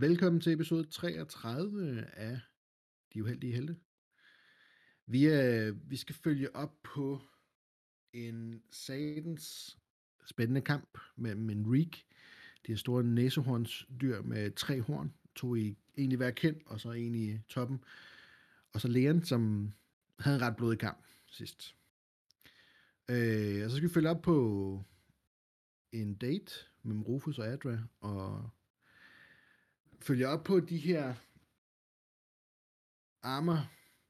Velkommen 0.00 0.40
til 0.40 0.52
episode 0.52 0.84
33 0.84 2.04
af 2.04 2.40
De 3.14 3.22
Uheldige 3.22 3.52
Helte. 3.52 3.76
Vi, 5.06 5.26
er, 5.26 5.72
vi 5.72 5.96
skal 5.96 6.14
følge 6.14 6.56
op 6.56 6.82
på 6.82 7.20
en 8.12 8.62
satans 8.70 9.76
spændende 10.26 10.60
kamp 10.60 10.98
mellem 11.16 11.50
en 11.50 11.74
reek, 11.74 12.06
de 12.66 12.72
her 12.72 12.76
store 12.76 13.04
næsehornsdyr 13.04 14.22
med 14.22 14.50
tre 14.50 14.80
horn, 14.80 15.14
to 15.34 15.54
i 15.54 15.76
en 15.94 16.12
i 16.12 16.16
hver 16.16 16.30
kind, 16.30 16.56
og 16.66 16.80
så 16.80 16.92
en 16.92 17.14
i 17.14 17.38
toppen, 17.48 17.84
og 18.72 18.80
så 18.80 18.88
Leon, 18.88 19.24
som 19.24 19.72
havde 20.18 20.36
en 20.36 20.42
ret 20.42 20.56
blodig 20.56 20.78
kamp 20.78 21.04
sidst. 21.26 21.76
Øh, 23.10 23.64
og 23.64 23.70
så 23.70 23.76
skal 23.76 23.88
vi 23.88 23.94
følge 23.94 24.10
op 24.10 24.22
på 24.22 24.84
en 25.92 26.14
date 26.14 26.54
mellem 26.82 27.02
Rufus 27.02 27.38
og 27.38 27.46
Adra, 27.46 27.78
og 28.00 28.50
følge 30.02 30.28
op 30.28 30.44
på 30.44 30.60
de 30.60 30.76
her 30.78 31.14
armor 33.22 33.58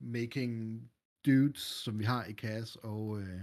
making 0.01 0.83
dudes, 1.27 1.59
som 1.59 1.99
vi 1.99 2.05
har 2.05 2.25
i 2.25 2.33
Cass 2.33 2.77
og 2.77 3.21
øh, 3.21 3.41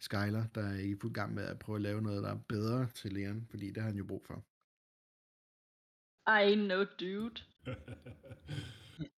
Skyler, 0.00 0.46
der 0.54 0.62
er 0.62 0.78
i 0.78 0.94
fuld 1.00 1.12
gang 1.14 1.34
med 1.34 1.44
at 1.44 1.58
prøve 1.58 1.76
at 1.76 1.82
lave 1.82 2.02
noget, 2.02 2.22
der 2.22 2.30
er 2.30 2.38
bedre 2.48 2.86
til 2.86 3.12
Leon, 3.12 3.46
fordi 3.50 3.70
det 3.70 3.76
har 3.82 3.90
han 3.90 3.98
jo 3.98 4.04
brug 4.04 4.24
for. 4.26 4.44
I 6.42 6.54
no 6.54 6.84
dude. 7.00 7.42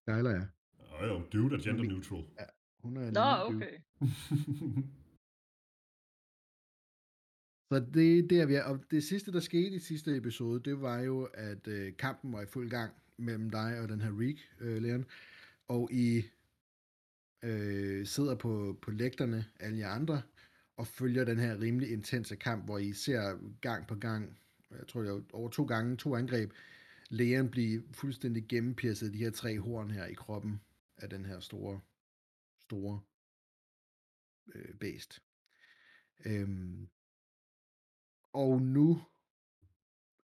Skyler, 0.00 0.30
ja. 0.30 0.46
Og 0.78 1.06
jo, 1.08 1.26
dude 1.32 1.54
er 1.54 1.62
gender 1.62 1.84
neutral. 1.84 2.24
Ja, 2.40 2.44
hun 2.78 2.96
er 2.96 3.10
Nå, 3.10 3.52
dude. 3.52 3.56
okay. 3.56 3.78
Så 7.74 7.80
det, 7.80 8.30
det 8.30 8.40
er 8.40 8.46
vi 8.46 8.54
er. 8.54 8.62
Og 8.62 8.84
det 8.90 9.04
sidste, 9.04 9.32
der 9.32 9.40
skete 9.40 9.76
i 9.76 9.78
sidste 9.78 10.16
episode, 10.16 10.70
det 10.70 10.80
var 10.80 11.00
jo, 11.00 11.24
at 11.34 11.68
øh, 11.68 11.96
kampen 11.96 12.32
var 12.32 12.42
i 12.42 12.46
fuld 12.46 12.70
gang 12.70 12.92
mellem 13.16 13.50
dig 13.50 13.80
og 13.80 13.88
den 13.88 14.00
her 14.00 14.20
Reek, 14.20 14.38
øh, 14.60 14.82
Leon. 14.82 15.04
Og 15.68 15.92
I 15.92 16.24
øh, 17.42 18.06
sidder 18.06 18.34
på, 18.34 18.78
på 18.82 18.90
lægterne, 18.90 19.44
alle 19.60 19.78
jer 19.78 19.88
andre, 19.88 20.22
og 20.76 20.86
følger 20.86 21.24
den 21.24 21.38
her 21.38 21.60
rimelig 21.60 21.90
intense 21.90 22.36
kamp, 22.36 22.64
hvor 22.64 22.78
I 22.78 22.92
ser 22.92 23.38
gang 23.60 23.86
på 23.86 23.94
gang, 23.94 24.38
jeg 24.70 24.86
tror 24.88 25.02
det 25.02 25.24
over 25.32 25.50
to 25.50 25.64
gange, 25.64 25.96
to 25.96 26.16
angreb, 26.16 26.52
Leon 27.08 27.50
blive 27.50 27.82
fuldstændig 27.92 28.44
gennempirset 28.48 29.12
de 29.12 29.18
her 29.18 29.30
tre 29.30 29.60
horn 29.60 29.90
her 29.90 30.04
i 30.04 30.14
kroppen 30.14 30.60
af 30.96 31.10
den 31.10 31.24
her 31.24 31.40
store, 31.40 31.80
store 32.60 33.00
øh, 34.54 34.74
bæst. 34.74 35.22
Øhm, 36.24 36.88
og 38.34 38.62
nu 38.62 39.02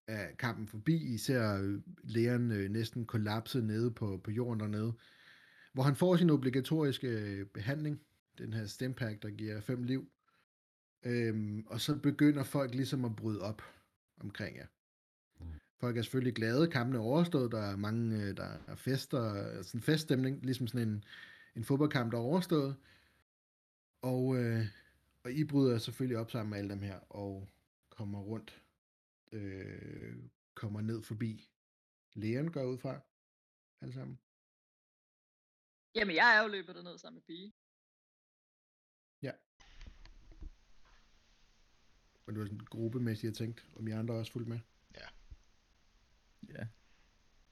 er 0.07 0.35
kampen 0.39 0.69
forbi. 0.69 1.15
I 1.15 1.19
ser 1.19 1.63
øh, 1.63 1.81
Leon 2.03 2.53
øh, 2.53 2.71
næsten 2.71 3.07
kollapse 3.07 3.61
nede 3.61 3.91
på, 3.91 4.21
på 4.25 4.31
jorden 4.31 4.61
dernede, 4.61 4.93
hvor 5.73 5.83
han 5.83 5.97
får 5.97 6.17
sin 6.17 6.31
obligatoriske 6.31 7.09
øh, 7.09 7.47
behandling, 7.47 8.01
den 8.39 8.53
her 8.53 8.67
stempack, 8.67 9.23
der 9.23 9.31
giver 9.31 9.61
fem 9.61 9.83
liv. 9.83 10.11
Øhm, 11.03 11.67
og 11.67 11.81
så 11.81 11.97
begynder 11.97 12.43
folk 12.43 12.75
ligesom 12.75 13.05
at 13.05 13.17
bryde 13.17 13.41
op 13.41 13.63
omkring 14.21 14.57
jer. 14.57 14.67
Folk 15.81 15.97
er 15.97 16.03
selvfølgelig 16.03 16.35
glade, 16.35 16.69
kampen 16.69 16.97
er 16.97 17.01
overstået, 17.01 17.53
der 17.53 17.61
er 17.61 17.77
mange, 17.77 18.23
øh, 18.23 18.37
der 18.37 18.49
er 18.67 18.77
fester, 18.77 19.35
sådan 19.63 19.79
en 19.79 19.83
feststemning, 19.83 20.45
ligesom 20.45 20.67
sådan 20.67 20.89
en, 20.89 21.05
en 21.57 21.65
fodboldkamp, 21.65 22.13
der 22.13 22.19
er 22.19 22.23
overstået. 22.23 22.77
Og, 24.03 24.37
øh, 24.37 24.67
og 25.25 25.33
I 25.33 25.45
bryder 25.45 25.79
selvfølgelig 25.79 26.19
op 26.19 26.31
sammen 26.31 26.51
med 26.51 26.59
alle 26.59 26.71
dem 26.71 26.83
her, 26.83 26.99
og 27.11 27.49
kommer 28.01 28.21
rundt, 28.21 28.63
øh, 29.33 30.17
kommer 30.55 30.81
ned 30.81 31.03
forbi. 31.03 31.51
Leon 32.15 32.53
går 32.53 32.63
ud 32.65 32.79
fra, 32.79 33.01
alle 33.81 33.95
sammen. 33.95 34.19
Jamen, 35.95 36.17
jeg 36.17 36.37
er 36.37 36.43
jo 36.43 36.49
løbet 36.49 36.75
derned 36.75 36.99
sammen 36.99 37.17
med 37.17 37.23
Bie. 37.23 37.53
Og 42.27 42.33
det 42.35 42.41
var 42.41 42.47
sådan 42.47 42.59
gruppemæssigt, 42.59 43.31
jeg 43.31 43.37
tænkte, 43.37 43.63
om 43.77 43.89
I 43.89 43.91
andre 43.91 44.15
også 44.15 44.33
fulgte 44.33 44.49
med. 44.51 44.61
Ja. 46.49 46.67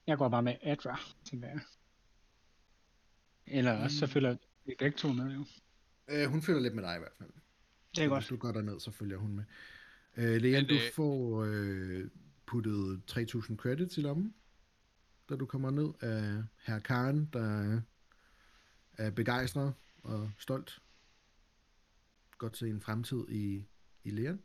Jeg 0.06 0.18
går 0.18 0.28
bare 0.28 0.42
med 0.42 0.56
Adra, 0.62 0.98
tænker 1.24 1.48
jeg. 1.48 1.60
Eller 3.46 3.72
også 3.72 3.98
så 3.98 4.06
Mm. 4.06 4.10
følger 4.10 4.36
vi 4.64 4.74
begge 4.78 4.98
to 4.98 5.12
med, 5.12 5.34
jo. 5.34 5.44
Øh, 6.08 6.26
hun 6.30 6.42
følger 6.42 6.60
lidt 6.60 6.74
med 6.74 6.82
dig 6.82 6.96
i 6.96 6.98
hvert 6.98 7.12
fald. 7.18 7.30
Det 7.30 7.38
er 8.02 8.04
Så 8.04 8.08
godt. 8.08 8.22
Hvis 8.22 8.28
du 8.28 8.36
går 8.36 8.52
derned, 8.52 8.80
så 8.80 8.90
følger 8.90 9.16
hun 9.18 9.34
med. 9.36 9.44
Øh, 10.18 10.40
Leon, 10.42 10.62
Men, 10.62 10.68
du 10.68 10.74
øh, 10.74 10.92
får 10.94 11.44
øh, 11.44 12.10
puttet 12.46 13.02
3.000 13.10 13.56
credits 13.56 13.98
i 13.98 14.00
lommen, 14.00 14.34
da 15.28 15.36
du 15.36 15.46
kommer 15.46 15.70
ned 15.70 15.92
af 16.00 16.42
herr 16.66 16.78
Karen, 16.78 17.30
der 17.32 17.80
er 18.92 19.10
begejstret 19.10 19.74
og 20.02 20.30
stolt. 20.38 20.82
Godt 22.38 22.56
se 22.56 22.68
en 22.68 22.80
fremtid 22.80 23.28
i, 23.28 23.66
i 24.04 24.10
Leon. 24.10 24.42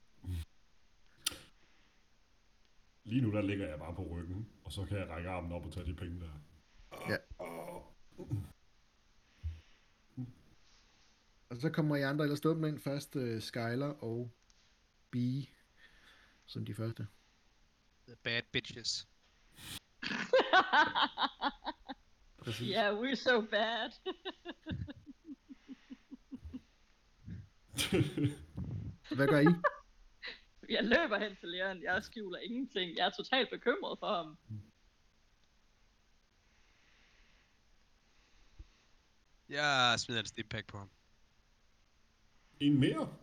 Lige 3.03 3.21
nu 3.21 3.31
der 3.31 3.41
ligger 3.41 3.67
jeg 3.67 3.79
bare 3.79 3.95
på 3.95 4.07
ryggen, 4.11 4.47
og 4.63 4.71
så 4.71 4.85
kan 4.85 4.97
jeg 4.97 5.07
række 5.09 5.29
armen 5.29 5.51
op 5.51 5.65
og 5.65 5.73
tage 5.73 5.85
de 5.85 5.93
penge 5.93 6.19
der. 6.19 6.29
Ja. 7.09 7.17
Og 11.49 11.57
så 11.57 11.69
kommer 11.69 11.95
I 11.95 12.01
andre 12.01 12.25
ellers 12.25 12.41
dumt 12.41 12.65
ind 12.65 12.79
først, 12.79 13.15
uh, 13.15 13.41
Skyler 13.41 14.03
og 14.03 14.31
Bee, 15.11 15.45
som 16.45 16.65
de 16.65 16.75
første. 16.75 17.07
The 18.07 18.15
bad 18.23 18.41
bitches. 18.51 19.07
Præcis. 22.43 22.67
yeah, 22.67 22.99
we're 22.99 23.15
so 23.15 23.41
bad. 23.41 23.91
Hvad 29.15 29.27
gør 29.27 29.39
I? 29.39 29.45
jeg 30.69 30.83
løber 30.83 31.19
hen 31.19 31.35
til 31.35 31.49
Leon. 31.49 31.83
Jeg 31.83 32.03
skjuler 32.03 32.39
ingenting. 32.39 32.97
Jeg 32.97 33.05
er 33.05 33.09
totalt 33.09 33.49
bekymret 33.49 33.99
for 33.99 34.15
ham. 34.15 34.37
Jeg 39.49 39.95
smider 39.99 40.19
en 40.19 40.25
stimpack 40.25 40.67
på 40.67 40.77
ham. 40.77 40.89
En 42.59 42.79
mere? 42.79 43.17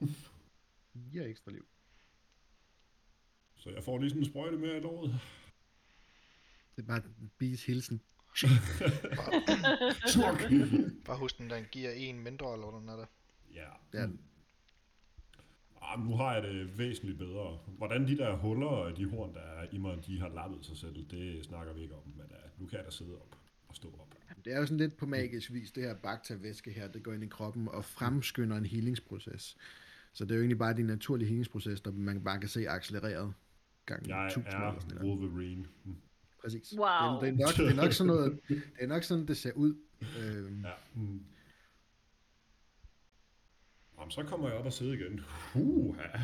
I 1.12 1.18
har 1.18 1.24
ekstra 1.24 1.50
liv. 1.50 1.66
Så 3.60 3.70
jeg 3.70 3.84
får 3.84 3.98
lige 3.98 4.10
sådan 4.10 4.22
en 4.22 4.28
sprøjte 4.28 4.56
mere 4.56 4.76
i 4.76 4.80
låret. 4.80 5.20
Det 6.76 6.82
er 6.82 6.86
bare 6.86 7.02
Bees 7.38 7.66
hilsen. 7.66 8.00
Smuk! 10.12 10.40
Bare 11.04 11.18
husk 11.18 11.38
den, 11.38 11.50
den 11.50 11.66
giver 11.72 11.90
en 11.90 12.20
mindre, 12.20 12.52
eller 12.52 12.70
hvordan 12.70 12.88
er 12.88 12.96
det? 12.96 13.06
ja. 13.54 14.00
Ja, 14.00 14.06
Ah, 15.82 16.00
nu 16.00 16.16
har 16.16 16.34
jeg 16.34 16.42
det 16.42 16.78
væsentligt 16.78 17.18
bedre. 17.18 17.58
Hvordan 17.66 18.08
de 18.08 18.16
der 18.16 18.36
huller 18.36 18.66
og 18.66 18.96
de 18.96 19.04
horn, 19.10 19.34
der 19.34 19.40
er 19.40 19.66
i 19.72 19.78
mig, 19.78 20.06
de 20.06 20.20
har 20.20 20.28
lappet 20.28 20.66
sig 20.66 20.76
selv, 20.76 21.06
det 21.10 21.44
snakker 21.44 21.72
vi 21.72 21.82
ikke 21.82 21.94
om. 21.94 22.02
Men 22.16 22.26
uh, 22.26 22.60
nu 22.60 22.66
kan 22.66 22.76
jeg 22.76 22.86
da 22.86 22.90
sidde 22.90 23.14
op 23.14 23.36
og 23.68 23.76
stå 23.76 23.88
op. 23.88 24.14
det 24.44 24.52
er 24.52 24.58
jo 24.58 24.66
sådan 24.66 24.78
lidt 24.78 24.96
på 24.96 25.06
magisk 25.06 25.52
vis, 25.52 25.70
det 25.72 25.82
her 25.82 25.94
baktervæske 25.94 26.72
her, 26.72 26.88
det 26.88 27.02
går 27.02 27.12
ind 27.12 27.24
i 27.24 27.26
kroppen 27.26 27.68
og 27.68 27.84
fremskynder 27.84 28.56
en 28.56 28.66
healingsproces. 28.66 29.56
Så 30.12 30.24
det 30.24 30.30
er 30.30 30.34
jo 30.34 30.40
egentlig 30.40 30.58
bare 30.58 30.76
din 30.76 30.86
naturlige 30.86 31.28
healingsproces, 31.28 31.80
der 31.80 31.90
man 31.92 32.24
bare 32.24 32.40
kan 32.40 32.48
se 32.48 32.68
accelereret 32.68 33.34
gang 33.94 34.08
Jeg 34.08 34.26
1000 34.26 34.46
eller 34.46 34.80
sådan 34.80 34.98
er 34.98 35.02
noget. 35.02 35.20
Wolverine. 35.20 35.66
Præcis. 36.40 36.72
Wow. 36.78 36.88
Det, 36.88 36.88
er, 36.88 37.20
det, 37.20 37.28
er 37.28 37.46
nok, 37.46 37.56
det 37.56 37.66
er 37.78 37.82
nok 37.82 37.92
sådan 37.92 38.06
noget, 38.06 38.40
det 38.48 38.62
er 38.80 38.86
nok 38.86 39.02
sådan, 39.02 39.26
det 39.28 39.36
ser 39.36 39.52
ud. 39.52 39.74
Øhm, 40.18 40.60
Ja. 40.64 40.72
Mm. 40.94 41.24
Jamen, 43.98 44.10
så 44.10 44.22
kommer 44.22 44.48
jeg 44.48 44.58
op 44.58 44.66
og 44.66 44.72
sidder 44.72 44.92
igen. 44.92 45.20
Huha. 45.52 46.18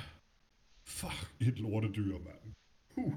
Fuck, 0.84 1.34
et 1.40 1.58
lortedyr, 1.58 2.18
mand. 2.18 2.54
Huh. 2.94 3.14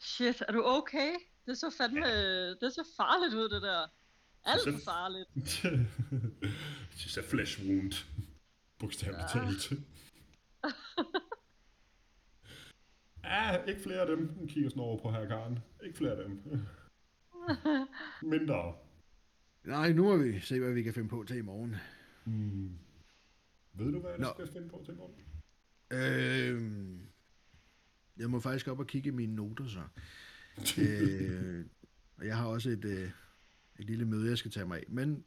Shit, 0.00 0.42
er 0.48 0.52
du 0.52 0.62
okay? 0.64 1.10
Det 1.46 1.58
så 1.58 1.74
fandme... 1.78 2.00
Det 2.50 2.72
så 2.72 2.88
farligt 2.96 3.34
ud, 3.34 3.48
det 3.48 3.62
der. 3.62 3.86
Alt 4.44 4.60
for 4.64 4.78
så- 4.78 4.84
farligt. 4.84 5.28
It's 6.94 7.18
a 7.18 7.22
flesh 7.22 7.60
wound. 7.66 7.92
Bogstaveligt 8.78 9.34
Ja. 9.34 9.40
talt. 9.40 9.72
ah, 13.24 13.68
ikke 13.68 13.80
flere 13.80 14.00
af 14.00 14.06
dem. 14.06 14.28
Den 14.28 14.48
kigger 14.48 14.70
sådan 14.70 14.82
over 14.82 15.02
på 15.02 15.10
her 15.10 15.28
Karen. 15.28 15.58
Ikke 15.84 15.98
flere 15.98 16.10
af 16.12 16.24
dem. 16.24 16.42
Mindre. 18.22 18.74
nej, 19.64 19.92
nu 19.92 20.02
må 20.02 20.16
vi 20.16 20.40
se, 20.40 20.60
hvad 20.60 20.72
vi 20.72 20.82
kan 20.82 20.94
finde 20.94 21.08
på 21.08 21.24
til 21.28 21.36
i 21.36 21.40
morgen. 21.40 21.76
Mm. 22.24 22.78
Ved 23.72 23.92
du, 23.92 24.00
hvad 24.00 24.10
jeg 24.18 24.32
skal 24.34 24.52
finde 24.52 24.68
på 24.68 24.82
til 24.84 24.94
i 24.94 24.96
morgen? 24.96 25.14
Øhm, 25.90 27.00
jeg 28.16 28.30
må 28.30 28.40
faktisk 28.40 28.68
op 28.68 28.78
og 28.78 28.86
kigge 28.86 29.08
i 29.08 29.12
mine 29.12 29.34
noter 29.34 29.66
så. 29.66 29.82
øh, 30.82 31.64
og 32.16 32.26
jeg 32.26 32.36
har 32.36 32.46
også 32.46 32.70
et, 32.70 32.84
øh, 32.84 33.10
et 33.78 33.84
lille 33.86 34.04
møde, 34.04 34.28
jeg 34.28 34.38
skal 34.38 34.50
tage 34.50 34.66
mig 34.66 34.78
af. 34.78 34.84
Men 34.88 35.24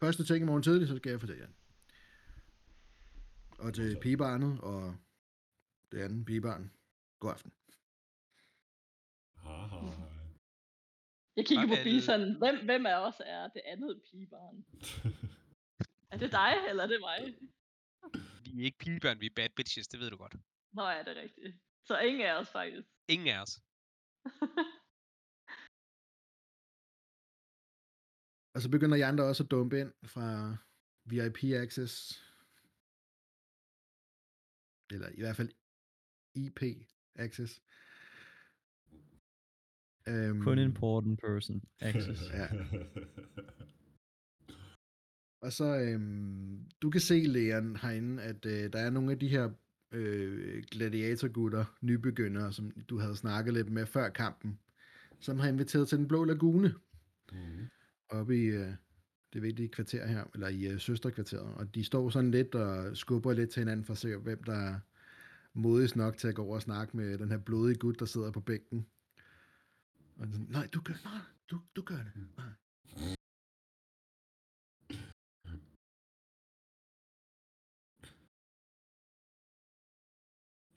første 0.00 0.24
ting 0.24 0.42
i 0.42 0.46
morgen 0.46 0.62
tidlig, 0.62 0.88
så 0.88 0.96
skal 0.96 1.10
jeg 1.10 1.20
fortælle 1.20 1.42
jer. 1.42 1.48
Og 3.58 3.74
til 3.74 3.98
pigebarnet 4.00 4.60
og 4.60 4.96
det 5.92 5.98
andet 5.98 6.26
pigebarn. 6.26 6.70
God 7.20 7.30
aften. 7.36 7.52
Haha. 9.44 9.80
Jeg 11.36 11.44
kigger 11.46 11.66
på 11.72 11.78
Bison. 11.84 12.22
Hvem, 12.38 12.56
hvem 12.68 12.86
af 12.86 12.98
os 13.08 13.18
er 13.36 13.48
det 13.48 13.62
andet 13.64 14.02
pigebarn? 14.06 14.56
Er 16.12 16.18
det 16.18 16.32
dig, 16.32 16.52
eller 16.68 16.82
er 16.84 16.86
det 16.86 17.00
mig? 17.00 17.20
Vi 18.44 18.60
er 18.60 18.64
ikke 18.64 18.78
pigebørn, 18.78 19.20
vi 19.20 19.26
er 19.26 19.36
bad 19.36 19.48
bitches, 19.56 19.88
det 19.88 20.00
ved 20.00 20.10
du 20.10 20.16
godt. 20.16 20.34
Nå, 20.72 20.82
er 20.82 21.02
det 21.02 21.16
rigtigt. 21.16 21.56
Så 21.84 21.98
ingen 21.98 22.22
af 22.22 22.34
os 22.40 22.50
faktisk. 22.50 22.88
Ingen 23.08 23.28
af 23.28 23.40
os. 23.44 23.52
Og 28.54 28.60
så 28.62 28.68
begynder 28.70 28.96
I 28.96 29.00
andre 29.00 29.24
også 29.24 29.42
at 29.42 29.50
dumpe 29.50 29.80
ind 29.80 29.92
fra 30.14 30.56
VIP 31.10 31.38
Access. 31.64 31.94
Eller 34.92 35.08
i 35.18 35.20
hvert 35.20 35.36
fald 35.36 35.50
IP 36.44 36.62
Access. 37.18 37.62
Øhm, 40.08 40.42
Kun 40.42 40.58
important 40.58 41.20
person 41.20 41.62
access. 41.80 42.22
Ja. 42.34 42.46
Og 45.42 45.52
så, 45.52 45.78
øhm, 45.80 46.64
du 46.82 46.90
kan 46.90 47.00
se, 47.00 47.14
Leon, 47.14 47.76
herinde, 47.76 48.22
at 48.22 48.46
øh, 48.46 48.72
der 48.72 48.78
er 48.78 48.90
nogle 48.90 49.12
af 49.12 49.18
de 49.18 49.28
her 49.28 49.50
øh, 49.92 50.62
gladiatorgutter, 50.70 51.64
nybegyndere, 51.82 52.52
som 52.52 52.70
du 52.70 52.98
havde 52.98 53.16
snakket 53.16 53.54
lidt 53.54 53.70
med 53.70 53.86
før 53.86 54.08
kampen, 54.08 54.58
som 55.20 55.38
har 55.38 55.48
inviteret 55.48 55.88
til 55.88 55.98
den 55.98 56.08
blå 56.08 56.24
lagune, 56.24 56.74
Mhm. 57.32 57.66
oppe 58.08 58.36
i 58.36 58.44
øh, 58.44 58.72
det 59.32 59.42
vigtige 59.42 59.68
kvarter 59.68 60.06
her, 60.06 60.24
eller 60.34 60.48
i 60.48 60.66
øh, 60.66 60.80
søsterkvarteret. 60.80 61.54
Og 61.54 61.74
de 61.74 61.84
står 61.84 62.10
sådan 62.10 62.30
lidt 62.30 62.54
og 62.54 62.96
skubber 62.96 63.32
lidt 63.32 63.50
til 63.50 63.60
hinanden 63.60 63.84
for 63.84 63.92
at 63.92 63.98
se, 63.98 64.16
hvem 64.16 64.42
der 64.42 64.80
modigst 65.56 65.96
nok 65.96 66.16
til 66.16 66.28
at 66.28 66.34
gå 66.34 66.42
over 66.44 66.54
og 66.54 66.62
snakke 66.62 66.96
med 66.96 67.18
den 67.18 67.30
her 67.30 67.38
blodige 67.38 67.78
gut, 67.78 67.98
der 68.00 68.04
sidder 68.04 68.30
på 68.32 68.40
bænken. 68.40 68.86
Og 70.16 70.26
sådan, 70.26 70.46
nej, 70.50 70.66
du 70.74 70.80
gør, 70.80 70.94
nej, 71.04 71.20
du, 71.50 71.60
du 71.76 71.82
gør 71.82 72.02
det. 72.06 72.12
Nej. 72.36 72.52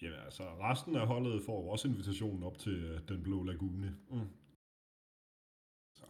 Jamen 0.01 0.19
altså, 0.19 0.43
resten 0.59 0.95
af 0.95 1.07
holdet 1.07 1.45
får 1.45 1.61
jo 1.61 1.67
også 1.67 1.87
invitationen 1.87 2.43
op 2.43 2.57
til 2.57 2.83
øh, 2.83 3.07
den 3.07 3.23
blå 3.23 3.43
lagune. 3.43 3.97
Mm. 4.09 4.29
Så 5.93 6.05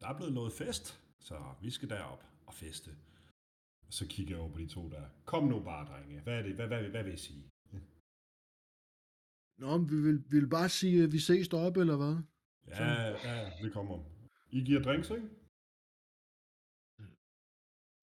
der 0.00 0.08
er 0.08 0.16
blevet 0.16 0.32
noget 0.34 0.52
fest, 0.52 1.00
så 1.18 1.54
vi 1.62 1.70
skal 1.70 1.90
derop 1.90 2.24
og 2.46 2.54
feste. 2.54 2.90
Og 3.92 3.96
så 3.96 4.06
kigger 4.08 4.34
jeg 4.34 4.40
over 4.40 4.52
på 4.52 4.58
de 4.58 4.66
to 4.66 4.90
der. 4.90 5.04
Kom 5.24 5.44
nu 5.44 5.60
bare, 5.60 5.86
drenge. 5.86 6.20
Hvad 6.20 6.38
er 6.38 6.42
det? 6.42 6.54
Hvad, 6.54 6.66
hvad, 6.66 6.80
hvad, 6.80 6.90
hvad 6.90 7.04
vil 7.04 7.14
I 7.14 7.16
sige? 7.16 7.42
Nå, 9.58 9.76
men 9.78 9.90
vi 9.90 9.96
vil, 9.96 10.24
vi 10.30 10.38
vil 10.40 10.48
bare 10.48 10.68
sige, 10.68 11.04
at 11.04 11.12
vi 11.12 11.18
ses 11.18 11.48
deroppe, 11.48 11.80
eller 11.80 11.96
hvad? 11.96 12.16
Ja, 12.66 13.08
ja, 13.28 13.50
vi 13.62 13.70
kommer. 13.70 13.98
I 14.50 14.60
giver 14.64 14.82
drinks, 14.82 15.10
ikke? 15.10 15.28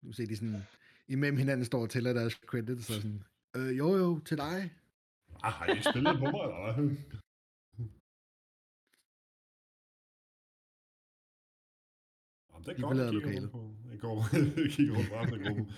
Nu 0.02 0.12
ser 0.12 0.26
de 0.26 0.36
sådan, 0.36 0.62
imellem 1.08 1.38
hinanden 1.38 1.66
står 1.66 1.82
og 1.82 1.90
tæller 1.90 2.14
deres 2.14 2.34
credits, 2.34 2.86
så 2.86 2.94
sådan, 2.94 3.24
øh, 3.56 3.78
jo 3.78 3.96
jo, 3.96 4.20
til 4.20 4.38
dig. 4.38 4.72
Ah, 5.44 5.52
har 5.52 5.66
I 5.66 5.72
ikke 5.72 5.90
spillet 5.94 6.18
på 6.18 6.26
mig, 6.34 6.42
eller 6.46 6.74
hvad? 6.74 6.98
Jamen, 12.66 12.66
det 12.66 12.72
er 12.72 12.76
De 12.76 12.82
godt, 12.82 13.00
at 13.00 13.12
kigge 13.12 13.40
rundt 13.40 13.52
på. 13.52 13.76
Jeg 13.92 14.00
går 14.00 14.26
kigger 14.76 14.96
rundt 14.98 15.10
på 15.10 15.16
resten 15.16 15.40
af 15.40 15.46
gruppen. 15.46 15.72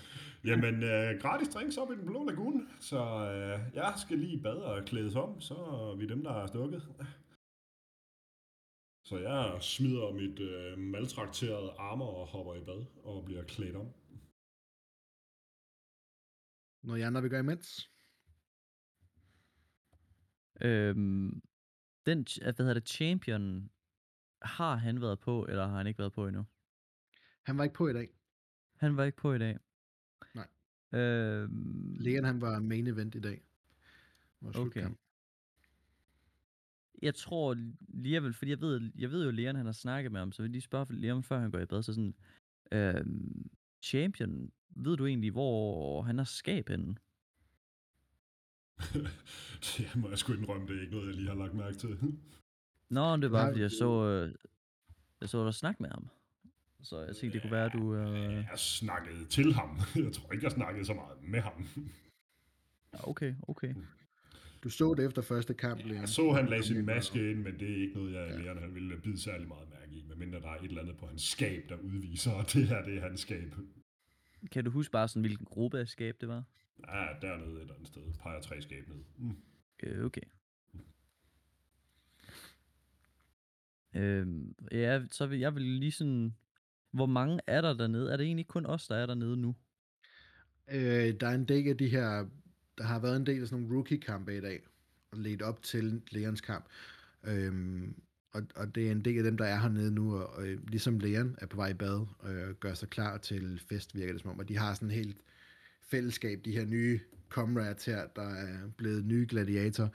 Jamen, 0.44 0.82
øh, 0.82 1.20
gratis 1.20 1.48
drinks 1.48 1.76
op 1.76 1.92
i 1.92 1.94
den 1.94 2.06
blå 2.06 2.24
lagune, 2.24 2.66
så 2.80 2.98
øh, 3.32 3.74
jeg 3.74 3.94
skal 3.96 4.18
lige 4.18 4.42
bade 4.42 4.64
og 4.64 4.84
klædes 4.84 5.14
om, 5.16 5.40
så 5.40 5.54
er 5.54 5.96
vi 5.96 6.06
dem, 6.06 6.22
der 6.22 6.32
er 6.32 6.46
stukket. 6.46 6.82
Så 9.04 9.18
jeg 9.18 9.62
smider 9.62 10.12
mit 10.12 10.40
øh, 10.40 10.78
maltrakterede 10.78 11.74
armor 11.78 12.14
og 12.20 12.26
hopper 12.26 12.54
i 12.54 12.64
bad 12.64 12.84
og 13.04 13.24
bliver 13.24 13.44
klædt 13.44 13.76
om. 13.76 13.86
Når 16.82 16.96
I 16.96 17.00
andre 17.00 17.22
vil 17.22 17.30
gøre 17.30 17.40
imens. 17.40 17.90
Øhm, 20.60 21.42
den, 22.06 22.26
hvad 22.42 22.54
hedder 22.58 22.74
det, 22.74 22.88
champion, 22.88 23.70
har 24.42 24.76
han 24.76 25.00
været 25.00 25.20
på, 25.20 25.46
eller 25.48 25.66
har 25.66 25.76
han 25.76 25.86
ikke 25.86 25.98
været 25.98 26.12
på 26.12 26.26
endnu? 26.26 26.44
Han 27.42 27.58
var 27.58 27.64
ikke 27.64 27.74
på 27.74 27.88
i 27.88 27.92
dag. 27.92 28.08
Han 28.76 28.96
var 28.96 29.04
ikke 29.04 29.16
på 29.18 29.32
i 29.32 29.38
dag. 29.38 29.58
Nej. 30.34 30.46
Øhm, 31.00 31.96
Leon, 32.00 32.24
han 32.24 32.40
var 32.40 32.60
main 32.60 32.86
event 32.86 33.14
i 33.14 33.20
dag. 33.20 33.42
Vores 34.40 34.56
Okay. 34.56 34.88
Jeg 37.02 37.14
tror 37.14 37.56
lige 37.88 38.22
vel, 38.22 38.34
fordi 38.34 38.50
jeg 38.50 38.60
ved, 38.60 38.90
jeg 38.98 39.10
ved 39.10 39.24
jo, 39.24 39.30
Leon 39.30 39.56
han 39.56 39.66
har 39.66 39.72
snakket 39.72 40.12
med 40.12 40.20
ham, 40.20 40.32
så 40.32 40.42
vil 40.42 40.48
jeg 40.48 40.52
lige 40.52 40.62
spørge 40.62 40.94
Leon, 40.94 41.22
før 41.22 41.38
han 41.38 41.50
går 41.50 41.58
i 41.58 41.66
bad, 41.66 41.82
så 41.82 41.92
sådan, 41.92 42.14
øhm, 42.72 43.50
champion, 43.82 44.52
ved 44.70 44.96
du 44.96 45.06
egentlig, 45.06 45.30
hvor 45.30 46.02
han 46.02 46.18
har 46.18 46.24
skab 46.24 46.68
henne? 46.68 46.96
det 49.76 49.96
må 49.96 50.08
jeg 50.08 50.18
sgu 50.18 50.32
indrømme, 50.32 50.66
det 50.66 50.76
er 50.76 50.80
ikke 50.80 50.94
noget, 50.94 51.06
jeg 51.08 51.16
lige 51.16 51.28
har 51.28 51.34
lagt 51.34 51.54
mærke 51.54 51.76
til. 51.76 51.98
Nå, 52.88 53.16
det 53.16 53.24
er 53.24 53.28
Du 53.28 53.32
bare, 53.32 53.50
fordi 53.50 53.60
jeg 53.60 53.70
så, 53.70 54.04
øh, 54.06 54.34
jeg 55.20 55.28
så 55.28 55.44
dig 55.44 55.54
snakke 55.54 55.82
med 55.82 55.90
ham. 55.90 56.10
Så 56.82 57.00
jeg 57.00 57.16
tænkte, 57.16 57.34
det 57.34 57.42
kunne 57.42 57.52
være, 57.52 57.64
at 57.66 57.72
du... 57.72 57.94
Øh... 57.94 58.32
Jeg 58.34 58.58
snakkede 58.58 59.24
til 59.24 59.52
ham. 59.52 59.80
Jeg 60.04 60.12
tror 60.12 60.32
ikke, 60.32 60.44
jeg 60.44 60.52
snakkede 60.52 60.84
så 60.84 60.94
meget 60.94 61.16
med 61.22 61.40
ham. 61.40 61.66
ja, 62.92 63.08
Okay, 63.08 63.34
okay. 63.42 63.74
Du 64.64 64.70
så 64.70 64.94
det 64.94 65.06
efter 65.06 65.22
første 65.22 65.54
kamp, 65.54 65.80
Leon. 65.84 66.00
Jeg 66.00 66.08
så, 66.08 66.32
han 66.32 66.46
lagde 66.48 66.64
sin 66.64 66.84
maske 66.86 67.30
ind, 67.30 67.38
men 67.42 67.60
det 67.60 67.70
er 67.70 67.76
ikke 67.82 67.94
noget, 67.94 68.12
jeg 68.14 68.44
Ja. 68.44 68.60
han 68.60 68.74
ville 68.74 68.96
bide 69.00 69.20
særlig 69.20 69.48
meget 69.48 69.68
mærke 69.70 69.92
i. 69.92 70.04
Medmindre 70.08 70.40
der 70.40 70.48
er 70.48 70.56
et 70.56 70.64
eller 70.64 70.80
andet 70.82 70.96
på 70.96 71.06
hans 71.06 71.22
skab, 71.22 71.68
der 71.68 71.76
udviser, 71.76 72.32
at 72.32 72.52
det 72.52 72.68
her 72.68 72.82
det 72.84 72.96
er 72.96 73.00
hans 73.00 73.20
skab. 73.20 73.54
Kan 74.52 74.64
du 74.64 74.70
huske 74.70 74.92
bare 74.92 75.08
sådan, 75.08 75.22
hvilken 75.22 75.46
gruppe 75.46 75.78
af 75.78 75.88
skab 75.88 76.16
det 76.20 76.28
var? 76.28 76.44
Ja, 76.88 77.06
dernede 77.22 77.52
et 77.56 77.60
eller 77.60 77.74
andet 77.74 77.88
sted. 77.88 78.02
Peger 78.22 78.40
tre 78.40 78.62
skab 78.62 78.88
ned. 78.88 79.04
Mm. 79.16 79.36
Øh, 79.82 80.04
okay. 80.04 80.22
Øhm, 83.94 84.54
ja, 84.72 85.02
så 85.10 85.26
vil 85.26 85.38
jeg 85.38 85.54
vil 85.54 85.62
lige 85.62 85.92
sådan... 85.92 86.36
Hvor 86.92 87.06
mange 87.06 87.40
er 87.46 87.60
der 87.60 87.74
dernede? 87.74 88.12
Er 88.12 88.16
det 88.16 88.26
egentlig 88.26 88.48
kun 88.48 88.66
os, 88.66 88.88
der 88.88 88.96
er 88.96 89.06
dernede 89.06 89.36
nu? 89.36 89.54
Øh, 90.70 91.14
der 91.20 91.26
er 91.26 91.34
en 91.34 91.44
del 91.44 91.68
af 91.68 91.76
de 91.76 91.88
her, 91.88 92.26
der 92.78 92.84
har 92.84 92.98
været 92.98 93.16
en 93.16 93.26
del 93.26 93.42
af 93.42 93.48
sådan 93.48 93.62
nogle 93.62 93.76
rookie-kampe 93.76 94.36
i 94.36 94.40
dag, 94.40 94.60
og 95.10 95.18
ledt 95.18 95.42
op 95.42 95.62
til 95.62 96.02
Leons 96.10 96.40
kamp. 96.40 96.64
Øhm, 97.24 97.94
og, 98.32 98.42
og 98.56 98.74
det 98.74 98.86
er 98.86 98.92
en 98.92 99.04
del 99.04 99.18
af 99.18 99.24
dem, 99.24 99.36
der 99.36 99.44
er 99.44 99.60
hernede 99.60 99.94
nu, 99.94 100.16
og, 100.16 100.26
og 100.26 100.46
øh, 100.46 100.68
ligesom 100.68 100.98
Leon 100.98 101.36
er 101.38 101.46
på 101.46 101.56
vej 101.56 101.68
i 101.68 101.74
bad, 101.74 102.06
og 102.18 102.34
øh, 102.34 102.54
gør 102.54 102.74
sig 102.74 102.88
klar 102.88 103.18
til 103.18 103.62
fest, 103.68 103.94
virker 103.94 104.12
det 104.12 104.22
som 104.22 104.30
om, 104.30 104.38
og 104.38 104.48
de 104.48 104.58
har 104.58 104.74
sådan 104.74 104.90
helt 104.90 105.16
fællesskab, 105.82 106.44
de 106.44 106.52
her 106.52 106.64
nye 106.64 107.00
comrades 107.28 107.84
her, 107.84 108.06
der 108.16 108.28
er 108.28 108.68
blevet 108.76 109.04
nye 109.04 109.26
gladiator, 109.28 109.90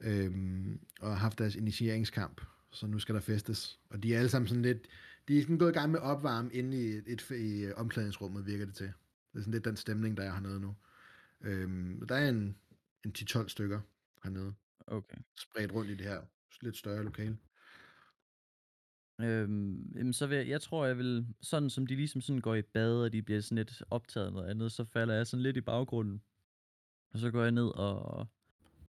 øhm, 0.00 0.80
og 1.00 1.08
har 1.08 1.16
haft 1.16 1.38
deres 1.38 1.56
initieringskamp, 1.56 2.40
så 2.70 2.86
nu 2.86 2.98
skal 2.98 3.14
der 3.14 3.20
festes. 3.20 3.78
Og 3.90 4.02
de 4.02 4.14
er 4.14 4.18
alle 4.18 4.30
sammen 4.30 4.48
sådan 4.48 4.62
lidt, 4.62 4.86
de 5.28 5.38
er 5.38 5.42
sådan 5.42 5.58
gået 5.58 5.70
i 5.70 5.78
gang 5.78 5.90
med 5.90 5.98
at 5.98 6.04
opvarme 6.04 6.52
inde 6.52 6.76
i, 6.76 7.02
et, 7.06 7.30
i 7.30 7.72
omklædningsrummet, 7.72 8.46
virker 8.46 8.64
det 8.64 8.74
til. 8.74 8.86
Det 9.32 9.38
er 9.38 9.40
sådan 9.40 9.52
lidt 9.52 9.64
den 9.64 9.76
stemning, 9.76 10.16
der 10.16 10.22
er 10.22 10.32
hernede 10.32 10.60
nu. 10.60 10.76
Øhm, 11.40 12.06
der 12.08 12.14
er 12.14 12.28
en, 12.28 12.56
en 13.04 13.14
10-12 13.18 13.48
stykker 13.48 13.80
hernede, 14.24 14.54
Okay. 14.86 15.16
spredt 15.36 15.72
rundt 15.72 15.90
i 15.90 15.94
det 15.94 16.06
her 16.06 16.20
lidt 16.60 16.76
større 16.76 17.04
lokale. 17.04 17.38
Øhm, 19.20 19.92
jamen 19.96 20.12
så 20.12 20.26
vil 20.26 20.36
jeg, 20.36 20.48
jeg 20.48 20.60
tror, 20.60 20.86
jeg 20.86 20.98
vil, 20.98 21.26
sådan 21.40 21.70
som 21.70 21.86
de 21.86 21.96
ligesom 21.96 22.20
sådan 22.20 22.40
går 22.40 22.54
i 22.54 22.62
bad, 22.62 23.02
og 23.02 23.12
de 23.12 23.22
bliver 23.22 23.40
sådan 23.40 23.56
lidt 23.56 23.82
optaget 23.90 24.26
af 24.26 24.32
noget 24.32 24.50
andet, 24.50 24.72
så 24.72 24.84
falder 24.84 25.14
jeg 25.14 25.26
sådan 25.26 25.42
lidt 25.42 25.56
i 25.56 25.60
baggrunden. 25.60 26.22
Og 27.10 27.18
så 27.18 27.30
går 27.30 27.42
jeg 27.42 27.52
ned 27.52 27.66
og, 27.66 28.26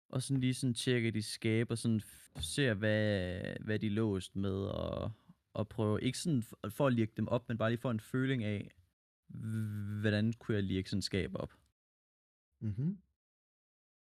og 0.08 0.22
sådan 0.22 0.40
lige 0.40 0.54
sådan 0.54 0.74
tjekker 0.74 1.10
de 1.10 1.22
skab, 1.22 1.70
og 1.70 1.78
sådan 1.78 2.00
ser, 2.40 2.74
hvad, 2.74 3.40
hvad 3.60 3.78
de 3.78 3.86
er 3.86 3.90
låst 3.90 4.36
med, 4.36 4.54
og, 4.54 5.12
og 5.54 5.68
prøver, 5.68 5.98
ikke 5.98 6.18
sådan 6.18 6.42
for, 6.70 6.86
at 6.86 6.92
lirke 6.92 7.12
dem 7.16 7.28
op, 7.28 7.48
men 7.48 7.58
bare 7.58 7.70
lige 7.70 7.80
få 7.80 7.90
en 7.90 8.00
føling 8.00 8.44
af, 8.44 8.70
hvordan 10.00 10.32
kunne 10.32 10.54
jeg 10.54 10.62
lirke 10.62 10.90
sådan 10.90 11.02
skab 11.02 11.30
op. 11.34 11.52
Mm-hmm. 12.60 12.98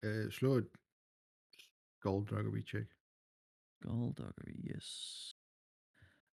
Øh, 0.04 0.32
slå 0.32 0.58
et 0.58 0.70
skullduggery 2.00 2.64
check. 2.66 2.96
Skullduggery, 3.82 4.76
yes. 4.76 4.90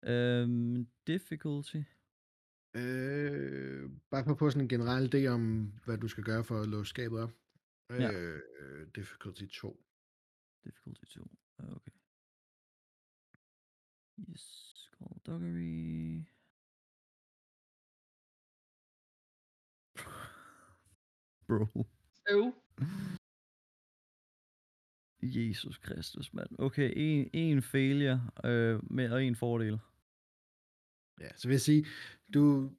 Øhm, 0.02 0.88
difficulty. 1.06 1.82
Øh, 2.74 3.90
bare 4.10 4.24
for 4.24 4.32
at 4.32 4.38
få 4.38 4.50
sådan 4.50 4.62
en 4.62 4.68
generel 4.68 5.14
idé 5.14 5.26
om, 5.26 5.72
hvad 5.84 5.98
du 5.98 6.08
skal 6.08 6.24
gøre 6.24 6.44
for 6.44 6.60
at 6.60 6.68
låse 6.68 6.88
skabet 6.88 7.20
op. 7.20 7.32
Ja. 7.90 8.12
Øh, 8.12 8.88
difficulty 8.94 9.46
2. 9.46 9.84
Difficulty 10.64 11.04
2. 11.04 11.30
Okay. 11.58 11.92
Yes, 14.30 14.67
skullduggery. 14.98 16.24
Bro. 21.46 21.86
Øv. 22.30 22.54
Jesus 25.22 25.78
Kristus, 25.78 26.34
mand. 26.34 26.48
Okay, 26.58 26.92
en, 26.96 27.30
en 27.32 27.62
failure 27.62 28.30
øh, 28.44 28.92
med, 28.92 29.10
og 29.10 29.24
en 29.24 29.36
fordel. 29.36 29.78
Ja, 31.20 31.28
så 31.36 31.48
vil 31.48 31.54
jeg 31.54 31.60
sige, 31.60 31.86
du, 32.34 32.72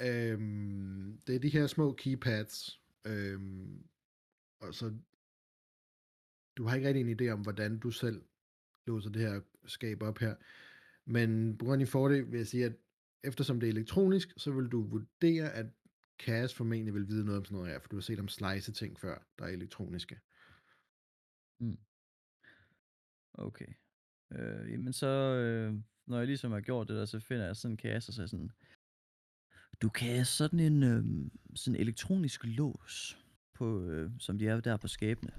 øhm, 0.00 1.20
det 1.26 1.34
er 1.34 1.40
de 1.40 1.48
her 1.48 1.66
små 1.66 1.92
keypads, 1.92 2.82
øhm, 3.04 3.84
og 4.60 4.74
så, 4.74 4.98
du 6.56 6.64
har 6.64 6.76
ikke 6.76 6.88
rigtig 6.88 7.10
en 7.10 7.20
idé 7.20 7.32
om, 7.32 7.40
hvordan 7.40 7.78
du 7.78 7.90
selv 7.90 8.24
låser 8.86 9.10
det 9.10 9.22
her 9.22 9.40
skab 9.66 10.02
op 10.02 10.18
her, 10.18 10.34
men 11.08 11.58
på 11.58 11.64
grund 11.64 11.74
af 11.74 11.86
din 11.86 11.92
fordel 11.92 12.32
vil 12.32 12.38
jeg 12.38 12.46
sige, 12.46 12.64
at 12.64 12.76
eftersom 13.24 13.60
det 13.60 13.66
er 13.66 13.72
elektronisk, 13.72 14.28
så 14.36 14.52
vil 14.52 14.68
du 14.68 14.82
vurdere, 14.82 15.52
at 15.52 15.66
Cass 16.18 16.54
formentlig 16.54 16.94
vil 16.94 17.08
vide 17.08 17.24
noget 17.24 17.38
om 17.38 17.44
sådan 17.44 17.56
noget 17.56 17.70
her, 17.70 17.78
for 17.78 17.88
du 17.88 17.96
har 17.96 18.00
set 18.00 18.20
om 18.20 18.28
slice 18.28 18.72
ting 18.72 19.00
før, 19.00 19.26
der 19.38 19.44
er 19.44 19.48
elektroniske. 19.48 20.20
Mm. 21.60 21.78
Okay. 23.34 23.72
Øh, 24.32 24.72
jamen 24.72 24.92
så, 24.92 25.06
øh, 25.06 25.74
når 26.06 26.18
jeg 26.18 26.26
ligesom 26.26 26.52
har 26.52 26.60
gjort 26.60 26.88
det 26.88 26.96
der, 26.96 27.04
så 27.04 27.20
finder 27.20 27.46
jeg 27.46 27.56
sådan 27.56 27.72
en 27.72 27.76
kasse, 27.76 28.10
og 28.10 28.14
så 28.14 28.26
sådan, 28.26 28.50
du 29.82 29.88
kan 29.88 30.24
sådan 30.24 30.60
en 30.60 30.82
øh, 30.82 31.30
sådan 31.54 31.74
en 31.74 31.80
elektronisk 31.80 32.44
lås, 32.44 33.18
på, 33.54 33.82
øh, 33.82 34.10
som 34.18 34.38
de 34.38 34.48
er 34.48 34.60
der 34.60 34.76
på 34.76 34.88
skabene. 34.88 35.32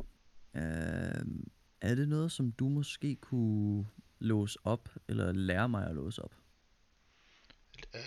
Øh, 0.56 1.26
er 1.82 1.96
det 1.96 2.10
noget, 2.10 2.32
som 2.32 2.52
du 2.52 2.70
måske 2.70 3.16
kunne 3.16 3.86
låse 4.20 4.60
op, 4.64 4.90
eller 5.08 5.32
lære 5.32 5.70
mig 5.70 5.88
at 5.88 5.96
låse 5.96 6.22
op? 6.22 6.36
Øh, 7.94 8.02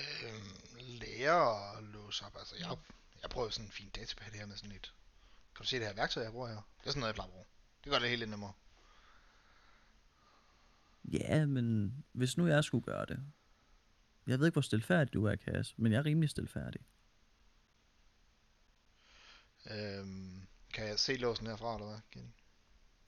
lære 0.78 1.78
at 1.78 1.84
låse 1.84 2.24
op. 2.24 2.36
Altså, 2.38 2.56
jeg, 2.58 2.76
jeg 3.22 3.30
prøver 3.30 3.50
sådan 3.50 3.66
en 3.66 3.72
fin 3.72 3.90
datapad 3.90 4.32
her 4.32 4.46
med 4.46 4.56
sådan 4.56 4.76
et... 4.76 4.94
Kan 5.56 5.62
du 5.62 5.68
se 5.68 5.76
det 5.76 5.86
her 5.86 5.94
værktøj, 5.94 6.22
jeg 6.22 6.32
bruger 6.32 6.48
her? 6.48 6.54
Det 6.54 6.86
er 6.86 6.90
sådan 6.90 7.00
noget, 7.00 7.08
jeg 7.08 7.14
plejer 7.14 7.28
at 7.28 7.32
bruge. 7.32 7.46
Det 7.84 7.92
gør 7.92 7.98
det 7.98 8.08
helt 8.08 8.18
lidt 8.18 8.30
nemmere. 8.30 8.52
Ja, 11.04 11.46
men 11.46 11.94
hvis 12.12 12.36
nu 12.36 12.46
jeg 12.46 12.64
skulle 12.64 12.84
gøre 12.84 13.06
det. 13.06 13.22
Jeg 14.26 14.38
ved 14.38 14.46
ikke, 14.46 14.54
hvor 14.54 14.62
stilfærdig 14.62 15.12
du 15.12 15.24
er, 15.24 15.36
Kas, 15.36 15.78
men 15.78 15.92
jeg 15.92 15.98
er 15.98 16.04
rimelig 16.04 16.30
stilfærdig. 16.30 16.80
Øhm, 19.70 20.46
kan 20.74 20.86
jeg 20.88 20.98
se 20.98 21.16
låsen 21.16 21.46
herfra, 21.46 21.74
eller 21.74 21.88
hvad? 21.88 22.00
Kenny? 22.10 22.28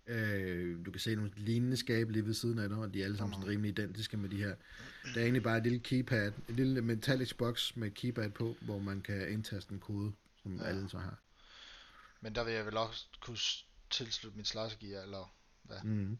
Øh, 0.06 0.86
du 0.86 0.90
kan 0.90 1.00
se 1.00 1.14
nogle 1.14 1.32
lignende 1.36 1.76
skabe 1.76 2.12
lige 2.12 2.26
ved 2.26 2.34
siden 2.34 2.58
af 2.58 2.68
dig, 2.68 2.78
og 2.78 2.94
de 2.94 3.00
er 3.00 3.04
alle 3.04 3.16
sammen 3.16 3.34
sådan 3.34 3.48
rimelig 3.48 3.68
identiske 3.68 4.16
med 4.16 4.28
de 4.28 4.36
her. 4.36 4.54
Der 5.14 5.20
er 5.20 5.22
egentlig 5.22 5.42
bare 5.42 5.56
et 5.56 5.62
lille 5.62 5.78
keypad, 5.78 6.32
et 6.48 6.56
lille 6.56 6.82
metallic 6.82 7.34
box 7.38 7.76
med 7.76 7.90
keypad 7.90 8.30
på, 8.30 8.56
hvor 8.60 8.78
man 8.78 9.00
kan 9.00 9.32
indtaste 9.32 9.72
en 9.72 9.80
kode, 9.80 10.12
som 10.42 10.56
Ja. 10.56 10.62
ja. 10.62 10.68
alle 10.68 10.88
så 10.88 10.98
har. 10.98 11.18
Men 12.20 12.34
der 12.34 12.44
vil 12.44 12.54
jeg 12.54 12.66
vel 12.66 12.76
også 12.76 13.06
kunne 13.20 13.38
tilslutte 13.90 14.36
min 14.36 14.44
slicergear, 14.44 15.02
eller 15.02 15.34
hvad? 15.62 15.82
Mm. 15.84 16.18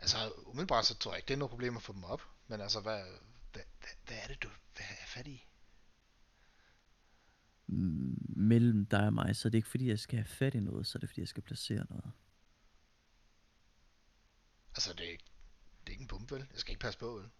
Altså, 0.00 0.32
umiddelbart 0.46 0.86
så 0.86 0.94
tror 0.94 1.12
jeg 1.12 1.18
ikke, 1.18 1.28
det 1.28 1.34
er 1.34 1.38
noget 1.38 1.50
problem 1.50 1.76
at 1.76 1.82
få 1.82 1.92
dem 1.92 2.04
op. 2.04 2.22
Men 2.48 2.60
altså, 2.60 2.80
hvad, 2.80 3.02
hvad, 3.52 3.62
hvad, 3.80 3.90
hvad 4.06 4.16
er 4.22 4.26
det, 4.26 4.42
du 4.42 4.48
hvad 4.76 4.86
er 5.02 5.06
fat 5.06 5.26
i? 5.26 5.46
Mellem 8.36 8.86
dig 8.86 9.06
og 9.06 9.12
mig, 9.12 9.36
så 9.36 9.48
er 9.48 9.50
det 9.50 9.58
ikke 9.58 9.68
fordi, 9.68 9.88
jeg 9.88 9.98
skal 9.98 10.16
have 10.18 10.24
fat 10.26 10.54
i 10.54 10.60
noget, 10.60 10.86
så 10.86 10.98
er 10.98 11.00
det 11.00 11.08
fordi, 11.08 11.20
jeg 11.20 11.28
skal 11.28 11.42
placere 11.42 11.86
noget. 11.90 12.12
Altså, 14.74 14.92
det 14.92 15.06
er, 15.06 15.10
ikke- 15.10 15.24
det 15.80 15.86
er 15.86 15.90
ikke 15.90 16.02
en 16.02 16.08
bombe, 16.08 16.34
vel? 16.34 16.46
Jeg 16.52 16.58
skal 16.60 16.70
ikke 16.72 16.80
passe 16.80 16.98
på, 16.98 17.06
vel? 17.06 17.30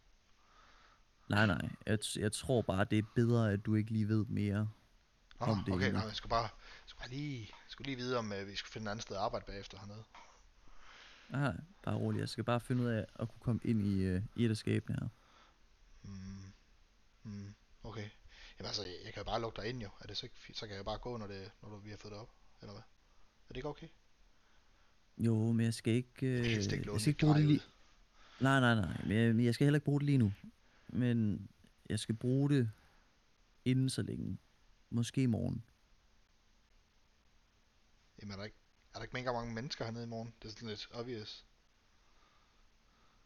Nej, 1.28 1.46
nej. 1.46 1.68
Jeg, 1.86 1.98
jeg 2.16 2.32
tror 2.32 2.62
bare, 2.62 2.84
det 2.84 2.98
er 2.98 3.02
bedre, 3.14 3.52
at 3.52 3.66
du 3.66 3.74
ikke 3.74 3.90
lige 3.90 4.08
ved 4.08 4.24
mere. 4.26 4.70
Nå, 5.40 5.46
Om 5.46 5.64
det 5.64 5.74
okay, 5.74 5.92
nej, 5.92 6.02
jeg 6.02 6.14
skulle 6.16 6.30
bare, 6.30 6.42
jeg 6.42 6.50
skulle 6.86 7.00
bare 7.00 7.10
lige, 7.10 7.40
jeg 7.40 7.48
skulle 7.68 7.86
lige 7.86 7.96
vide, 7.96 8.18
om 8.18 8.32
uh, 8.40 8.46
vi 8.48 8.56
skulle 8.56 8.72
finde 8.72 8.86
et 8.86 8.90
andet 8.90 9.02
sted 9.02 9.16
at 9.16 9.22
arbejde 9.22 9.44
bagefter 9.46 9.78
hernede. 9.78 10.04
Nej, 11.28 11.56
bare 11.82 11.94
roligt. 11.96 12.20
Jeg 12.20 12.28
skal 12.28 12.44
bare 12.44 12.60
finde 12.60 12.82
ud 12.82 12.88
af 12.88 13.06
at 13.14 13.28
kunne 13.28 13.40
komme 13.40 13.60
ind 13.64 13.86
i, 13.86 14.02
øh, 14.02 14.22
i 14.36 14.44
et 14.44 14.50
af 14.50 14.56
skabene 14.56 14.98
her. 15.00 15.08
Mm. 16.02 16.52
Mm. 17.22 17.54
Okay. 17.82 18.08
Jamen 18.60 18.68
altså, 18.68 18.84
jeg, 19.04 19.12
kan 19.14 19.20
jo 19.20 19.24
bare 19.24 19.40
lukke 19.40 19.62
dig 19.62 19.68
ind 19.68 19.82
jo. 19.82 19.88
Er 20.00 20.06
det 20.06 20.16
så 20.16 20.26
ikke? 20.26 20.58
Så 20.58 20.66
kan 20.66 20.76
jeg 20.76 20.84
bare 20.84 20.98
gå, 20.98 21.16
når, 21.16 21.26
det, 21.26 21.50
når 21.62 21.68
du, 21.68 21.76
vi 21.76 21.90
har 21.90 21.96
fået 21.96 22.12
det 22.12 22.20
op. 22.20 22.30
Eller 22.60 22.72
hvad? 22.72 22.82
Er 22.82 23.48
det 23.48 23.56
ikke 23.56 23.68
okay? 23.68 23.88
Jo, 25.18 25.52
men 25.52 25.64
jeg 25.64 25.74
skal 25.74 25.92
ikke... 25.92 26.26
Øh, 26.26 26.38
Jeg 26.38 26.50
helst 26.50 26.72
ikke 26.72 26.92
jeg 26.92 27.00
skal 27.00 27.10
ikke 27.10 27.20
bruge 27.20 27.34
det 27.34 27.46
lige... 27.46 27.60
Nej, 28.40 28.60
nej, 28.60 28.74
nej. 28.74 29.02
Men 29.06 29.16
jeg, 29.16 29.44
jeg 29.44 29.54
skal 29.54 29.64
heller 29.64 29.76
ikke 29.76 29.84
bruge 29.84 30.00
det 30.00 30.06
lige 30.06 30.18
nu. 30.18 30.32
Men 30.88 31.48
jeg 31.88 31.98
skal 31.98 32.14
bruge 32.14 32.50
det 32.50 32.70
inden 33.64 33.90
så 33.90 34.02
længe. 34.02 34.38
Måske 34.90 35.22
i 35.22 35.26
morgen. 35.26 35.64
Jamen 38.20 38.32
er 38.32 38.36
der 38.36 38.44
ikke, 38.44 38.56
er 38.94 38.98
der 38.98 39.02
ikke 39.02 39.12
mega 39.16 39.32
mange 39.32 39.54
mennesker 39.54 39.84
hernede 39.84 40.04
i 40.04 40.06
morgen? 40.06 40.34
Det 40.42 40.48
er 40.48 40.52
sådan 40.52 40.68
lidt 40.68 40.88
obvious. 40.92 41.46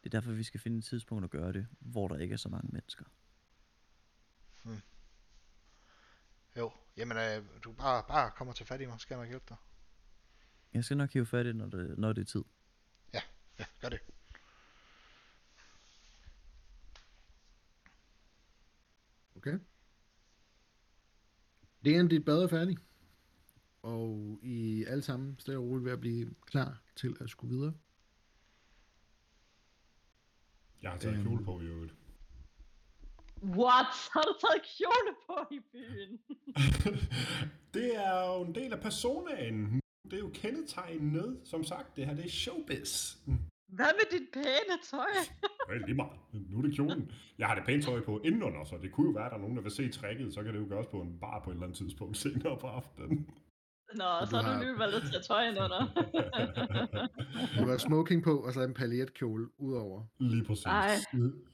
Det 0.03 0.13
er 0.13 0.17
derfor, 0.17 0.31
vi 0.31 0.43
skal 0.43 0.59
finde 0.59 0.77
et 0.77 0.85
tidspunkt 0.85 1.23
at 1.23 1.29
gøre 1.29 1.53
det, 1.53 1.67
hvor 1.79 2.07
der 2.07 2.17
ikke 2.17 2.33
er 2.33 2.37
så 2.37 2.49
mange 2.49 2.69
mennesker. 2.71 3.05
Jo, 6.57 6.71
jamen 6.97 7.17
øh, 7.17 7.43
du 7.63 7.71
bare, 7.71 8.03
bare 8.07 8.31
kommer 8.31 8.53
til 8.53 8.65
fat 8.65 8.81
i 8.81 8.85
mig, 8.85 8.93
så 8.99 8.99
skal 9.01 9.15
jeg 9.15 9.21
nok 9.23 9.29
hjælpe 9.29 9.45
dig. 9.49 9.57
Jeg 10.73 10.83
skal 10.85 10.97
nok 10.97 11.13
hive 11.13 11.25
fat 11.25 11.45
i 11.45 11.53
når 11.53 11.65
det, 11.65 11.97
når 11.97 12.13
det 12.13 12.21
er 12.21 12.25
tid. 12.25 12.43
Ja, 13.13 13.21
gør 13.81 13.89
det. 13.89 13.99
Okay. 19.35 19.59
Det 21.85 21.95
er 21.95 21.99
en 21.99 22.07
dit 22.07 22.25
bad 22.25 22.43
er 22.43 22.47
færdig. 22.47 22.77
Og 23.83 24.39
I 24.43 24.85
alle 24.85 25.03
sammen 25.03 25.39
stille 25.39 25.59
og 25.59 25.63
roligt 25.65 25.85
ved 25.85 25.91
at 25.91 25.99
blive 25.99 26.35
klar 26.45 26.81
til 26.95 27.17
at 27.21 27.29
skulle 27.29 27.55
videre. 27.55 27.73
Jeg 30.81 30.91
har 30.91 30.97
taget 30.97 31.15
Øhm. 31.15 31.23
kjole 31.25 31.45
på 31.45 31.61
i 31.61 31.65
øvrigt. 31.65 31.93
What? 33.45 33.93
Har 34.13 34.21
du 34.21 34.33
taget 34.43 34.61
kjole 34.77 35.11
på 35.27 35.35
i 35.51 35.59
byen? 35.73 36.19
det 37.75 37.95
er 38.05 38.35
jo 38.35 38.43
en 38.43 38.55
del 38.55 38.73
af 38.73 38.79
personaen. 38.79 39.81
Det 40.03 40.13
er 40.13 40.19
jo 40.19 40.31
kendetegnet, 40.33 41.39
som 41.43 41.63
sagt. 41.63 41.95
Det 41.95 42.05
her 42.05 42.15
det 42.15 42.25
er 42.25 42.29
showbiz. 42.29 43.15
Hvad 43.67 43.91
med 43.99 44.19
dit 44.19 44.27
pæne 44.33 44.77
tøj? 44.91 45.13
Vel, 45.69 45.81
lige 45.85 45.95
meget. 45.95 46.11
Nu 46.49 46.57
er 46.57 46.61
det 46.61 46.75
kjolen. 46.75 47.11
Jeg 47.37 47.47
har 47.47 47.55
det 47.55 47.63
pænt 47.65 47.83
tøj 47.83 48.01
på 48.01 48.21
indenunder, 48.23 48.63
så 48.63 48.77
det 48.81 48.91
kunne 48.91 49.07
jo 49.07 49.13
være, 49.13 49.25
at 49.25 49.31
der 49.31 49.37
er 49.37 49.41
nogen, 49.41 49.55
der 49.55 49.61
vil 49.61 49.71
se 49.71 49.89
tricket. 49.89 50.33
Så 50.33 50.43
kan 50.43 50.53
det 50.53 50.59
jo 50.59 50.65
gøres 50.69 50.87
på 50.87 51.01
en 51.01 51.19
bar 51.19 51.41
på 51.43 51.49
et 51.49 51.53
eller 51.53 51.65
andet 51.65 51.77
tidspunkt 51.77 52.17
senere 52.17 52.57
på 52.57 52.67
aftenen. 52.67 53.29
Nå, 54.01 54.19
du 54.21 54.25
så 54.29 54.37
har 54.41 54.53
du 54.59 54.63
lige 54.65 54.79
valgt 54.79 54.95
at 54.95 55.01
tage 55.11 55.23
tøj 55.23 55.43
ind 55.49 55.57
under. 55.65 55.81
Du 57.59 57.69
har 57.69 57.77
smoking 57.77 58.23
på, 58.23 58.39
og 58.45 58.53
så 58.53 58.61
en 58.61 58.73
paljetkjole 58.73 59.59
udover. 59.59 60.03
Lige 60.19 60.43
præcis. 60.43 60.65
Ej. 60.65 60.95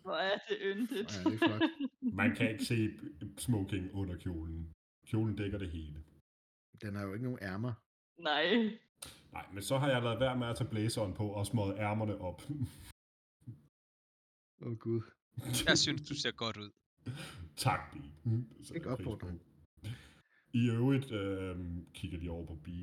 Hvor 0.01 0.15
er 0.15 0.37
det 0.49 0.57
yndigt. 0.61 1.19
Ja, 1.25 1.29
det 1.29 1.41
er 1.41 1.47
flot. 1.47 1.61
Man 2.21 2.35
kan 2.35 2.51
ikke 2.51 2.65
se 2.65 2.89
smoking 3.37 3.93
under 3.93 4.15
kjolen. 4.17 4.71
Kjolen 5.07 5.35
dækker 5.35 5.57
det 5.57 5.69
hele. 5.71 6.03
Den 6.81 6.95
har 6.95 7.03
jo 7.03 7.13
ikke 7.13 7.23
nogen 7.25 7.39
ærmer. 7.41 7.73
Nej. 8.17 8.77
Nej, 9.31 9.45
men 9.53 9.63
så 9.63 9.77
har 9.77 9.89
jeg 9.89 10.03
lavet 10.03 10.19
være 10.19 10.37
med 10.37 10.47
at 10.47 10.55
tage 10.55 10.69
blæseren 10.69 11.13
på 11.13 11.27
og 11.27 11.45
smøget 11.45 11.75
ærmerne 11.77 12.21
op. 12.21 12.41
Åh 14.61 14.67
oh, 14.71 14.77
gud. 14.77 15.01
Jeg 15.67 15.77
synes, 15.77 16.01
du 16.09 16.15
ser 16.15 16.31
godt 16.31 16.57
ud. 16.57 16.69
tak, 17.55 17.79
Bi. 17.93 17.99
Så 18.63 18.73
Ikke 18.73 18.89
opfordring. 18.89 19.41
I 20.53 20.61
øvrigt 20.69 21.11
øh, 21.11 21.55
kigger 21.93 22.19
de 22.19 22.29
over 22.29 22.45
på 22.45 22.55
Bi. 22.65 22.77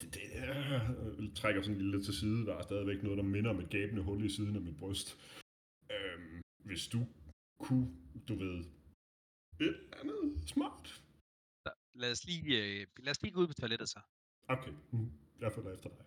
Det, 0.00 0.08
det 0.14 0.22
øh, 0.44 1.34
trækker 1.34 1.62
sådan 1.62 1.90
lidt 1.90 2.04
til 2.04 2.14
side. 2.14 2.46
Der 2.46 2.54
er 2.56 2.62
stadigvæk 2.62 3.02
noget, 3.02 3.18
der 3.18 3.24
minder 3.24 3.50
om 3.50 3.60
et 3.60 3.70
gabende 3.70 4.02
hul 4.02 4.24
i 4.24 4.28
siden 4.28 4.56
af 4.56 4.62
mit 4.62 4.76
bryst. 4.76 5.08
Øh, 5.94 6.18
hvis 6.64 6.88
du 6.88 7.00
kunne, 7.64 7.88
du 8.28 8.34
ved, 8.34 8.56
et 9.60 9.66
eller 9.66 9.96
andet 10.00 10.48
smart. 10.48 11.04
Lad 12.02 12.10
os 12.12 12.24
lige, 12.28 12.44
øh, 12.60 12.86
lad 13.04 13.10
os 13.10 13.22
lige 13.22 13.34
gå 13.34 13.40
ud 13.40 13.46
på 13.46 13.54
toilettet 13.54 13.88
så. 13.88 14.00
Okay, 14.54 14.72
mm, 14.92 15.10
jeg 15.40 15.52
følger 15.52 15.72
efter 15.76 15.88
dig. 15.96 16.04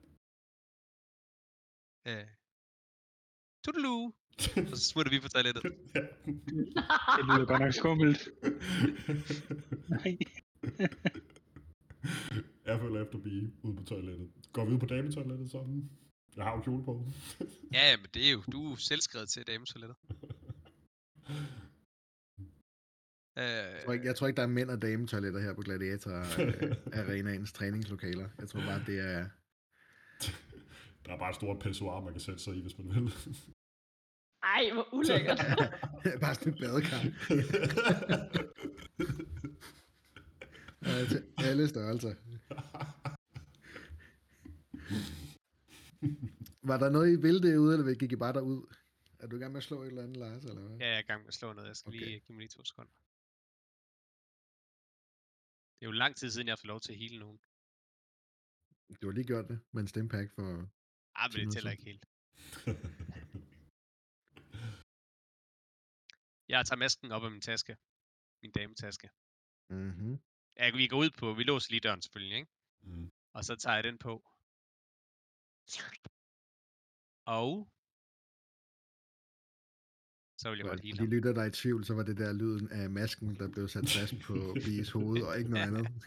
Øh. 2.12 2.28
Toodaloo! 3.64 4.21
Og 4.72 4.78
så 4.78 4.84
smutter 4.84 5.12
vi 5.12 5.20
på 5.20 5.30
toilettet. 5.30 5.64
Ja. 5.96 6.00
Det 7.18 7.26
lyder 7.26 7.46
godt 7.46 7.62
nok 7.62 7.74
skummelt. 7.74 8.28
Nej. 9.88 10.18
jeg 12.66 12.80
følger 12.80 13.04
efter 13.04 13.18
Bi 13.18 13.54
ude 13.62 13.76
på 13.76 13.84
toilettet. 13.84 14.30
Går 14.54 14.66
vi 14.66 14.74
ud 14.74 14.80
på 14.80 14.86
dametoilettet 14.86 15.52
sammen? 15.52 15.92
Jeg 16.36 16.44
har 16.44 16.56
jo 16.56 16.62
kjole 16.62 16.84
på. 16.84 17.06
Ja, 17.74 17.98
men 17.98 18.06
det 18.14 18.28
er 18.28 18.32
jo, 18.32 18.42
du 18.52 18.72
er 18.72 18.76
selvskrevet 18.76 19.30
til 19.30 19.48
dametoiletter. 19.48 19.96
Jeg 23.36 23.82
tror, 23.86 23.92
Øh, 23.92 23.94
ikke, 23.94 24.06
jeg 24.08 24.16
tror 24.16 24.28
ikke, 24.28 24.38
der 24.38 24.44
er 24.44 24.48
mænd 24.48 24.70
og 24.70 24.82
dametoiletter 24.82 25.40
her 25.40 25.54
på 25.54 25.62
Gladiator 25.62 26.12
øh, 26.12 27.00
Arenaens 27.00 27.54
træningslokaler. 27.54 28.30
Jeg 28.40 28.48
tror 28.48 28.60
bare, 28.60 28.84
det 28.86 29.00
er... 29.00 29.26
Der 31.06 31.14
er 31.14 31.18
bare 31.18 31.30
et 31.30 31.36
stort 31.36 31.60
pissoir, 31.60 32.02
man 32.02 32.14
kan 32.14 32.22
sætte 32.22 32.44
sig 32.44 32.56
i, 32.56 32.62
hvis 32.62 32.78
man 32.78 32.88
vil. 32.96 33.14
Ej, 34.44 34.70
hvor 34.74 34.94
ulækkert. 34.94 35.38
bare 36.22 36.36
sådan 36.36 36.54
et 36.54 36.60
badekar. 36.60 37.02
Til 41.10 41.34
alle 41.38 41.68
størrelser. 41.68 42.14
Var 46.64 46.78
der 46.78 46.90
noget, 46.90 47.12
I 47.18 47.22
ville 47.22 47.42
derude, 47.42 47.78
eller 47.78 47.96
gik 47.96 48.12
I 48.12 48.16
bare 48.16 48.34
derud? 48.34 48.76
Er 49.20 49.28
du 49.28 49.36
i 49.36 49.40
gang 49.40 49.52
med 49.52 49.58
at 49.58 49.64
slå 49.64 49.82
et 49.82 49.88
eller 49.88 50.04
andet, 50.04 50.18
Lars, 50.18 50.46
eller 50.46 50.62
hvad? 50.62 50.78
Ja, 50.78 50.86
jeg 50.88 50.96
er 50.96 51.00
i 51.00 51.02
gang 51.02 51.22
med 51.22 51.28
at 51.28 51.34
slå 51.34 51.54
noget. 51.54 51.68
Jeg 51.68 51.76
skal 51.76 51.90
Okay. 51.90 52.00
lige 52.00 52.20
give 52.20 52.36
mig 52.36 52.40
lige 52.40 52.50
to 52.50 52.64
sekunder. 52.64 52.92
Det 55.80 55.86
er 55.86 55.90
jo 55.90 55.92
lang 55.92 56.16
tid 56.16 56.30
siden, 56.30 56.48
jeg 56.48 56.52
har 56.52 56.58
fået 56.58 56.68
lov 56.68 56.80
til 56.80 56.92
at 56.92 56.98
hele 56.98 57.20
nogen. 57.20 57.40
Du 59.02 59.08
har 59.08 59.14
lige 59.14 59.28
gjort 59.28 59.48
det 59.50 59.60
med 59.72 59.82
en 59.82 59.88
stempack 59.88 60.32
for... 60.36 60.70
Ah, 61.16 61.30
men 61.34 61.46
det 61.46 61.54
tæller 61.54 61.72
ikke 61.72 61.84
helt. 61.84 62.06
Jeg 66.52 66.66
tager 66.66 66.78
masken 66.78 67.12
op 67.12 67.24
af 67.24 67.32
min 67.32 67.42
taske. 67.42 67.78
Min 68.42 68.52
dametaske. 68.52 69.10
Mm-hmm. 69.70 70.20
Ja, 70.58 70.72
vi 70.72 70.88
går 70.88 70.98
ud 70.98 71.10
på, 71.10 71.34
vi 71.34 71.44
låser 71.44 71.72
lige 71.72 71.80
døren 71.80 72.02
selvfølgelig, 72.02 72.38
ikke? 72.38 72.52
Mm. 72.84 73.12
Og 73.34 73.46
så 73.46 73.56
tager 73.56 73.76
jeg 73.76 73.84
den 73.84 73.98
på. 73.98 74.14
Og... 77.26 77.72
Så 80.38 80.50
vil 80.50 80.58
jeg 80.58 80.68
godt 80.68 80.82
hele 80.82 80.98
de 80.98 81.06
lytter, 81.06 81.34
der 81.34 81.42
er 81.42 81.46
i 81.46 81.52
tvivl, 81.52 81.86
så 81.86 81.94
var 81.94 82.04
det 82.04 82.18
der 82.18 82.34
lyden 82.34 82.68
af 82.72 82.90
masken, 82.90 83.36
der 83.36 83.48
blev 83.48 83.68
sat 83.68 83.90
fast 83.90 84.14
på 84.26 84.34
Bies 84.66 84.92
hoved, 84.92 85.22
og 85.22 85.38
ikke 85.38 85.50
noget 85.50 85.68
andet. 85.68 85.88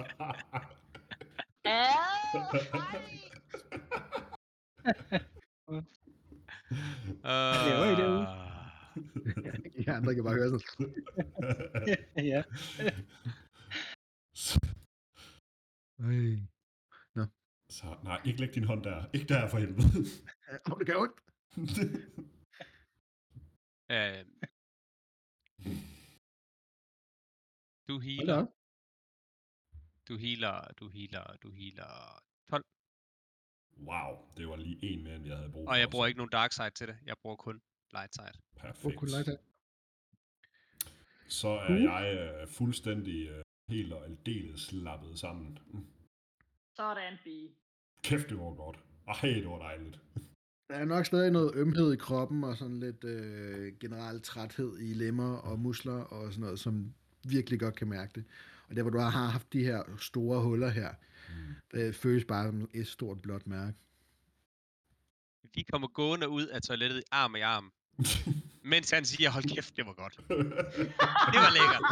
Ah, 7.25 7.67
laver 7.67 8.54
I. 8.97 9.83
I 9.83 9.87
andre 9.87 10.15
kan 10.15 10.25
bare 10.25 10.35
høre 10.35 10.61
sådan... 10.61 10.95
ja. 12.33 12.43
Ej. 15.99 16.47
Så 17.79 17.97
nej, 18.03 18.21
ikke 18.25 18.41
læg 18.41 18.55
din 18.55 18.65
hånd 18.65 18.85
der. 18.85 19.11
Ikke 19.15 19.27
der 19.27 19.49
for 19.49 19.59
helvede. 19.59 19.89
Åh, 20.71 20.79
det 20.79 20.87
gør 20.87 20.97
ondt. 21.05 21.19
Øhm. 23.97 24.41
Du 27.89 27.99
healer, 27.99 28.47
du 30.09 30.17
healer, 30.17 30.73
du 30.81 30.89
healer, 30.89 31.37
du 31.43 31.51
healer 31.53 32.23
12. 32.51 32.65
wow, 33.91 34.11
det 34.37 34.49
var 34.49 34.57
lige 34.57 34.79
en 34.83 35.03
mere, 35.05 35.17
end 35.17 35.27
jeg 35.27 35.37
havde 35.37 35.51
brug 35.53 35.67
for. 35.67 35.71
Og 35.71 35.79
jeg 35.79 35.89
bruger 35.91 36.07
ikke 36.07 36.19
nogen 36.19 36.31
dark 36.31 36.53
side 36.53 36.71
til 36.71 36.89
det. 36.89 36.99
Jeg 37.07 37.17
bruger 37.23 37.37
kun 37.37 37.63
light 37.95 38.15
side. 38.15 38.33
Perfekt. 38.57 39.11
Lege 39.11 39.25
til. 39.25 39.39
Så 41.29 41.49
er 41.49 41.67
Cool. 41.67 41.81
jeg 41.83 42.31
øh, 42.43 42.49
fuldstændig 42.49 43.29
øh, 43.29 43.43
helt 43.69 43.93
og 43.93 44.05
aldeles 44.05 44.61
slappet 44.61 45.19
sammen. 45.19 45.59
Mm. 45.73 45.87
sådan, 46.77 47.17
B. 47.25 47.29
Kæft, 48.03 48.29
det 48.29 48.39
var 48.39 48.55
godt. 48.55 48.79
Ej, 49.09 49.21
det 49.29 49.47
var 49.49 49.59
dejligt. 49.59 49.99
Der 50.69 50.75
er 50.75 50.85
nok 50.85 51.07
stadig 51.07 51.31
noget 51.31 51.53
ømhed 51.55 51.93
i 51.93 51.97
kroppen, 51.97 52.45
og 52.45 52.57
sådan 52.57 52.81
lidt 52.81 53.05
øh, 53.05 53.79
generel 53.81 54.23
træthed 54.23 54.79
i 54.79 54.95
lemmer 54.95 55.37
og 55.37 55.59
muskler, 55.59 55.93
og 56.03 56.33
sådan 56.33 56.45
noget, 56.45 56.61
som 56.61 56.95
virkelig 57.29 57.61
godt 57.61 57.77
kan 57.77 57.89
mærke 57.89 58.13
det. 58.15 58.25
Og 58.69 58.77
der, 58.77 58.83
hvor 58.83 58.91
du 58.91 58.99
har 58.99 59.11
haft 59.11 59.53
de 59.53 59.65
her 59.65 59.83
store 59.99 60.43
huller 60.43 60.69
her, 60.69 60.95
Mm. 61.29 61.55
det 61.73 61.95
føles 61.95 62.25
bare 62.25 62.47
som 62.47 62.71
et 62.75 62.87
stort 62.87 63.23
blåt 63.23 63.47
mærke. 63.47 63.77
Vi 65.55 65.63
kommer 65.63 65.89
gående 65.89 66.29
ud 66.29 66.47
af 66.47 66.63
toilettet 66.63 67.03
arm 67.11 67.37
i 67.37 67.41
arm. 67.41 67.73
Mens 68.73 68.91
han 68.91 69.05
siger, 69.05 69.31
hold 69.31 69.45
kæft, 69.45 69.77
det 69.77 69.87
var 69.87 69.93
godt. 69.93 70.17
Det 71.33 71.41
var 71.45 71.53
lækkert. 71.59 71.83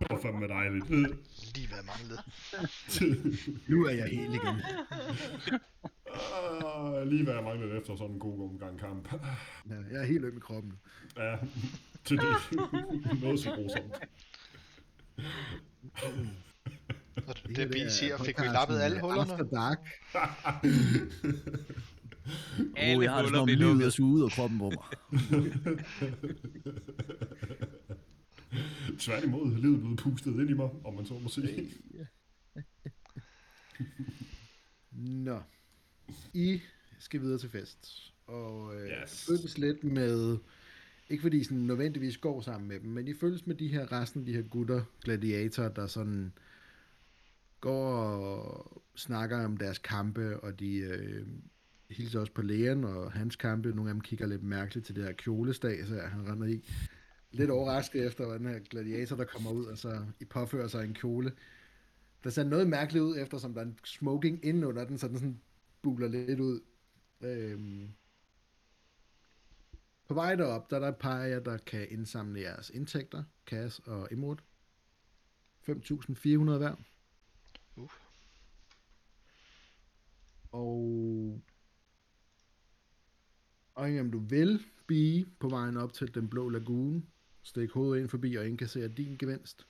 det 0.00 0.10
var 0.10 0.20
fandme 0.22 0.48
dejligt. 0.48 0.90
Lige 1.54 1.68
hvad 1.68 1.78
jeg 1.78 1.86
manglede. 1.86 2.22
Nu 3.70 3.86
er 3.86 3.90
jeg 3.90 4.08
helt 4.08 4.34
igen. 4.34 4.62
Ah, 6.14 7.08
lige 7.08 7.24
hvad 7.24 7.34
jeg 7.34 7.44
manglede 7.44 7.76
efter 7.78 7.96
sådan 7.96 8.12
en 8.14 8.20
god 8.20 8.50
omgang 8.50 8.80
kamp. 8.80 9.12
Ja, 9.70 9.74
jeg 9.92 10.00
er 10.02 10.06
helt 10.06 10.24
øm 10.24 10.36
i 10.36 10.40
kroppen. 10.40 10.72
Ja, 11.16 11.36
til 12.04 12.16
det. 12.16 12.36
Noget 13.22 13.40
så 13.40 13.50
grusomt. 13.50 13.94
Det, 17.56 17.82
er 17.82 17.88
siger, 17.88 18.18
fik 18.18 18.26
vi 18.26 18.32
podcasten, 18.32 18.52
lappet 18.52 18.80
alle 18.80 18.96
øh, 18.96 19.02
hullerne? 19.02 19.32
After 19.32 19.44
Dark. 19.44 19.78
Alle 22.76 22.98
oh, 22.98 23.04
jeg 23.04 23.12
har 23.12 23.22
det 23.22 23.30
som 23.30 23.38
om 23.38 23.46
blev 23.46 23.58
livet 23.58 23.84
er 23.84 23.90
suget 23.90 24.14
ud 24.14 24.24
af 24.24 24.30
kroppen 24.30 24.58
på 24.58 24.70
mig. 24.70 24.84
Tværtimod, 28.98 29.56
livet 29.60 29.80
blev 29.80 29.96
pustet 29.96 30.32
ind 30.40 30.50
i 30.50 30.52
mig, 30.52 30.68
om 30.84 30.94
man 30.94 31.06
så 31.06 31.14
må 31.18 31.28
sige. 31.28 31.72
Nå. 34.92 35.40
I 36.34 36.60
skal 36.98 37.20
videre 37.20 37.38
til 37.38 37.50
fest. 37.50 38.12
Og 38.26 38.74
øh, 38.76 38.86
Yes. 38.86 38.92
yes. 39.02 39.26
følges 39.26 39.58
lidt 39.58 39.84
med, 39.84 40.38
ikke 41.10 41.22
fordi 41.22 41.40
I 41.40 41.44
sådan 41.44 41.58
nødvendigvis 41.58 42.18
går 42.18 42.40
sammen 42.40 42.68
med 42.68 42.80
dem, 42.80 42.90
men 42.90 43.08
I 43.08 43.14
følges 43.14 43.46
med 43.46 43.54
de 43.54 43.68
her 43.68 43.92
resten 43.92 44.20
af 44.20 44.26
de 44.26 44.32
her 44.32 44.42
gutter, 44.42 44.82
gladiatorer, 45.04 45.68
der 45.68 45.86
sådan 45.86 46.32
går 47.60 47.94
og 47.96 48.82
snakker 48.96 49.44
om 49.44 49.56
deres 49.56 49.78
kampe, 49.78 50.40
og 50.40 50.60
de 50.60 50.76
øh, 50.76 51.26
hilser 51.94 52.20
også 52.20 52.32
på 52.32 52.42
lægen 52.42 52.84
og 52.84 53.12
hans 53.12 53.36
kampe. 53.36 53.68
Nogle 53.68 53.90
af 53.90 53.94
dem 53.94 54.00
kigger 54.00 54.26
lidt 54.26 54.42
mærkeligt 54.42 54.86
til 54.86 54.96
det 54.96 55.04
her 55.04 55.12
kjolestas, 55.12 55.88
her, 55.88 56.06
han 56.08 56.28
render 56.28 56.46
i. 56.46 56.64
Lidt 57.30 57.50
overrasket 57.50 58.06
efter, 58.06 58.26
hvad 58.26 58.38
den 58.38 58.46
her 58.46 58.58
gladiator, 58.58 59.16
der 59.16 59.24
kommer 59.24 59.50
ud, 59.50 59.64
og 59.64 59.78
så 59.78 60.06
I 60.20 60.24
påfører 60.24 60.68
sig 60.68 60.84
en 60.84 60.94
kjole. 60.94 61.32
Der 62.24 62.30
ser 62.30 62.44
noget 62.44 62.68
mærkeligt 62.68 63.02
ud, 63.02 63.18
eftersom 63.18 63.54
der 63.54 63.60
er 63.60 63.64
en 63.64 63.78
smoking 63.84 64.44
inde 64.44 64.66
under 64.66 64.84
den, 64.84 64.98
så 64.98 65.08
den 65.08 65.18
sådan 65.18 65.40
buler 65.82 66.08
lidt 66.08 66.40
ud. 66.40 66.60
Øhm. 67.20 67.88
På 70.08 70.14
vej 70.14 70.34
derop, 70.34 70.70
der 70.70 70.76
er 70.76 70.80
der 70.80 70.88
et 70.88 70.96
par 70.96 71.24
af 71.24 71.30
jer, 71.30 71.40
der 71.40 71.56
kan 71.56 71.86
indsamle 71.90 72.40
jeres 72.40 72.70
indtægter, 72.70 73.24
Cass 73.46 73.78
og 73.78 74.08
Imrud. 74.12 74.36
5.400 75.68 76.58
hver. 76.58 76.74
Uh. 77.76 77.90
Og... 80.52 81.40
Og 83.74 83.98
om 84.00 84.10
du 84.10 84.18
vil 84.18 84.66
blive 84.86 85.26
på 85.40 85.48
vejen 85.48 85.76
op 85.76 85.92
til 85.92 86.14
den 86.14 86.30
blå 86.30 86.48
lagune, 86.48 87.02
stik 87.42 87.70
hovedet 87.70 88.00
ind 88.00 88.08
forbi 88.08 88.34
og 88.34 88.46
indkassere 88.46 88.88
din 88.88 89.16
gevinst. 89.16 89.66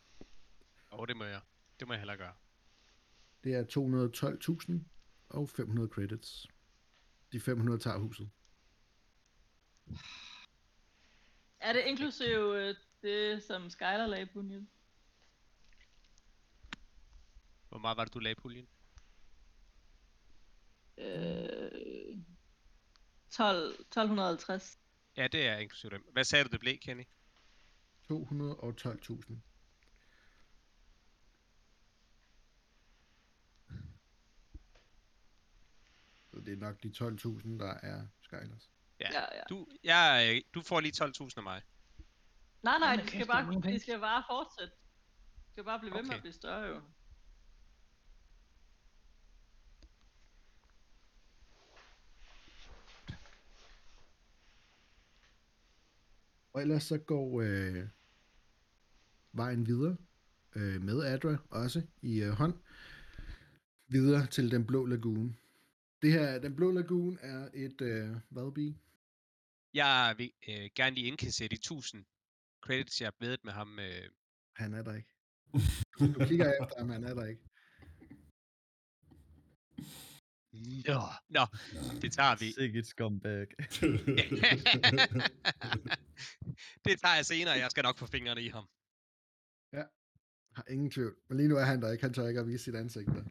Åh, 0.93 0.99
oh, 0.99 1.07
det 1.09 1.17
må 1.17 1.25
jeg. 1.25 1.41
Det 1.81 1.89
må 1.89 1.95
jeg 1.95 2.01
hellere 2.01 2.17
gøre. 2.17 2.35
Det 3.45 3.55
er 3.55 3.65
212.000 3.65 4.73
og 5.29 5.49
500 5.49 5.89
credits. 5.89 6.49
De 7.33 7.41
500 7.41 7.79
tager 7.79 7.99
huset. 7.99 8.31
Er 11.61 11.73
det 11.73 11.83
inklusive 11.87 12.69
øh, 12.69 12.75
det, 13.03 13.43
som 13.43 13.71
Skyler 13.71 14.07
lagde 14.07 14.27
på 14.27 14.43
den? 14.43 14.69
Hvor 17.69 17.79
meget 17.79 17.97
var 17.97 18.05
det, 18.05 18.15
du 18.15 18.19
lagde 18.19 18.33
i 18.39 18.43
puljen? 18.43 18.69
Øh, 20.99 21.94
12, 23.37 23.81
1250. 23.81 24.79
Ja, 25.17 25.27
det 25.29 25.47
er 25.49 25.57
inklusive 25.59 25.91
dem. 25.91 26.03
Hvad 26.13 26.25
sagde 26.25 26.45
du, 26.45 26.49
det 26.49 26.61
blev, 26.61 26.79
Kenny? 26.79 27.05
212.000. 28.13 29.35
Så 36.31 36.41
det 36.41 36.53
er 36.53 36.57
nok 36.57 36.83
de 36.83 36.89
12.000, 36.89 37.49
der 37.59 37.75
er 37.83 38.07
Skylers. 38.21 38.71
Ja. 39.01 39.09
Ja, 39.13 39.21
ja. 39.37 39.43
Du, 39.49 39.67
jeg, 39.85 40.43
du 40.55 40.63
får 40.63 40.81
lige 40.81 41.05
12.000 41.05 41.33
af 41.37 41.43
mig. 41.43 41.63
Nej, 42.63 42.79
nej, 42.79 42.97
skal, 43.07 43.13
det 43.13 43.21
er 43.29 43.33
bare, 43.33 43.45
mange 43.47 43.63
penge. 43.63 43.79
de 43.79 43.83
skal 43.83 43.99
bare 44.01 44.25
fortsætte. 44.31 44.75
De 45.47 45.51
skal 45.51 45.65
bare 45.65 45.79
blive 45.81 45.95
ved 45.95 46.03
med 46.03 46.09
Okay. 46.09 46.17
at 46.17 46.21
blive 46.23 46.33
større 46.33 46.67
jo. 46.67 46.83
Og 56.55 56.63
ellers 56.63 56.83
så 56.83 56.99
går 56.99 57.41
øh, 57.43 57.89
vejen 59.33 59.67
videre 59.67 59.97
øh, 60.57 60.83
med 60.83 61.05
Adra 61.05 61.37
også 61.51 61.83
i 62.03 62.23
øh, 62.23 62.31
hånd 62.31 62.55
videre 63.89 64.27
til 64.27 64.51
den 64.51 64.67
blå 64.67 64.87
lagune. 64.87 65.37
Det 66.03 66.13
her, 66.13 66.39
den 66.39 66.57
blå 66.57 66.71
lagune 66.71 67.19
er 67.21 67.49
et, 67.55 67.81
øh, 67.81 68.17
hvad 68.29 68.53
bi? 68.55 68.77
Jeg 69.75 70.15
vil 70.19 70.33
øh, 70.49 70.71
gerne 70.75 70.95
lige 70.95 71.07
indkassere 71.07 71.49
de 71.49 71.55
1000 71.55 72.05
credits, 72.61 73.01
jeg 73.01 73.07
har 73.07 73.17
bedet 73.19 73.45
med 73.45 73.53
ham. 73.53 73.79
Øh, 73.79 74.09
Han 74.57 74.75
er 74.75 74.83
der 74.83 74.95
ikke. 74.95 75.11
Du 75.99 76.25
kigger 76.29 76.53
efter 76.63 76.79
ham, 76.79 76.89
han 76.89 77.05
er 77.05 77.15
der 77.15 77.25
ikke. 77.27 77.43
Nå, 80.87 81.01
Nå, 81.29 81.47
det 82.03 82.13
tager 82.13 82.37
vi. 82.37 82.53
Sikke 82.53 82.79
et 82.79 82.87
scumbag. 82.87 83.47
det 86.85 87.01
tager 87.01 87.15
jeg 87.15 87.27
senere, 87.27 87.55
jeg 87.55 87.71
skal 87.71 87.83
nok 87.83 87.99
få 87.99 88.07
fingrene 88.07 88.43
i 88.43 88.49
ham. 88.49 88.65
Har 90.55 90.65
ingen 90.69 90.91
tvivl. 90.91 91.15
Men 91.29 91.37
lige 91.37 91.49
nu 91.49 91.57
er 91.57 91.65
han 91.65 91.83
der 91.83 91.93
ikke. 91.93 92.05
Han 92.05 92.15
tør 92.15 92.29
ikke 92.29 92.41
at 92.41 92.47
vise 92.47 92.65
sit 92.65 92.75
ansigt 92.75 93.09
der. 93.09 93.25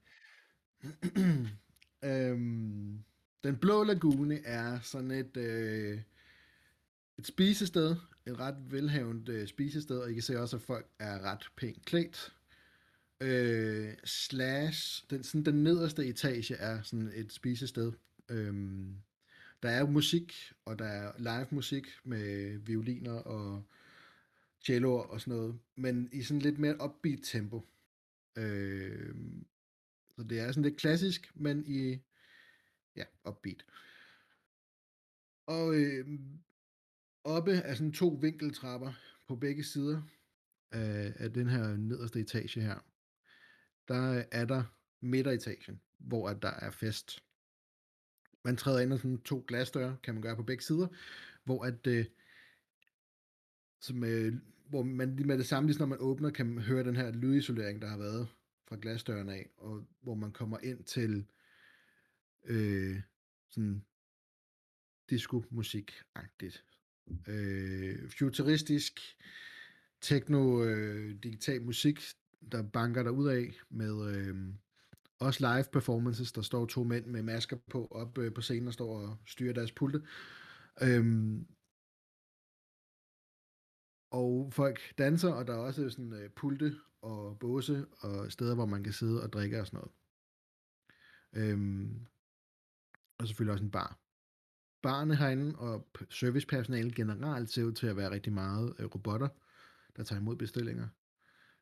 øhm, 2.10 3.04
Den 3.44 3.58
Blå 3.58 3.84
Lagune 3.84 4.40
er 4.46 4.80
sådan 4.80 5.12
et, 5.12 5.38
øh, 5.38 6.02
et 7.18 7.28
spisested, 7.28 7.96
et 8.28 8.40
ret 8.40 8.72
velhavende 8.72 9.32
øh, 9.32 9.48
spisested, 9.48 9.98
og 9.98 10.12
I 10.12 10.14
kan 10.14 10.24
se 10.24 10.40
også, 10.40 10.56
at 10.56 10.62
folk 10.62 10.88
er 11.00 11.20
ret 11.20 11.48
pænt 11.58 11.86
klædt. 11.86 12.34
Øh, 13.24 13.94
slash, 14.04 15.06
den, 15.10 15.24
sådan 15.24 15.46
den 15.46 15.64
nederste 15.64 16.06
etage 16.06 16.56
er 16.56 16.82
sådan 16.82 17.12
et 17.16 17.34
spisested. 17.34 17.92
Øhm, 18.30 18.96
der 19.64 19.70
er 19.70 19.86
musik, 19.86 20.54
og 20.66 20.80
der 20.80 20.86
er 20.86 21.12
live 21.18 21.48
musik 21.52 21.88
med 22.04 22.58
violiner 22.58 23.14
og 23.14 23.64
celloer 24.66 25.04
og 25.04 25.22
sådan 25.22 25.34
noget, 25.38 25.60
men 25.76 26.10
i 26.12 26.22
sådan 26.24 26.42
lidt 26.42 26.60
mere 26.60 26.84
upbeat 26.84 27.20
tempo. 27.24 27.68
Øh, 28.36 29.16
så 30.16 30.24
det 30.24 30.40
er 30.40 30.52
sådan 30.52 30.64
lidt 30.64 30.78
klassisk, 30.78 31.32
men 31.36 31.64
i 31.68 32.00
ja, 32.96 33.04
upbeat. 33.30 33.66
Og 35.46 35.76
øh, 35.76 36.20
oppe 37.24 37.52
er 37.52 37.76
sådan 37.76 37.94
to 37.94 38.08
vinkeltrapper 38.22 38.94
på 39.28 39.36
begge 39.36 39.64
sider 39.64 40.02
af, 40.72 41.14
af 41.16 41.34
den 41.34 41.50
her 41.50 41.78
nederste 41.78 42.20
etage 42.20 42.62
her. 42.62 42.93
Der 43.88 44.24
er 44.32 44.46
der 44.46 44.64
midteretagen, 45.02 45.82
hvor 45.98 46.30
at 46.30 46.42
der 46.42 46.52
er 46.52 46.72
fest. 46.72 47.24
Man 48.44 48.58
træder 48.58 48.80
ind 48.80 48.94
ad 48.94 48.98
sådan 48.98 49.22
to 49.22 49.46
glasdøre, 49.48 49.98
kan 50.04 50.14
man 50.14 50.22
gøre 50.22 50.36
på 50.36 50.44
begge 50.44 50.64
sider, 50.64 50.88
hvor 51.44 51.66
at 51.66 51.88
øh, 51.88 52.06
som, 53.82 54.04
øh, 54.04 54.34
hvor 54.70 54.84
man 54.84 55.16
lige 55.16 55.28
med 55.28 55.38
det 55.38 55.46
samme, 55.46 55.70
lige 55.70 55.80
når 55.80 55.86
man 55.86 55.98
åbner, 56.02 56.30
kan 56.30 56.46
man 56.46 56.64
høre 56.64 56.84
den 56.84 56.96
her 56.96 57.12
lydisolering, 57.12 57.82
der 57.82 57.88
har 57.88 57.98
været 57.98 58.28
fra 58.68 58.78
glasdøren 58.82 59.30
af, 59.30 59.50
og 59.58 59.88
hvor 60.02 60.16
man 60.16 60.32
kommer 60.32 60.60
ind 60.60 60.84
til 60.84 61.26
øh, 62.44 63.02
sådan 63.50 63.86
disco-musik-agtigt. 65.10 66.66
Øh, 67.28 68.10
futuristisk, 68.10 69.00
techno, 70.02 70.64
øh, 70.64 71.16
digital 71.24 71.62
musik, 71.62 72.00
der 72.52 72.64
banker 72.64 73.04
der 73.04 73.12
ud 73.12 73.28
af 73.28 73.54
med 73.70 74.16
øh, 74.16 74.54
også 75.20 75.40
live 75.40 75.66
performances. 75.74 76.32
Der 76.32 76.42
står 76.42 76.66
to 76.66 76.84
mænd 76.84 77.06
med 77.06 77.24
masker 77.24 77.58
på 77.72 77.88
op 77.92 78.18
øh, 78.18 78.34
på 78.34 78.42
scenen 78.42 78.68
og 78.68 78.74
står 78.74 79.00
og 79.00 79.18
styrer 79.28 79.54
deres 79.54 79.72
pulte. 79.72 80.02
Øhm, 80.82 81.48
og 84.12 84.54
folk 84.54 84.80
danser, 84.98 85.34
og 85.34 85.48
der 85.48 85.54
er 85.54 85.58
også 85.58 85.90
sådan 85.90 86.14
øh, 86.14 86.30
pulte 86.30 86.76
og 87.02 87.40
båse 87.40 87.86
og 88.00 88.32
steder, 88.32 88.56
hvor 88.56 88.66
man 88.66 88.84
kan 88.84 88.94
sidde 88.94 89.24
og 89.24 89.34
drikke 89.34 89.60
og 89.60 89.68
sådan 89.68 89.78
noget. 89.78 89.92
Øhm, 91.34 92.08
og 93.18 93.28
selvfølgelig 93.28 93.54
også 93.54 93.66
en 93.66 93.72
bar. 93.72 94.00
Barne 94.82 95.16
herinde 95.16 95.60
og 95.60 95.88
servicepersonale 96.10 96.92
generelt 96.92 97.50
ser 97.50 97.64
ud 97.64 97.74
til 97.74 97.88
at 97.88 97.98
være 97.98 98.12
rigtig 98.12 98.34
meget 98.34 98.76
øh, 98.80 98.86
robotter, 98.86 99.28
der 99.98 100.04
tager 100.04 100.22
imod 100.22 100.36
bestillinger. 100.36 100.88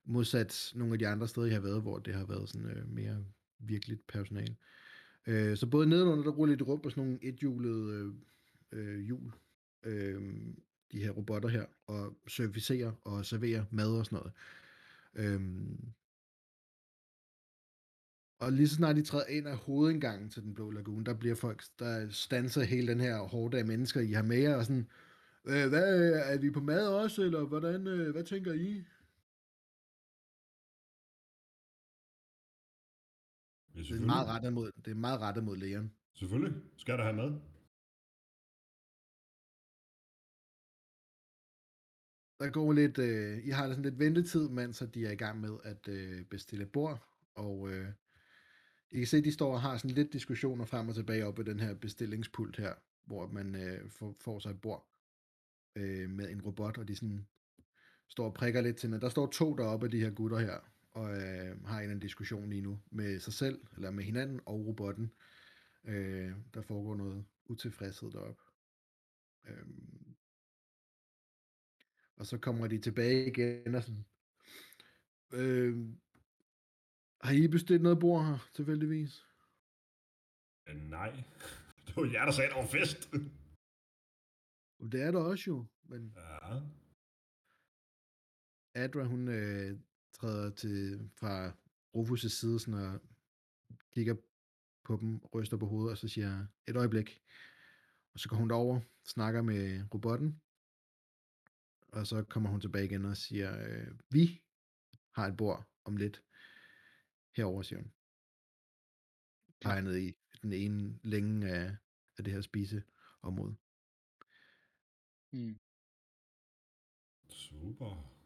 Modsat 0.06 0.72
nogle 0.76 0.94
af 0.94 1.00
de 1.00 1.08
andre 1.08 1.28
steder, 1.28 1.48
jeg 1.48 1.56
har 1.56 1.62
været, 1.62 1.82
hvor 1.82 2.00
det 2.00 2.14
har 2.14 2.26
været 2.26 2.50
sådan 2.50 2.68
øh, 2.68 2.90
mere 2.90 3.26
virkeligt 3.60 4.08
personal. 4.08 4.56
Øh, 5.28 5.58
så 5.58 5.68
både 5.68 5.90
nedenunder, 5.90 6.24
der 6.24 6.32
ruller 6.32 6.56
lidt 6.56 6.68
rundt 6.68 6.84
på 6.84 6.90
sådan 6.90 7.04
nogle 7.04 7.20
ethjulede 7.22 7.94
øh, 7.94 8.14
øh, 8.72 9.00
hjul, 9.00 9.32
øh, 9.84 10.22
de 10.92 11.00
her 11.04 11.12
robotter 11.12 11.50
her, 11.50 11.66
og 11.88 12.18
servicerer 12.28 12.92
og 13.04 13.26
serverer 13.26 13.66
mad 13.72 13.98
og 13.98 14.06
sådan 14.06 14.20
noget. 14.20 14.34
Øh, 15.16 15.42
og 18.40 18.52
lige 18.52 18.68
så 18.68 18.76
snart 18.76 18.96
de 18.96 19.02
træder 19.02 19.26
ind 19.26 19.48
af 19.48 19.58
hovedindgangen 19.58 20.30
til 20.30 20.44
den 20.44 20.54
blå 20.54 20.72
lagune, 20.72 21.06
der 21.06 21.14
bliver 21.14 21.36
folk, 21.36 21.64
der 21.80 22.10
stanser 22.10 22.64
hele 22.64 22.88
den 22.88 23.00
her 23.02 23.18
hårde 23.18 23.60
af 23.60 23.66
mennesker, 23.66 24.02
I 24.02 24.12
har 24.12 24.24
med 24.24 24.38
jer, 24.38 24.56
og 24.56 24.66
sådan, 24.66 24.88
øh, 25.46 25.70
hvad, 25.70 26.14
er 26.14 26.38
vi 26.38 26.52
på 26.52 26.60
mad 26.60 26.88
også, 26.88 27.22
eller 27.22 27.46
hvordan, 27.46 27.88
øh, 27.88 28.12
hvad 28.12 28.24
tænker 28.24 28.54
I? 28.54 28.84
Ja, 33.76 33.82
Det 33.82 33.92
er 33.92 34.06
meget 34.06 34.28
rettet 34.28 34.54
mod, 34.54 34.72
det 34.86 34.92
er 34.92 34.96
meget 34.96 35.20
rettet 35.22 35.44
mod 35.44 35.58
lægeren. 35.58 35.94
Selvfølgelig. 36.14 36.62
Skal 36.78 36.98
der 36.98 37.04
have 37.04 37.16
mad? 37.16 37.32
Der 42.40 42.50
går 42.50 42.74
lidt, 42.74 42.98
øh, 43.00 43.48
I 43.48 43.50
har 43.50 43.68
sådan 43.68 43.84
lidt 43.84 44.00
ventetid, 44.00 44.50
mens 44.50 44.84
de 44.94 45.06
er 45.06 45.12
i 45.12 45.16
gang 45.16 45.42
med 45.42 45.58
at 45.64 45.88
øh, 45.88 46.26
bestille 46.26 46.66
bord, 46.66 47.08
og 47.36 47.72
øh, 47.72 47.88
I 48.92 48.98
kan 48.98 49.08
se, 49.08 49.18
at 49.18 49.24
de 49.24 49.32
står 49.32 49.54
og 49.54 49.62
har 49.62 49.78
sådan 49.78 49.96
lidt 49.96 50.14
diskussioner 50.14 50.66
frem 50.66 50.90
og 50.90 50.96
tilbage 50.96 51.26
op 51.26 51.38
ved 51.38 51.46
den 51.46 51.60
her 51.60 51.74
bestillingspult 51.74 52.58
her, 52.58 52.74
hvor 53.06 53.28
man 53.28 53.56
øh, 53.56 53.90
får, 53.90 54.16
får 54.22 54.40
sig 54.40 54.50
et 54.50 54.62
bord 54.62 54.88
øh, 55.76 56.10
med 56.10 56.30
en 56.30 56.42
robot, 56.42 56.78
og 56.78 56.88
de 56.88 56.96
sådan 56.96 57.28
står 58.10 58.26
og 58.26 58.34
prikker 58.34 58.62
lidt 58.62 58.78
til 58.78 58.88
hinanden. 58.88 59.04
Der 59.04 59.10
står 59.10 59.28
to 59.28 59.56
deroppe 59.56 59.86
af 59.86 59.92
de 59.92 60.00
her 60.00 60.10
gutter 60.10 60.40
her, 60.40 60.60
og 60.92 61.22
øh, 61.22 61.64
har 61.66 61.82
en 61.82 62.00
diskussion 62.00 62.50
lige 62.50 62.62
nu 62.62 62.82
med 62.92 63.20
sig 63.20 63.34
selv, 63.34 63.66
eller 63.76 63.92
med 63.92 64.04
hinanden 64.04 64.40
og 64.46 64.66
robotten. 64.66 65.14
Øh, 65.84 66.32
der 66.54 66.62
foregår 66.62 66.96
noget 66.96 67.26
utilfredshed 67.46 68.12
deroppe. 68.12 68.42
Øh, 69.46 69.66
og 72.16 72.26
så 72.26 72.38
kommer 72.38 72.68
de 72.68 72.82
tilbage 72.82 73.28
igen 73.28 73.76
og 73.76 73.84
sådan, 73.84 74.06
øh, 75.34 75.88
har 77.22 77.34
I 77.34 77.48
bestilt 77.48 77.82
noget 77.82 78.00
bord 78.00 78.26
her, 78.26 78.50
tilfældigvis? 78.54 79.26
Øh, 80.68 80.76
nej. 80.76 81.24
Det 81.88 81.96
var 81.96 82.12
jer, 82.12 82.26
der 82.26 82.32
sagde, 82.32 82.50
at 82.50 82.56
der 82.56 82.62
var 82.62 82.68
fest. 82.68 83.12
Det 84.92 85.02
er 85.02 85.12
der 85.12 85.20
også 85.20 85.44
jo, 85.48 85.66
men 85.84 86.16
Ja. 86.18 86.60
Adra, 88.74 89.04
hun 89.04 89.28
øh, 89.28 89.80
træder 90.22 90.50
til 90.50 91.10
fra 91.14 91.50
Rufus' 91.98 92.30
side 92.30 92.60
sådan 92.60 92.74
og 92.74 93.02
kigger 93.94 94.16
på 94.84 94.98
dem, 95.02 95.18
ryster 95.34 95.58
på 95.58 95.66
hovedet, 95.66 95.92
og 95.92 95.98
så 95.98 96.08
siger 96.08 96.46
et 96.68 96.76
øjeblik. 96.76 97.22
Og 98.14 98.20
så 98.20 98.30
går 98.30 98.38
hun 98.38 98.50
derover, 98.50 98.82
snakker 99.06 99.42
med 99.42 99.86
robotten, 99.94 100.42
og 101.88 102.08
så 102.08 102.24
kommer 102.24 102.50
hun 102.50 102.62
tilbage 102.62 102.86
igen 102.86 103.06
og 103.06 103.18
siger, 103.18 103.68
øh, 103.68 103.88
vi 104.10 104.42
har 105.12 105.28
et 105.28 105.38
bord 105.38 105.68
om 105.84 105.98
lidt 105.98 106.24
herover, 107.36 107.62
siger 107.62 107.80
hun. 107.80 107.92
Peger 109.62 109.82
ned 109.82 109.98
i 109.98 110.14
den 110.42 110.54
ene 110.54 111.00
længe 111.04 111.50
af, 111.50 111.76
af 112.18 112.24
det 112.24 112.34
her 112.34 112.42
spiseområde. 112.42 113.56
Mm. 115.32 115.60
Super. 117.30 118.21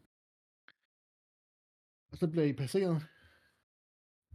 Og 2.16 2.20
så 2.20 2.26
bliver 2.26 2.44
I 2.46 2.52
passeret. 2.52 3.06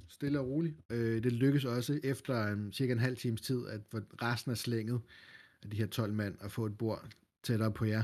Stille 0.08 0.40
og 0.40 0.48
roligt. 0.48 0.76
Øh, 0.90 1.24
det 1.24 1.34
lykkes 1.34 1.66
også 1.66 2.00
efter 2.04 2.48
en, 2.48 2.74
cirka 2.74 2.94
en 2.94 3.00
halv 3.00 3.18
times 3.18 3.42
tid, 3.42 3.68
at 3.68 3.82
få 3.92 3.98
resten 4.22 4.52
af 4.52 4.58
slænget 4.58 5.02
af 5.64 5.70
de 5.70 5.78
her 5.78 5.88
12 5.88 6.14
mand 6.14 6.38
at 6.42 6.52
få 6.52 6.66
et 6.66 6.78
bord 6.78 7.10
tættere 7.44 7.72
på 7.72 7.86
jer. 7.86 8.04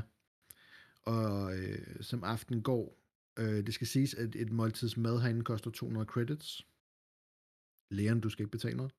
Og 1.02 1.58
øh, 1.58 1.96
som 2.00 2.24
aften 2.24 2.62
går, 2.62 2.98
øh, 3.38 3.66
det 3.66 3.74
skal 3.74 3.86
siges, 3.86 4.14
at 4.14 4.36
et 4.36 4.52
måltids 4.52 4.96
mad 4.96 5.20
herinde 5.20 5.44
koster 5.44 5.70
200 5.70 6.06
credits. 6.06 6.66
Leon, 7.90 8.20
du 8.20 8.28
skal 8.28 8.42
ikke 8.42 8.52
betale 8.52 8.76
noget. 8.76 8.92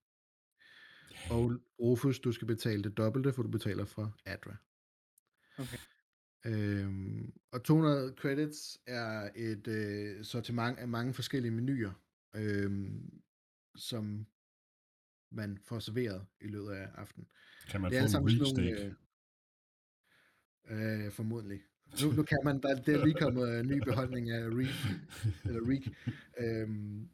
Og 1.30 1.54
Rufus, 1.80 2.20
du 2.20 2.32
skal 2.32 2.48
betale 2.48 2.84
det 2.84 2.98
dobbelte, 2.98 3.34
for 3.34 3.44
du 3.44 3.50
betaler 3.50 3.86
fra 3.86 4.12
Adra. 4.26 4.56
Okay. 5.58 5.78
Øhm, 6.46 7.34
og 7.52 7.64
200 7.64 8.14
credits 8.18 8.80
er 8.88 9.30
et 9.36 9.68
øh, 9.68 10.24
sortiment 10.26 10.80
af 10.80 10.88
mange 10.88 11.14
forskellige 11.14 11.52
menuer, 11.52 11.92
øhm, 12.36 13.22
som 13.76 14.26
man 15.32 15.58
får 15.58 15.80
serveret 15.80 16.26
i 16.42 16.48
løbet 16.48 16.72
af 16.72 16.88
aftenen. 16.96 17.28
Kan 17.70 17.82
man 17.82 17.92
Det 17.92 17.98
er 17.98 18.08
få 18.12 18.28
en 18.28 18.38
nogle... 18.38 18.96
Øh, 20.70 21.06
øh, 21.06 21.12
formodentlig. 21.12 21.62
Nu, 22.04 22.12
nu 22.12 22.24
kan 22.24 22.38
man, 22.44 22.62
der, 22.62 22.82
der 22.82 23.00
er 23.00 23.06
lige 23.06 23.20
kommet 23.20 23.60
en 23.60 23.68
ny 23.68 23.84
beholdning 23.84 24.32
af 24.32 24.44
Reef, 24.46 24.86
eller 25.46 25.70
Reek. 25.70 25.94
Øhm, 26.38 27.10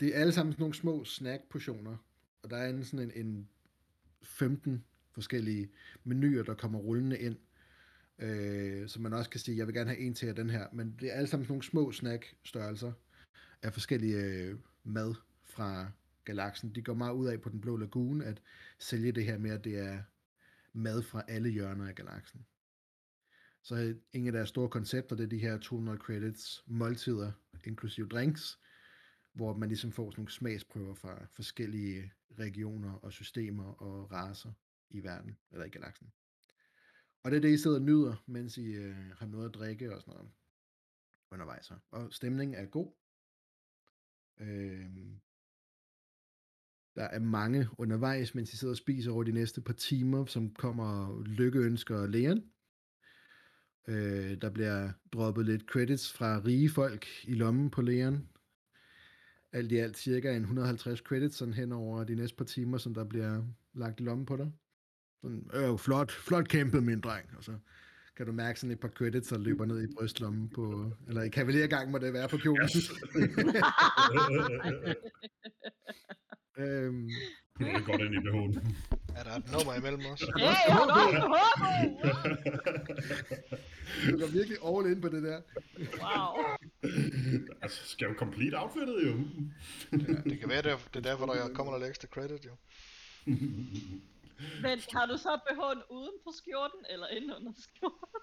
det 0.00 0.16
er 0.16 0.20
alle 0.20 0.32
sammen 0.32 0.52
sådan 0.52 0.62
nogle 0.62 0.74
små 0.74 1.04
snack-portioner, 1.04 1.96
og 2.42 2.50
der 2.50 2.56
er 2.56 2.68
en, 2.68 2.84
sådan 2.84 3.10
en, 3.14 3.26
en 3.26 3.48
15 4.22 4.84
forskellige 5.10 5.68
menuer, 6.04 6.42
der 6.42 6.54
kommer 6.54 6.78
rullende 6.78 7.18
ind, 7.18 7.36
øh, 8.18 8.88
så 8.88 9.00
man 9.00 9.12
også 9.12 9.30
kan 9.30 9.40
sige, 9.40 9.56
jeg 9.56 9.66
vil 9.66 9.74
gerne 9.74 9.90
have 9.90 10.00
en 10.00 10.14
til 10.14 10.26
af 10.26 10.34
den 10.34 10.50
her, 10.50 10.66
men 10.72 10.96
det 11.00 11.08
er 11.08 11.14
alle 11.14 11.26
sammen 11.26 11.44
sådan 11.44 11.52
nogle 11.52 11.62
små 11.62 11.92
snack-størrelser 11.92 12.92
af 13.62 13.72
forskellige 13.72 14.16
øh, 14.16 14.58
mad 14.84 15.14
fra 15.44 15.90
galaksen. 16.24 16.74
De 16.74 16.82
går 16.82 16.94
meget 16.94 17.14
ud 17.14 17.26
af 17.26 17.40
på 17.40 17.48
den 17.48 17.60
blå 17.60 17.76
lagune 17.76 18.24
at 18.24 18.42
sælge 18.78 19.12
det 19.12 19.24
her 19.24 19.38
med, 19.38 19.50
at 19.50 19.64
det 19.64 19.78
er 19.78 20.02
mad 20.72 21.02
fra 21.02 21.22
alle 21.28 21.48
hjørner 21.48 21.88
af 21.88 21.94
galaksen. 21.94 22.46
Så 23.62 23.94
en 24.12 24.26
af 24.26 24.32
deres 24.32 24.48
store 24.48 24.68
koncepter, 24.68 25.16
det 25.16 25.24
er 25.24 25.28
de 25.28 25.38
her 25.38 25.58
200 25.58 25.98
credits 25.98 26.64
måltider, 26.66 27.32
inklusive 27.64 28.08
drinks, 28.08 28.58
hvor 29.32 29.56
man 29.56 29.68
ligesom 29.68 29.92
får 29.92 30.10
sådan 30.10 30.20
nogle 30.20 30.32
smagsprøver 30.32 30.94
fra 30.94 31.26
forskellige 31.32 32.12
regioner 32.38 32.92
og 32.92 33.12
systemer 33.12 33.82
og 33.82 34.12
raser 34.12 34.52
i 34.90 35.02
verden, 35.02 35.36
eller 35.52 35.64
i 35.64 35.68
galaksen. 35.68 36.12
Og 37.24 37.30
det 37.30 37.36
er 37.36 37.40
det, 37.40 37.52
I 37.52 37.56
sidder 37.56 37.76
og 37.76 37.82
nyder, 37.82 38.24
mens 38.26 38.56
I 38.58 38.66
øh, 38.66 38.96
har 39.18 39.26
noget 39.26 39.48
at 39.48 39.54
drikke 39.54 39.94
og 39.94 40.00
sådan 40.00 40.14
noget 40.14 40.30
undervejs. 41.30 41.68
her. 41.68 41.76
Og 41.90 42.12
stemningen 42.12 42.54
er 42.54 42.66
god. 42.66 42.92
Øhm, 44.40 45.20
der 46.96 47.04
er 47.04 47.18
mange 47.18 47.68
undervejs, 47.78 48.34
mens 48.34 48.52
I 48.52 48.56
sidder 48.56 48.72
og 48.72 48.76
spiser 48.76 49.12
over 49.12 49.24
de 49.24 49.32
næste 49.32 49.60
par 49.60 49.72
timer, 49.72 50.24
som 50.26 50.54
kommer 50.54 51.22
lykkeønsker 51.22 51.96
og 51.96 52.08
Leon. 52.08 52.42
Øh, 53.88 54.40
der 54.40 54.50
bliver 54.50 54.92
droppet 55.12 55.46
lidt 55.46 55.62
credits 55.62 56.12
fra 56.12 56.40
rige 56.44 56.70
folk 56.70 57.06
i 57.24 57.34
lommen 57.34 57.70
på 57.70 57.82
Leon. 57.82 58.28
Alt 59.52 59.72
i 59.72 59.76
alt 59.76 59.98
cirka 59.98 60.36
en 60.36 60.42
150 60.42 60.98
credits 60.98 61.36
sådan 61.36 61.54
hen 61.54 61.72
over 61.72 62.04
de 62.04 62.14
næste 62.14 62.36
par 62.36 62.44
timer, 62.44 62.78
som 62.78 62.94
der 62.94 63.04
bliver 63.04 63.44
lagt 63.74 64.00
i 64.00 64.02
lommen 64.02 64.26
på 64.26 64.36
dig. 64.36 64.52
Sådan, 65.24 65.50
øh, 65.54 65.78
flot, 65.78 66.12
flot 66.12 66.48
kæmpet, 66.48 66.82
min 66.82 67.00
dreng. 67.00 67.26
Og 67.38 67.44
så 67.44 67.52
kan 68.16 68.26
du 68.26 68.32
mærke 68.32 68.60
sådan 68.60 68.72
et 68.72 68.80
par 68.80 68.88
credits, 68.88 69.28
der 69.28 69.38
løber 69.38 69.64
ned 69.64 69.82
i 69.82 69.86
brystlommen 69.98 70.48
på, 70.54 70.92
eller 71.08 71.22
i 71.22 71.28
kavalergang 71.28 71.90
må 71.90 71.98
det 71.98 72.12
være 72.12 72.28
på 72.28 72.36
kjolen. 72.36 72.68
øhm, 76.58 77.08
Det 77.58 77.66
er 77.68 77.80
godt 77.86 78.00
ind 78.00 78.14
i 78.14 78.20
behoven. 78.20 78.76
Er 79.16 79.22
der 79.22 79.30
et 79.36 79.52
nummer 79.52 79.74
imellem 79.74 80.00
os? 80.12 80.20
Hey, 80.20 80.72
hold 80.72 80.90
op, 80.96 81.06
du 84.10 84.18
går 84.18 84.26
virkelig 84.32 84.58
all 84.66 84.92
in 84.92 85.00
på 85.00 85.08
det 85.08 85.22
der. 85.22 85.40
Wow. 85.78 86.44
altså, 87.62 87.88
skal 87.88 88.08
jo 88.08 88.14
complete 88.18 88.54
outfittet 88.62 88.98
jo. 89.06 89.14
Ja, 89.92 90.30
det 90.30 90.40
kan 90.40 90.48
være, 90.48 90.62
det 90.62 90.72
er, 90.72 90.76
det 90.94 91.06
er 91.06 91.10
derfor, 91.10 91.26
der 91.26 91.48
kommer 91.54 91.72
der 91.72 91.78
lidt 91.80 91.88
ekstra 91.90 92.08
credit, 92.08 92.46
jo. 92.46 92.50
Men 94.62 94.78
har 94.92 95.06
du 95.06 95.16
så 95.16 95.38
BH'en 95.46 95.94
uden 95.96 96.16
på 96.24 96.30
skjorten, 96.38 96.80
eller 96.90 97.06
inde 97.06 97.36
under 97.36 97.52
skjorten? 97.56 98.20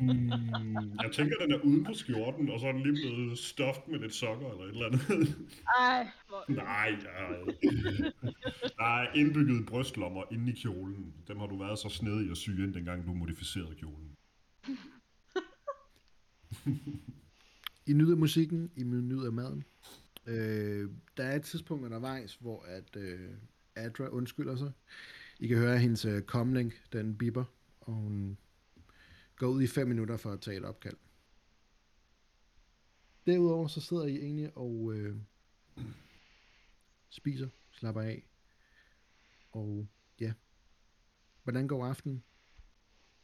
Mm, 0.00 0.30
jeg 1.02 1.12
tænker, 1.12 1.36
den 1.36 1.52
er 1.52 1.60
uden 1.64 1.84
på 1.84 1.94
skjorten, 1.94 2.50
og 2.50 2.60
så 2.60 2.66
er 2.66 2.72
den 2.72 2.82
lige 2.82 2.92
blevet 2.92 3.38
stuffed 3.38 3.82
med 3.88 3.98
lidt 3.98 4.14
sokker 4.14 4.50
eller 4.50 4.64
et 4.64 4.68
eller 4.68 4.86
andet. 4.86 5.48
Ej, 5.78 6.08
hvor 6.28 6.44
øv. 6.48 6.56
Nej, 6.56 6.96
der 7.02 8.84
er, 8.84 9.14
indbygget 9.14 9.66
brystlommer 9.66 10.24
inde 10.32 10.52
i 10.52 10.54
kjolen. 10.54 11.14
Dem 11.28 11.38
har 11.38 11.46
du 11.46 11.58
været 11.58 11.78
så 11.78 11.88
snedig 11.88 12.30
at 12.30 12.36
sy 12.36 12.50
ind, 12.50 12.74
dengang 12.74 13.06
du 13.06 13.14
modificerede 13.14 13.74
kjolen. 13.74 14.16
I 17.86 17.92
nyder 17.92 18.16
musikken, 18.16 18.70
I 18.76 18.82
nyder 18.82 19.30
maden. 19.30 19.64
Øh, 20.26 20.90
der 21.16 21.24
er 21.24 21.36
et 21.36 21.42
tidspunkt 21.42 21.84
undervejs, 21.84 22.34
hvor 22.34 22.62
at 22.62 22.96
øh, 22.96 23.30
Adra 23.74 24.08
undskylder 24.08 24.56
sig. 24.56 24.72
I 25.38 25.46
kan 25.46 25.58
høre, 25.58 25.78
hendes 25.78 26.04
øh, 26.04 26.22
comlink, 26.22 26.92
den 26.92 27.18
bipper, 27.18 27.44
og 27.80 27.94
hun 27.94 28.38
går 29.36 29.46
ud 29.46 29.62
i 29.62 29.66
fem 29.66 29.88
minutter 29.88 30.16
for 30.16 30.32
at 30.32 30.40
tage 30.40 30.56
et 30.56 30.64
opkald. 30.64 30.96
Derudover 33.26 33.68
så 33.68 33.80
sidder 33.80 34.06
I 34.06 34.16
egentlig 34.16 34.56
og 34.56 34.94
øh, 34.94 35.16
spiser, 37.08 37.48
slapper 37.72 38.02
af. 38.02 38.26
Og 39.52 39.88
ja, 40.20 40.32
hvordan 41.42 41.68
går 41.68 41.86
aftenen 41.86 42.22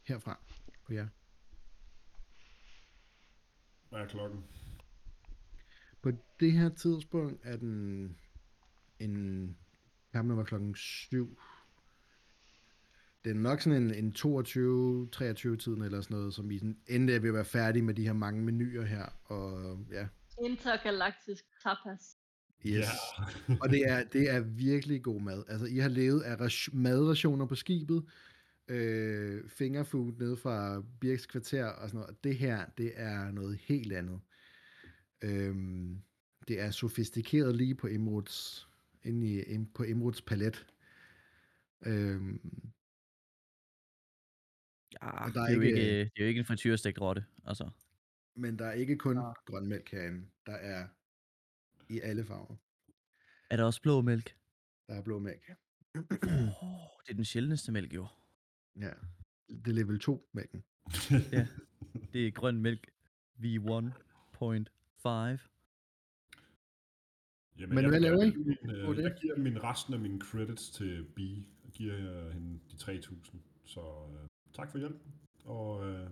herfra 0.03 0.39
på 0.85 0.93
jer? 0.93 1.07
Hvad 3.89 3.99
er 3.99 4.07
klokken? 4.07 4.43
På 6.01 6.11
det 6.39 6.51
her 6.51 6.69
tidspunkt 6.69 7.39
er 7.43 7.57
den 7.57 8.17
en 8.99 9.57
kampen 10.17 10.37
var 10.37 10.43
klokken 10.43 10.75
7. 10.75 11.39
Det 13.25 13.29
er 13.29 13.33
nok 13.35 13.61
sådan 13.61 13.83
en, 13.83 13.93
en 13.93 14.11
22-23 14.17 15.55
tiden 15.55 15.81
eller 15.81 16.01
sådan 16.01 16.17
noget, 16.17 16.33
som 16.33 16.49
vi 16.49 16.57
sådan 16.59 17.09
er 17.09 17.19
ved 17.19 17.29
at 17.29 17.33
være 17.33 17.45
færdige 17.45 17.83
med 17.83 17.93
de 17.93 18.03
her 18.03 18.13
mange 18.13 18.41
menuer 18.43 18.85
her. 18.85 19.05
Og 19.25 19.77
ja, 19.91 20.07
Intergalaktisk 20.41 21.45
tapas. 21.63 22.17
yes. 22.65 22.75
Ja. 22.75 23.55
og 23.61 23.69
det 23.69 23.83
er, 23.89 24.03
det 24.03 24.29
er 24.29 24.39
virkelig 24.39 25.03
god 25.03 25.21
mad. 25.21 25.43
Altså, 25.47 25.65
I 25.65 25.77
har 25.77 25.89
levet 25.89 26.21
af 26.21 26.35
ration- 26.35 26.75
madrationer 26.77 27.45
på 27.45 27.55
skibet, 27.55 28.03
øh, 28.67 29.49
fingerfood 29.49 30.13
nede 30.19 30.37
fra 30.37 30.83
Birks 30.99 31.25
kvarter 31.25 31.65
og 31.65 31.89
sådan 31.89 31.99
noget. 31.99 32.23
Det 32.23 32.37
her, 32.37 32.65
det 32.77 32.91
er 32.95 33.31
noget 33.31 33.59
helt 33.61 33.93
andet. 33.93 34.19
Øhm, 35.21 36.01
det 36.47 36.61
er 36.61 36.71
sofistikeret 36.71 37.55
lige 37.55 37.75
på 37.75 37.87
Emeralds, 37.87 38.66
inde 39.07 39.27
i, 39.27 39.41
im- 39.55 39.71
på 39.75 39.83
Emeralds 39.83 40.21
palet. 40.21 40.67
Øhm, 41.85 42.41
Ja, 45.01 45.25
Og 45.25 45.33
der 45.33 45.41
det, 45.41 45.41
er 45.41 45.51
er 45.51 45.55
jo 45.55 45.61
ikke- 45.61 45.77
ikke, 45.79 45.99
det 45.99 46.11
er 46.17 46.23
jo 46.23 46.27
ikke 46.27 46.39
en 46.39 46.45
frityrestegt 46.45 47.01
rotte, 47.01 47.25
altså. 47.45 47.69
men 48.35 48.59
der 48.59 48.65
er 48.65 48.71
ikke 48.73 48.97
kun 48.97 49.15
Nå. 49.15 49.33
grøn 49.45 49.67
mælk 49.67 49.91
herinde. 49.91 50.27
Der 50.45 50.51
er 50.55 50.87
i 51.89 51.99
alle 51.99 52.25
farver. 52.25 52.55
Er 53.49 53.57
der 53.57 53.63
også 53.63 53.81
blå 53.81 54.01
mælk? 54.01 54.35
Der 54.87 54.93
er 54.95 55.01
blå 55.03 55.19
mælk. 55.19 55.49
oh, 55.95 56.01
det 57.05 57.09
er 57.09 57.13
den 57.15 57.25
sjældneste 57.25 57.71
mælk, 57.71 57.93
jo. 57.93 58.07
Ja, 58.75 58.91
det 59.49 59.67
er 59.67 59.71
level 59.73 59.99
2 59.99 60.29
mælken. 60.33 60.63
Ja. 61.31 61.47
Det 62.13 62.27
er 62.27 62.31
grøn 62.31 62.61
mælk 62.61 62.91
V1.5. 63.39 65.47
Jamen, 67.59 67.75
Men 67.75 67.83
jeg, 67.83 67.89
hvad 67.89 67.99
laver 67.99 68.23
I? 68.23 68.31
Min, 68.35 68.69
øh, 68.69 69.03
jeg 69.07 69.13
giver 69.21 69.37
min 69.37 69.63
resten 69.63 69.93
af 69.93 69.99
mine 69.99 70.19
credits 70.21 70.69
til 70.69 71.03
B. 71.15 71.19
Jeg 71.65 71.71
giver 71.73 71.95
øh, 71.95 72.31
hende 72.31 72.59
de 72.69 72.75
3.000. 72.75 73.37
Så 73.65 73.81
øh, 74.13 74.27
tak 74.53 74.71
for 74.71 74.77
hjælp. 74.77 74.99
Og 75.45 75.87
øh, 75.87 76.09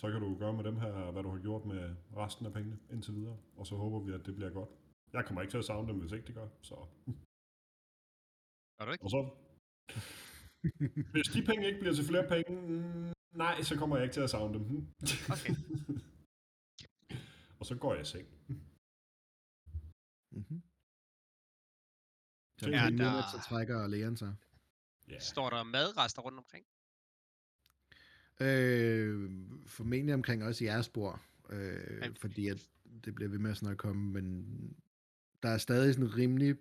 så 0.00 0.10
kan 0.10 0.20
du 0.20 0.38
gøre 0.38 0.52
med 0.52 0.64
dem 0.64 0.76
her, 0.76 1.10
hvad 1.12 1.22
du 1.22 1.30
har 1.30 1.38
gjort 1.38 1.64
med 1.64 1.96
resten 2.16 2.46
af 2.46 2.52
pengene 2.52 2.78
indtil 2.92 3.14
videre. 3.14 3.38
Og 3.56 3.66
så 3.66 3.74
håber 3.76 4.00
vi, 4.00 4.12
at 4.12 4.26
det 4.26 4.34
bliver 4.36 4.50
godt. 4.50 4.70
Jeg 5.12 5.24
kommer 5.26 5.42
ikke 5.42 5.52
til 5.52 5.58
at 5.58 5.64
savne 5.64 5.88
dem, 5.88 6.00
hvis 6.00 6.12
ikke 6.12 6.26
det 6.26 6.34
gør. 6.34 6.48
Så. 6.62 6.74
Gør 8.76 8.84
du 8.86 8.92
ikke? 8.92 9.04
Og 9.04 9.10
så... 9.10 9.20
Hvis 11.14 11.28
de 11.34 11.42
penge 11.48 11.66
ikke 11.66 11.80
bliver 11.80 11.94
til 11.94 12.04
flere 12.10 12.28
penge, 12.34 12.52
mm, 12.70 13.12
nej, 13.42 13.62
så 13.62 13.74
kommer 13.78 13.96
jeg 13.96 14.04
ikke 14.04 14.14
til 14.14 14.26
at 14.28 14.30
savne 14.30 14.54
dem. 14.54 14.64
Okay. 15.34 15.54
og 17.58 17.64
så 17.66 17.74
går 17.82 17.92
jeg 17.94 18.02
i 18.02 18.10
seng. 18.12 18.26
Mm-hmm. 20.36 20.60
Så 22.58 22.66
Er 22.66 22.70
ja, 22.70 22.90
der... 22.90 22.96
der- 22.96 23.22
så 23.32 23.48
trækker 23.48 23.86
lægeren 23.86 24.16
sig. 24.16 24.34
Ja. 25.10 25.18
Står 25.18 25.50
der 25.50 25.62
madrester 25.62 26.22
rundt 26.22 26.38
omkring? 26.38 26.66
Øh, 28.40 29.30
formentlig 29.66 30.14
omkring 30.14 30.44
også 30.44 30.64
jeres 30.64 30.88
bord, 30.88 31.20
øh, 31.50 31.96
Okay. 31.96 32.14
fordi 32.14 32.48
at 32.48 32.68
det 33.04 33.14
bliver 33.14 33.28
ved 33.28 33.38
med 33.38 33.50
at 33.50 33.56
sådan 33.56 33.72
at 33.72 33.78
komme, 33.78 34.12
men 34.12 34.46
der 35.42 35.48
er 35.48 35.58
stadig 35.58 35.94
sådan 35.94 36.16
rimelig 36.16 36.56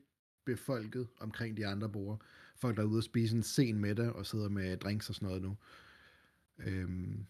befolket 0.45 1.07
omkring 1.19 1.57
de 1.57 1.67
andre 1.67 1.89
borde. 1.89 2.17
Folk 2.55 2.77
der 2.77 2.83
er 2.83 2.87
ude 2.87 2.99
og 2.99 3.03
spise 3.03 3.35
en 3.35 3.43
sen 3.43 3.79
middag 3.79 4.09
og 4.13 4.25
sidder 4.25 4.49
med 4.49 4.77
drinks 4.77 5.09
og 5.09 5.15
sådan 5.15 5.27
noget 5.27 5.41
nu. 5.41 5.57
Øhm, 6.57 7.25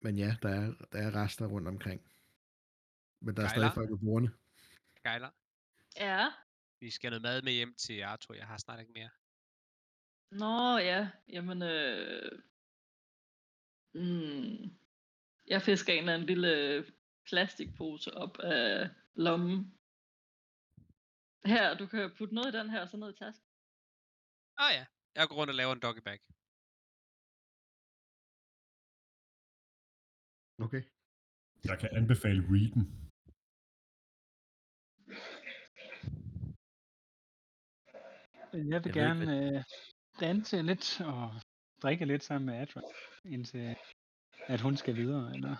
men 0.00 0.18
ja, 0.18 0.36
der 0.42 0.48
er, 0.48 0.72
der 0.92 0.98
er 0.98 1.14
rester 1.14 1.46
rundt 1.46 1.68
omkring. 1.68 2.00
Men 3.20 3.36
der 3.36 3.42
er 3.44 3.48
stadig 3.48 3.70
folk 3.74 3.90
ved 3.90 3.98
bordene. 3.98 4.32
Gejler. 5.02 5.30
Ja. 5.96 6.26
Vi 6.80 6.90
skal 6.90 7.10
have 7.10 7.20
noget 7.20 7.22
mad 7.22 7.42
med 7.42 7.52
hjem 7.52 7.74
til 7.74 8.02
Arthur. 8.02 8.34
Jeg 8.34 8.46
har 8.46 8.58
snart 8.58 8.80
ikke 8.80 8.92
mere. 8.92 9.10
Nå 10.30 10.78
ja, 10.78 11.10
jamen 11.28 11.62
øh... 11.62 12.42
mm, 13.94 14.78
jeg 15.46 15.62
fisker 15.62 15.92
en 15.92 15.98
eller 15.98 16.14
anden 16.14 16.26
lille 16.26 16.84
plastikpose 17.28 18.14
op 18.14 18.38
af 18.38 18.90
lommen. 19.14 19.78
Her, 21.44 21.76
du 21.78 21.86
kan 21.86 22.14
putte 22.18 22.34
noget 22.34 22.54
i 22.54 22.58
den 22.58 22.70
her, 22.70 22.80
og 22.80 22.88
så 22.88 22.96
ned 22.96 23.10
i 23.14 23.16
tasken. 23.16 23.46
Ah 24.58 24.72
ja, 24.74 24.86
jeg 25.14 25.28
går 25.28 25.36
rundt 25.36 25.50
og 25.50 25.54
laver 25.54 25.72
en 25.72 25.80
doggy 25.80 26.02
bag. 26.08 26.20
Okay. 30.58 30.82
Jeg 31.64 31.78
kan 31.80 31.90
anbefale 31.92 32.42
Reeden. 32.52 33.05
Jeg 38.56 38.64
vil 38.64 38.72
Jeg 38.72 38.84
ved 38.84 38.92
gerne 38.92 39.44
ikke, 39.46 39.56
øh, 39.56 39.62
danse 40.20 40.62
lidt 40.62 41.00
og 41.00 41.34
drikke 41.82 42.04
lidt 42.04 42.24
sammen 42.24 42.46
med 42.46 42.54
Adra, 42.54 42.80
indtil 43.24 43.76
at 44.46 44.60
hun 44.60 44.76
skal 44.76 44.96
videre, 44.96 45.34
eller, 45.34 45.56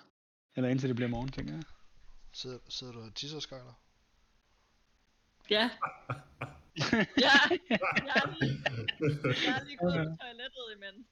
eller 0.56 0.70
indtil 0.70 0.88
det 0.88 0.96
bliver 0.96 1.08
morgen, 1.08 1.28
tænker 1.28 1.54
jeg. 1.54 1.62
Sidder, 2.32 2.58
sidder 2.68 2.92
du 2.92 3.00
og 3.00 3.14
tisser, 3.14 3.40
Skyler? 3.40 3.80
Ja. 5.50 5.70
ja, 7.26 7.36
jeg 7.60 8.16
er 8.16 8.40
lige, 8.40 8.62
jeg 9.46 9.60
er 9.60 9.64
lige 9.64 9.76
gået 9.76 9.94
på 9.94 10.16
toilettet 10.22 10.66
imens. 10.76 11.06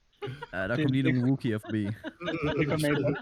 Ja, 0.53 0.69
der 0.69 0.77
kom 0.77 0.93
lige 0.93 1.03
nogle 1.03 1.23
Wookie'er 1.33 1.59
forbi. 1.67 1.85
Det 2.59 2.67
kommer 2.69 2.89
med. 2.89 3.17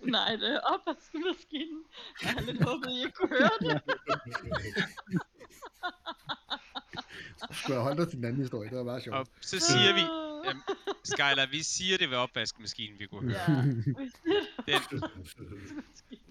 Nej, 0.16 0.36
det 0.36 0.54
er 0.54 0.60
opvaskemaskinen. 0.60 1.84
Jeg 2.22 2.30
har 2.30 2.40
lidt 2.40 2.64
håbet, 2.64 2.90
I 2.90 2.98
ikke 2.98 3.12
kunne 3.12 3.28
høre 3.28 3.56
det. 3.60 3.82
Skulle 7.50 7.74
jeg 7.74 7.82
holde 7.82 8.02
dig 8.02 8.08
til 8.08 8.16
den 8.16 8.24
anden 8.24 8.40
historie? 8.40 8.70
Det 8.70 8.78
var 8.78 8.84
meget 8.84 9.02
sjovt. 9.02 9.16
Og 9.16 9.26
så 9.40 9.58
siger 9.58 9.94
vi, 9.94 10.00
øhm, 10.50 10.60
Skylar, 11.04 11.50
vi 11.50 11.62
siger 11.62 11.98
det 11.98 12.10
ved 12.10 12.16
opvaskemaskinen, 12.16 12.98
vi 12.98 13.06
kunne 13.06 13.32
høre. 13.32 13.40
Ja. 13.48 14.80
Den, 14.92 15.02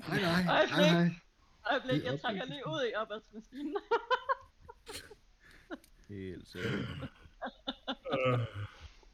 Nej, 0.08 0.22
nej, 0.22 0.66
nej, 0.66 0.92
nej. 0.92 1.10
Øjeblik, 1.72 2.04
jeg 2.04 2.22
trækker 2.22 2.46
lige 2.46 2.68
ud 2.68 2.92
i 2.92 2.96
opvaskemaskinen. 2.96 3.76
Helt 6.10 6.48
sikkert. 6.48 6.88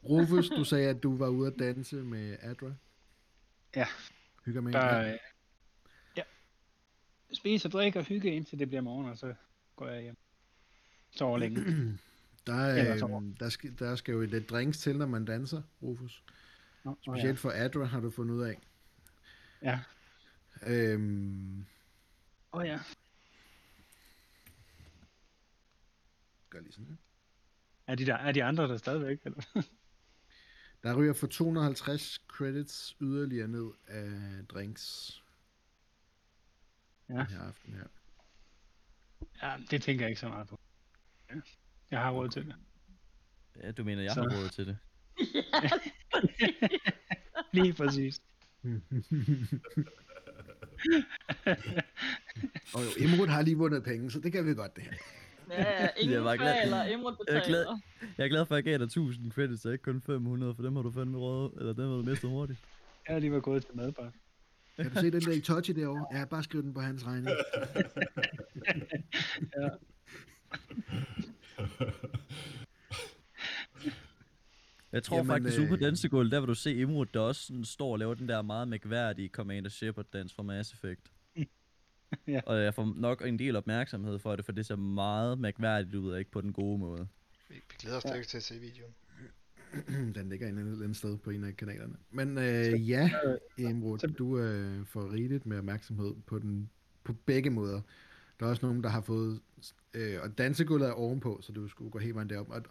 Rufus, 0.04 0.50
du 0.50 0.63
sagde, 0.63 0.89
at 0.89 1.04
du 1.04 1.17
var 1.17 1.28
ude 1.28 1.48
at 1.48 1.60
danse 1.60 1.95
med 1.95 2.38
Adra. 2.41 2.74
Ja. 3.76 3.88
Hygger 4.45 4.62
med 4.62 4.74
Der, 4.74 5.13
øh, 5.13 5.19
ja. 6.17 6.24
Spise 7.34 7.67
og 7.67 7.71
drikke 7.71 8.00
og 8.00 8.06
hygge 8.06 8.36
indtil 8.36 8.60
det 8.60 8.67
bliver 8.67 8.82
morgen, 8.82 9.10
og 9.10 9.17
så 9.17 9.34
går 9.76 9.88
jeg 9.88 10.02
hjem. 10.02 10.17
Sover 11.15 11.38
længe. 11.38 11.62
Der, 12.47 12.69
øh, 12.69 13.39
der, 13.39 13.49
skal, 13.49 13.80
der 13.80 13.95
skal 13.95 14.12
jo 14.12 14.21
lidt 14.21 14.49
drinks 14.49 14.78
til, 14.78 14.97
når 14.97 15.06
man 15.06 15.25
danser, 15.25 15.62
Rufus. 15.82 16.23
Nå, 16.84 16.97
Specielt 17.01 17.39
for 17.39 17.51
Adra 17.51 17.84
har 17.84 17.99
du 17.99 18.10
fundet 18.10 18.36
ud 18.36 18.41
af. 18.41 18.60
Ja. 19.62 19.80
Øhm, 20.67 21.65
Åh 22.54 22.60
oh, 22.60 22.67
ja. 22.67 22.80
gør 26.49 26.60
lige 26.60 26.71
sådan 26.71 26.88
her. 26.88 26.95
Er 27.88 27.95
de, 27.95 28.06
der, 28.06 28.15
er 28.15 28.32
de 28.32 28.43
andre 28.43 28.67
der 28.67 28.78
stadigvæk? 28.78 29.19
Eller? 29.25 29.41
Der 30.84 30.95
ryger 30.95 31.13
for 31.13 31.28
250 31.28 32.21
credits 32.28 32.95
yderligere 33.01 33.47
ned 33.47 33.71
af 33.88 34.12
drinks. 34.47 35.13
Ja. 37.10 37.13
Den 37.13 37.25
her 37.25 37.41
aften 37.41 37.73
her. 37.73 37.88
ja, 39.43 39.58
det 39.71 39.82
tænker 39.82 40.06
jeg 40.06 40.10
ikke 40.10 40.19
så 40.19 40.30
meget 40.30 40.47
på. 40.47 40.60
Ja. 41.29 41.35
Jeg 41.91 41.99
har 41.99 42.11
råd 42.11 42.29
til 42.29 42.45
det. 42.45 42.55
Ja, 43.63 43.71
du 43.71 43.83
mener, 43.83 44.01
jeg 44.01 44.11
Så- 44.11 44.21
har 44.21 44.29
råd 44.29 44.49
til 44.49 44.67
det. 44.67 44.77
ja, 45.63 45.69
Lige 47.61 47.73
præcis. 47.73 48.21
Og 52.73 52.81
jo, 52.85 52.89
Imrud 53.07 53.27
har 53.27 53.41
lige 53.41 53.57
vundet 53.57 53.83
penge, 53.83 54.11
så 54.11 54.19
det 54.19 54.31
kan 54.31 54.45
vi 54.45 54.53
godt 54.53 54.75
det 54.75 54.83
her. 54.83 54.93
ja, 55.49 55.88
ingen 56.01 56.23
var 56.23 56.35
glad- 56.35 56.53
kvaler, 56.67 56.85
Imrud 56.85 57.15
Jeg 57.27 57.35
er 57.38 57.47
glad- 57.47 57.65
betaler. 57.65 57.79
Jeg 58.17 58.23
er 58.23 58.27
glad 58.27 58.45
for, 58.45 58.55
at 58.55 58.57
jeg 58.57 58.63
gav 58.63 58.77
dig 58.77 58.83
1000 58.85 59.31
credits, 59.31 59.65
og 59.65 59.71
ikke 59.73 59.83
kun 59.83 60.01
500, 60.01 60.55
for 60.55 60.63
dem 60.63 60.75
har 60.75 60.83
du 60.83 60.91
fandme 60.91 61.17
råd, 61.17 61.57
eller 61.59 61.73
dem 61.73 61.89
har 61.89 61.95
du 61.95 62.03
mistet 62.03 62.29
hurtigt. 62.29 62.59
Jeg 63.07 63.15
har 63.15 63.19
lige 63.19 63.31
været 63.31 63.43
gået 63.43 63.65
til 63.65 63.75
madbar. 63.75 64.11
Kan 64.75 64.89
du 64.93 64.99
se 64.99 65.11
den 65.11 65.21
der 65.21 65.31
Itochi 65.31 65.73
derovre? 65.73 66.05
Ja, 66.19 66.25
bare 66.25 66.43
skriv 66.43 66.63
den 66.63 66.73
på 66.73 66.79
hans 66.79 67.05
regning. 67.05 67.29
Jeg 74.91 75.04
tror 75.04 75.18
Jamen, 75.18 75.28
faktisk, 75.28 75.60
ude 75.60 75.68
på 75.68 75.74
øh, 75.76 75.82
dansegulvet, 75.82 76.32
der 76.32 76.39
vil 76.39 76.48
du 76.48 76.56
se 76.56 76.76
Imrud, 76.76 77.06
der 77.06 77.20
også 77.20 77.41
sådan 77.41 77.65
står 77.65 77.91
og 77.91 78.00
laver 78.00 78.13
den 78.13 78.30
der 78.30 78.41
meget 78.41 78.68
mærkværdige 78.68 79.30
Commander 79.30 79.70
Shepard 79.70 80.06
dans 80.13 80.34
fra 80.34 80.44
Mass 80.44 80.74
Effect. 80.74 81.12
Ja. 82.28 82.41
Og 82.46 82.63
jeg 82.63 82.74
får 82.74 82.94
nok 82.96 83.28
en 83.28 83.39
del 83.39 83.56
opmærksomhed 83.56 84.20
for 84.20 84.36
det, 84.36 84.46
for 84.46 84.52
det 84.52 84.65
ser 84.65 84.76
meget 84.76 85.39
mærkværdigt 85.39 85.96
ud, 85.96 86.12
og 86.12 86.20
ikke 86.20 86.32
på 86.32 86.41
den 86.41 86.54
gode 86.54 86.78
måde. 86.80 87.08
Vi, 87.50 87.56
vi 87.56 87.62
glæder 87.80 87.98
os 87.98 88.06
Ja. 88.06 88.22
til 88.24 88.38
at 88.38 88.44
se 88.44 88.60
videoen. 88.60 88.94
den 90.15 90.30
ligger 90.30 90.48
et 90.48 90.50
eller 90.50 90.84
andet 90.84 90.98
sted 90.98 91.18
på 91.18 91.30
en 91.30 91.44
af 91.44 91.58
kanalerne. 91.58 91.96
Men 92.12 92.38
øh, 92.38 92.89
ja, 92.89 93.12
Imrud, 93.58 93.98
du 93.98 94.39
øh, 94.39 94.86
får 94.86 95.13
rigeligt 95.13 95.46
med 95.46 95.58
opmærksomhed 95.58 96.13
på, 96.26 96.39
den, 96.39 96.70
på 97.04 97.13
begge 97.13 97.50
måder. 97.50 97.82
Der 98.39 98.45
er 98.45 98.50
også 98.50 98.65
nogen, 98.65 98.84
der 98.84 98.89
har 98.89 99.02
fået... 99.02 99.41
Øh, 99.93 100.17
og 100.24 100.38
dansegulvet 100.38 100.88
er 100.88 100.91
ovenpå, 100.91 101.39
så 101.41 101.52
du 101.52 101.67
skulle 101.67 101.91
gå 101.91 102.00
helt 102.00 102.15
vejen 102.15 102.30
derop. 102.30 102.50
Og 102.50 102.63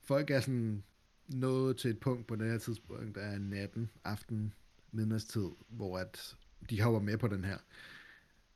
folk 0.00 0.30
er 0.30 0.40
sådan 0.40 0.84
nået 1.28 1.76
til 1.76 1.90
et 1.90 1.98
punkt 1.98 2.26
på 2.26 2.36
det 2.36 2.50
her 2.50 2.58
tidspunkt, 2.58 3.14
der 3.14 3.20
er 3.20 3.38
natten, 3.38 3.90
aften, 4.04 4.54
midnadstid, 4.92 5.48
hvor 5.68 5.98
at 5.98 6.36
de 6.70 6.80
hopper 6.80 7.00
med 7.00 7.18
på 7.18 7.28
den 7.28 7.44
her. 7.44 7.58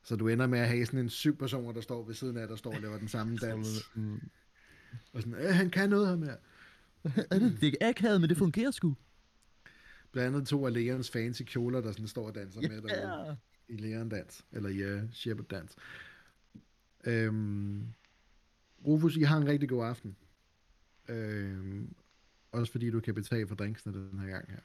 Så 0.03 0.17
du 0.17 0.29
ender 0.29 0.47
med 0.47 0.59
at 0.59 0.69
have 0.69 0.87
sådan 0.87 1.01
en 1.01 1.09
syv 1.09 1.37
personer, 1.37 1.73
der 1.73 1.81
står 1.81 2.05
ved 2.05 2.15
siden 2.15 2.37
af, 2.37 2.49
der 2.49 2.57
står 2.57 2.75
og 2.75 2.81
laver 2.81 2.99
den 2.99 3.09
samme 3.09 3.37
dans. 3.47 3.91
Mm. 3.95 4.21
Og 5.13 5.23
sådan, 5.23 5.35
øh, 5.35 5.55
han 5.55 5.71
kan 5.71 5.91
noget 5.91 6.09
ham 6.09 6.23
her. 6.23 6.37
Det 7.61 7.77
er 7.81 7.89
akavet, 7.89 8.21
men 8.21 8.31
det 8.31 8.37
fungerer 8.37 8.71
sgu. 8.71 8.97
Blandt 10.13 10.37
andet 10.37 10.49
to 10.49 10.67
af 10.67 10.75
Leons 10.75 11.11
fancy 11.11 11.43
kjoler, 11.43 11.81
der 11.81 11.93
sådan 11.93 12.07
står 12.07 12.27
og 12.27 12.35
danser 12.35 12.61
med 12.61 12.83
derude. 12.83 13.37
I 13.69 13.77
Leon 13.77 14.09
dans, 14.09 14.45
eller 14.53 14.69
i 14.69 14.95
uh, 14.95 15.11
Shepard 15.13 15.47
dans. 15.47 15.77
Øhm, 17.05 17.95
Rufus, 18.87 19.17
I 19.17 19.23
har 19.23 19.37
en 19.37 19.49
rigtig 19.49 19.69
god 19.69 19.87
aften. 19.87 20.17
Øhm, 21.09 21.95
også 22.53 22.73
fordi 22.73 22.91
du 22.91 23.01
kan 23.01 23.15
betale 23.15 23.49
for 23.49 23.55
drinksene 23.55 24.11
den 24.11 24.19
her 24.19 24.29
gang 24.29 24.51
her. 24.51 24.61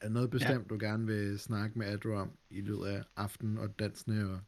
Er 0.00 0.08
noget 0.08 0.30
bestemt, 0.30 0.62
ja. 0.62 0.68
du 0.68 0.78
gerne 0.80 1.06
vil 1.06 1.38
snakke 1.38 1.78
med 1.78 1.86
Adro 1.86 2.14
om 2.14 2.38
i 2.50 2.60
løbet 2.60 2.86
af 2.86 3.04
aftenen 3.16 3.58
og 3.58 3.78
dansene 3.78 4.30
og 4.30 4.40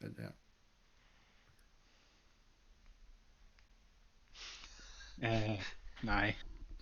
alt 0.00 0.16
det 0.16 0.24
her? 0.24 0.32
Uh, 5.16 5.62
nej, 6.04 6.34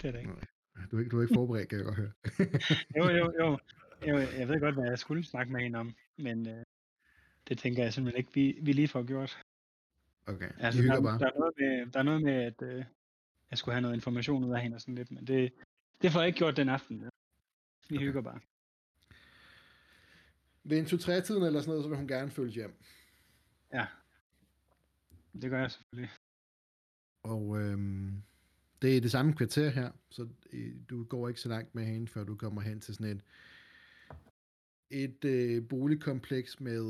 det 0.03 0.09
er 0.09 0.13
det 0.13 0.19
ikke. 0.21 0.33
Du 0.91 0.97
er 0.97 1.01
ikke, 1.01 1.11
du 1.11 1.19
er 1.19 1.23
ikke 1.23 1.35
forberedt, 1.35 1.69
kan 1.69 1.79
jeg 1.79 1.85
godt 1.87 1.97
høre. 1.97 2.13
Jo, 2.97 3.09
jo, 3.09 3.33
jo. 3.41 3.59
jo 4.07 4.19
jeg 4.19 4.49
ved 4.49 4.61
godt, 4.61 4.75
hvad 4.75 4.89
jeg 4.89 4.99
skulle 4.99 5.25
snakke 5.25 5.53
med 5.53 5.61
hende 5.61 5.79
om, 5.79 5.95
men 6.19 6.47
uh, 6.47 6.63
det 7.49 7.59
tænker 7.59 7.83
jeg 7.83 7.93
simpelthen 7.93 8.19
ikke, 8.19 8.35
vi, 8.35 8.59
vi 8.63 8.73
lige 8.73 8.89
får 8.89 9.03
gjort. 9.03 9.44
Okay, 10.27 10.51
Altså, 10.59 10.81
I 10.81 10.83
hygger 10.83 10.95
der, 10.97 11.03
bare. 11.03 11.19
der, 11.19 11.27
er 11.27 11.39
noget 11.39 11.55
med, 11.59 11.93
der 11.93 11.99
er 11.99 12.03
noget 12.03 12.23
med, 12.23 12.33
at 12.33 12.63
uh, 12.63 12.85
jeg 13.51 13.59
skulle 13.59 13.73
have 13.75 13.83
noget 13.83 13.95
information 13.95 14.45
ud 14.45 14.55
af 14.55 14.61
hende 14.63 14.75
og 14.75 14.81
sådan 14.81 14.95
lidt, 14.95 15.11
men 15.11 15.27
det, 15.27 15.53
det 16.03 16.13
får 16.13 16.21
jeg 16.21 16.27
ikke 16.27 16.39
gjort 16.39 16.57
den 16.57 16.69
aften. 16.69 17.01
Vi 17.89 17.97
Okay. 17.97 18.07
hygger 18.07 18.21
bare. 18.21 18.41
Ved 20.65 20.79
en 20.79 20.85
2-3-tiden 20.87 21.43
eller 21.43 21.61
sådan 21.61 21.71
noget, 21.71 21.85
så 21.85 21.89
vil 21.89 21.99
hun 21.99 22.09
gerne 22.09 22.31
følge 22.31 22.53
hjem. 22.53 22.75
Ja. 23.73 23.87
Det 25.43 25.51
gør 25.51 25.61
jeg 25.61 25.71
selvfølgelig. 25.71 26.11
Og 27.23 27.61
øhm, 27.61 28.23
det 28.83 28.97
er 28.97 29.01
det 29.01 29.11
samme 29.11 29.35
kvarter 29.35 29.69
her, 29.71 29.91
så 30.11 30.29
øh, 30.53 30.75
du 30.91 31.05
går 31.05 31.29
ikke 31.29 31.41
så 31.41 31.49
langt 31.49 31.75
med 31.75 31.85
hende, 31.85 32.09
før 32.09 32.25
du 32.25 32.37
kommer 32.37 32.61
hen 32.61 32.81
til 32.81 32.95
sådan 32.95 33.07
et, 33.17 33.23
et 34.91 35.25
øh, 35.25 35.69
boligkompleks 35.69 36.61
med 36.61 36.81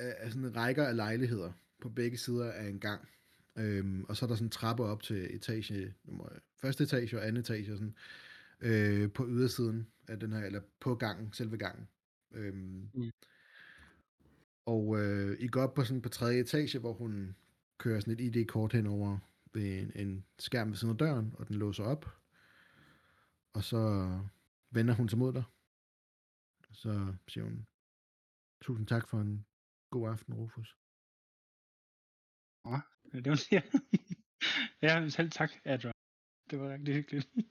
øh, 0.00 0.34
en 0.34 0.56
rækker 0.56 0.86
af 0.86 0.96
lejligheder 0.96 1.52
på 1.80 1.88
begge 1.88 2.16
sider 2.18 2.52
af 2.52 2.68
en 2.68 2.80
gang. 2.80 3.08
Øhm, 3.56 4.04
og 4.08 4.16
så 4.16 4.24
er 4.24 4.28
der 4.28 4.34
sådan 4.36 4.50
trapper 4.50 4.84
op 4.84 5.02
til 5.02 5.36
etage 5.36 5.94
nummer, 6.04 6.28
første 6.56 6.84
etage 6.84 7.18
og 7.18 7.26
anden 7.26 7.40
etage, 7.40 7.66
sådan, 7.66 7.94
øh, 8.60 9.12
på 9.12 9.26
ydersiden 9.28 9.86
af 10.08 10.20
den 10.20 10.32
her, 10.32 10.40
eller 10.46 10.60
på 10.80 10.94
gangen, 10.94 11.32
selve 11.32 11.56
gangen. 11.56 11.88
Øhm, 12.32 12.88
Mm. 12.94 13.10
Og 14.66 15.00
øh, 15.00 15.36
I 15.40 15.48
går 15.48 15.62
op 15.62 15.74
på 15.74 15.84
sådan 15.84 16.02
på 16.02 16.08
tredje 16.08 16.40
etage, 16.40 16.78
hvor 16.78 16.92
hun 16.92 17.36
kører 17.78 18.00
sådan 18.00 18.12
et 18.12 18.20
ID-kort 18.20 18.72
henover 18.72 19.18
ved 19.52 19.78
en, 19.78 19.92
en 19.94 20.24
skærm 20.38 20.68
ved 20.68 20.76
siden 20.76 20.92
af 20.92 20.98
døren, 20.98 21.34
og 21.38 21.48
den 21.48 21.56
låser 21.56 21.84
op. 21.84 22.06
Og 23.52 23.64
så 23.64 24.08
vender 24.70 24.94
hun 24.94 25.08
sig 25.08 25.18
mod 25.18 25.32
dig. 25.32 25.42
Og 26.68 26.76
så 26.76 27.14
siger 27.28 27.44
hun, 27.44 27.66
tusind 28.60 28.86
tak 28.86 29.08
for 29.08 29.20
en 29.20 29.46
god 29.90 30.08
aften, 30.08 30.34
Rufus. 30.34 30.76
Det 32.64 33.18
er 33.18 33.22
det, 33.22 33.26
hun 33.26 33.36
siger. 33.48 33.60
ja, 34.82 35.08
selv 35.08 35.30
tak, 35.30 35.50
Adra. 35.64 35.92
Det 36.50 36.60
var 36.60 36.72
rigtig 36.72 36.94
hyggeligt. 36.94 37.28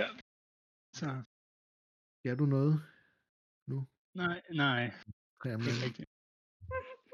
ja. 0.00 0.08
Så, 0.94 1.22
Gør 2.24 2.34
du 2.34 2.46
noget? 2.46 2.82
nej, 4.14 4.42
nej, 4.54 4.90
Tre 5.42 5.54
om 5.54 5.60
ikke 5.60 5.84
rigtigt. 5.84 6.08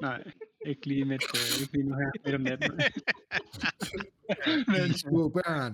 Nej, 0.02 0.32
ikke 0.66 0.86
lige, 0.86 1.04
midt, 1.04 1.22
øh, 1.34 1.60
ikke 1.62 1.72
lige 1.72 1.84
nu 1.88 1.94
her, 1.96 2.10
midt 2.24 2.34
om 2.34 2.40
natten. 2.40 2.72
Men, 4.72 4.98
små 4.98 5.28
børn. 5.28 5.72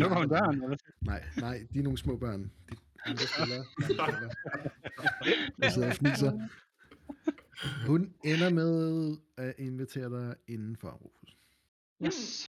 lukker 0.00 0.16
hun 0.16 0.28
døren, 0.28 0.62
eller? 0.62 0.76
Nej, 1.00 1.24
nej, 1.36 1.66
de 1.72 1.78
er 1.78 1.82
nogle 1.82 1.98
små 1.98 2.16
børn. 2.16 2.42
De, 2.42 2.76
ham, 3.06 3.16
der 3.16 3.26
spiller, 3.26 3.56
ham, 4.04 4.14
der 4.14 4.28
spiller. 4.30 5.54
Der 5.60 5.70
sidder 5.70 5.88
og 5.88 5.94
fniser. 5.94 6.48
Hun 7.86 8.14
ender 8.24 8.50
med 8.50 9.16
at 9.36 9.54
invitere 9.58 10.10
dig 10.10 10.36
indenfor, 10.46 10.90
Rufus. 10.90 11.38
Yes. 12.04 12.46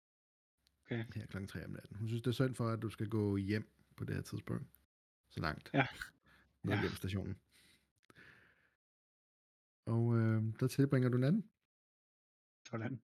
Her 0.89 1.03
klokken 1.05 1.47
3 1.47 1.65
om 1.65 1.71
natten. 1.71 1.95
Hun 1.97 2.07
synes, 2.07 2.21
det 2.21 2.27
er 2.29 2.33
synd 2.33 2.55
for, 2.55 2.69
at 2.69 2.81
du 2.81 2.89
skal 2.89 3.09
gå 3.09 3.37
hjem 3.37 3.69
på 3.95 4.03
det 4.05 4.15
her 4.15 4.21
tidspunkt. 4.21 4.65
Så 5.29 5.39
langt. 5.39 5.69
Ja. 5.73 5.87
Ned 6.63 6.73
Ja. 6.75 6.81
hjem 6.81 6.91
stationen. 6.95 7.37
Og 9.85 10.17
øh, 10.17 10.43
der 10.59 10.67
tilbringer 10.67 11.09
du 11.09 11.17
natten. 11.17 11.49
Sådan. 12.69 13.01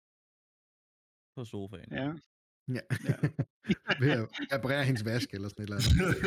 På 1.35 1.45
sofaen. 1.45 1.91
Ja. 1.91 2.13
Ja. 2.67 2.79
Ja. 3.05 3.13
Ved 3.99 4.09
at 4.11 4.27
reparere 4.53 4.83
hendes 4.83 5.05
vask 5.05 5.33
eller 5.33 5.49
sådan 5.49 5.63
et 5.63 5.69
eller 5.69 5.81
andet. 5.81 6.17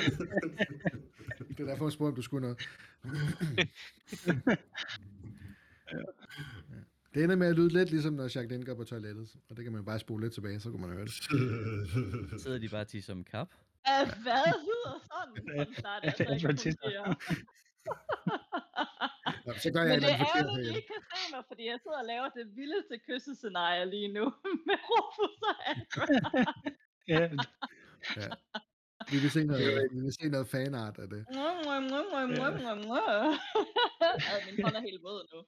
Det 1.49 1.61
er 1.61 1.65
derfor, 1.65 1.85
jeg 1.85 1.93
spurgte, 1.93 2.11
om 2.11 2.17
du 2.17 2.23
skulle 2.23 2.43
noget. 2.43 2.69
Ja. 5.93 5.99
Det 7.15 7.25
ender 7.25 7.37
med 7.37 7.47
at 7.47 7.57
lyde 7.57 7.69
lidt 7.69 7.91
ligesom, 7.91 8.13
når 8.13 8.23
Jacques 8.23 8.65
går 8.67 8.75
på 8.75 8.85
toilettet. 8.85 9.37
Og 9.51 9.57
det 9.57 9.65
kan 9.65 9.73
man 9.73 9.85
bare 9.85 9.99
spole 9.99 10.25
lidt 10.25 10.35
tilbage, 10.35 10.61
så 10.61 10.71
kan 10.71 10.81
man 10.81 10.91
høre 10.91 11.05
det. 11.05 11.13
Sidder 12.43 12.59
de 12.59 12.69
bare 12.69 12.85
til 12.85 13.03
som 13.03 13.25
kap? 13.25 13.49
Æh, 13.89 14.09
hvad 14.23 14.53
lyder 14.67 15.01
sådan? 15.11 15.59
Sådan 15.59 15.75
starter 15.79 16.35
ikke 16.35 16.77
fungere. 16.83 17.15
Nå, 19.51 19.55
så 19.65 19.69
gør 19.75 19.83
jeg 19.83 19.89
Men 19.89 19.99
et 19.99 20.03
det 20.03 20.13
er 20.13 20.21
ærgerligt, 20.37 20.69
at 20.69 20.75
I 20.75 20.77
ikke 20.81 20.93
kan 20.95 21.03
se 21.13 21.23
mig, 21.35 21.45
fordi 21.51 21.63
jeg 21.73 21.79
sidder 21.83 22.01
og 22.03 22.09
laver 22.13 22.29
det 22.39 22.47
vildeste 22.59 22.97
kyssescenarie 23.07 23.85
lige 23.95 24.11
nu 24.19 24.25
med 24.69 24.79
Rufus 24.89 25.37
og 25.51 25.57
Andrew. 25.71 26.07
ja, 27.13 27.23
Ja. 28.21 28.29
Vi 29.11 29.17
vil 29.23 29.31
se 29.31 29.45
noget, 29.45 29.89
vi 29.93 30.01
vil 30.01 30.13
se 30.21 30.29
noget 30.29 30.49
fanart 30.49 30.99
af 30.99 31.09
det. 31.09 31.27
Mwah, 31.35 31.55
mwah, 31.65 31.83
mwah, 31.91 32.05
mwah, 32.11 32.29
mwah, 32.37 32.53
mwah, 32.61 32.77
mwah. 32.87 33.35
Ej, 34.31 34.39
min 34.47 34.65
hånd 34.65 34.77
er 34.77 34.81
helt 34.89 35.03
våd 35.03 35.23
nu. 35.33 35.41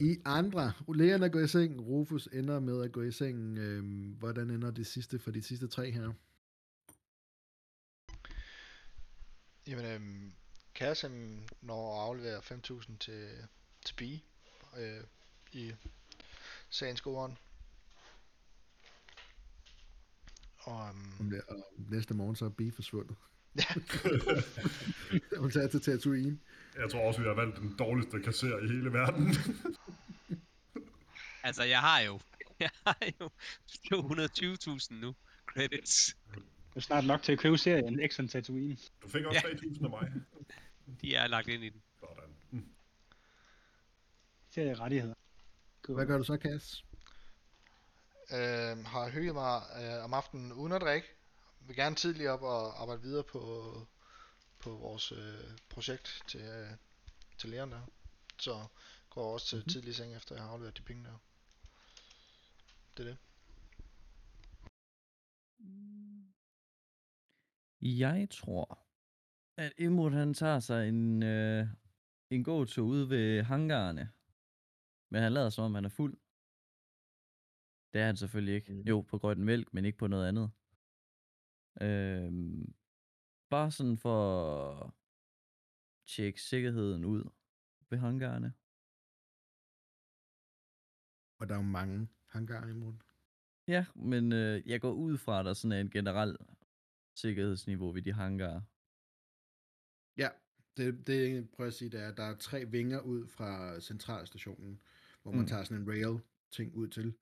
I 0.00 0.16
andre, 0.24 0.72
Leon 0.94 1.22
er 1.22 1.28
gået 1.28 1.44
i 1.44 1.48
seng, 1.48 1.80
Rufus 1.80 2.26
ender 2.26 2.60
med 2.60 2.84
at 2.84 2.92
gå 2.92 3.02
i 3.02 3.12
seng. 3.12 3.58
Øhm, 3.58 4.12
hvordan 4.18 4.50
ender 4.50 4.70
det 4.70 4.86
sidste 4.86 5.18
for 5.18 5.30
de 5.30 5.42
sidste 5.42 5.68
tre 5.68 5.90
her? 5.90 6.12
Jamen, 9.68 9.84
øhm, 9.84 10.32
Kasim 10.76 11.42
når 11.62 11.94
at 12.02 12.06
aflevere 12.08 12.38
5.000 12.38 12.96
til, 12.98 13.28
til 13.84 13.94
B 13.94 14.02
øh, 14.78 15.00
i 15.52 15.72
sagens 16.70 17.02
ånd. 17.06 17.36
Og, 20.58 20.88
øhm, 20.88 21.32
Ja. 21.32 21.40
Og 21.48 21.72
næste 21.90 22.14
morgen 22.14 22.36
så 22.36 22.44
er 22.44 22.48
Bee 22.48 22.72
forsvundet. 22.72 23.16
ja, 23.56 23.64
Hun 25.40 25.50
tager 25.50 25.68
til 25.68 25.80
Tatooine. 25.80 26.38
Jeg 26.78 26.90
tror 26.90 27.00
også, 27.08 27.20
vi 27.20 27.26
har 27.26 27.34
valgt 27.34 27.56
den 27.56 27.76
dårligste 27.78 28.20
kasser 28.22 28.58
i 28.58 28.66
hele 28.66 28.92
verden. 28.92 29.28
Altså, 31.42 31.62
jeg 31.62 31.80
har 31.80 32.00
jo, 32.00 32.20
jeg 32.60 32.70
har 32.86 32.98
jo 33.20 33.30
220.000 33.94 34.94
nu. 34.94 35.14
Credits. 35.46 36.16
det 36.34 36.42
er 36.76 36.80
snart 36.80 37.04
nok 37.04 37.22
til 37.22 37.32
at 37.32 37.38
købe 37.38 37.58
serien 37.58 38.00
Exxon 38.00 38.28
Tatooine. 38.28 38.76
Du 39.02 39.08
fik 39.08 39.24
også 39.24 39.40
Ja. 39.48 39.52
3.000 39.54 39.84
af 39.84 39.90
mig. 39.90 40.12
De 41.00 41.14
er 41.14 41.26
lagt 41.26 41.48
ind 41.48 41.64
i 41.64 41.68
den. 41.68 41.82
Sådan. 42.00 42.36
Mm. 42.50 42.74
Serierettigheder. 44.50 45.14
Cool. 45.82 45.96
Hvad 45.96 46.06
gør 46.06 46.18
du 46.18 46.24
så, 46.24 46.36
Cass? 46.42 46.84
øh, 48.30 48.84
har 48.84 49.10
hygget 49.10 49.34
mig 49.34 49.62
øh, 49.82 50.04
om 50.04 50.14
aftenen 50.14 50.52
uden 50.52 50.72
at 50.72 50.80
drikke. 50.80 51.08
Vil 51.60 51.76
gerne 51.76 51.96
tidligt 51.96 52.28
op 52.28 52.42
og 52.42 52.82
arbejde 52.82 53.02
videre 53.02 53.24
på, 53.24 53.72
på 54.58 54.70
vores 54.70 55.12
øh, 55.12 55.58
projekt 55.68 56.22
til, 56.28 56.40
øh, 56.40 56.70
til 57.38 57.50
læreren 57.50 57.72
der. 57.72 57.86
Så 58.38 58.66
går 59.10 59.32
også 59.32 59.46
til 59.46 59.58
Mhm. 59.58 59.68
tidlig 59.68 59.94
seng, 59.94 60.16
efter 60.16 60.34
jeg 60.34 60.44
har 60.44 60.50
afleveret 60.50 60.76
de 60.78 60.82
penge 60.82 61.04
der. 61.04 61.18
Det 62.96 63.06
er 63.06 63.08
det. 63.08 63.18
Jeg 67.82 68.28
tror, 68.30 68.85
at 69.56 69.72
Imod 69.78 70.10
han 70.10 70.34
tager 70.34 70.60
sig 70.60 70.88
en, 70.88 71.22
øh, 71.22 71.66
en 72.30 72.44
gåtur 72.44 72.84
ude 72.84 73.10
ved 73.10 73.42
hangarerne. 73.42 74.12
Men 75.10 75.22
han 75.22 75.32
lader 75.32 75.50
som 75.50 75.64
om, 75.64 75.74
han 75.74 75.84
er 75.84 75.88
fuld. 75.88 76.18
Det 77.92 78.00
er 78.00 78.06
han 78.06 78.16
selvfølgelig 78.16 78.54
ikke. 78.54 78.72
Mhm. 78.72 78.82
Jo, 78.82 79.00
på 79.00 79.18
grøn 79.18 79.44
mælk, 79.44 79.74
men 79.74 79.84
ikke 79.84 79.98
på 79.98 80.06
noget 80.06 80.28
andet. 80.28 80.50
Øhm, 81.80 82.74
bare 83.50 83.70
sådan 83.70 83.98
for 83.98 84.18
at 84.70 84.90
tjekke 86.06 86.42
sikkerheden 86.42 87.04
ud 87.04 87.24
ved 87.90 87.98
hangarerne. 87.98 88.54
Og 91.38 91.48
der 91.48 91.54
er 91.54 91.58
jo 91.58 91.62
mange 91.62 92.08
hangarer 92.26 92.68
i 92.68 92.72
morgen. 92.72 93.02
Ja, 93.68 93.86
men 93.94 94.32
øh, 94.32 94.68
jeg 94.68 94.80
går 94.80 94.92
ud 94.92 95.18
fra, 95.18 95.38
at 95.38 95.44
der 95.44 95.54
sådan 95.54 95.72
er 95.72 95.80
en 95.80 95.90
generel 95.90 96.36
sikkerhedsniveau 97.14 97.92
ved 97.92 98.02
de 98.02 98.12
hangarer. 98.12 98.60
Ja, 100.16 100.28
det, 100.76 101.06
det 101.06 101.34
jeg 101.34 101.48
prøver 101.50 101.68
at 101.68 101.74
sige, 101.74 101.90
det 101.90 102.00
er, 102.00 102.08
at 102.08 102.16
der 102.16 102.22
er 102.22 102.36
tre 102.36 102.64
vinger 102.64 103.00
ud 103.00 103.26
fra 103.26 103.80
centralstationen, 103.80 104.80
hvor 105.22 105.32
man 105.32 105.40
Mm. 105.40 105.46
tager 105.46 105.64
sådan 105.64 105.82
en 105.82 105.88
rail 105.88 106.20
ting 106.50 106.74
ud 106.74 106.88
til. 106.88 107.14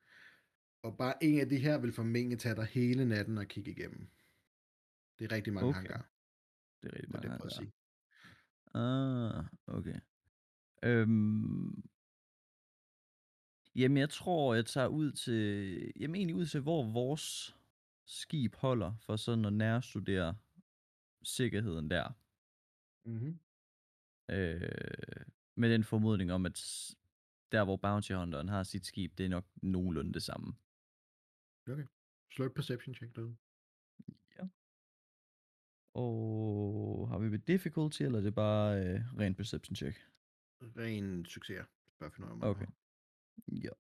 Og 0.82 0.96
bare 0.98 1.24
en 1.24 1.40
af 1.40 1.48
de 1.48 1.56
her 1.58 1.78
vil 1.78 1.92
formentlig 1.92 2.38
tage 2.38 2.54
dig 2.56 2.64
hele 2.66 3.04
natten 3.04 3.38
og 3.38 3.46
kigge 3.46 3.70
igennem. 3.70 4.08
Det 5.18 5.24
er 5.32 5.36
rigtig 5.36 5.52
mange 5.52 5.68
Okay. 5.68 5.76
hangarer, 5.76 6.02
Det 6.82 6.88
er 6.88 6.94
rigtig 6.94 7.10
mange 7.12 7.28
det, 7.28 7.38
prøver 7.38 7.50
at 7.50 7.56
hangarer. 7.56 7.64
sige. 7.64 7.72
Ah, 8.74 9.44
okay. 9.78 10.00
Øhm, 10.82 11.82
jamen, 13.76 13.96
jeg 13.96 14.10
tror, 14.10 14.54
jeg 14.54 14.66
tager 14.66 14.86
ud 14.86 15.12
til... 15.12 15.92
Jamen, 16.00 16.14
egentlig 16.14 16.36
ud 16.36 16.46
til, 16.46 16.60
hvor 16.60 16.92
vores 16.92 17.56
skib 18.06 18.54
holder, 18.54 18.94
for 19.06 19.16
sådan 19.16 19.44
at 19.44 19.52
nærstudere 19.52 20.36
sikkerheden 21.22 21.90
der. 21.90 22.12
Mm-hmm. 23.04 23.38
Øh, 24.30 25.26
med 25.56 25.72
den 25.72 25.84
formodning 25.84 26.32
om, 26.32 26.46
at 26.46 26.58
der, 27.52 27.64
hvor 27.64 27.76
Bounty 27.76 28.12
Hunteren 28.12 28.48
har 28.48 28.62
sit 28.62 28.86
skib, 28.86 29.18
det 29.18 29.26
er 29.26 29.30
nok 29.30 29.44
nogenlunde 29.62 30.12
det 30.12 30.22
samme. 30.22 30.54
Okay. 31.68 31.86
Slå 32.30 32.44
et 32.44 32.54
perception 32.54 32.94
check 32.94 33.16
derude. 33.16 33.36
Og 35.94 37.08
har 37.08 37.18
vi 37.18 37.28
med 37.28 37.38
difficulty, 37.38 38.02
eller 38.02 38.18
er 38.18 38.22
det 38.22 38.34
bare 38.34 38.78
øh, 38.78 39.18
ren 39.18 39.34
perception 39.34 39.76
check? 39.76 39.96
Ren 40.60 41.24
succes. 41.24 41.66
Bare 41.98 42.10
finde 42.10 42.30
om 42.30 42.42
Okay. 42.42 42.66
Ja. 43.48 43.70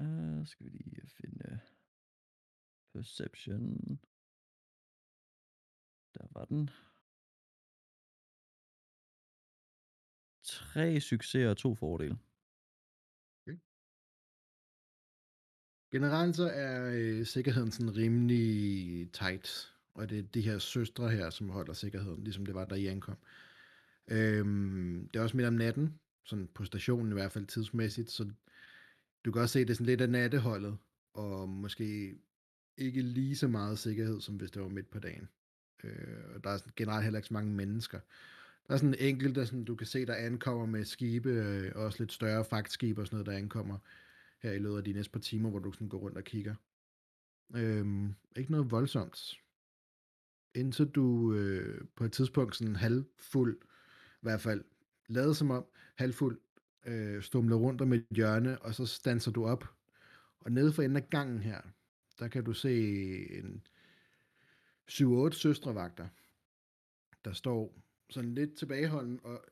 Uh, 0.00 0.46
skal 0.46 0.66
vi 0.66 0.70
lige 0.70 1.08
finde 1.20 1.60
perception. 2.94 4.00
Der 6.14 6.26
var 6.30 6.44
den. 6.44 6.70
Tre 10.62 11.00
succeser 11.00 11.50
og 11.50 11.56
to 11.56 11.74
fordele. 11.74 12.18
Okay. 13.46 13.58
Generelt 15.92 16.36
så 16.36 16.48
er 16.48 16.90
øh, 16.94 17.26
sikkerheden 17.26 17.70
sådan 17.70 17.96
rimelig 17.96 19.12
tight, 19.12 19.74
og 19.94 20.10
det 20.10 20.18
er 20.18 20.22
de 20.22 20.40
her 20.40 20.58
søstre 20.58 21.10
her, 21.10 21.30
som 21.30 21.50
holder 21.50 21.72
sikkerheden, 21.72 22.24
ligesom 22.24 22.46
det 22.46 22.54
var, 22.54 22.64
da 22.64 22.74
I 22.74 22.86
ankom. 22.86 23.16
Øhm, 24.10 25.08
det 25.08 25.18
er 25.18 25.22
også 25.22 25.36
midt 25.36 25.48
om 25.48 25.54
natten, 25.54 26.00
sådan 26.24 26.48
på 26.54 26.64
stationen 26.64 27.12
i 27.12 27.14
hvert 27.14 27.32
fald 27.32 27.46
tidsmæssigt, 27.46 28.10
så 28.10 28.32
du 29.24 29.32
kan 29.32 29.42
også 29.42 29.52
se, 29.52 29.60
det 29.60 29.70
er 29.70 29.74
sådan 29.74 29.86
lidt 29.86 30.00
af 30.00 30.10
natteholdet, 30.10 30.78
og 31.14 31.48
måske 31.48 32.18
ikke 32.76 33.02
lige 33.02 33.36
så 33.36 33.48
meget 33.48 33.78
sikkerhed, 33.78 34.20
som 34.20 34.36
hvis 34.36 34.50
det 34.50 34.62
var 34.62 34.68
midt 34.68 34.90
på 34.90 34.98
dagen. 34.98 35.28
Øh, 35.84 36.34
og 36.34 36.44
der 36.44 36.50
er 36.50 36.58
generelt 36.76 37.04
heller 37.04 37.18
ikke 37.18 37.28
så 37.28 37.34
mange 37.34 37.52
mennesker. 37.52 38.00
Der 38.72 38.76
er 38.76 38.78
sådan 38.78 38.94
en 38.94 39.08
enkelt, 39.08 39.36
der 39.36 39.44
sådan, 39.44 39.64
du 39.64 39.74
kan 39.74 39.86
se, 39.86 40.06
der 40.06 40.14
ankommer 40.14 40.66
med 40.66 40.84
skibe, 40.84 41.30
øh, 41.30 41.72
også 41.74 41.98
lidt 42.02 42.12
større 42.12 42.44
fragtskibe 42.44 43.00
og 43.00 43.06
sådan 43.06 43.16
noget, 43.16 43.26
der 43.26 43.32
ankommer 43.32 43.78
her 44.42 44.52
i 44.52 44.58
løbet 44.58 44.76
af 44.76 44.84
de 44.84 44.92
næste 44.92 45.12
par 45.12 45.20
timer, 45.20 45.50
hvor 45.50 45.58
du 45.58 45.72
sådan 45.72 45.88
går 45.88 45.98
rundt 45.98 46.16
og 46.16 46.24
kigger. 46.24 46.54
Øhm, 47.54 48.14
ikke 48.36 48.50
noget 48.50 48.70
voldsomt. 48.70 49.40
Indtil 50.54 50.86
du 50.86 51.34
øh, 51.34 51.84
på 51.96 52.04
et 52.04 52.12
tidspunkt 52.12 52.56
sådan 52.56 52.76
halvfuld, 52.76 53.58
i 54.12 54.20
hvert 54.20 54.40
fald 54.40 54.64
lavet 55.08 55.36
som 55.36 55.50
om, 55.50 55.64
halvfuld, 55.94 56.40
øh, 56.86 57.22
stumler 57.22 57.56
rundt 57.56 57.80
om 57.80 57.92
et 57.92 58.06
hjørne, 58.10 58.62
og 58.62 58.74
så 58.74 58.86
standser 58.86 59.30
du 59.30 59.46
op. 59.46 59.64
Og 60.40 60.52
nede 60.52 60.72
for 60.72 60.82
enden 60.82 60.96
af 60.96 61.10
gangen 61.10 61.42
her, 61.42 61.60
der 62.18 62.28
kan 62.28 62.44
du 62.44 62.52
se 62.52 62.74
en 63.38 63.66
7-8 64.90 65.30
søstrevagter, 65.30 66.08
der 67.24 67.32
står 67.32 67.82
sådan 68.12 68.34
lidt 68.34 68.54
tilbageholden, 68.54 69.20
og, 69.24 69.44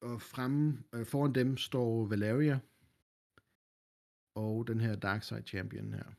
og 0.00 0.22
fremme, 0.22 0.84
øh, 0.92 1.06
foran 1.06 1.34
dem 1.34 1.56
står 1.56 2.06
Valeria, 2.06 2.60
og 4.34 4.66
den 4.66 4.80
her 4.80 4.96
Darkside 4.96 5.42
Champion 5.42 5.92
her. 5.92 6.14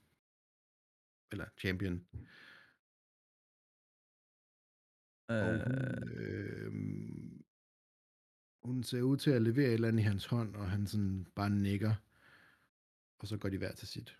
Eller 1.31 1.45
Champion. 1.57 2.07
Og 5.27 5.45
hun, 5.45 5.73
Øh, 6.17 6.73
hun 8.63 8.83
ser 8.83 9.01
ud 9.01 9.17
til 9.17 9.31
at 9.31 9.41
levere 9.41 9.67
et 9.67 9.73
eller 9.73 9.87
andet 9.87 9.99
i 9.99 10.03
hans 10.03 10.25
hånd, 10.25 10.55
og 10.55 10.69
han 10.69 10.87
sådan 10.87 11.27
bare 11.35 11.49
nikker. 11.49 11.95
Og 13.19 13.27
så 13.27 13.37
går 13.37 13.49
de 13.49 13.57
hver 13.57 13.71
til 13.71 13.87
sit. 13.87 14.17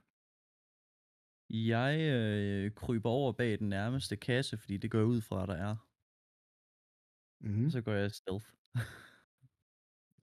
jeg 1.50 2.00
øh, 2.00 2.72
kryber 2.72 3.10
over 3.10 3.32
bag 3.32 3.60
den 3.60 3.70
nærmeste 3.70 4.16
kasse, 4.18 4.58
fordi 4.58 4.78
det 4.78 4.91
går 4.91 5.04
ud 5.04 5.22
fra, 5.22 5.46
der 5.46 5.54
er. 5.54 5.76
Mm-hmm. 7.44 7.70
Så 7.70 7.82
går 7.82 7.91
jeg 7.91 8.12
stealth. 8.12 8.46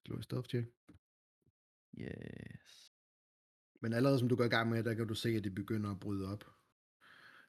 Slå 0.07 0.17
et 0.19 0.25
stealth 0.25 0.49
check. 0.49 0.67
yes. 1.99 2.93
Men 3.81 3.93
allerede 3.93 4.19
som 4.19 4.29
du 4.29 4.37
går 4.37 4.45
i 4.45 4.49
gang 4.49 4.71
med, 4.71 4.85
der 4.85 4.95
kan 4.95 5.09
du 5.09 5.15
se, 5.15 5.29
at 5.29 5.45
de 5.45 5.51
begynder 5.51 5.91
at 5.91 6.01
bryde 6.01 6.33
op. 6.33 6.45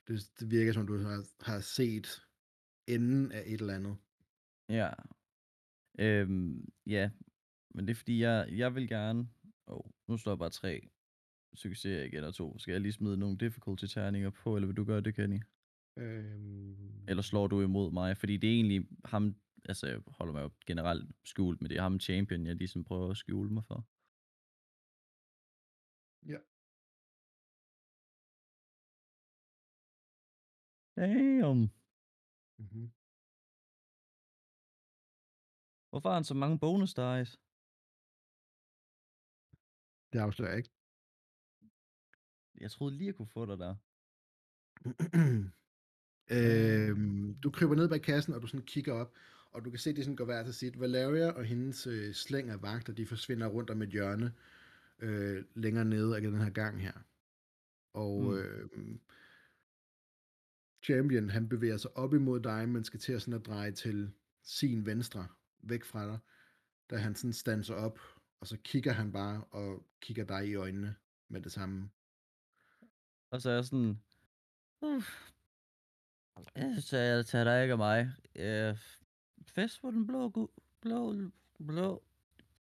Det, 0.07 0.31
det 0.39 0.51
virker 0.51 0.73
som, 0.73 0.87
du 0.87 0.97
har, 0.97 1.25
har 1.39 1.59
set 1.59 2.21
enden 2.87 3.31
af 3.31 3.43
et 3.45 3.61
eller 3.61 3.75
andet. 3.75 3.97
Ja. 4.69 4.89
Øhm, 5.99 6.69
ja, 6.85 7.11
men 7.69 7.87
det 7.87 7.91
er 7.91 7.95
fordi, 7.95 8.21
jeg, 8.21 8.47
jeg 8.51 8.75
vil 8.75 8.87
gerne... 8.87 9.29
Oh, 9.67 9.91
nu 10.07 10.17
står 10.17 10.35
bare 10.35 10.49
tre 10.49 10.89
succeser 11.53 12.03
igen 12.03 12.23
og 12.23 12.35
to. 12.35 12.59
Skal 12.59 12.71
jeg 12.71 12.81
lige 12.81 12.91
smide 12.91 13.17
nogle 13.17 13.37
difficulty-terninger 13.37 14.29
på, 14.29 14.55
eller 14.55 14.67
vil 14.67 14.77
du 14.77 14.83
gøre 14.83 15.01
det, 15.01 15.15
Kenny? 15.15 15.39
Øhm, 15.97 17.05
Eller 17.07 17.21
slår 17.21 17.47
du 17.47 17.61
imod 17.61 17.91
mig? 17.91 18.17
Fordi 18.17 18.37
det 18.37 18.49
er 18.49 18.53
egentlig 18.53 18.87
ham... 19.05 19.35
Altså, 19.69 19.87
jeg 19.87 20.01
holder 20.07 20.33
mig 20.33 20.41
jo 20.43 20.51
generelt 20.67 21.15
skjult, 21.23 21.61
men 21.61 21.69
det 21.69 21.77
er 21.77 21.81
ham 21.81 21.99
champion, 21.99 22.45
jeg 22.45 22.55
ligesom 22.55 22.83
prøver 22.83 23.11
at 23.11 23.17
skjule 23.17 23.49
mig 23.53 23.65
for. 23.65 23.87
Ja. 26.25 26.37
Damn. 30.95 31.71
mm-hmm. 32.57 32.91
Hvorfor 35.89 36.09
har 36.09 36.13
han 36.13 36.23
så 36.23 36.33
mange 36.33 36.59
bonus 36.59 36.93
dice? 36.93 37.37
Det 40.13 40.19
afslører 40.19 40.49
jeg 40.49 40.57
ikke. 40.57 40.73
Jeg 42.61 42.71
troede 42.71 42.97
lige, 42.97 43.07
jeg 43.07 43.15
kunne 43.15 43.27
få 43.27 43.45
dig 43.45 43.57
der. 43.57 43.75
øhm, 46.37 47.39
du 47.43 47.51
kryber 47.51 47.75
ned 47.75 47.89
bag 47.89 48.01
kassen, 48.01 48.33
og 48.33 48.41
du 48.41 48.47
sådan 48.47 48.65
kigger 48.65 48.93
op, 48.93 49.13
og 49.51 49.65
du 49.65 49.69
kan 49.69 49.79
se, 49.79 49.89
at 49.89 49.95
de 49.95 50.03
sådan 50.03 50.15
går 50.15 50.25
hver 50.25 50.43
til 50.43 50.53
sit. 50.53 50.79
Valeria 50.79 51.31
og 51.31 51.45
hendes 51.45 51.87
øh, 51.87 52.13
slæng 52.13 52.49
af 52.49 52.61
vagter, 52.61 52.93
de 52.93 53.05
forsvinder 53.05 53.47
rundt 53.47 53.69
om 53.69 53.81
et 53.81 53.89
hjørne 53.89 54.33
øh, 54.99 55.45
længere 55.55 55.85
nede 55.85 56.15
af 56.15 56.21
den 56.21 56.41
her 56.41 56.49
gang 56.49 56.81
her. 56.81 56.93
Og 57.93 58.21
Mm. 58.23 58.33
øh, 58.33 58.69
Champion, 60.83 61.29
han 61.29 61.49
bevæger 61.49 61.77
sig 61.77 61.97
op 61.97 62.13
imod 62.13 62.39
dig, 62.39 62.69
men 62.69 62.83
skal 62.83 62.99
til 62.99 63.13
at, 63.13 63.21
sådan 63.21 63.39
at 63.39 63.45
dreje 63.45 63.71
til 63.71 64.11
sin 64.43 64.85
venstre, 64.85 65.27
væk 65.59 65.83
fra 65.83 66.07
dig, 66.07 66.19
da 66.89 66.97
han 66.97 67.15
sådan 67.15 67.33
standser 67.33 67.75
op, 67.75 67.99
og 68.39 68.47
så 68.47 68.57
kigger 68.63 68.91
han 68.91 69.11
bare 69.11 69.43
og 69.43 69.85
kigger 70.01 70.25
dig 70.25 70.47
i 70.47 70.55
øjnene 70.55 70.95
med 71.29 71.41
det 71.41 71.51
samme. 71.51 71.89
Og 73.31 73.41
så 73.41 73.49
er 73.49 73.53
jeg 73.53 73.65
sådan... 73.65 74.01
Uh, 74.81 75.03
så 76.79 76.97
jeg 76.97 77.25
tager 77.25 77.43
dig 77.43 77.61
ikke 77.61 77.71
af 77.71 77.77
mig. 77.77 78.11
Uh, 78.35 78.77
fest 79.51 79.81
på 79.81 79.91
den 79.91 80.07
blå, 80.07 80.29
gu- 80.29 80.61
blå, 80.81 81.31
blå, 81.67 82.03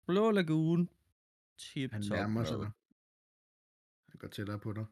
blå 0.05 0.31
lagune. 0.31 0.87
Tip 1.57 1.91
Han 1.91 2.01
nærmer 2.09 2.43
sig 2.43 2.57
dig. 2.57 2.71
Han 4.09 4.17
går 4.17 4.27
tættere 4.27 4.59
på 4.59 4.73
dig. 4.73 4.85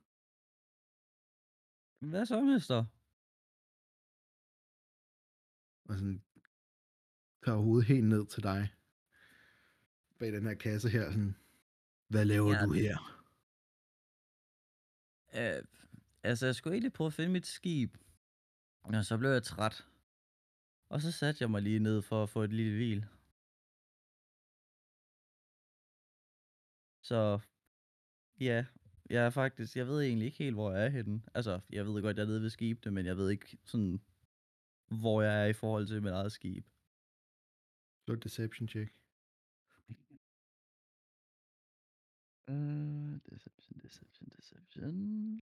Hvad 1.99 2.25
så, 2.25 2.41
mister? 2.41 2.85
og 5.89 5.95
sådan 5.95 6.23
tager 7.45 7.57
hovedet 7.57 7.87
helt 7.87 8.07
ned 8.07 8.27
til 8.27 8.43
dig. 8.43 8.73
Bag 10.19 10.31
den 10.31 10.43
her 10.43 10.53
kasse 10.53 10.89
her, 10.89 11.11
sådan, 11.11 11.35
hvad 12.07 12.25
laver 12.25 12.53
Ja. 12.53 12.65
du 12.65 12.71
her? 12.71 12.97
Uh, 15.33 15.65
altså, 16.23 16.45
jeg 16.45 16.55
skulle 16.55 16.73
egentlig 16.73 16.93
prøve 16.93 17.07
at 17.07 17.13
finde 17.13 17.31
mit 17.31 17.45
skib. 17.47 17.97
Og 18.83 19.05
så 19.05 19.17
blev 19.17 19.29
jeg 19.29 19.43
træt. 19.43 19.87
Og 20.89 21.01
så 21.01 21.11
satte 21.11 21.41
jeg 21.41 21.51
mig 21.51 21.61
lige 21.61 21.79
ned 21.79 22.01
for 22.01 22.23
at 22.23 22.29
få 22.29 22.43
et 22.43 22.53
lille 22.53 22.75
hvil. 22.75 23.05
Så 27.01 27.39
ja, 28.39 28.65
jeg 29.09 29.25
er 29.25 29.29
faktisk, 29.29 29.75
jeg 29.75 29.87
ved 29.87 30.01
egentlig 30.01 30.25
ikke 30.25 30.37
helt, 30.37 30.55
hvor 30.55 30.71
jeg 30.71 30.85
er 30.85 30.89
henne. 30.89 31.21
Altså, 31.33 31.59
jeg 31.69 31.85
ved 31.85 32.01
godt, 32.01 32.17
jeg 32.17 32.23
er 32.23 32.27
nede 32.27 32.41
ved 32.41 32.49
skibene, 32.49 32.91
men 32.91 33.05
jeg 33.05 33.17
ved 33.17 33.29
ikke 33.29 33.57
sådan, 33.65 34.01
hvor 35.01 35.21
jeg 35.21 35.43
er 35.43 35.45
i 35.45 35.53
forhold 35.53 35.87
til 35.87 36.03
mit 36.03 36.11
eget 36.11 36.31
skib. 36.31 36.65
Et 38.07 38.23
deception 38.23 38.67
check. 38.67 38.93
Uh, 42.47 43.19
deception, 43.29 43.79
deception, 43.83 44.29
deception. 44.37 45.41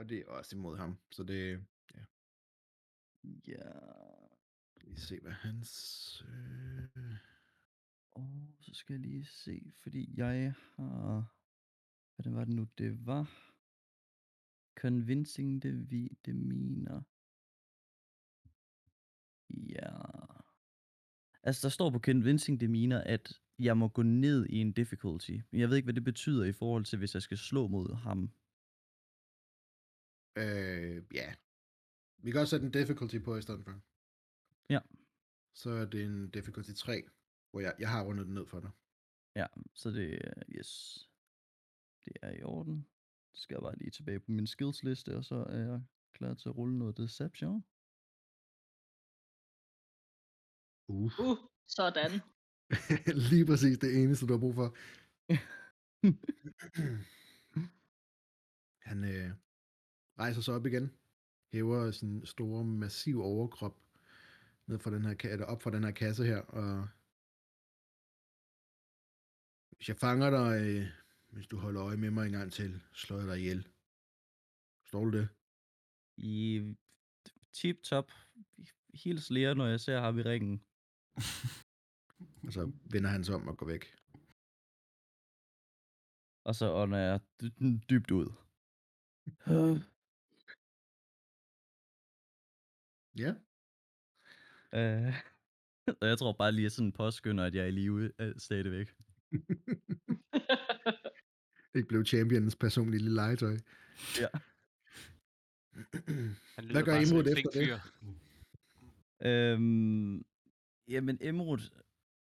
Og 0.00 0.08
det 0.08 0.18
er 0.18 0.30
også 0.30 0.56
imod 0.56 0.76
ham, 0.76 0.98
så 1.10 1.24
det, 1.24 1.64
ja, 1.94 2.04
Ja. 3.46 3.70
lige 4.80 5.00
se, 5.00 5.20
hvad 5.20 5.32
hans... 5.32 6.22
Øh... 6.28 7.14
Og 8.10 8.54
så 8.60 8.74
skal 8.74 8.92
jeg 8.94 9.00
lige 9.00 9.24
se, 9.24 9.72
fordi 9.82 10.14
jeg 10.16 10.54
har... 10.76 11.34
Hvad 12.16 12.32
var 12.32 12.44
det 12.44 12.54
nu, 12.54 12.68
det 12.78 13.06
var? 13.06 13.52
Convincing 14.80 15.64
devi- 15.64 16.16
demeanor. 16.26 17.04
Ja. 19.50 19.90
Altså, 21.42 21.66
der 21.68 21.70
står 21.70 21.90
på 21.90 21.98
Convincing 21.98 22.60
demeanor, 22.60 22.98
at 22.98 23.40
jeg 23.58 23.76
må 23.76 23.88
gå 23.88 24.02
ned 24.02 24.46
i 24.46 24.56
en 24.56 24.72
difficulty. 24.72 25.38
Men 25.50 25.60
jeg 25.60 25.68
ved 25.68 25.76
ikke, 25.76 25.86
hvad 25.86 25.94
det 25.94 26.04
betyder 26.04 26.44
i 26.44 26.52
forhold 26.52 26.84
til, 26.84 26.98
hvis 26.98 27.14
jeg 27.14 27.22
skal 27.22 27.38
slå 27.38 27.68
mod 27.68 27.94
ham. 27.94 28.30
Øh, 30.36 31.02
ja. 31.14 31.34
Vi 32.18 32.30
kan 32.30 32.40
også 32.40 32.50
sætte 32.50 32.66
en 32.66 32.72
difficulty 32.72 33.18
på 33.18 33.36
i 33.36 33.42
stedet 33.42 33.64
for. 33.64 33.80
Ja. 34.70 34.80
Så 35.54 35.70
er 35.70 35.84
det 35.84 36.04
en 36.04 36.30
difficulty 36.30 36.70
3, 36.76 37.02
hvor 37.50 37.60
jeg, 37.60 37.74
jeg 37.78 37.90
har 37.90 38.04
rundet 38.04 38.26
den 38.26 38.34
ned 38.34 38.46
for 38.46 38.60
dig. 38.60 38.70
Ja, 39.36 39.46
så 39.74 39.90
det 39.90 40.14
er, 40.14 40.42
yes. 40.48 40.98
Det 42.04 42.12
er 42.22 42.30
i 42.30 42.42
orden. 42.42 42.86
Så 43.34 43.42
skal 43.42 43.54
jeg 43.54 43.62
bare 43.62 43.78
lige 43.78 43.90
tilbage 43.90 44.20
på 44.20 44.30
min 44.30 44.46
skills 44.46 44.82
liste, 44.82 45.16
og 45.16 45.24
så 45.24 45.34
er 45.34 45.58
jeg 45.58 45.82
klar 46.12 46.34
til 46.34 46.48
at 46.48 46.56
rulle 46.56 46.78
noget 46.78 46.96
deception. 46.96 47.64
Uh. 50.88 51.20
Uh, 51.20 51.38
sådan. 51.68 52.10
lige 53.30 53.46
præcis 53.46 53.78
det 53.78 54.02
eneste, 54.02 54.26
du 54.26 54.32
har 54.32 54.40
brug 54.40 54.54
for. 54.54 54.76
Han 58.88 59.04
øh, 59.04 59.30
rejser 60.20 60.40
sig 60.42 60.54
op 60.54 60.66
igen, 60.66 60.90
hæver 61.52 61.90
sin 61.90 62.26
store, 62.26 62.64
massiv 62.64 63.20
overkrop 63.20 63.76
ned 64.66 64.78
fra 64.78 64.90
den 64.90 65.04
her, 65.04 65.14
eller 65.24 65.46
op 65.46 65.62
fra 65.62 65.70
den 65.70 65.84
her 65.84 65.90
kasse 65.90 66.24
her, 66.24 66.40
og 66.40 66.88
hvis 69.76 69.88
jeg 69.88 69.96
fanger 69.96 70.30
dig, 70.30 70.52
øh, 70.66 70.86
hvis 71.32 71.46
du 71.46 71.56
holder 71.58 71.82
øje 71.84 71.96
med 71.96 72.10
mig 72.10 72.26
en 72.26 72.32
gang 72.32 72.52
til, 72.52 72.80
slår 72.92 73.18
jeg 73.18 73.26
dig 73.26 73.38
ihjel. 73.38 73.68
Står 74.86 75.04
du 75.04 75.10
det? 75.18 75.28
I 76.16 76.62
tip 77.52 77.82
top 77.82 78.12
hils 78.94 79.30
Lea, 79.30 79.54
når 79.54 79.66
jeg 79.66 79.80
ser 79.80 80.00
ham 80.00 80.18
i 80.18 80.22
ringen. 80.22 80.62
Og 82.46 82.52
så 82.52 82.72
vender 82.92 83.10
han 83.10 83.24
sig 83.24 83.34
om 83.34 83.48
og 83.48 83.56
går 83.56 83.66
væk. 83.66 83.84
Og 86.44 86.54
så 86.54 86.72
ånder 86.72 86.98
jeg 86.98 87.20
dy- 87.40 87.80
dybt 87.90 88.10
ud. 88.10 88.32
Ja, 93.20 93.34
Øh, 94.74 95.14
og 96.00 96.08
jeg 96.08 96.18
tror 96.18 96.32
bare 96.32 96.52
lige, 96.52 96.66
at 96.66 96.72
sådan 96.72 96.92
påskynder, 96.92 97.44
at 97.44 97.54
jeg 97.54 97.62
er 97.62 97.66
i 97.66 97.70
live 97.70 98.12
øh, 98.18 98.34
stadigvæk. 98.38 98.94
det 101.74 101.88
blev 101.88 102.04
champions 102.04 102.56
personlige 102.56 103.02
lille 103.02 103.14
legetøj. 103.14 103.56
Ja. 104.20 104.26
Han 106.56 106.70
Hvad 106.70 106.82
gør 106.82 106.96
Imrud 106.96 107.26
efter 107.26 107.50
det? 107.50 107.66
fyr. 107.66 107.78
Øhm, 109.22 110.24
jamen 110.88 111.18
Emrud, 111.20 111.58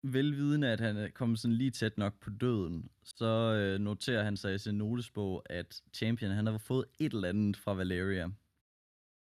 velvidende 0.04 0.68
at 0.68 0.80
han 0.80 0.98
er 0.98 1.10
kommet 1.10 1.40
sådan 1.40 1.56
lige 1.56 1.72
tæt 1.72 1.98
nok 1.98 2.20
på 2.20 2.30
døden, 2.30 2.90
så 3.04 3.56
øh, 3.56 3.80
noterer 3.80 4.24
han 4.24 4.38
sig 4.38 4.56
i 4.56 4.58
sin 4.58 4.76
notesbog, 4.76 5.44
at 5.50 5.82
Champion 5.94 6.32
han 6.32 6.46
har 6.46 6.58
fået 6.58 6.86
et 7.00 7.14
eller 7.14 7.30
andet 7.30 7.58
fra 7.58 7.74
Valeria. 7.74 8.30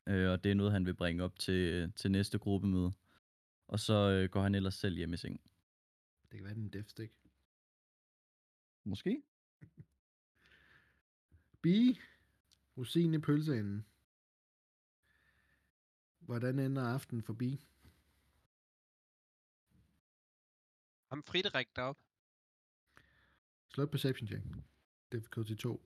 Øh, 0.09 0.31
og 0.31 0.45
det 0.45 0.51
er 0.51 0.55
noget, 0.55 0.73
han 0.73 0.87
vil 0.87 0.95
bringe 0.95 1.25
op 1.25 1.39
til, 1.39 1.93
til 1.93 2.11
næste 2.11 2.39
gruppemøde. 2.39 2.93
Og 3.67 3.81
så 3.81 3.95
øh, 3.95 4.31
går 4.31 4.43
han 4.43 4.55
ellers 4.55 4.75
selv 4.75 4.97
hjem 4.97 5.13
i 5.13 5.17
seng. 5.17 5.41
Det 6.31 6.39
kan 6.39 6.45
være, 6.45 6.55
den 6.55 6.69
death 6.69 6.89
stick. 6.89 7.13
Måske? 8.85 9.23
Bi, 11.63 11.99
rosin 12.77 13.15
i 13.15 13.19
pølseenden. 13.19 13.87
Hvordan 16.19 16.59
ender 16.59 16.83
aftenen 16.83 17.23
for 17.23 17.33
Bi? 17.33 17.65
Ham 21.09 21.23
Friedrich 21.23 21.71
deroppe. 21.77 22.03
Slå 23.69 23.85
et 23.85 23.91
perception 23.91 24.29
check. 24.29 24.43
Difficulty 25.13 25.55
2. 25.55 25.83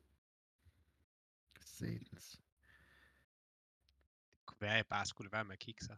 Satans. 1.61 2.42
At 4.63 4.77
jeg 4.77 4.87
bare 4.87 5.07
skulle 5.07 5.33
være 5.33 5.45
med 5.45 5.53
at 5.53 5.59
kigge 5.59 5.85
sig. 5.85 5.97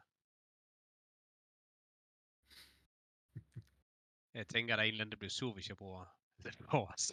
Jeg 4.34 4.48
tænker, 4.48 4.76
der 4.76 4.82
er 4.82 4.86
en 4.86 4.92
eller 4.92 5.04
anden, 5.04 5.12
der 5.12 5.18
bliver 5.18 5.30
sur, 5.30 5.52
hvis 5.52 5.68
jeg 5.68 5.76
bruger 5.76 6.04
leftovers. 6.38 7.12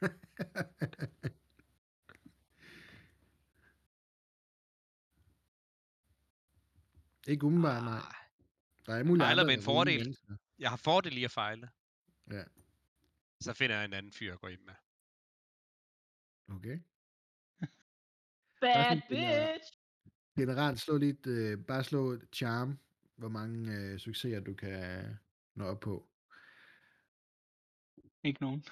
Ikke 7.26 7.44
umiddelbart, 7.46 7.84
nej. 7.84 7.96
Ah, 7.98 8.14
Der 8.86 8.94
er 8.94 9.02
muligt 9.04 9.24
Fejler 9.24 9.44
med 9.44 9.54
en 9.54 9.60
er 9.60 9.64
fordel. 9.64 9.98
mennesker. 9.98 10.36
Jeg 10.58 10.70
har 10.70 10.76
fordel 10.76 11.16
i 11.18 11.24
at 11.24 11.30
fejle. 11.30 11.70
Ja. 12.30 12.44
Så 13.40 13.52
finder 13.54 13.76
jeg 13.76 13.84
en 13.84 13.92
anden 13.92 14.12
fyr 14.12 14.32
at 14.32 14.40
gå 14.40 14.46
ind 14.46 14.60
med. 14.60 14.74
Okay. 16.56 16.80
Bad 18.60 18.90
den 18.90 19.02
bitch! 19.08 19.77
Generelt 20.38 20.80
slå 20.80 20.96
lidt, 20.96 21.26
øh, 21.26 21.58
bare 21.58 21.84
slå 21.84 22.18
charm, 22.32 22.78
hvor 23.16 23.28
mange 23.28 23.76
øh, 23.76 23.98
succeser 23.98 24.40
du 24.40 24.54
kan 24.54 25.04
nå 25.54 25.64
op 25.64 25.80
på. 25.80 26.08
Ikke 28.24 28.40
nogen. 28.40 28.64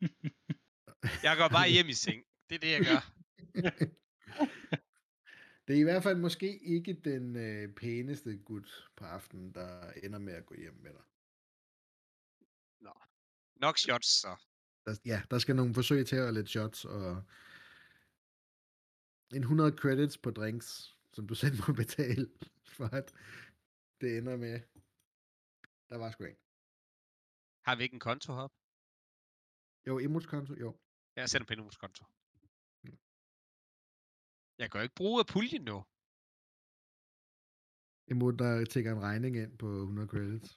Jeg 1.26 1.36
går 1.36 1.48
bare 1.48 1.70
hjem 1.70 1.88
i 1.88 1.92
seng. 1.92 2.24
Det 2.48 2.54
er 2.54 2.58
det, 2.58 2.70
jeg 2.70 2.84
gør. 2.84 3.02
Det 5.68 5.76
er 5.76 5.80
i 5.80 5.82
hvert 5.82 6.02
fald 6.02 6.18
måske 6.18 6.58
ikke 6.58 6.92
den 7.04 7.36
øh, 7.36 7.74
pæneste 7.74 8.36
gut 8.36 8.90
på 8.96 9.04
aftenen, 9.04 9.54
der 9.54 9.90
ender 10.02 10.18
med 10.18 10.32
at 10.32 10.46
gå 10.46 10.54
hjem 10.54 10.74
med 10.74 10.90
dig. 10.92 11.02
Nok 13.60 13.78
shots, 13.78 14.20
så. 14.20 14.36
Der, 14.86 14.96
ja, 15.04 15.22
der 15.30 15.38
skal 15.38 15.56
nogle 15.56 15.74
forsøg 15.74 16.06
til 16.06 16.16
at 16.16 16.34
lidt 16.34 16.48
shots, 16.48 16.84
og 16.84 17.22
en 19.36 19.42
100 19.42 19.76
credits 19.76 20.18
på 20.18 20.30
drinks, 20.30 20.96
som 21.12 21.26
du 21.26 21.34
selv 21.34 21.54
må 21.62 21.74
betale, 21.74 22.26
for 22.76 22.86
at 22.98 23.12
det 24.00 24.18
ender 24.18 24.36
med. 24.36 24.60
Der 25.88 25.96
var 25.98 26.10
sgu 26.10 26.24
en. 26.24 26.36
Har 27.66 27.76
vi 27.76 27.82
ikke 27.82 27.94
en 27.94 28.00
konto 28.00 28.32
heroppe? 28.32 28.56
Jo, 29.88 29.98
emotskonto, 29.98 30.54
jo. 30.54 30.70
Jeg 31.16 31.28
sender 31.28 31.46
på 31.46 31.52
en 31.52 31.70
konto. 31.82 32.04
Jeg 34.60 34.70
kan 34.70 34.78
jo 34.78 34.82
ikke 34.82 34.94
bruge 34.94 35.20
af 35.22 35.26
puljen 35.26 35.64
nu. 35.70 35.78
Emot, 38.10 38.38
der 38.38 38.64
tækker 38.64 38.92
en 38.92 39.02
regning 39.02 39.36
ind 39.36 39.58
på 39.58 39.66
100 39.66 40.08
credits. 40.08 40.50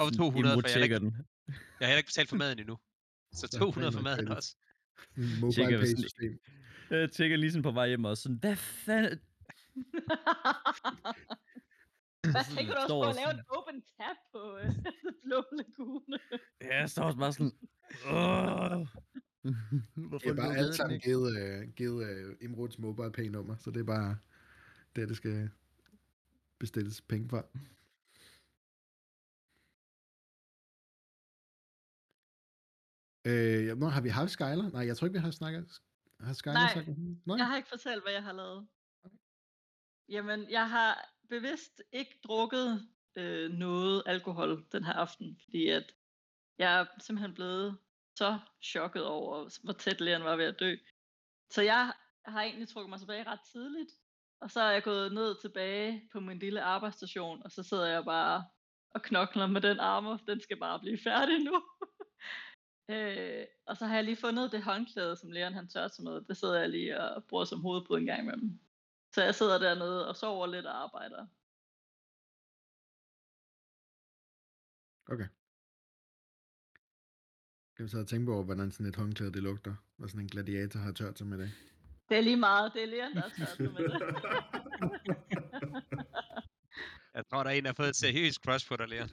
Og 0.00 0.06
sådan, 0.06 0.18
200, 0.18 0.52
Immo 0.52 0.60
for 0.60 0.68
jeg 0.68 0.74
er 0.74 0.78
tjekker 0.78 0.98
den. 0.98 1.10
Jeg 1.78 1.84
har 1.84 1.86
heller 1.86 2.02
ikke 2.02 2.12
betalt 2.12 2.28
for 2.28 2.36
maden 2.36 2.58
endnu. 2.58 2.76
Så 3.32 3.46
Så 3.52 3.58
200 3.58 3.92
for 3.92 4.02
maden 4.08 4.28
også. 4.28 4.56
Mobile 5.16 5.52
Tjekker, 5.52 5.78
pay 5.78 5.86
system. 5.86 6.38
Jeg 6.90 7.10
tjekker 7.12 7.36
lige 7.36 7.50
sådan 7.50 7.62
på 7.62 7.70
vej 7.70 7.88
hjem 7.88 8.04
og 8.04 8.16
sådan, 8.16 8.36
hvad 8.36 8.56
fanden? 8.56 9.18
Hvad 12.32 12.56
tænker 12.56 12.72
du 12.74 12.78
også 12.80 12.94
på 12.94 13.02
at 13.02 13.14
lave 13.14 13.26
sådan- 13.26 13.38
en 13.38 13.44
open 13.48 13.82
tab 13.82 14.16
på 14.32 14.58
øh, 14.58 14.70
Blå 15.24 15.44
Lagune? 15.52 16.18
Ja, 16.60 16.80
jeg 16.80 16.90
står 16.90 17.02
også 17.04 17.18
bare 17.18 17.32
sådan, 17.32 17.52
Åh. 18.06 18.86
Hvorfor 19.94 20.18
Det 20.18 20.30
er 20.30 20.34
bare 20.34 20.56
alt 20.56 20.74
sammen 20.74 21.00
givet, 21.00 21.30
uh, 21.62 21.74
givet 21.74 22.26
uh, 22.26 22.34
Imruds 22.40 22.78
mobile 22.78 23.12
pay 23.12 23.26
nummer, 23.26 23.56
så 23.56 23.70
det 23.70 23.80
er 23.80 23.84
bare 23.84 24.18
der, 24.96 25.06
det 25.06 25.16
skal 25.16 25.50
bestilles 26.58 27.00
penge 27.00 27.28
fra. 27.28 27.44
Øh, 33.28 33.78
nå, 33.78 33.86
har 33.86 34.00
vi 34.00 34.08
haft 34.08 34.30
Skyler? 34.30 34.70
Nej, 34.70 34.86
jeg 34.86 34.96
tror 34.96 35.06
ikke, 35.06 35.18
vi 35.18 35.24
har 35.24 35.30
snakket. 35.30 35.80
Har 36.20 36.32
Skyler 36.32 36.54
Nej? 36.54 36.84
Nej. 37.26 37.36
Jeg 37.36 37.46
har 37.46 37.56
ikke 37.56 37.68
fortalt, 37.68 38.02
hvad 38.02 38.12
jeg 38.12 38.22
har 38.22 38.32
lavet. 38.32 38.68
Jamen, 40.08 40.50
jeg 40.50 40.70
har 40.70 41.10
bevidst 41.28 41.82
ikke 41.92 42.20
drukket 42.24 42.88
øh, 43.16 43.50
noget 43.50 44.02
alkohol 44.06 44.66
den 44.72 44.84
her 44.84 44.92
aften, 44.92 45.38
fordi 45.44 45.68
at 45.68 45.92
jeg 46.58 46.80
er 46.80 46.86
simpelthen 47.00 47.34
blevet 47.34 47.78
så 48.18 48.38
chokket 48.62 49.04
over, 49.04 49.60
hvor 49.64 49.72
tæt 49.72 50.00
Leon 50.00 50.24
var 50.24 50.36
ved 50.36 50.44
at 50.44 50.60
dø. 50.60 50.76
Så 51.50 51.62
jeg 51.62 51.92
har 52.24 52.42
egentlig 52.42 52.68
trukket 52.68 52.90
mig 52.90 52.98
tilbage 52.98 53.26
ret 53.26 53.40
tidligt, 53.52 53.92
og 54.40 54.50
så 54.50 54.60
er 54.60 54.70
jeg 54.70 54.82
gået 54.82 55.12
ned 55.12 55.40
tilbage 55.40 56.08
på 56.12 56.20
min 56.20 56.38
lille 56.38 56.62
arbejdsstation, 56.62 57.42
og 57.44 57.50
så 57.50 57.62
sidder 57.62 57.86
jeg 57.86 58.04
bare 58.04 58.44
og 58.90 59.02
knokler 59.02 59.46
med 59.46 59.60
den 59.60 59.80
armer. 59.80 60.16
Den 60.16 60.40
skal 60.40 60.58
bare 60.58 60.80
blive 60.80 60.98
færdig 60.98 61.44
nu. 61.44 61.62
Øh, 62.88 63.44
og 63.66 63.76
så 63.76 63.86
har 63.86 63.94
jeg 63.94 64.04
lige 64.04 64.16
fundet 64.16 64.52
det 64.52 64.62
håndklæde, 64.62 65.16
som 65.16 65.30
Leon 65.30 65.54
han 65.54 65.68
tørrer 65.68 65.88
sig 65.88 66.04
med. 66.04 66.20
Det 66.20 66.36
sidder 66.36 66.60
jeg 66.60 66.68
lige 66.68 67.00
og 67.00 67.24
bruger 67.24 67.44
som 67.44 67.60
hovedpude 67.60 68.00
en 68.00 68.06
gang 68.06 68.22
imellem. 68.22 68.58
Så 69.14 69.22
jeg 69.24 69.34
sidder 69.34 69.58
dernede 69.58 70.08
og 70.08 70.16
sover 70.16 70.46
lidt 70.46 70.66
og 70.66 70.82
arbejder. 70.82 71.26
Okay. 75.08 75.28
Kan 77.76 77.84
vi 77.84 77.88
så 77.88 78.04
tænke 78.04 78.26
på, 78.26 78.42
hvordan 78.44 78.70
sådan 78.70 78.86
et 78.86 78.96
håndklæde 78.96 79.32
det 79.32 79.42
lugter, 79.42 79.74
når 79.98 80.06
sådan 80.06 80.20
en 80.20 80.28
gladiator 80.28 80.80
har 80.80 80.92
tørt 80.92 81.18
sig 81.18 81.26
med 81.26 81.38
det. 81.38 81.50
Det 82.08 82.16
er 82.16 82.20
lige 82.20 82.36
meget. 82.36 82.72
Det 82.74 82.82
er 82.82 82.86
Leon, 82.86 83.14
der 83.14 83.20
har 83.20 83.28
tørret 83.28 83.56
sig 83.56 83.72
med 83.72 83.88
det. 83.88 84.02
Jeg 87.16 87.24
tror, 87.26 87.42
der 87.42 87.50
er 87.50 87.54
en, 87.54 87.64
der 87.64 87.68
har 87.68 87.74
fået 87.74 87.88
et 87.88 87.96
seriøst 87.96 88.38
crush 88.44 88.68
på 88.68 88.76
dig, 88.76 88.88
Leon. 88.88 89.10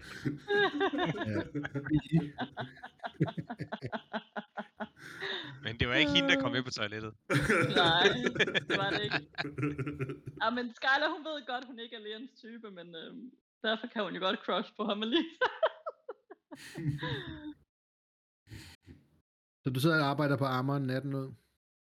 Men 5.64 5.80
det 5.80 5.88
var 5.88 5.96
ikke 5.96 6.12
hende, 6.12 6.30
der 6.30 6.42
kom 6.42 6.52
med 6.52 6.64
på 6.64 6.72
toilettet. 6.72 7.14
Nej, 7.82 8.04
det 8.70 8.78
var 8.78 8.90
det 8.90 9.04
ikke. 9.04 9.22
Ja, 10.42 10.50
men 10.50 10.74
Skyler, 10.76 11.10
hun 11.16 11.26
ved 11.26 11.48
godt, 11.48 11.66
hun 11.66 11.80
ikke 11.80 11.96
er 11.96 12.00
Leons 12.00 12.32
type, 12.40 12.72
men 12.72 12.96
øh, 12.96 13.16
derfor 13.64 13.88
kan 13.88 14.04
hun 14.04 14.14
jo 14.16 14.20
godt 14.20 14.40
crush 14.46 14.76
på 14.78 14.84
ham 14.86 15.02
lige. 15.02 15.26
Så 19.64 19.70
du 19.70 19.80
sidder 19.80 20.00
og 20.04 20.10
arbejder 20.10 20.38
på 20.38 20.46
armoren 20.46 20.84
natten 20.84 21.14
ud, 21.14 21.34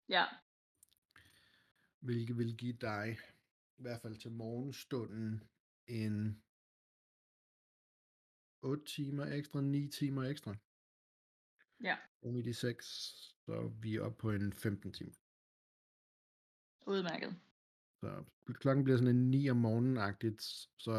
ja, 0.09 0.25
hvilket 1.99 2.37
vil 2.37 2.57
give 2.57 2.77
dig, 2.81 3.17
i 3.77 3.81
hvert 3.81 4.01
fald 4.01 4.17
til 4.17 4.31
morgenstunden, 4.31 5.43
en 5.87 6.43
8 8.61 8.85
timer 8.85 9.25
ekstra, 9.25 9.61
9 9.61 9.87
timer 9.87 10.23
ekstra. 10.23 10.55
Ja. 11.83 11.97
Oven 12.21 12.35
i 12.35 12.41
de 12.41 12.53
6, 12.53 12.85
så 13.45 13.71
vi 13.81 13.95
er 13.95 14.01
oppe 14.01 14.17
på 14.17 14.31
en 14.31 14.53
15 14.53 14.93
timer. 14.93 15.13
udmærket. 16.87 17.39
Så 17.99 18.23
klokken 18.53 18.83
bliver 18.83 18.97
sådan 18.97 19.15
en 19.15 19.31
9 19.31 19.49
om 19.49 19.57
morgenen-agtigt, 19.57 20.41
så, 20.77 20.95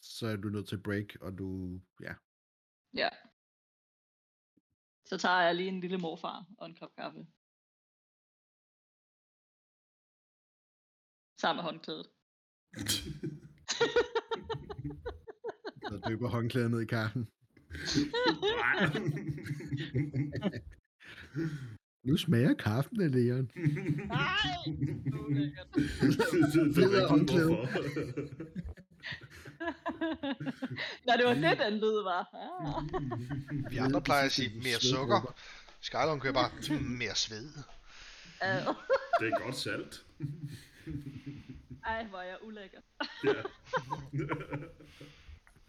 så 0.00 0.26
er 0.26 0.36
du 0.36 0.48
nødt 0.48 0.68
til 0.68 0.82
break, 0.82 1.16
og 1.20 1.38
du, 1.38 1.80
ja, 2.00 2.14
Ja. 2.94 3.08
Så 5.04 5.18
tager 5.18 5.40
jeg 5.40 5.54
lige 5.54 5.68
en 5.68 5.80
lille 5.80 5.98
morfar 5.98 6.46
og 6.58 6.66
en 6.66 6.74
kop 6.74 6.94
kaffe. 6.96 7.26
Sammen 11.40 11.58
med 11.58 11.64
håndklædet. 11.64 12.06
så 15.88 16.00
dypper 16.08 16.28
håndklædet 16.28 16.70
ned 16.70 16.80
i 16.80 16.84
kaffen. 16.86 17.28
Nu 22.04 22.16
smager 22.16 22.54
kaffen 22.54 23.00
af 23.02 23.10
Leon. 23.12 23.50
Nej! 24.06 24.28
Ulækkert. 25.28 25.66
Fed 26.74 26.94
af 26.94 27.08
håndklæde. 27.08 27.48
Nå, 31.06 31.12
det 31.16 31.24
var 31.26 31.34
det, 31.34 31.58
den 31.58 31.74
lyd 31.74 32.02
var. 32.04 32.28
Ah. 32.34 33.72
Vi 33.72 33.76
andre 33.76 34.02
plejer 34.02 34.24
at 34.24 34.32
sige 34.32 34.50
mere 34.62 34.80
sukker. 34.80 35.34
hun 36.10 36.20
kører 36.20 36.32
bare 36.32 36.50
"Mm, 36.70 36.84
mere 36.84 37.14
sved. 37.14 37.44
Det 39.20 39.28
er 39.32 39.44
godt 39.44 39.56
salt. 39.56 40.04
Ej, 41.84 42.06
hvor 42.06 42.18
er 42.18 42.28
jeg 42.28 42.38
ulækker. 42.42 42.80
Ja. 43.24 43.42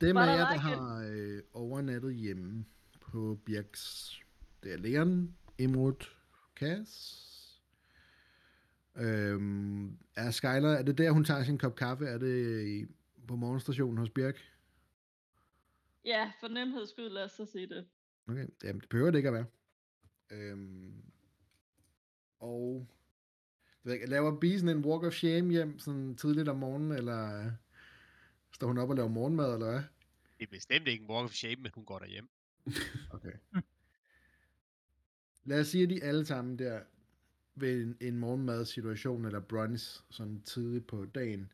Dem 0.02 0.18
af 0.18 0.26
der 0.26 0.34
jer, 0.34 0.50
der 0.50 0.58
har 0.58 1.10
øh, 1.12 1.42
overnattet 1.54 2.16
hjemme 2.16 2.66
på 3.02 3.40
Birks, 3.46 4.14
det 4.64 4.74
er 4.74 4.78
Leon, 4.78 5.36
Imrud, 5.58 6.06
Cass. 6.56 7.26
Øhm, 8.96 9.98
er 10.16 10.32
Skyler, 10.32 10.70
er 10.70 10.84
det 10.84 10.98
der, 10.98 11.12
hun 11.12 11.24
tager 11.24 11.44
sin 11.44 11.58
kop 11.58 11.76
kaffe? 11.76 12.06
Er 12.06 12.18
det 12.18 12.68
i, 12.68 12.86
på 13.28 13.36
morgenstationen 13.36 13.98
hos 13.98 14.10
Birk? 14.10 14.40
Ja, 16.06 16.32
for 16.40 16.48
nemheds 16.48 16.90
skyld, 16.90 17.10
lad 17.10 17.24
os 17.24 17.32
så 17.32 17.46
sige 17.46 17.68
det. 17.70 17.86
Okay, 18.28 18.48
jamen 18.64 18.82
det 18.82 18.90
behøver 18.90 19.12
det 19.12 19.18
ikke 19.18 19.30
at 19.30 19.34
være. 19.34 19.46
Øhm, 20.30 21.04
og 22.40 22.88
ved 23.84 23.94
ikke, 23.94 24.06
laver 24.06 24.40
Bisen 24.40 24.70
en 24.70 24.86
walk 24.86 25.04
of 25.04 25.14
shame 25.14 25.52
hjem 25.52 25.80
sådan 25.80 26.16
tidligt 26.16 26.50
om 26.50 26.58
morgenen, 26.58 26.92
eller 26.92 27.46
øh, 27.46 27.52
står 28.52 28.68
hun 28.68 28.78
op 28.78 28.90
og 28.90 28.96
laver 28.96 29.10
morgenmad, 29.10 29.54
eller 29.54 29.72
hvad? 29.72 29.84
Det 30.40 30.46
er 30.48 30.52
bestemt 30.52 30.88
ikke 30.88 31.04
en 31.04 31.10
walk 31.10 31.26
of 31.26 31.32
shame, 31.34 31.56
men 31.56 31.72
hun 31.76 31.86
går 31.86 32.00
derhjem. 32.00 32.30
Okay. 33.12 33.34
Lad 35.44 35.60
os 35.60 35.68
sige, 35.68 35.84
at 35.84 35.90
de 35.90 36.04
alle 36.04 36.26
sammen 36.26 36.60
der 36.60 36.84
ved 37.56 37.82
en, 37.84 37.98
en 38.02 38.18
morgenmadsituation 38.18 39.26
eller 39.26 39.40
brunch, 39.40 40.02
sådan 40.10 40.42
tidligt 40.42 40.88
på 40.88 41.06
dagen, 41.06 41.52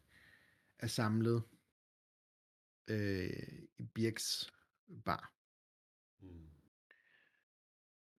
er 0.80 0.88
samlet. 0.88 1.44
øh, 2.88 3.30
i 3.78 3.84
Birks 3.94 4.54
bar. 5.06 5.34
Mm. 6.22 6.50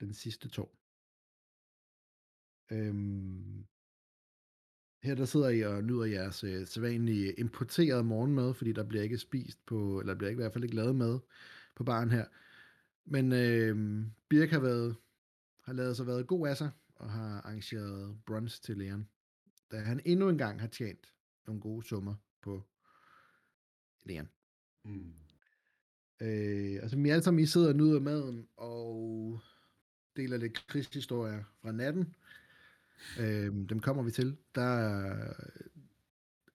Den 0.00 0.14
sidste 0.14 0.48
tår. 0.48 0.76
Øhm, 2.70 3.66
her 5.06 5.14
der 5.14 5.24
sidder 5.24 5.48
I 5.48 5.60
og 5.62 5.84
nyder 5.84 6.04
jeres 6.04 6.44
øh, 6.44 6.66
sædvanlige 6.66 7.32
importerede 7.32 8.04
morgenmad, 8.04 8.54
fordi 8.54 8.72
der 8.72 8.84
bliver 8.84 9.02
ikke 9.02 9.18
spist 9.18 9.66
på, 9.66 10.00
eller 10.00 10.14
bliver 10.14 10.30
ikke, 10.30 10.40
i 10.40 10.42
hvert 10.42 10.52
fald 10.52 10.64
ikke 10.64 10.76
lavet 10.76 10.96
mad 10.96 11.18
på 11.74 11.84
baren 11.84 12.10
her. 12.10 12.24
Men 13.04 13.32
øh, 13.32 14.04
Birk 14.28 14.50
har 14.50 14.60
været, 14.60 14.96
har 15.64 15.72
lavet 15.72 15.96
sig 15.96 16.06
været 16.06 16.26
god 16.26 16.48
af 16.48 16.56
sig, 16.56 16.70
og 16.96 17.10
har 17.10 17.40
arrangeret 17.40 18.16
brunch 18.26 18.62
til 18.62 18.76
Leon. 18.76 19.08
Da 19.72 19.78
han 19.78 20.00
endnu 20.04 20.28
en 20.28 20.38
gang 20.38 20.60
har 20.60 20.68
tjent 20.68 21.12
nogle 21.46 21.60
gode 21.60 21.86
summer 21.86 22.14
på 22.42 22.62
Leon. 24.04 24.28
Mm. 24.84 25.12
Øh, 26.20 26.82
altså, 26.82 26.96
vi 26.96 27.10
alle 27.10 27.22
sammen, 27.22 27.42
I 27.42 27.46
sidder 27.46 27.68
og 27.68 27.76
nyder 27.76 28.00
maden, 28.00 28.48
og 28.56 29.40
deler 30.16 30.36
lidt 30.36 30.66
krigshistorier 30.66 31.44
fra 31.62 31.72
natten. 31.72 32.14
Øh, 33.20 33.68
dem 33.68 33.80
kommer 33.80 34.02
vi 34.02 34.10
til. 34.10 34.38
Der 34.54 35.34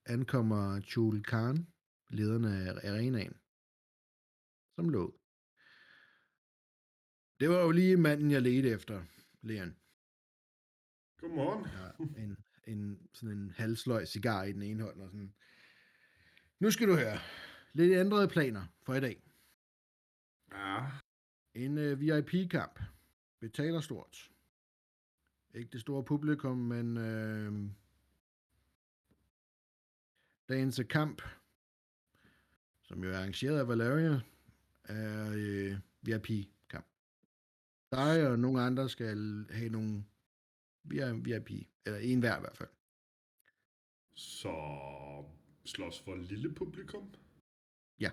ankommer 0.06 0.82
Chul 0.82 1.24
Khan, 1.24 1.68
lederen 2.10 2.46
af 2.46 2.92
arenaen, 2.92 3.34
som 4.76 4.90
lå. 4.90 5.20
Det 7.40 7.50
var 7.50 7.62
jo 7.62 7.72
lige 7.72 7.98
manden, 7.98 8.32
jeg 8.32 8.42
ledte 8.42 8.70
efter, 8.70 9.04
Leon. 9.42 9.76
Godmorgen. 11.18 11.66
Ja, 11.66 12.22
en, 12.24 12.38
en, 12.68 13.10
sådan 13.14 13.38
en 13.38 13.52
halsløg 13.52 14.08
cigar 14.08 14.44
i 14.44 14.52
den 14.52 14.62
ene 14.62 14.84
hånd, 14.84 15.02
og 15.02 15.10
sådan. 15.10 15.34
Nu 16.60 16.72
skal 16.72 16.88
du 16.88 16.96
høre. 16.96 17.20
Lidt 17.74 18.00
ændrede 18.00 18.28
planer 18.28 18.66
for 18.84 18.94
i 18.94 19.00
dag. 19.00 19.24
Ja. 20.52 20.86
En 21.54 21.78
uh, 21.78 22.00
VIP-kamp. 22.00 22.80
Betaler 23.40 23.82
stort. 23.82 24.31
Ikke 25.54 25.70
det 25.72 25.82
store 25.82 26.04
publikum, 26.04 26.58
men 26.58 26.98
uh, 26.98 27.70
dagens 30.50 30.80
øh, 30.80 30.88
kamp, 30.88 31.22
som 32.82 33.04
jo 33.04 33.10
er 33.10 33.18
arrangeret 33.18 33.60
af 33.60 33.68
Valeria, 33.68 34.22
er 34.84 35.30
uh, 35.30 35.80
VIP-kamp. 36.02 36.86
Dig 37.92 38.28
og 38.28 38.40
nogle 38.40 38.62
andre 38.62 38.90
skal 38.90 39.46
have 39.50 39.70
nogle 39.70 40.04
VIP, 41.24 41.52
eller 41.86 42.00
en 42.00 42.20
hver 42.20 42.38
i 42.38 42.40
hvert 42.40 42.58
fald. 42.58 42.70
Så 44.14 44.54
slås 45.66 46.00
for 46.00 46.16
lille 46.16 46.54
publikum? 46.54 47.14
Ja. 48.00 48.12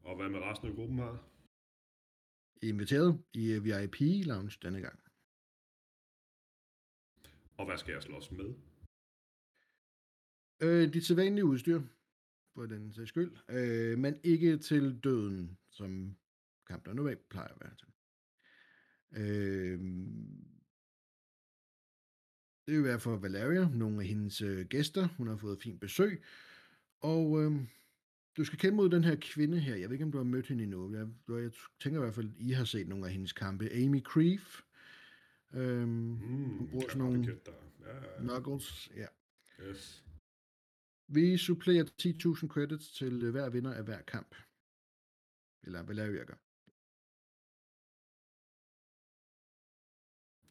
Og 0.00 0.16
hvad 0.16 0.28
med 0.28 0.40
resten 0.40 0.68
af 0.68 0.74
gruppen 0.74 0.98
her? 0.98 1.04
Er 2.62 2.68
inviteret 2.68 3.22
i 3.32 3.52
øh, 3.52 3.64
VIP-lounge 3.64 4.58
denne 4.62 4.80
gang. 4.80 5.05
Og 7.58 7.66
hvad 7.66 7.78
skal 7.78 7.92
jeg 7.92 8.02
slås 8.02 8.30
med? 8.30 8.54
Øh, 10.62 10.92
dit 10.92 11.06
sædvanlige 11.06 11.44
udstyr, 11.44 11.80
for 12.54 12.66
den 12.66 12.92
sags 12.92 13.08
skyld, 13.08 13.36
øh, 13.48 13.98
men 13.98 14.20
ikke 14.24 14.58
til 14.58 15.00
døden, 15.04 15.58
som 15.70 16.16
kampen 16.66 16.96
normalt 16.96 17.28
plejer 17.28 17.48
at 17.48 17.60
være 17.60 17.74
til. 17.74 17.88
Øh, 19.12 19.80
det 22.66 22.74
vil 22.74 22.84
være 22.84 23.00
for 23.00 23.16
Valeria, 23.16 23.68
nogle 23.68 24.00
af 24.00 24.06
hendes 24.06 24.42
øh, 24.42 24.66
gæster. 24.66 25.08
Hun 25.16 25.28
har 25.28 25.36
fået 25.36 25.62
fint 25.62 25.80
besøg. 25.80 26.22
Og 27.00 27.42
øh, 27.42 27.52
du 28.36 28.44
skal 28.44 28.58
kæmpe 28.58 28.76
mod 28.76 28.90
den 28.90 29.04
her 29.04 29.16
kvinde 29.20 29.60
her. 29.60 29.76
Jeg 29.76 29.88
ved 29.88 29.94
ikke, 29.94 30.04
om 30.04 30.12
du 30.12 30.18
har 30.18 30.24
mødt 30.24 30.46
hende 30.46 30.64
endnu. 30.64 30.94
Jeg, 30.94 31.08
jeg 31.28 31.50
tænker 31.80 32.00
i 32.00 32.02
hvert 32.02 32.14
fald, 32.14 32.30
I 32.38 32.50
har 32.50 32.64
set 32.64 32.88
nogle 32.88 33.06
af 33.06 33.12
hendes 33.12 33.32
kampe. 33.32 33.72
Amy 33.72 34.02
Creef. 34.02 34.60
Øh, 35.54 35.88
Mm, 35.88 36.16
hun 36.58 36.68
bruger 36.70 36.88
sådan 36.88 36.98
nogle. 36.98 37.40
Ja, 37.80 37.94
ja, 37.96 38.18
knuckles. 38.18 38.90
Ja. 38.96 39.06
Yes. 39.60 40.04
Vi 41.08 41.36
supplerer 41.38 41.84
10.000 41.84 42.48
credits 42.48 42.92
til 42.92 43.22
øh, 43.24 43.30
hver 43.30 43.48
vinder 43.50 43.74
af 43.74 43.84
hver 43.84 44.02
kamp. 44.02 44.34
Eller 45.66 45.82
Valeria 45.82 46.24
gør. 46.24 46.38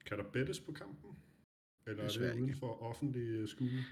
Kan 0.06 0.18
der 0.20 0.32
bettes 0.32 0.60
på 0.62 0.72
kampen? 0.72 1.12
Eller 1.88 2.04
er 2.04 2.08
Desværre 2.08 2.30
det 2.30 2.36
ikke. 2.36 2.44
uden 2.44 2.56
for 2.56 2.82
offentlig 2.82 3.22
øh, 3.28 3.48
skue? 3.48 3.84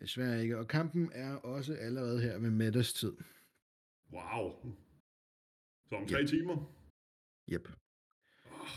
Desværre 0.00 0.42
ikke. 0.42 0.58
Og 0.58 0.68
kampen 0.68 1.12
er 1.12 1.34
også 1.34 1.74
allerede 1.74 2.20
her 2.20 2.38
ved 2.38 2.50
middagstid. 2.50 3.12
Wow. 4.12 4.76
Så 5.88 5.94
om 5.96 6.06
tre 6.08 6.26
timer? 6.26 6.56
Yep. 7.52 7.68
Oh, 8.44 8.68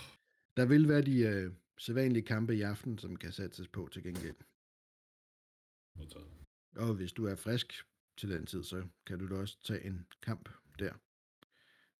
Der 0.58 0.66
vil 0.66 0.88
være 0.88 1.02
de 1.02 1.20
øh, 1.22 1.54
sædvanlige 1.82 2.24
kampe 2.24 2.56
i 2.56 2.62
aften, 2.62 2.98
som 2.98 3.16
kan 3.16 3.32
sættes 3.32 3.68
på 3.68 3.90
til 3.92 4.04
gengæld. 4.04 4.36
modtaget. 5.96 6.28
Og 6.76 6.96
hvis 6.96 7.14
du 7.14 7.26
er 7.26 7.36
frisk 7.36 7.74
til 8.18 8.30
den 8.30 8.46
tid, 8.46 8.64
så 8.64 8.88
kan 9.06 9.20
du 9.20 9.28
da 9.28 9.36
også 9.36 9.58
tage 9.64 9.84
en 9.86 10.06
kamp 10.22 10.50
der. 10.80 10.94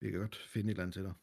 Vi 0.00 0.10
kan 0.10 0.20
godt 0.20 0.36
finde 0.36 0.66
et 0.66 0.70
eller 0.70 0.82
andet 0.82 0.94
til 0.94 1.02
dig. 1.02 1.14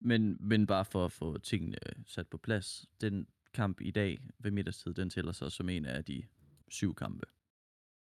Men, 0.00 0.36
men 0.40 0.66
bare 0.66 0.84
for 0.84 1.04
at 1.04 1.12
få 1.12 1.38
tingene 1.38 1.78
sat 2.06 2.28
på 2.28 2.38
plads. 2.38 2.86
Den 3.00 3.28
kamp 3.54 3.80
i 3.80 3.90
dag 3.90 4.28
ved 4.38 4.50
middagstid, 4.50 4.94
den 4.94 5.10
tæller 5.10 5.32
så 5.32 5.50
som 5.50 5.68
en 5.68 5.84
af 5.84 6.04
de 6.04 6.26
syv 6.68 6.94
kampe. 6.94 7.26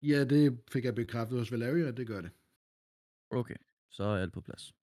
Ja, 0.02 0.24
det 0.24 0.60
fik 0.72 0.84
jeg 0.84 0.94
bekræftet 0.94 1.38
hos 1.38 1.52
Valeria, 1.52 1.90
det 1.90 2.06
gør 2.06 2.20
det. 2.20 2.30
Okay, 3.30 3.56
så 3.90 4.02
er 4.04 4.22
alt 4.22 4.32
på 4.32 4.40
plads. 4.40 4.74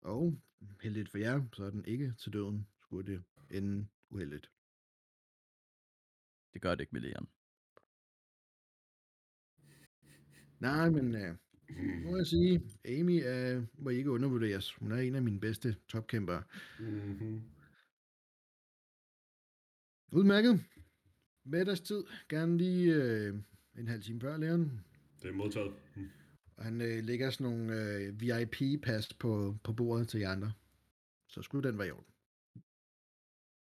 Og 0.00 0.40
heldigt 0.82 1.08
for 1.08 1.18
jer, 1.18 1.48
så 1.52 1.64
er 1.64 1.70
den 1.70 1.84
ikke 1.84 2.14
til 2.18 2.32
døden, 2.32 2.66
skulle 2.86 3.12
det 3.12 3.24
ende 3.50 3.86
uheldigt. 4.10 4.50
Det 6.52 6.62
gør 6.62 6.74
det 6.74 6.80
ikke 6.80 6.92
med 6.92 7.00
Leon. 7.00 7.28
Nej, 10.60 10.90
men 10.90 11.14
øh, 11.14 11.36
må 12.04 12.16
jeg 12.16 12.26
sige, 12.26 12.62
Amy 12.84 13.26
øh, 13.26 13.62
må 13.78 13.90
ikke 13.90 14.10
undervurderes. 14.10 14.74
Hun 14.74 14.92
er 14.92 14.96
en 14.96 15.14
af 15.14 15.22
mine 15.22 15.40
bedste 15.40 15.76
topkæmpere. 15.88 16.42
Mm-hmm. 16.80 17.42
Udmærket. 20.12 20.64
Middagstid. 21.44 22.04
Gerne 22.28 22.58
lige 22.58 22.94
øh, 22.94 23.34
en 23.78 23.88
halv 23.88 24.02
time 24.02 24.20
før, 24.20 24.36
Leon. 24.36 24.80
Det 25.22 25.28
er 25.28 25.32
modtaget. 25.32 25.74
Mm. 25.96 26.10
Og 26.56 26.64
han 26.64 26.80
øh, 26.80 27.04
lægger 27.04 27.30
sådan 27.30 27.52
nogle 27.52 27.74
øh, 27.74 28.20
VIP-pas 28.20 29.14
på, 29.14 29.56
på 29.64 29.72
bordet 29.72 30.08
til 30.08 30.20
jer 30.20 30.30
andre. 30.30 30.52
Så 31.28 31.42
skulle 31.42 31.68
den 31.68 31.78
være 31.78 31.88
i 31.88 31.90
orden. 31.90 32.15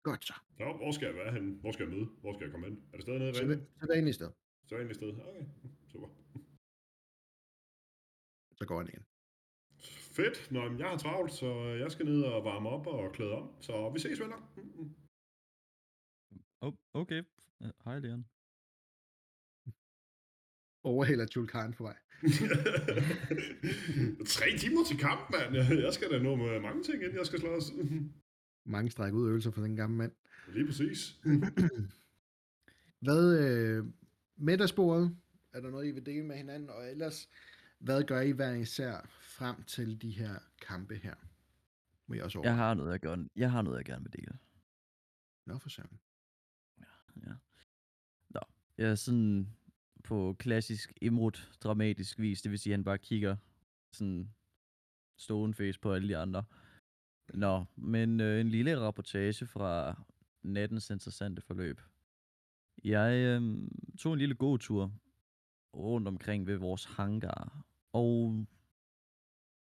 Godt 0.10 0.26
så. 0.26 0.34
Så, 0.57 0.74
hvor 0.82 0.91
skal 0.91 1.05
jeg 1.05 1.16
være 1.16 1.32
henne? 1.34 1.55
Hvor 1.62 1.72
skal 1.72 1.84
jeg 1.88 1.93
møde? 1.95 2.05
Hvor 2.22 2.34
skal 2.34 2.43
jeg 2.45 2.51
komme 2.53 2.68
ind? 2.68 2.78
Er 2.91 2.95
det 2.97 3.01
stadig 3.01 3.20
nede 3.20 3.32
i 3.32 3.34
Så, 3.34 3.45
vandet? 3.45 3.68
så 3.82 3.88
vanligt 3.95 4.16
sted. 4.16 4.32
Så 4.68 4.76
er 4.76 4.89
i 4.89 4.93
stedet. 4.93 5.16
Okay, 5.30 5.45
super. 5.91 6.07
Så 8.60 8.64
går 8.70 8.78
han 8.78 8.88
igen. 8.93 9.05
Fedt. 10.18 10.51
Nå, 10.51 10.70
men 10.70 10.80
jeg 10.80 10.89
har 10.89 10.97
travlt, 10.97 11.32
så 11.34 11.49
jeg 11.84 11.91
skal 11.91 12.05
ned 12.05 12.22
og 12.24 12.45
varme 12.45 12.70
op 12.70 12.88
og 12.88 13.14
klæde 13.14 13.34
om. 13.41 13.62
Så 13.62 13.89
vi 13.93 13.99
ses, 13.99 14.20
venner. 14.20 14.39
Mm-mm. 14.57 14.95
Oh, 16.62 16.74
okay. 16.93 17.22
Øh, 17.64 17.72
Hej 17.86 17.99
Leon. 17.99 18.26
Overhælder 20.84 21.26
Jules 21.36 21.51
Karen 21.51 21.74
på 21.74 21.84
vej. 21.84 21.97
Tre 24.36 24.47
timer 24.57 24.84
til 24.89 24.97
kamp, 25.07 25.22
mand. 25.34 25.55
Jeg- 25.55 25.84
Jeg 25.86 25.93
skal 25.93 26.12
da 26.12 26.20
nå 26.20 26.36
med 26.36 26.60
mange 26.60 26.84
ting, 26.84 26.97
inden 27.03 27.18
jeg 27.18 27.26
skal 27.26 27.39
slås. 27.39 27.66
Mange 28.70 28.91
stræk 28.91 29.13
ud 29.13 29.30
øvelser 29.30 29.51
for 29.51 29.61
den 29.61 29.76
gamle 29.76 29.97
mand. 29.97 30.11
Lige 30.47 30.65
præcis. 30.65 31.20
Hvad 33.05 33.39
øh, 33.39 33.86
middagsbordet? 34.36 35.17
Er 35.53 35.61
der 35.61 35.70
noget, 35.70 35.88
I 35.88 35.91
vil 35.91 36.05
dele 36.05 36.26
med 36.26 36.36
hinanden? 36.36 36.70
Og 36.70 36.89
ellers, 36.89 37.30
hvad 37.80 38.03
gør 38.03 38.22
I 38.22 38.32
hver 38.32 38.53
især 38.53 39.09
frem 39.22 39.63
til 39.63 40.01
de 40.01 40.11
her 40.11 40.39
kampe 40.61 40.95
her? 40.95 41.15
Må 42.07 42.15
jeg 42.15 42.24
også 42.24 42.39
over. 42.39 42.47
Jeg 42.47 42.55
har 42.55 42.74
noget, 42.74 42.91
jeg, 42.91 42.99
gør, 42.99 43.26
jeg 43.36 43.51
har 43.51 43.61
noget, 43.61 43.78
jeg 43.78 43.86
gerne 43.86 44.03
vil 44.03 44.13
dele. 44.13 44.38
Nå 45.45 45.57
for 45.57 45.70
søren. 45.70 45.99
Ja. 46.80 47.34
Nå, 48.30 48.41
jeg 48.78 48.89
er 48.89 48.95
sådan 48.95 49.47
på 50.03 50.36
klassisk 50.39 50.93
Imrud 51.01 51.45
dramatisk 51.63 52.20
vis, 52.20 52.41
det 52.41 52.51
vil 52.51 52.59
sige, 52.59 52.74
at 52.74 52.78
han 52.78 52.84
bare 52.84 52.97
kigger 52.97 53.38
sådan 53.91 54.30
stone 55.17 55.53
face 55.53 55.80
på 55.80 55.93
alle 55.93 56.07
de 56.07 56.17
andre. 56.17 56.43
Nå, 57.34 57.65
men 57.75 58.19
øh, 58.19 58.41
en 58.41 58.49
lille 58.49 58.80
rapportage 58.80 59.45
fra 59.45 60.03
nattens 60.43 60.89
interessante 60.89 61.41
forløb. 61.41 61.82
Jeg 62.84 63.17
øh, 63.17 63.69
tog 63.97 64.13
en 64.13 64.19
lille 64.19 64.36
gåtur 64.36 64.93
rundt 65.73 66.07
omkring 66.07 66.47
ved 66.47 66.57
vores 66.57 66.86
hangar, 66.86 67.65
og 67.93 68.45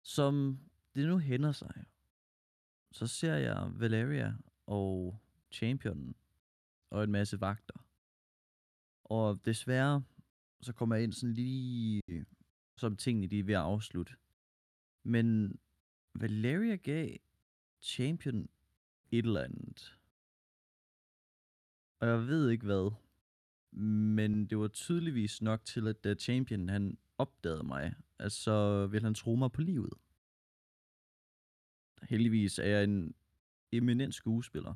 som 0.04 0.60
det 0.96 1.08
nu 1.08 1.18
hænder 1.18 1.52
sig, 1.52 1.86
så 2.92 3.08
ser 3.08 3.36
jeg 3.36 3.72
Valeria 3.72 4.34
og 4.66 5.20
Championen 5.52 6.16
og 6.90 7.04
en 7.04 7.12
masse 7.12 7.42
vagter. 7.42 7.88
Og 9.04 9.46
desværre, 9.46 10.04
så 10.62 10.74
kommer 10.74 10.96
jeg 10.96 11.04
ind 11.04 11.14
sådan 11.14 11.34
lige 11.34 12.02
som 12.78 12.98
tingene 12.98 13.28
de 13.28 13.40
er 13.40 13.44
ved 13.44 13.54
at 13.54 13.62
afslutte. 13.62 14.14
Men 15.04 15.60
Valeria 16.16 16.76
gav 16.76 17.18
Champion 17.82 18.50
et 19.12 19.26
eller 19.26 19.42
andet. 19.42 19.98
Og 22.00 22.08
jeg 22.08 22.28
ved 22.28 22.50
ikke 22.50 22.66
hvad. 22.66 22.92
Men 23.72 24.46
det 24.46 24.58
var 24.58 24.68
tydeligvis 24.68 25.42
nok 25.42 25.66
til, 25.66 25.88
at 25.88 26.04
da 26.04 26.16
Champion 26.16 26.70
han 26.70 26.98
opdagede 27.18 27.64
mig, 27.64 27.96
at 28.20 28.32
så 28.32 28.88
ville 28.88 29.06
han 29.06 29.14
tro 29.14 29.36
mig 29.36 29.52
på 29.52 29.62
livet. 29.62 29.94
Heldigvis 32.04 32.60
er 32.60 32.68
jeg 32.68 32.84
en 32.84 33.16
eminent 33.72 34.16
skuespiller. 34.16 34.74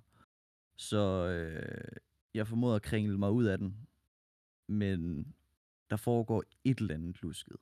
Så 0.75 1.27
øh, 1.27 1.97
jeg 2.33 2.47
formoder 2.47 2.75
at 2.75 2.81
kringle 2.81 3.17
mig 3.17 3.31
ud 3.31 3.45
af 3.45 3.57
den. 3.57 3.87
Men 4.67 5.27
der 5.89 5.95
foregår 5.95 6.43
et 6.63 6.77
eller 6.79 6.95
andet 6.95 7.21
lusket. 7.21 7.57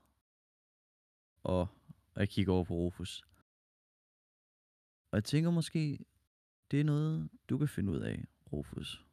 Og 1.44 1.68
jeg 2.16 2.30
kigger 2.30 2.54
over 2.54 2.64
på 2.64 2.74
Rufus. 2.74 3.24
Og 5.12 5.16
jeg 5.16 5.24
tænker 5.24 5.52
måske, 5.52 6.00
det 6.72 6.80
er 6.80 6.84
noget, 6.84 7.30
du 7.50 7.58
kan 7.58 7.68
finde 7.68 7.92
ud 7.92 8.00
af, 8.00 8.26
Rufus. 8.54 9.06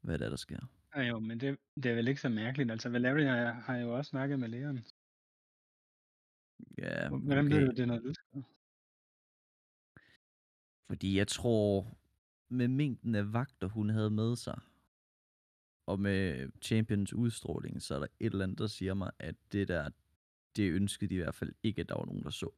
Hvad 0.00 0.18
det 0.18 0.24
er, 0.24 0.28
der 0.28 0.36
sker. 0.36 0.58
Ja, 0.96 1.02
jo, 1.02 1.18
men 1.18 1.40
det, 1.40 1.58
det 1.74 1.86
er 1.86 1.94
vel 1.94 2.08
ikke 2.08 2.20
så 2.20 2.28
mærkeligt. 2.28 2.70
Altså, 2.70 2.88
Valeria 2.88 3.34
har, 3.34 3.52
har 3.52 3.76
jo 3.76 3.96
også 3.96 4.08
snakket 4.08 4.38
med 4.38 4.48
Leon. 4.48 4.78
Ja, 6.78 7.08
Hvordan 7.08 7.46
okay. 7.46 7.56
ved 7.56 7.66
du, 7.66 7.70
det 7.70 7.80
er 7.80 7.86
noget, 7.86 8.02
du 8.02 8.14
skal? 8.14 8.44
Fordi 10.86 11.18
jeg 11.18 11.28
tror, 11.28 11.98
med 12.48 12.68
mængden 12.68 13.14
af 13.14 13.32
vagter, 13.32 13.66
hun 13.66 13.90
havde 13.90 14.10
med 14.10 14.36
sig, 14.36 14.60
og 15.86 16.00
med 16.00 16.50
Champions 16.62 17.12
udstråling, 17.12 17.82
så 17.82 17.94
er 17.94 17.98
der 17.98 18.06
et 18.20 18.32
eller 18.32 18.44
andet, 18.44 18.58
der 18.58 18.66
siger 18.66 18.94
mig, 18.94 19.10
at 19.18 19.36
det 19.52 19.68
der, 19.68 19.90
det 20.56 20.70
ønskede 20.70 21.10
de 21.10 21.14
i 21.14 21.18
hvert 21.18 21.34
fald 21.34 21.52
ikke, 21.62 21.80
at 21.80 21.88
der 21.88 21.94
var 21.94 22.04
nogen, 22.04 22.22
der 22.22 22.30
så. 22.30 22.50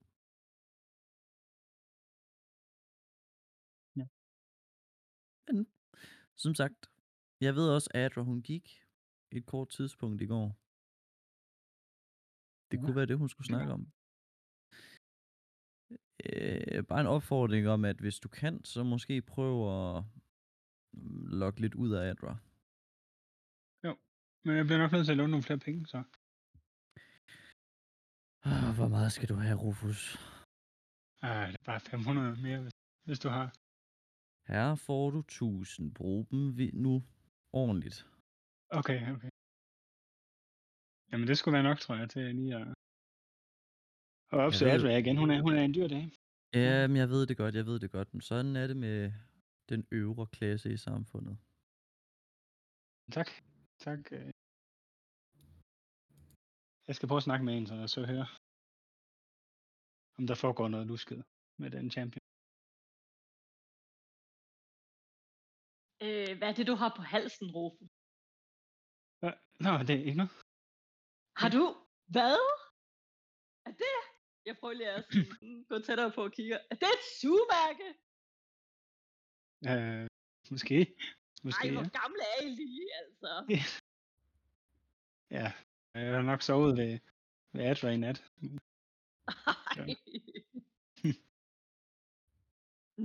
Men, 5.53 5.67
som 6.37 6.55
sagt, 6.55 6.91
jeg 7.41 7.55
ved 7.55 7.69
også, 7.77 7.91
at 7.95 8.01
Adra, 8.05 8.23
hun 8.23 8.43
gik 8.43 8.83
et 9.33 9.47
kort 9.47 9.69
tidspunkt 9.69 10.23
i 10.23 10.27
går. 10.27 10.49
Det 12.71 12.77
Ja, 12.77 12.83
kunne 12.83 12.97
være 12.97 13.07
det, 13.07 13.19
hun 13.19 13.29
skulle 13.29 13.47
snakke 13.47 13.73
om. 13.73 13.83
Øh, 16.27 16.85
bare 16.91 17.01
en 17.01 17.07
opfordring 17.17 17.69
om, 17.69 17.85
at 17.85 17.97
hvis 18.01 18.19
du 18.21 18.29
kan, 18.29 18.65
så 18.65 18.83
måske 18.85 19.23
prøv 19.23 19.55
at 19.79 20.05
mm, 20.93 21.27
lokke 21.27 21.61
lidt 21.61 21.75
ud 21.75 21.91
af 21.93 22.03
Adra. 22.11 22.37
Men 24.45 24.57
jeg 24.57 24.65
bliver 24.67 24.79
nok 24.83 24.93
nødt 24.93 25.07
til 25.07 25.13
at 25.13 25.21
låne 25.21 25.31
nogle 25.31 25.49
flere 25.49 25.65
penge, 25.67 25.81
så. 25.93 25.99
Ah, 28.51 28.71
Hvor 28.79 28.89
meget 28.97 29.13
skal 29.13 29.29
du 29.29 29.35
have, 29.45 29.59
Rufus? 29.65 30.01
Ej, 31.23 31.47
det 31.51 31.59
er 31.61 31.65
bare 31.71 31.81
500 31.81 32.37
mere, 32.47 32.61
hvis, 32.63 32.73
hvis 33.09 33.21
du 33.25 33.29
har. 33.37 33.47
Her 34.51 34.75
får 34.75 35.11
du 35.11 35.19
1000. 35.19 35.95
Brug 35.95 36.31
dem 36.31 36.41
nu 36.73 37.03
ordentligt. 37.53 37.99
Okay, 38.79 39.01
okay. 39.15 39.31
Jamen, 41.13 41.27
det 41.29 41.39
skulle 41.39 41.53
være 41.53 41.69
nok, 41.71 41.79
tror 41.81 41.95
jeg, 42.01 42.11
til 42.11 42.35
lige 42.35 42.55
at... 42.57 42.67
Og 44.33 44.39
opsøge 44.47 44.73
Adria 44.73 44.97
igen. 44.99 45.17
Hun 45.17 45.31
er, 45.31 45.41
hun 45.43 45.55
er 45.59 45.63
en 45.63 45.75
dyr 45.75 45.89
dame. 45.89 46.11
Ja, 46.55 46.87
men 46.89 46.97
jeg 46.97 47.09
ved 47.09 47.27
det 47.27 47.37
godt, 47.37 47.55
jeg 47.55 47.67
ved 47.67 47.79
det 47.81 47.91
godt. 47.91 48.15
Men 48.15 48.21
sådan 48.21 48.57
er 48.57 48.67
det 48.67 48.77
med 48.77 49.13
den 49.69 49.87
øvre 49.91 50.27
klasse 50.27 50.73
i 50.73 50.77
samfundet. 50.77 51.39
Tak. 53.17 53.31
Tak. 53.79 54.13
øh. 54.13 54.31
Jeg 56.89 56.95
skal 56.97 57.09
prøve 57.09 57.23
at 57.23 57.29
snakke 57.29 57.45
med 57.45 57.55
en, 57.57 57.67
så 57.67 57.75
jeg 57.75 57.91
så 57.91 58.07
høre, 58.07 58.27
om 60.19 60.27
der 60.27 60.35
foregår 60.35 60.69
noget 60.69 60.87
lusket 60.87 61.25
med 61.59 61.71
den 61.71 61.91
champion. 61.91 62.30
Øh, 66.03 66.39
hvad 66.39 66.49
er 66.49 66.53
det, 66.59 66.67
du 66.67 66.75
har 66.75 66.93
på 66.97 67.03
halsen, 67.03 67.51
Rufus? 67.57 67.89
Nå, 69.67 69.71
det 69.87 69.91
er 69.91 70.05
ikke 70.09 70.21
noget. 70.23 70.33
Har 71.43 71.49
du... 71.57 71.63
Hvad? 72.15 72.37
Er 73.67 73.73
det... 73.83 73.95
Jeg 74.47 74.57
prøver 74.61 74.75
lige 74.75 74.91
at 74.91 75.05
sådan, 75.05 75.65
gå 75.71 75.79
tættere 75.79 76.13
på 76.13 76.23
og 76.25 76.33
kigge. 76.33 76.55
Er 76.71 76.75
det 76.83 76.89
et 76.99 77.05
sugemærke? 77.21 77.87
Øh, 79.71 80.07
måske. 80.51 80.77
Måske, 81.45 81.67
Ej, 81.69 81.75
ja. 81.75 81.81
hvor 81.81 81.89
gamle 82.01 82.23
er 82.35 82.41
I 82.47 82.51
lige, 82.61 82.89
altså. 83.03 83.31
Ja, 85.31 85.53
jeg 85.95 86.15
har 86.15 86.23
nok 86.23 86.43
sovet 86.43 86.77
ved, 86.77 86.99
ved 87.53 87.65
Adra 87.65 87.89
i 87.89 87.97
nat. 87.97 88.19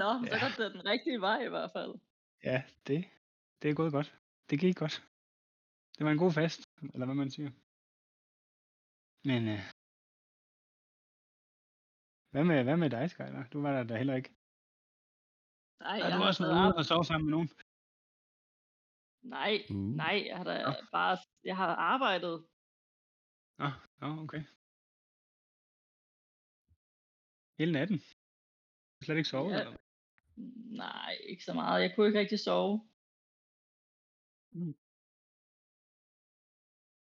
Nå, 0.01 0.09
så 0.27 0.29
Ja. 0.31 0.39
går 0.41 0.63
det 0.63 0.73
den 0.73 0.85
rigtige 0.85 1.21
vej 1.21 1.39
i 1.45 1.49
hvert 1.49 1.71
fald. 1.75 1.93
Ja, 2.49 2.57
det, 2.87 2.99
det 3.61 3.67
er 3.69 3.75
gået 3.75 3.91
godt. 3.97 4.09
Det 4.49 4.59
gik 4.59 4.75
godt. 4.83 4.95
Det 5.97 6.05
var 6.05 6.11
en 6.11 6.17
god 6.25 6.33
fest, 6.39 6.59
eller 6.93 7.05
hvad 7.05 7.15
man 7.23 7.31
siger. 7.35 7.51
Men, 9.29 9.41
øh, 9.53 9.61
hvad, 12.31 12.43
med, 12.49 12.57
hvad 12.67 12.77
med 12.83 12.89
dig, 12.89 13.05
Skyler? 13.09 13.43
Du 13.53 13.61
var 13.61 13.71
der 13.75 13.83
da 13.83 13.93
heller 14.01 14.15
ikke. 14.21 14.31
Nej, 15.83 15.97
Har 15.99 16.07
jeg 16.09 16.11
du 16.17 16.21
har 16.21 16.27
også 16.31 16.43
været 16.43 16.55
ude 16.67 16.75
og 16.79 16.85
sove 16.85 17.05
sammen 17.05 17.25
med 17.27 17.33
nogen? 17.35 17.49
Nej, 19.37 19.53
Uh. 19.71 19.89
nej, 20.03 20.15
jeg 20.29 20.37
har 20.37 20.43
da 20.51 20.55
Nå. 20.63 20.71
bare... 20.97 21.17
Jeg 21.49 21.55
har 21.61 21.69
arbejdet. 21.93 22.35
Nå, 23.61 23.67
nå, 24.01 24.07
okay. 24.23 24.43
Hele 27.59 27.71
natten? 27.77 27.97
Slet 29.05 29.17
ikke 29.17 29.29
sovet, 29.33 29.51
Ja. 29.53 29.59
eller? 29.59 29.77
Nej, 30.83 31.17
ikke 31.29 31.43
så 31.43 31.53
meget. 31.53 31.81
Jeg 31.81 31.91
kunne 31.95 32.07
ikke 32.07 32.19
rigtig 32.19 32.39
sove. 32.39 32.89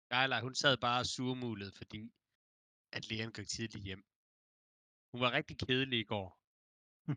Skylar, 0.07 0.41
hun 0.43 0.55
sad 0.55 0.77
bare 0.77 1.01
og 1.01 1.07
surmulede, 1.07 1.73
fordi 1.77 2.13
at 2.93 3.11
Leon 3.11 3.33
gik 3.33 3.49
tidligt 3.49 3.85
hjem. 3.85 4.03
Hun 5.13 5.21
var 5.21 5.31
rigtig 5.33 5.59
kedelig 5.59 5.99
i 6.01 6.05
går. 6.13 6.29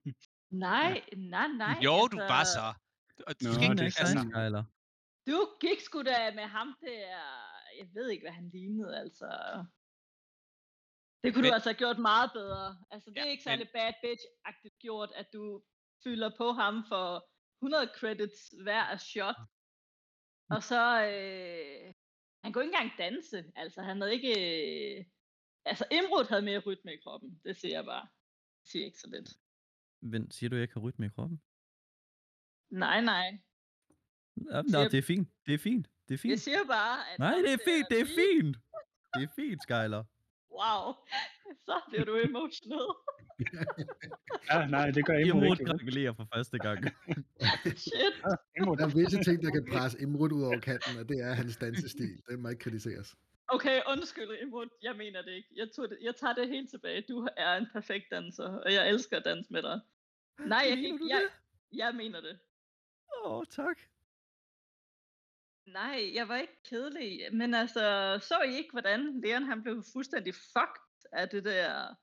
Nej, 0.67 0.93
nej, 1.33 1.47
nej. 1.63 1.75
jo, 1.87 1.93
altså, 1.93 2.07
du 2.11 2.17
var 2.33 2.43
så. 2.57 2.65
Og 3.27 3.33
du 3.41 3.45
Nå, 3.47 3.53
skal 3.53 3.63
ikke, 3.63 3.75
det 3.75 3.85
altså, 4.01 4.15
dig, 4.17 4.25
Skyler. 4.31 4.63
Du 5.29 5.37
gik 5.63 5.79
sgu 5.85 5.97
da 6.11 6.19
med 6.39 6.47
ham 6.57 6.67
der... 6.81 7.07
Jeg 7.79 7.87
ved 7.95 8.09
ikke, 8.09 8.23
hvad 8.23 8.31
han 8.39 8.49
lignede, 8.49 8.99
altså. 9.03 9.29
Det 11.23 11.27
kunne 11.33 11.41
men, 11.41 11.43
du 11.43 11.49
Men- 11.49 11.53
altså 11.57 11.69
have 11.69 11.77
gjort 11.83 11.99
meget 12.11 12.29
bedre. 12.39 12.67
Altså, 12.91 13.09
det 13.09 13.15
Ja, 13.17 13.21
er 13.25 13.29
ikke 13.35 13.41
men- 13.45 13.49
særlig 13.51 13.67
bad 13.77 13.93
bitch-agtigt 14.03 14.77
gjort, 14.85 15.11
at 15.21 15.27
du 15.33 15.63
fylder 16.03 16.31
på 16.37 16.51
ham 16.51 16.83
for 16.87 17.29
100 17.61 17.91
credits 17.99 18.53
hver 18.63 18.83
af 18.83 18.99
shot. 18.99 19.35
Og 20.49 20.63
så... 20.63 20.81
Øh, 21.11 21.93
han 22.43 22.53
kunne 22.53 22.63
ikke 22.63 22.75
engang 22.77 22.91
danse. 22.97 23.51
Altså, 23.55 23.81
han 23.81 24.01
havde 24.01 24.13
ikke... 24.13 24.33
Øh, 24.99 25.05
altså, 25.65 25.85
Imrud 25.91 26.25
havde 26.29 26.41
mere 26.41 26.59
rytme 26.59 26.93
i 26.93 26.97
kroppen. 27.03 27.41
Det 27.45 27.57
siger 27.57 27.75
jeg 27.77 27.85
bare. 27.85 28.07
Det 28.61 28.71
siger 28.71 28.85
ikke 28.85 28.97
så 28.99 29.07
lidt. 29.09 29.29
Men 30.01 30.31
siger 30.31 30.49
du, 30.49 30.55
at 30.55 30.59
jeg 30.59 30.69
kan 30.69 30.81
rytme 30.81 31.05
i 31.05 31.09
kroppen? 31.09 31.41
Nej, 32.69 33.01
nej. 33.01 33.27
Ja, 34.51 34.61
Siger- 34.67 34.89
det 34.89 34.97
er 34.97 35.01
fint. 35.01 35.29
Det 35.45 35.53
er 35.53 35.57
fint. 35.57 35.85
Det 36.07 36.13
er 36.13 36.13
Jeg 36.13 36.19
fint. 36.19 36.39
siger 36.41 36.63
bare, 36.67 37.11
at... 37.13 37.19
Nej, 37.19 37.35
det 37.45 37.53
er 37.53 37.57
fint. 37.65 37.87
Det 37.89 37.99
er 38.01 38.05
fint. 38.05 38.57
Det 39.13 39.23
er 39.23 39.31
fint, 39.35 39.63
Skyler. 39.63 40.03
Wow. 40.59 40.83
Så 41.67 41.75
bliver 41.89 42.05
du 42.05 42.15
emotional. 42.15 42.89
Ja, 44.51 44.65
nej, 44.67 44.91
det 44.91 45.05
gør 45.05 45.17
Imrud 45.27 45.43
ikke. 45.43 45.63
jo. 45.63 45.69
gratulerer 45.71 46.13
for 46.13 46.27
første 46.35 46.57
gang. 46.59 46.79
Shit. 47.85 48.15
Imrud, 48.57 48.77
Der 48.77 48.85
er 48.85 48.93
visse 48.95 49.23
ting, 49.23 49.43
der 49.43 49.51
kan 49.51 49.65
presse 49.71 50.01
Imrud 50.01 50.31
ud 50.31 50.43
over 50.43 50.59
kanten, 50.59 50.97
og 51.01 51.09
det 51.09 51.17
er 51.27 51.33
hans 51.33 51.57
dansestil. 51.57 52.21
Det 52.29 52.39
må 52.39 52.49
ikke 52.49 52.63
kritiseres. 52.63 53.15
Okay, 53.47 53.81
undskyld 53.87 54.29
Imrud. 54.41 54.69
Jeg 54.81 54.95
mener 54.95 55.21
det 55.21 55.31
ikke. 55.31 55.49
Jeg, 55.55 55.67
tog 55.75 55.89
det, 55.89 55.97
jeg 56.01 56.15
tager 56.15 56.33
det 56.33 56.47
helt 56.47 56.69
tilbage. 56.69 57.05
Du 57.09 57.27
er 57.37 57.55
en 57.57 57.67
perfekt 57.73 58.05
danser, 58.11 58.49
og 58.65 58.73
jeg 58.73 58.89
elsker 58.89 59.17
at 59.17 59.25
danse 59.25 59.53
med 59.53 59.61
dig. 59.63 59.79
Nej, 60.39 60.65
jeg, 60.69 60.77
Mener 60.77 61.07
jeg, 61.09 61.21
det? 61.21 61.77
jeg 61.77 61.95
mener 61.95 62.21
det. 62.21 62.39
Åh, 63.25 63.31
oh, 63.31 63.45
tak. 63.49 63.77
Nej, 65.67 66.11
jeg 66.13 66.27
var 66.27 66.37
ikke 66.37 66.63
kedelig. 66.69 67.19
Men 67.33 67.53
altså, 67.53 67.83
så 68.21 68.35
I 68.47 68.53
ikke, 68.55 68.71
hvordan 68.71 69.21
Leon 69.21 69.43
han 69.43 69.63
blev 69.63 69.83
fuldstændig 69.93 70.33
fucked 70.35 70.83
af 71.11 71.29
det 71.29 71.45
der 71.45 71.95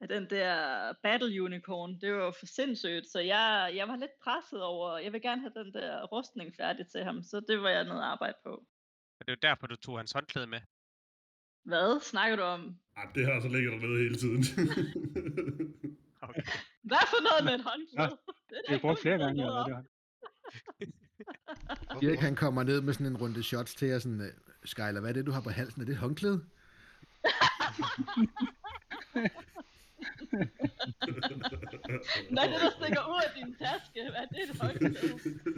af 0.00 0.08
den 0.08 0.30
der 0.30 0.92
Battle 1.02 1.42
Unicorn. 1.42 2.00
Det 2.00 2.12
var 2.12 2.24
jo 2.24 2.30
for 2.38 2.46
sindssygt, 2.46 3.06
så 3.12 3.20
jeg, 3.20 3.72
jeg 3.74 3.88
var 3.88 3.96
lidt 3.96 4.10
presset 4.24 4.62
over, 4.62 4.98
jeg 4.98 5.12
vil 5.12 5.22
gerne 5.22 5.40
have 5.40 5.64
den 5.64 5.74
der 5.74 6.04
rustning 6.04 6.54
færdig 6.56 6.88
til 6.88 7.04
ham, 7.04 7.22
så 7.22 7.40
det 7.48 7.62
var 7.62 7.68
jeg 7.68 7.84
noget 7.84 8.00
at 8.00 8.06
arbejde 8.06 8.34
på. 8.44 8.50
og 9.20 9.26
det 9.26 9.28
er 9.28 9.32
jo 9.32 9.48
derfor, 9.48 9.66
du 9.66 9.76
tog 9.76 9.98
hans 9.98 10.12
håndklæde 10.12 10.46
med. 10.46 10.60
Hvad 11.64 12.00
snakker 12.00 12.36
du 12.36 12.42
om? 12.42 12.80
Ej, 12.96 13.04
det 13.14 13.26
har 13.26 13.40
så 13.40 13.48
ligget 13.48 13.72
dernede 13.72 13.98
hele 13.98 14.16
tiden. 14.16 14.42
Okay. 16.22 16.42
Hvad 16.90 17.04
for 17.12 17.20
noget 17.28 17.44
med 17.44 17.54
et 17.54 17.64
håndklæde? 17.70 18.18
Det, 18.48 18.62
det 18.68 18.74
er 18.74 18.80
brugt 18.80 19.00
flere 19.00 19.18
gange, 19.18 19.42
eller 19.42 19.68
hvad 19.68 19.76
det. 19.76 19.86
Erik 22.08 22.20
han 22.20 22.36
kommer 22.36 22.62
ned 22.62 22.80
med 22.80 22.92
sådan 22.92 23.06
en 23.06 23.16
runde 23.16 23.42
shots 23.42 23.74
til 23.74 23.88
jer, 23.88 23.98
sådan, 23.98 24.32
Skyler, 24.64 25.00
hvad 25.00 25.10
er 25.10 25.14
det, 25.14 25.26
du 25.26 25.30
har 25.30 25.40
på 25.40 25.50
halsen? 25.50 25.80
Er 25.80 25.84
det 25.84 25.92
et 25.92 25.98
håndklæde? 25.98 26.44
Er 32.38 32.46
det, 32.46 32.60
der 32.60 32.70
stikker 32.70 33.08
ud 33.08 33.22
af 33.26 33.30
din 33.36 33.54
taske? 33.54 34.10
Hvad 34.10 34.20
er 34.20 34.26
det, 34.26 34.50
et 34.50 34.60
håndklæde? 34.60 35.14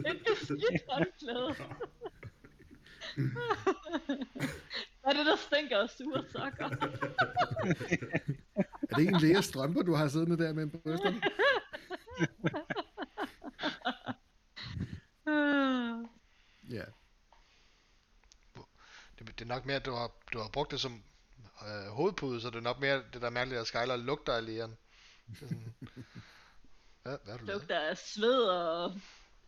Et 0.09 0.19
beskidt 0.25 0.83
håndklæde. 0.89 1.55
Hvad 5.01 5.13
er 5.13 5.17
det, 5.17 5.25
der 5.25 5.35
stinker 5.35 5.77
af 5.77 5.89
sure 5.89 6.23
sokker? 6.31 6.69
Er 8.89 8.95
det 8.95 8.99
ikke 8.99 9.15
en 9.15 9.21
læge 9.21 9.41
strømper, 9.41 9.81
du 9.81 9.93
har 9.93 10.07
siddende 10.07 10.37
der 10.37 10.53
med 10.53 10.67
på 10.69 10.77
brysterne? 10.77 11.21
Ja. 16.69 16.83
Det, 19.19 19.27
det 19.27 19.41
er 19.41 19.45
nok 19.45 19.65
mere, 19.65 19.75
at 19.75 19.85
du 19.85 19.91
har, 19.91 20.11
du 20.33 20.39
har 20.39 20.49
brugt 20.53 20.71
det 20.71 20.79
som 20.79 21.03
øh, 21.67 21.91
hovedpude, 21.91 22.41
så 22.41 22.49
det 22.49 22.55
er 22.55 22.61
nok 22.61 22.79
mere 22.79 23.03
det 23.13 23.21
der 23.21 23.29
mærkelige, 23.29 23.59
at 23.59 23.67
Skyler 23.67 23.95
lugter 23.95 24.33
af 24.33 24.45
lægeren. 24.45 24.77
Er 25.27 25.45
Hvad, 27.03 27.17
hvad 27.23 27.37
du? 27.37 27.45
Lugter 27.45 27.79
af 27.79 27.97
sved 27.97 28.43
og... 28.43 28.99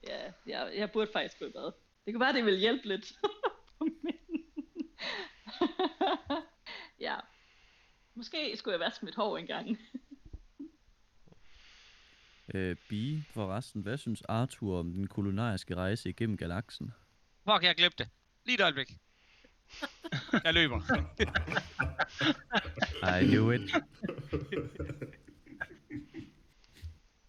Ja, 0.07 0.32
jeg, 0.45 0.74
jeg 0.76 0.91
burde 0.91 1.12
faktisk 1.14 1.39
gå 1.39 1.45
i 1.45 1.51
bad. 1.51 1.72
Det 2.05 2.14
kunne 2.14 2.22
være, 2.22 2.34
det 2.34 2.45
ville 2.45 2.59
hjælpe 2.59 2.88
lidt. 2.88 3.14
Men... 3.80 4.16
ja. 7.07 7.16
Måske 8.16 8.57
skulle 8.57 8.74
jeg 8.74 8.80
vaske 8.80 9.05
mit 9.05 9.16
hår 9.16 9.38
engang. 9.38 9.78
Øh, 12.53 12.76
Bi, 12.89 13.24
forresten, 13.34 13.82
hvad 13.82 13.97
synes 13.97 14.22
Arthur 14.22 14.80
om 14.80 14.93
den 14.93 15.07
kulinariske 15.07 15.76
rejse 15.76 16.09
igennem 16.09 16.38
galaksen? 16.38 16.93
Fuck, 17.43 17.64
jeg 17.64 17.76
glemte 17.76 18.03
det. 18.03 18.09
Lige 18.45 18.55
et 18.55 18.62
øjeblik. 18.62 18.97
Jeg 20.46 20.54
løber. 20.54 20.82
I 23.22 23.26
knew 23.28 23.52
it. 23.52 23.62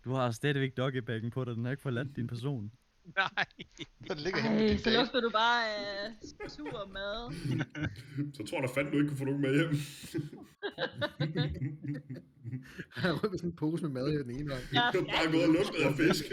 Du 0.04 0.12
har 0.12 0.30
stadigvæk 0.30 0.76
doggybagen 0.76 1.30
på 1.30 1.44
dig, 1.44 1.54
den 1.54 1.64
har 1.64 1.70
ikke 1.70 1.82
forladt 1.82 2.16
din 2.16 2.26
person. 2.26 2.72
Nej. 3.16 3.44
Den 4.08 4.18
ligger 4.18 4.40
Ej, 4.40 4.76
så 4.76 4.90
lugter 4.90 5.20
du 5.20 5.30
bare 5.30 5.68
af 5.68 6.50
sur 6.50 6.88
mad. 6.92 7.32
Så 8.36 8.44
tror 8.46 8.60
jeg 8.60 8.68
da 8.68 8.80
fandme, 8.80 8.92
du 8.92 8.96
ikke 8.98 9.08
kunne 9.08 9.18
få 9.18 9.24
nogen 9.24 9.40
med 9.40 9.54
hjem. 9.54 9.70
Han 12.90 13.10
har 13.10 13.28
med 13.30 13.38
sådan 13.38 13.50
en 13.50 13.56
pose 13.56 13.82
med 13.82 13.90
mad 13.90 14.08
i 14.08 14.18
den 14.18 14.30
ene 14.30 14.50
hånd. 14.50 14.62
Jeg 14.72 14.80
har 14.80 14.92
bare 14.92 15.32
gået 15.32 15.44
og 15.44 15.52
lugtet 15.52 15.82
af 15.82 15.94
fisk. 15.96 16.24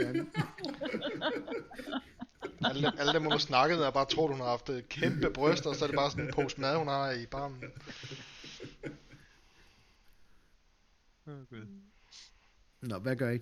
Alle, 2.61 2.99
alle 2.99 3.13
dem, 3.13 3.23
hun 3.23 3.31
har 3.31 3.39
snakket, 3.39 3.85
er 3.85 3.91
bare 3.91 4.05
troet, 4.05 4.31
hun 4.31 4.39
har 4.39 4.49
haft 4.49 4.69
øh, 4.69 4.83
kæmpe 4.83 5.29
bryster, 5.33 5.69
og 5.69 5.75
så 5.75 5.85
er 5.85 5.87
det 5.87 5.95
bare 5.95 6.11
sådan 6.11 6.25
en 6.25 6.33
pose 6.33 6.61
mad, 6.61 6.77
hun 6.77 6.87
har 6.87 7.11
i 7.11 7.25
barmen. 7.25 7.63
Åh, 11.27 11.49
Gud. 11.49 11.67
Nå, 12.81 12.99
hvad 12.99 13.15
gør 13.15 13.29
I? 13.29 13.39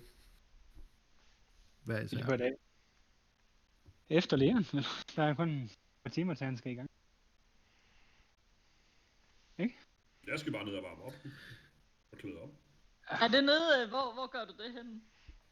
Hvad 1.84 1.96
er 1.96 2.02
I 2.02 2.08
så? 2.08 2.36
dagen. 2.36 2.56
Efter 4.08 4.36
læren, 4.36 4.66
vel? 4.72 4.86
Der 5.16 5.22
er 5.22 5.34
kun 5.34 5.50
et 5.50 5.78
par 6.04 6.10
timer 6.10 6.34
til, 6.34 6.44
han 6.44 6.56
skal 6.56 6.72
i 6.72 6.74
gang. 6.74 6.90
Jeg 10.28 10.38
skal 10.38 10.52
bare 10.52 10.64
ned 10.64 10.74
og 10.74 10.82
varme 10.82 11.02
op. 11.02 11.14
Og 12.12 12.18
klæde 12.18 12.38
op. 12.38 12.50
Er 13.08 13.28
det 13.28 13.44
nede, 13.44 13.82
øh, 13.82 13.88
hvor, 13.88 14.14
hvor 14.14 14.26
gør 14.26 14.44
du 14.44 14.52
det 14.62 14.72
henne? 14.72 15.00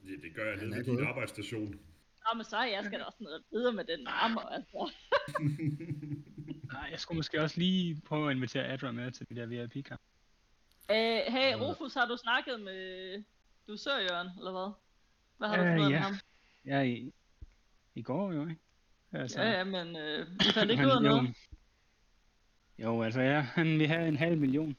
Det, 0.06 0.22
det 0.22 0.34
gør 0.34 0.44
jeg 0.44 0.56
nede 0.56 0.70
ved 0.76 0.84
din 0.84 1.06
arbejdsstation. 1.06 1.80
Nå, 2.32 2.36
men 2.36 2.44
så 2.44 2.56
er 2.56 2.64
jeg 2.64 2.84
skal 2.84 2.98
da 3.00 3.04
også 3.04 3.18
ned 3.20 3.42
videre 3.52 3.72
med 3.72 3.84
den 3.84 4.06
armer, 4.06 4.40
altså. 4.40 4.92
Nej, 6.72 6.88
jeg 6.90 7.00
skulle 7.00 7.16
måske 7.16 7.42
også 7.42 7.58
lige 7.58 8.00
prøve 8.06 8.30
at 8.30 8.36
invitere 8.36 8.64
Adra 8.68 8.90
med 8.92 9.10
til 9.10 9.28
de 9.28 9.34
der 9.36 9.46
VIP-kamp. 9.46 10.00
Øh, 10.90 11.20
hey, 11.28 11.54
Rufus, 11.54 11.94
har 11.94 12.06
du 12.06 12.16
snakket 12.16 12.60
med 12.60 13.24
dusørjørn, 13.68 14.26
eller 14.38 14.52
hvad? 14.52 14.72
Hvad 15.38 15.48
har 15.48 15.56
du 15.56 15.62
Øh, 15.62 15.68
fundet 15.68 15.86
ud 15.86 15.92
af 15.92 15.96
ja. 15.96 15.98
med 15.98 16.06
ham? 16.06 16.14
Ja, 16.64 16.80
i, 16.82 17.12
i 17.94 18.02
går 18.02 18.32
jo, 18.32 18.42
ikke? 18.48 18.60
Altså, 19.12 19.42
Ja, 19.42 19.50
ja, 19.50 19.64
men 19.64 19.96
øh, 19.96 20.26
vi 20.38 20.44
fandt 20.54 20.70
ikke 20.70 20.84
ud 20.86 20.90
af 20.90 20.96
jo, 20.96 21.00
noget. 21.00 21.36
jo, 22.78 23.02
altså 23.02 23.20
ja, 23.20 23.40
han 23.40 23.78
vil 23.78 23.86
have 23.88 24.08
en 24.08 24.16
halv 24.16 24.38
million 24.38 24.76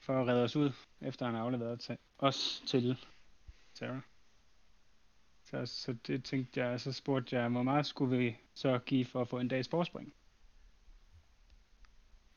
for 0.00 0.20
at 0.20 0.26
redde 0.26 0.44
os 0.44 0.56
ud, 0.56 0.72
efter 1.00 1.26
han 1.26 1.34
har 1.34 1.42
afleveret 1.42 1.80
til, 1.80 1.98
os 2.18 2.62
til 2.66 2.96
Sarah. 3.74 4.00
Så, 5.50 5.66
så 5.66 5.92
det 5.92 6.24
tænkte 6.24 6.60
jeg, 6.60 6.80
så 6.80 6.92
spurgte 6.92 7.36
jeg, 7.36 7.48
hvor 7.48 7.62
meget 7.62 7.86
skulle 7.86 8.18
vi 8.18 8.36
så 8.54 8.78
give 8.78 9.04
for 9.04 9.20
at 9.20 9.28
få 9.28 9.38
en 9.38 9.48
dags 9.48 9.68
forspring? 9.68 10.14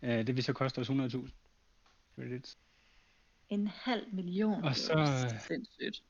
Uh, 0.02 0.10
det 0.10 0.36
vil 0.36 0.44
så 0.44 0.54
koste 0.54 0.80
os 0.80 0.90
100.000 0.90 1.30
credits. 2.16 2.58
En 3.50 3.68
halv 3.68 4.14
million. 4.14 4.64
Og 4.64 4.76
så, 4.76 5.00
øh, 5.00 5.40
Sindssygt. 5.40 6.04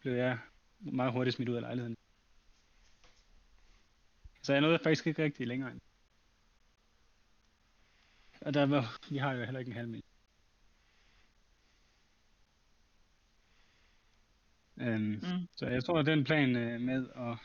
blev 0.00 0.12
jeg 0.12 0.38
meget 0.78 1.12
hurtigt 1.12 1.36
smidt 1.36 1.48
ud 1.48 1.54
af 1.54 1.62
lejligheden. 1.62 1.96
Så 4.42 4.52
jeg 4.52 4.60
nåede 4.60 4.78
faktisk 4.82 5.06
ikke 5.06 5.24
rigtig 5.24 5.46
længere. 5.46 5.72
Og 8.40 8.54
der 8.54 8.66
var, 8.66 8.98
vi 9.10 9.16
har 9.16 9.32
jo 9.32 9.44
heller 9.44 9.58
ikke 9.58 9.70
en 9.70 9.76
halv 9.76 9.88
million. 9.88 10.07
Um, 14.80 15.00
Mm. 15.00 15.48
Så 15.56 15.66
jeg 15.66 15.84
tror, 15.84 15.98
at 15.98 16.06
den 16.06 16.24
plan 16.24 16.56
øh, 16.56 16.80
med 16.80 17.08
at 17.16 17.36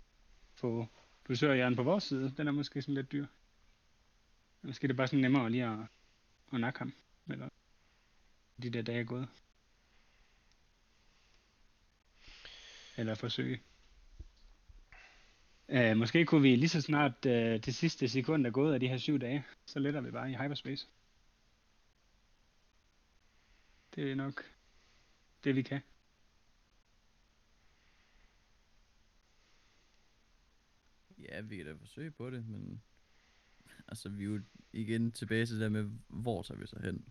få 0.56 0.88
dusørhjernen 1.28 1.76
på 1.76 1.84
vores 1.84 2.04
side, 2.04 2.34
den 2.38 2.48
er 2.48 2.52
måske 2.52 2.82
sådan 2.82 2.96
lidt 2.96 3.12
dyr. 3.12 3.26
Måske 4.62 4.86
er 4.86 4.88
det 4.88 4.98
bare 4.98 5.08
sådan 5.08 5.20
nemmere 5.22 5.50
lige 5.50 5.66
at, 5.66 5.80
at 6.54 6.60
nakke 6.60 6.80
ham. 6.80 6.94
Eller 7.30 7.50
de 8.64 8.70
der 8.70 8.82
dage 8.82 9.00
er 9.00 9.04
gået. 9.04 9.28
Eller 12.98 13.16
forsøge. 13.16 13.62
Uh, 15.68 15.98
måske 15.98 16.26
kunne 16.26 16.42
vi 16.42 16.56
lige 16.56 16.70
så 16.70 16.82
snart 16.82 17.26
uh, 17.26 17.32
det 17.32 17.76
sidste 17.76 18.08
sekund 18.10 18.48
er 18.48 18.52
gået 18.52 18.74
af 18.74 18.80
de 18.80 18.88
her 18.88 18.98
syv 18.98 19.20
dage, 19.20 19.44
så 19.66 19.80
letter 19.80 20.02
vi 20.02 20.12
bare 20.12 20.32
i 20.32 20.36
hyperspace. 20.36 20.88
Det 23.96 24.12
er 24.12 24.16
nok 24.16 24.44
det, 25.44 25.56
vi 25.56 25.62
kan. 25.62 25.82
Ja, 31.34 31.42
vi 31.42 31.58
kan 31.58 31.66
da 31.66 31.74
forsøge 31.74 32.12
på 32.12 32.30
det, 32.30 32.48
men... 32.48 32.82
Altså, 33.88 34.10
vi 34.10 34.24
er 34.24 34.28
jo 34.28 34.42
igen 34.74 35.12
tilbage 35.12 35.46
til 35.46 35.56
det 35.56 35.62
der 35.62 35.70
med, 35.70 35.90
hvor 36.08 36.42
tager 36.42 36.60
vi 36.60 36.68
så 36.68 36.80
hen? 36.84 37.06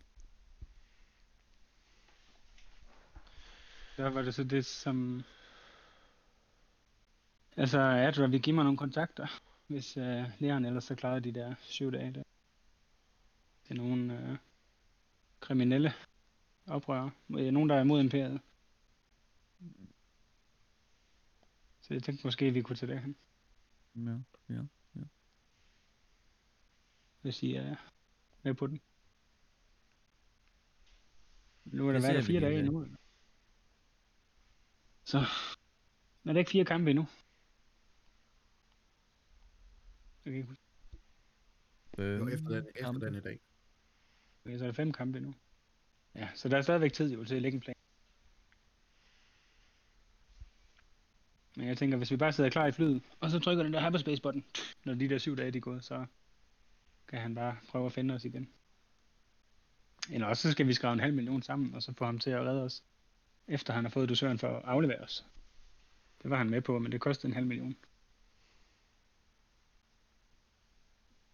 Så 3.97 4.11
var 4.11 4.23
det 4.23 4.35
så 4.35 4.45
det, 4.45 4.65
som... 4.65 5.23
Altså, 7.57 7.81
Adra 7.81 8.27
vil 8.27 8.43
give 8.43 8.55
mig 8.55 8.65
nogle 8.65 8.79
kontakter, 8.79 9.41
hvis 9.67 9.97
uh, 9.97 10.25
læreren 10.39 10.65
ellers 10.65 10.85
så 10.85 10.95
klaret 10.95 11.25
de 11.25 11.33
der 11.33 11.55
syv 11.61 11.93
dage 11.93 12.13
der. 12.13 12.23
Det 13.63 13.71
er 13.71 13.75
nogle 13.75 14.15
uh, 14.15 14.37
kriminelle 15.41 15.93
oprører. 16.67 17.11
Øh, 17.39 17.51
nogen, 17.51 17.69
der 17.69 17.77
er 17.77 17.81
imod 17.81 18.01
imperiet. 18.01 18.41
Så 21.81 21.95
jeg 21.95 22.03
tænkte 22.03 22.27
måske, 22.27 22.51
vi 22.51 22.63
kunne 22.63 22.77
tage 22.77 22.93
derhen, 22.93 23.17
Ja, 23.95 24.19
ja. 24.49 24.63
hvis 27.21 27.43
I 27.43 27.55
er 27.55 27.77
med 28.43 28.55
på 28.55 28.67
den. 28.67 28.81
Nu 31.65 31.89
er 31.89 31.93
der 31.93 32.01
Det 32.01 32.09
været 32.09 32.25
fire 32.25 32.41
dage 32.41 32.53
ja. 32.53 32.59
endnu. 32.59 32.87
Så 35.05 35.19
er 36.25 36.33
der 36.33 36.39
ikke 36.39 36.51
fire 36.51 36.65
kampe 36.65 36.91
endnu. 36.91 37.07
Jeg 40.25 40.33
kan 40.33 40.35
ikke 40.35 40.49
huske. 40.49 40.63
Jo, 41.99 42.29
efter 42.29 42.49
den, 42.49 42.67
efter 42.75 42.93
den 42.93 43.15
i 43.15 43.21
dag. 43.21 43.41
Okay, 44.45 44.59
så 44.59 44.65
er 44.65 44.69
der 44.69 44.73
fem 44.73 44.93
kampe 44.93 45.19
endnu. 45.19 45.35
Ja, 46.15 46.31
så 46.35 46.49
der 46.49 46.57
er 46.57 46.63
stadigvæk 46.63 46.93
tid 46.93 47.13
jo 47.13 47.25
til 47.25 47.35
at 47.35 47.43
lægge 47.43 47.57
en 47.57 47.61
plan. 47.61 47.75
Men 51.57 51.69
jeg 51.69 51.79
tænker, 51.79 51.97
hvis 51.97 52.11
vi 52.11 52.17
bare 52.17 52.33
sidder 52.33 52.51
klar 52.51 52.67
i 52.67 52.73
flyet, 52.73 53.03
og 53.21 53.31
så 53.31 53.39
trykker 53.39 53.63
den 53.63 53.73
der 53.73 53.91
hyperspace-button, 53.91 54.45
når 54.85 54.95
de 54.95 55.09
der 55.09 55.19
syv 55.19 55.37
dage 55.37 55.51
de 55.51 55.59
er 55.59 55.63
gået, 55.63 55.85
så 55.85 56.07
kan 57.09 57.21
han 57.21 57.35
bare 57.35 57.57
prøve 57.69 57.87
at 57.87 57.93
finde 57.93 58.15
os 58.15 58.25
igen. 58.25 58.53
Eller 60.11 60.27
også 60.27 60.43
så 60.43 60.53
skal 60.53 60.67
vi 60.67 60.75
skrive 60.75 60.93
en 60.93 61.01
halv 61.01 61.15
million 61.15 61.43
sammen, 61.43 61.75
og 61.75 61.83
så 61.83 61.93
få 61.93 62.05
ham 62.05 62.19
til 62.19 62.31
at 62.31 62.41
redde 62.41 62.63
os, 62.63 62.83
efter 63.49 63.73
han 63.73 63.85
har 63.85 63.91
fået 63.91 64.09
dusøren 64.09 64.39
for 64.39 64.49
at 64.49 64.65
aflevere 64.65 65.01
os. 65.01 65.27
Det 66.23 66.31
var 66.31 66.37
han 66.37 66.51
med 66.51 66.61
på, 66.61 66.79
men 66.79 66.93
det 66.93 67.01
kostede 67.01 67.31
en 67.31 67.35
halv 67.35 67.47
million. 67.47 67.77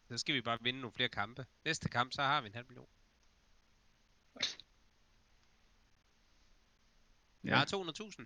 Så 0.08 0.18
skal 0.18 0.34
vi 0.34 0.40
bare 0.40 0.58
vinde 0.60 0.80
nogle 0.80 0.92
flere 0.92 1.08
kampe. 1.08 1.46
Næste 1.64 1.88
kamp, 1.88 2.12
så 2.12 2.22
har 2.22 2.40
vi 2.40 2.46
en 2.46 2.54
halv 2.54 2.66
million. 2.68 2.88
Jeg 7.44 7.58
har 7.58 7.64
200.000. 7.64 8.24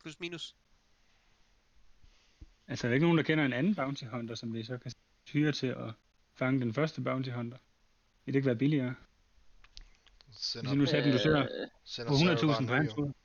Plus 0.00 0.20
minus. 0.20 0.56
Altså, 2.68 2.86
er 2.86 2.88
der 2.88 2.94
ikke 2.94 3.04
nogen, 3.04 3.18
der 3.18 3.24
kender 3.24 3.44
en 3.44 3.52
anden 3.52 3.74
bounty 3.74 4.04
hunter, 4.04 4.34
som 4.34 4.54
vi 4.54 4.62
så 4.62 4.78
kan 4.78 4.92
hyre 5.28 5.52
til 5.52 5.66
at 5.66 5.94
fange 6.34 6.60
den 6.60 6.74
første 6.74 7.00
bounty 7.02 7.30
hunter? 7.30 7.58
Vil 8.24 8.34
det 8.34 8.38
ikke 8.38 8.46
være 8.46 8.56
billigere? 8.56 8.94
Sender, 10.32 10.74
Hvis 10.74 10.92
nu 10.92 11.12
dosør 11.12 11.42
Øh, 11.42 11.48
sender 11.84 12.10
på 12.10 12.16
Sarah 12.16 12.36
100.000 12.36 12.66
bare 12.66 12.86
på 12.94 13.02
en 13.02 13.06
hans. 13.06 13.16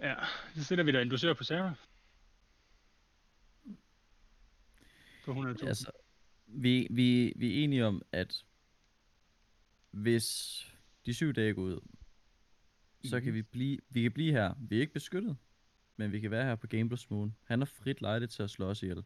Ja, 0.00 0.14
så 0.54 0.64
sætter 0.64 0.84
vi 0.84 0.92
da 0.92 1.02
en 1.02 1.08
dosør 1.10 1.34
på 1.34 1.44
Sarah. 1.44 1.74
På 5.24 5.32
100.000. 5.32 5.66
Altså, 5.66 5.90
vi, 6.46 6.86
vi, 6.90 7.32
vi 7.36 7.60
er 7.60 7.64
enige 7.64 7.86
om, 7.86 8.02
at 8.12 8.44
hvis 9.90 10.26
de 11.06 11.14
syv 11.14 11.32
dage 11.32 11.54
går 11.54 11.62
ud, 11.62 11.80
så 13.04 13.20
kan 13.20 13.34
vi 13.34 13.42
blive, 13.42 13.78
vi 13.88 14.02
kan 14.02 14.12
blive 14.12 14.32
her. 14.32 14.54
Vi 14.58 14.76
er 14.76 14.80
ikke 14.80 14.92
beskyttet, 14.92 15.36
men 15.98 16.12
vi 16.12 16.20
kan 16.20 16.30
være 16.30 16.44
her 16.44 16.54
på 16.56 16.66
Gamblers 16.66 17.10
Moon. 17.10 17.36
Han 17.44 17.60
har 17.60 17.66
frit 17.66 18.00
lejde 18.00 18.26
til 18.26 18.42
at 18.42 18.50
slå 18.50 18.66
os 18.66 18.82
ihjel. 18.82 19.04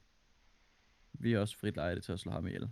Vi 1.12 1.32
har 1.32 1.38
også 1.40 1.56
frit 1.58 1.76
lejde 1.76 2.00
til 2.00 2.12
at 2.12 2.20
slå 2.20 2.32
ham 2.32 2.46
ihjel. 2.46 2.70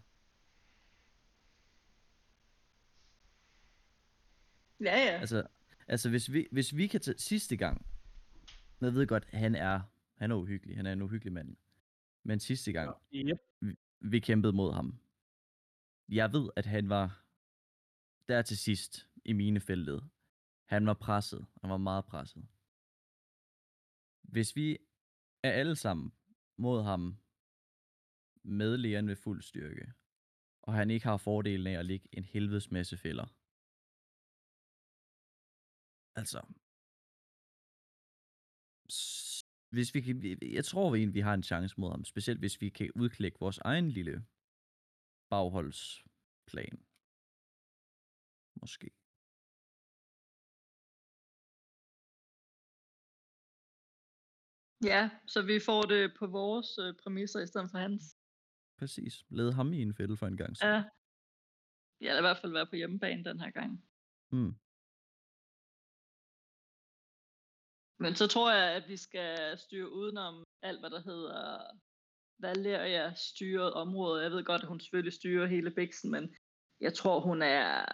ja, 4.81 4.99
ja. 4.99 5.19
Altså, 5.21 5.47
altså 5.89 6.11
hvis, 6.11 6.33
vi, 6.33 6.47
hvis 6.53 6.77
vi 6.77 6.87
kan 6.87 7.01
tage 7.01 7.19
sidste 7.19 7.57
gang, 7.57 7.87
jeg 8.81 8.95
ved 8.95 9.07
godt, 9.07 9.25
han 9.33 9.55
er, 9.55 9.81
han 10.15 10.31
er 10.31 10.35
uhyggelig, 10.37 10.77
han 10.77 10.87
er 10.87 10.93
en 10.93 11.03
uhyggelig 11.03 11.33
mand. 11.33 11.57
Men 12.23 12.41
sidste 12.41 12.73
gang, 12.73 12.97
Yep. 13.15 13.39
vi 14.01 14.21
kæmpede 14.21 14.53
mod 14.53 14.73
ham. 14.73 14.99
Jeg 16.09 16.33
ved, 16.33 16.51
at 16.57 16.67
han 16.67 16.89
var 16.89 17.25
der 18.29 18.43
til 18.43 18.59
sidst 18.59 19.09
i 19.25 19.33
minefeltet. 19.33 20.05
Han 20.65 20.87
var 20.87 20.95
presset. 20.95 21.47
Han 21.61 21.71
var 21.71 21.77
meget 21.77 22.05
presset. 22.05 22.45
Hvis 24.33 24.57
vi 24.57 24.79
er 25.43 25.53
alle 25.53 25.77
sammen 25.77 26.13
mod 26.59 26.83
ham 26.83 27.03
med 28.45 28.77
lægeren 28.77 29.09
ved 29.09 29.17
fuld 29.17 29.43
styrke, 29.43 29.93
og 30.63 30.75
han 30.75 30.91
ikke 30.91 31.07
har 31.07 31.17
fordelen 31.17 31.67
af 31.67 31.79
at 31.79 31.87
ligge 31.87 32.09
en 32.13 32.25
helvedes 32.25 32.71
masse 32.71 32.97
fælder. 32.97 33.27
Altså, 36.21 36.41
hvis 39.71 39.95
vi 39.95 40.01
kan, 40.01 40.39
jeg 40.59 40.65
tror 40.65 40.95
egentlig, 40.95 41.15
vi 41.15 41.21
har 41.21 41.35
en 41.35 41.43
chance 41.43 41.75
mod 41.81 41.91
ham, 41.91 42.05
specielt 42.05 42.41
hvis 42.41 42.61
vi 42.61 42.69
kan 42.69 42.91
udklække 42.95 43.39
vores 43.41 43.59
egen 43.59 43.91
lille 43.91 44.27
bagholdsplan. 45.31 46.85
Måske. 48.61 49.00
Ja, 54.85 55.11
så 55.27 55.43
vi 55.43 55.61
får 55.61 55.83
det 55.83 56.15
på 56.19 56.27
vores 56.27 56.79
øh, 56.79 56.95
præmisser 57.03 57.41
i 57.41 57.47
stedet 57.47 57.71
for 57.71 57.79
hans. 57.79 58.17
Præcis. 58.79 59.25
Led 59.29 59.53
ham 59.53 59.73
i 59.73 59.83
en 59.83 59.95
fælde 59.95 60.17
for 60.17 60.27
en 60.27 60.37
gang. 60.37 60.57
Ja. 60.63 60.85
Ja, 62.01 62.09
eller 62.09 62.19
i 62.19 62.29
hvert 62.29 62.39
fald 62.39 62.53
være 62.53 62.67
på 62.67 62.77
hjemmebane 62.77 63.25
den 63.25 63.41
her 63.41 63.51
gang. 63.51 63.85
Mm. 64.33 64.55
Men 67.99 68.15
så 68.15 68.27
tror 68.27 68.53
jeg, 68.53 68.75
at 68.75 68.89
vi 68.89 68.97
skal 68.97 69.59
styre 69.59 69.93
udenom 69.93 70.45
alt, 70.63 70.81
hvad 70.81 70.91
der 70.91 71.03
hedder 71.03 71.63
Valeria 72.39 73.15
styret 73.15 73.73
område. 73.73 74.23
Jeg 74.23 74.31
ved 74.31 74.45
godt, 74.45 74.63
at 74.63 74.69
hun 74.69 74.81
selvfølgelig 74.81 75.13
styrer 75.13 75.47
hele 75.47 75.71
biksen, 75.71 76.11
men 76.11 76.37
jeg 76.81 76.95
tror, 76.95 77.21
hun 77.21 77.43
er... 77.43 77.85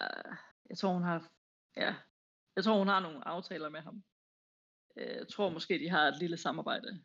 Jeg 0.70 0.78
tror, 0.78 0.92
hun 0.92 1.02
har... 1.02 1.30
Ja, 1.76 1.94
jeg 2.56 2.64
tror, 2.64 2.78
hun 2.78 2.88
har 2.88 3.00
nogle 3.00 3.28
aftaler 3.28 3.68
med 3.68 3.80
ham. 3.80 4.04
Øh, 4.96 5.06
Jeg 5.16 5.28
tror 5.28 5.48
måske, 5.50 5.78
de 5.78 5.88
har 5.88 6.08
et 6.08 6.18
lille 6.18 6.36
samarbejde. 6.36 7.04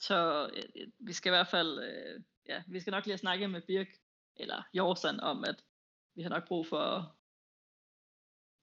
Så 0.00 0.50
øh, 0.56 0.82
øh, 0.82 0.88
vi 0.98 1.12
skal 1.12 1.30
i 1.30 1.34
hvert 1.36 1.48
fald... 1.48 1.78
øh, 1.78 2.22
Ja, 2.46 2.62
vi 2.68 2.80
skal 2.80 2.90
nok 2.90 3.04
lige 3.04 3.12
have 3.12 3.18
snakket 3.18 3.50
med 3.50 3.62
Birk, 3.62 3.86
eller 4.36 4.62
Jorsan, 4.74 5.20
om, 5.20 5.44
at 5.44 5.64
vi 6.14 6.22
har 6.22 6.30
nok 6.30 6.48
brug 6.48 6.66
for... 6.66 7.16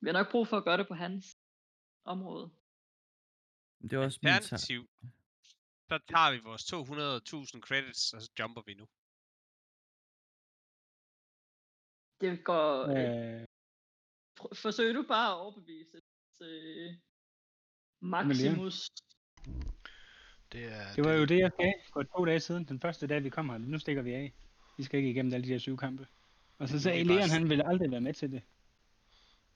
Vi 0.02 0.10
har 0.10 0.14
nok 0.14 0.32
brug 0.32 0.48
for 0.48 0.58
at 0.58 0.64
gøre 0.64 0.78
det 0.78 0.88
på 0.88 0.94
hans 0.94 1.38
område. 2.06 2.52
Det 3.82 3.94
er 3.94 4.00
også 4.00 4.20
min 4.24 4.30
ta- 4.32 4.36
Alternativ, 4.36 4.82
så 5.90 6.00
tager 6.08 6.32
vi 6.32 6.40
vores 6.40 6.64
200.000 6.74 7.60
credits, 7.68 8.14
og 8.14 8.22
så 8.22 8.32
jumper 8.40 8.62
vi 8.66 8.74
nu. 8.74 8.86
Det 12.22 12.44
går... 12.46 12.70
Øh. 12.98 13.42
Øh, 13.42 13.48
Forsøger 14.54 14.94
du 14.94 15.04
bare 15.08 15.32
at 15.34 15.38
overbevise 15.40 16.02
øh, 16.42 16.94
Maximus? 18.06 18.90
Det, 20.52 20.66
er, 20.74 20.94
det 20.96 21.06
var 21.06 21.12
jo 21.12 21.26
det, 21.26 21.38
jeg 21.40 21.52
sagde 21.60 21.74
for 21.94 22.04
to 22.04 22.26
dage 22.26 22.40
siden. 22.40 22.64
Den 22.66 22.80
første 22.80 23.08
dag, 23.08 23.24
vi 23.24 23.30
kom 23.30 23.50
her. 23.50 23.58
Nu 23.58 23.80
stikker 23.80 24.02
vi 24.02 24.14
af. 24.14 24.34
Vi 24.78 24.84
skal 24.84 24.98
ikke 24.98 25.10
igennem 25.10 25.34
alle 25.34 25.44
de 25.48 25.52
her 25.52 25.58
syv 25.60 25.78
kampe. 25.78 26.08
Og 26.58 26.68
så 26.68 26.74
Det 26.74 26.84
sagde 26.84 27.06
bare 27.06 27.16
Leon, 27.18 27.28
s- 27.28 27.32
han 27.34 27.50
ville 27.50 27.68
aldrig 27.68 27.92
være 27.92 28.02
med 28.02 28.14
til 28.14 28.32
det. 28.32 28.42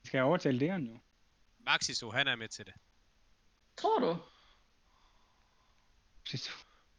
Vi 0.02 0.06
skal 0.06 0.22
overtale 0.22 0.58
Leon 0.58 0.86
jo. 0.86 0.98
Maxiso, 1.58 2.10
han 2.10 2.28
er 2.28 2.36
med 2.36 2.48
til 2.48 2.66
det. 2.66 2.74
Tror 3.76 3.98
du? 3.98 4.16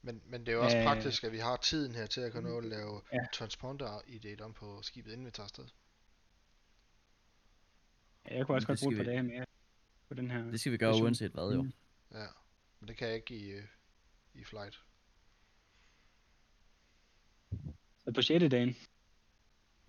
Men, 0.01 0.21
men 0.25 0.41
det 0.41 0.49
er 0.49 0.53
jo 0.53 0.63
også 0.63 0.77
Øh. 0.77 0.83
praktisk, 0.83 1.23
at 1.23 1.31
vi 1.31 1.37
har 1.37 1.57
tiden 1.57 1.95
her 1.95 2.05
til 2.05 2.21
at 2.21 2.31
kunne 2.31 2.49
nå 2.49 2.57
at 2.57 2.65
lave 2.65 3.01
Ja. 3.13 3.17
transponder 3.33 4.01
i 4.07 4.17
det 4.17 4.41
om 4.41 4.53
på 4.53 4.81
skibet, 4.81 5.11
inden 5.11 5.25
vi 5.25 5.31
tager 5.31 5.45
afsted. 5.45 5.67
Ja, 8.29 8.37
jeg 8.37 8.45
kunne 8.45 8.55
også 8.57 8.65
Men 8.65 8.71
godt 8.71 8.79
det 8.79 8.85
bruge 8.85 8.95
et 8.95 9.05
par 9.05 9.11
dage 9.11 9.23
mere 9.23 9.45
på 10.11 10.15
den 10.15 10.31
her. 10.31 10.43
Det 10.43 10.59
skal 10.59 10.71
vi 10.71 10.77
gøre 10.77 10.91
mission. 10.91 11.05
uanset 11.05 11.31
hvad, 11.31 11.53
jo. 11.53 11.61
Mm. 11.61 11.73
Ja, 12.11 12.27
men 12.79 12.87
det 12.87 12.97
kan 12.97 13.07
jeg 13.07 13.15
ikke 13.15 13.35
i, 13.35 13.51
øh, 13.51 13.63
i 14.33 14.43
flight. 14.43 14.83
Så 18.03 18.11
på 18.15 18.21
6. 18.21 18.51
dagen 18.51 18.75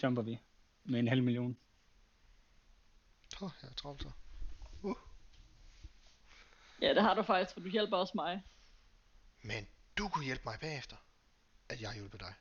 jumper 0.03 0.23
vi 0.23 0.39
med 0.85 0.99
en 0.99 1.09
halv 1.09 1.23
million. 1.23 1.57
Åh, 3.43 3.51
jeg 3.63 3.69
er 3.69 3.75
travlt 3.75 4.03
så. 4.03 4.11
Ja, 6.83 6.95
det 6.95 7.03
har 7.03 7.15
du 7.15 7.23
faktisk, 7.23 7.55
for 7.55 7.61
du 7.61 7.69
hjælper 7.69 7.97
også 7.97 8.13
mig. 8.15 8.43
Men 9.43 9.69
du 9.99 10.09
kunne 10.09 10.25
hjælpe 10.25 10.43
mig 10.45 10.59
bagefter, 10.61 10.97
at 11.69 11.81
jeg 11.81 11.95
hjælper 11.95 12.19
dig. 12.19 12.35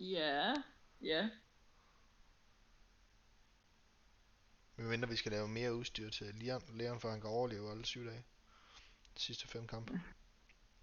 Ja, 0.00 0.54
ja. 1.00 1.30
Venter, 4.88 5.08
vi 5.08 5.16
skal 5.16 5.32
lave 5.32 5.48
mere 5.48 5.74
udstyr 5.74 6.10
til 6.10 6.26
Leon, 6.34 6.62
Leon 6.74 7.00
for 7.00 7.10
han 7.10 7.20
kan 7.20 7.30
overleve 7.30 7.70
alle 7.70 7.84
syv 7.84 8.04
dage. 8.04 8.24
De 9.16 9.20
sidste 9.20 9.48
fem 9.48 9.66
kampe. 9.66 10.00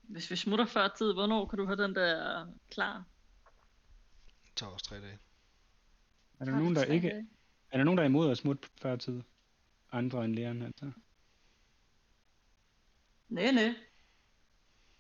Hvis 0.02 0.32
vi 0.32 0.36
smutter 0.36 0.66
før 0.66 0.88
tid, 0.98 1.14
hvornår 1.14 1.46
kan 1.46 1.60
du 1.60 1.66
have 1.66 1.84
den 1.84 1.96
der 1.96 2.48
klar? 2.70 3.04
Det 4.46 4.56
tager 4.56 4.72
også 4.72 4.86
tre 4.86 5.02
dage. 5.02 5.20
Er 6.40 6.46
der 6.46 6.52
nogen, 6.52 6.76
der 6.76 6.84
ikke... 6.84 7.10
dage? 7.10 7.28
Er 7.72 7.78
der 7.78 7.84
nogen, 7.84 7.98
der 7.98 8.04
er 8.04 8.08
imod 8.08 8.32
at 8.32 8.38
smutte 8.38 8.70
før 8.82 8.96
tid? 8.96 9.22
Andre 9.92 10.26
end 10.26 10.36
Leon, 10.36 10.62
altså. 10.62 10.92
Nej, 13.30 13.52
nej. 13.52 13.76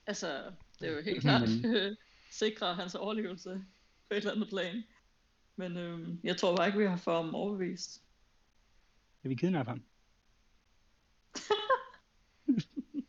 Altså, 0.05 0.53
det 0.80 0.88
er 0.89 0.95
jo 0.95 1.01
helt 1.01 1.21
klart 1.27 1.49
øh, 1.65 1.95
sikre 2.31 2.76
hans 2.76 2.95
overlevelse 2.95 3.65
på 4.07 4.13
et 4.13 4.17
eller 4.17 4.31
andet 4.31 4.49
plan. 4.49 4.84
Men 5.55 5.77
øhm, 5.77 6.19
jeg 6.23 6.38
tror 6.38 6.55
bare 6.55 6.67
ikke, 6.67 6.80
vi 6.80 6.85
har 6.85 6.97
for 6.97 7.15
ham 7.15 7.35
overbevist. 7.35 8.03
Kan 9.27 9.29
vi 9.29 9.35
kidnappe 9.35 9.69
ham? 9.71 9.83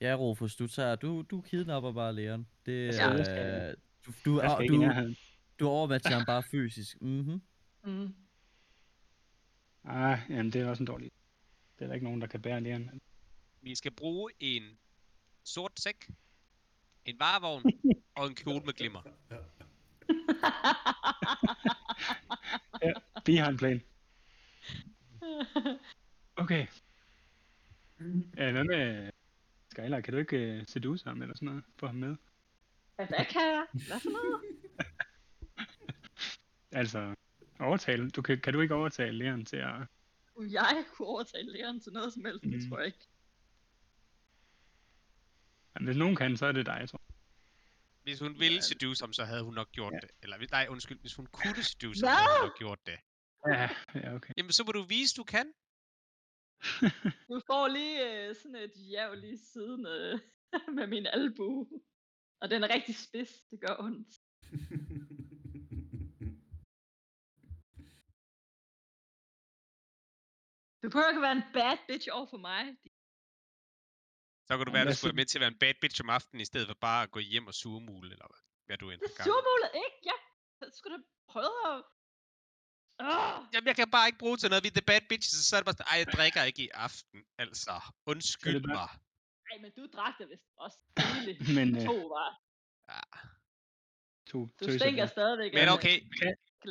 Ja, 0.00 0.14
Rufus, 0.14 0.56
du 0.56 0.66
tager, 0.68 0.96
du, 0.96 1.22
du 1.22 1.40
kidnapper 1.40 1.92
bare 1.92 2.14
Leon. 2.14 2.46
Det 2.66 2.72
Jeg 2.72 2.86
er, 2.88 2.92
skal- 2.92 3.16
jeg 3.16 3.26
skal- 3.26 3.76
du, 4.06 4.12
du, 4.24 4.40
Jeg 4.40 4.50
skal 4.50 4.68
du, 4.68 4.76
nærheden. 4.76 5.16
du 5.60 5.68
overmatcher 5.68 6.16
ham 6.16 6.26
bare 6.26 6.42
fysisk. 6.50 7.02
Mhm. 7.02 7.42
Mm. 7.84 8.14
Ah, 9.84 10.18
jamen 10.30 10.52
det 10.52 10.60
er 10.60 10.68
også 10.70 10.82
en 10.82 10.86
dårlig. 10.86 11.10
Det 11.78 11.84
er 11.84 11.86
der 11.86 11.94
ikke 11.94 12.04
nogen, 12.06 12.20
der 12.20 12.26
kan 12.26 12.42
bære 12.42 12.60
Leon. 12.60 13.00
Vi 13.62 13.74
skal 13.74 13.92
bruge 13.92 14.32
en 14.40 14.62
sort 15.44 15.80
sæk, 15.80 16.10
en 17.04 17.16
varevogn 17.20 17.62
og 18.16 18.26
en 18.26 18.34
kjole 18.34 18.64
med 18.64 18.72
glimmer. 18.72 19.02
Vi 23.26 23.36
har 23.36 23.48
en 23.48 23.56
plan. 23.56 23.82
Okay. 26.36 26.66
Ja, 28.36 28.52
hvad 28.52 28.64
med 28.64 29.10
Skylar? 29.70 30.00
Kan 30.00 30.12
du 30.14 30.18
ikke 30.18 30.58
uh, 30.60 30.66
seduce 30.66 31.04
ham 31.04 31.22
eller 31.22 31.34
sådan 31.34 31.46
noget? 31.46 31.64
Få 31.78 31.86
ham 31.86 31.96
med? 31.96 32.16
Hvad 32.96 33.06
kan 33.08 33.40
jeg? 33.42 33.66
Hvad 33.72 34.00
for 34.00 34.10
noget? 34.10 34.42
Altså, 36.72 37.14
overtale. 37.60 38.10
Du 38.10 38.22
kan, 38.22 38.40
kan 38.40 38.52
du 38.52 38.60
ikke 38.60 38.74
overtale 38.74 39.18
Leon 39.18 39.44
til 39.44 39.56
at... 39.56 39.74
Jeg 40.50 40.84
kunne 40.92 41.08
overtale 41.08 41.52
læreren 41.52 41.80
til 41.80 41.92
noget 41.92 42.12
som 42.12 42.24
helst? 42.24 42.44
Mm. 42.44 42.50
Det 42.50 42.68
tror 42.68 42.78
jeg 42.78 42.86
ikke. 42.86 42.98
Jamen, 45.74 45.86
hvis 45.86 45.96
nogen 45.96 46.16
kan, 46.16 46.36
så 46.36 46.46
er 46.46 46.52
det 46.52 46.66
dig, 46.66 46.76
jeg 46.80 46.88
tror. 46.88 47.02
Hvis 48.02 48.20
hun 48.20 48.38
ville 48.38 48.54
Ja. 48.54 48.60
seduce 48.60 49.02
ham, 49.02 49.12
så 49.12 49.24
havde 49.24 49.42
hun 49.42 49.54
nok 49.54 49.72
gjort 49.72 49.92
Ja. 49.92 49.98
det. 49.98 50.10
Eller 50.22 50.38
hvis- 50.38 50.50
nej, 50.50 50.66
undskyld, 50.70 50.98
hvis 51.00 51.14
hun 51.14 51.26
kunne 51.26 51.62
seduce 51.62 52.06
ham, 52.06 52.12
Hvad? 52.12 52.16
så 52.16 52.28
havde 52.28 52.40
hun 52.40 52.48
nok 52.48 52.58
gjort 52.58 52.78
det. 52.86 52.98
Ja, 53.46 53.68
okay. 54.16 54.34
Jamen, 54.36 54.52
så 54.52 54.64
må 54.64 54.72
du 54.72 54.82
vise, 54.82 55.14
du 55.14 55.24
kan. 55.24 55.52
Du 57.30 57.40
får 57.46 57.68
lige 57.68 58.28
øh, 58.28 58.36
sådan 58.36 58.54
et 58.56 58.72
jav 58.76 59.14
lige 59.14 59.38
siden 59.38 59.86
øh, 59.86 60.18
med 60.76 60.86
min 60.86 61.06
albue. 61.06 61.68
Og 62.40 62.50
den 62.50 62.64
er 62.64 62.68
rigtig 62.74 62.96
spids, 62.96 63.32
det 63.50 63.60
gør 63.60 63.76
ondt. 63.78 64.08
Du 70.82 70.86
prøver 70.92 71.08
ikke 71.08 71.22
at 71.22 71.28
være 71.28 71.38
en 71.42 71.48
bad 71.58 71.76
bitch 71.88 72.08
over 72.16 72.26
for 72.34 72.40
mig. 72.50 72.62
Så 74.46 74.52
kan 74.56 74.66
du 74.66 74.72
være, 74.72 74.82
at 74.82 74.86
du 74.86 74.90
altså 74.94 75.00
skulle 75.00 75.18
med 75.20 75.26
til 75.28 75.38
at 75.38 75.44
være 75.44 75.54
en 75.56 75.62
bad 75.64 75.74
bitch 75.82 76.00
om 76.04 76.10
aftenen, 76.10 76.40
i 76.40 76.44
stedet 76.50 76.66
for 76.68 76.78
bare 76.88 77.02
at 77.02 77.10
gå 77.10 77.20
hjem 77.32 77.46
og 77.46 77.54
surmule, 77.54 78.10
eller 78.14 78.28
hvad 78.66 78.78
du 78.78 78.90
end 78.90 79.00
Det 79.00 79.14
gang. 79.16 79.26
surmulede 79.28 79.72
ikke, 79.84 79.98
jeg 80.10 80.18
skulle 80.76 80.96
du 80.98 81.02
prøve 81.34 81.58
at 81.72 81.78
Åh, 83.00 83.44
Jamen, 83.52 83.66
jeg 83.66 83.76
kan 83.76 83.90
bare 83.90 84.06
ikke 84.08 84.18
bruge 84.18 84.36
til 84.36 84.48
noget. 84.50 84.62
Vi 84.64 84.68
er 84.68 84.72
the 84.72 84.82
bad 84.82 85.00
bitches, 85.08 85.44
så 85.48 85.56
er 85.56 85.60
det 85.60 85.64
bare 85.66 85.72
sådan, 85.74 85.86
ej, 85.92 85.98
jeg 85.98 86.06
drikker 86.16 86.42
ikke 86.42 86.62
i 86.64 86.68
aften. 86.74 87.24
Altså, 87.38 87.72
undskyld 88.06 88.60
bare- 88.62 88.74
mig. 88.74 88.88
Nej, 89.50 89.58
men 89.62 89.70
du 89.76 89.86
drak 89.96 90.14
det 90.18 90.28
vist 90.30 90.42
også. 90.56 90.78
Men 91.56 91.76
øh, 91.76 91.82
To 91.86 91.96
var. 92.16 92.40
Ja. 92.88 93.00
to 94.30 94.38
Du 94.38 94.64
tøser 94.66 94.78
stinker 94.78 95.02
der. 95.04 95.10
stadigvæk. 95.10 95.54
Men 95.54 95.68
okay. 95.68 95.96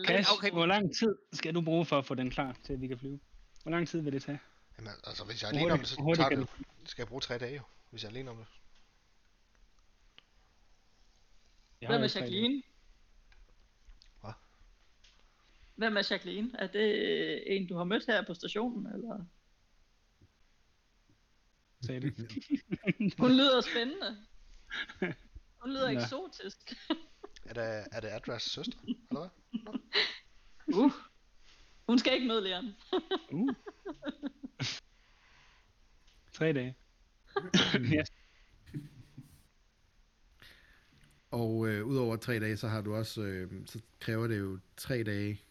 Kas, 0.08 0.32
okay. 0.38 0.52
hvor 0.52 0.66
lang 0.66 0.96
tid 0.96 1.16
skal 1.34 1.56
du 1.56 1.62
bruge 1.62 1.86
for 1.86 1.98
at 1.98 2.06
få 2.06 2.16
den 2.16 2.30
klar 2.32 2.56
til, 2.64 2.74
at 2.74 2.82
vi 2.82 2.88
kan 2.88 3.00
flyve? 3.00 3.20
Hvor 3.64 3.72
lang 3.72 3.88
tid 3.88 4.02
vil 4.02 4.14
det 4.14 4.24
tage? 4.24 4.40
Jamen, 4.78 4.92
altså, 5.04 5.24
hvis 5.26 5.42
jeg 5.42 5.48
er 5.50 5.54
alene 5.54 5.74
om 5.74 5.80
det, 5.80 5.88
så 5.88 6.14
tager 6.16 6.30
det 6.30 6.38
jo. 6.38 6.48
Skal 6.86 7.02
jeg 7.02 7.08
bruge 7.08 7.22
tre 7.22 7.38
dage 7.38 7.56
jo, 7.56 7.62
hvis 7.90 8.04
jeg 8.04 8.08
er 8.10 8.14
alene 8.14 8.32
om 8.32 8.38
det. 8.38 8.46
Jeg 11.82 11.88
er 11.88 11.92
tre 11.92 11.98
dage. 11.98 12.20
Jacqueline? 12.20 12.64
Hvad? 14.22 14.34
Hvem 15.78 15.98
er 15.98 16.08
Jacqueline? 16.12 16.52
Er 16.54 16.68
det 16.68 16.96
øh, 16.96 17.42
en, 17.46 17.68
du 17.68 17.76
har 17.76 17.84
mødt 17.84 18.06
her 18.06 18.26
på 18.26 18.34
stationen, 18.34 18.94
eller? 18.94 19.26
Sagde 21.82 22.02
det. 22.02 22.18
Hun 23.20 23.32
lyder 23.32 23.62
spændende. 23.62 24.18
Hun 25.62 25.72
lyder 25.72 25.92
Nå. 25.92 26.00
eksotisk. 26.00 26.74
Er 27.46 27.54
det, 27.54 27.88
er 27.92 28.00
det 28.00 28.08
Adras 28.08 28.44
søster, 28.44 28.78
eller 28.86 29.20
hvad? 29.20 29.80
Uh. 30.76 30.92
Hun 31.88 32.00
skal 32.00 32.14
ikke 32.14 32.28
møde 32.28 32.42
Leon. 32.42 32.66
Uh. 33.32 33.50
Tre 36.34 36.54
dage. 36.54 36.76
ja, 37.92 38.04
Og 41.32 41.68
øh, 41.68 41.86
udover 41.86 42.16
tre 42.16 42.40
dage, 42.40 42.58
så 42.58 42.68
har 42.68 42.82
du 42.82 42.96
også, 42.96 43.22
øh, 43.22 43.52
så 43.66 43.82
kræver 44.00 44.28
det 44.28 44.40
jo 44.40 44.60
tre 44.78 45.04
dage 45.04 45.42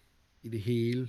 i 0.47 0.48
det 0.48 0.62
hele 0.62 1.09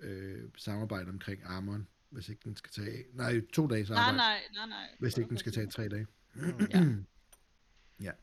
øh, 0.00 0.50
samarbejde 0.56 1.08
omkring 1.08 1.42
armoren, 1.44 1.88
hvis 2.10 2.28
ikke 2.28 2.40
den 2.44 2.56
skal 2.56 2.70
tage, 2.70 3.04
nej, 3.12 3.40
to 3.52 3.66
dages 3.66 3.90
Nej, 3.90 3.98
arbejde, 3.98 4.16
nej, 4.16 4.40
nej, 4.54 4.66
nej. 4.66 4.96
hvis 4.98 5.18
ikke 5.18 5.28
den 5.28 5.38
skal 5.38 5.52
tage 5.52 5.66
tre 5.66 5.88
dage. 5.88 6.06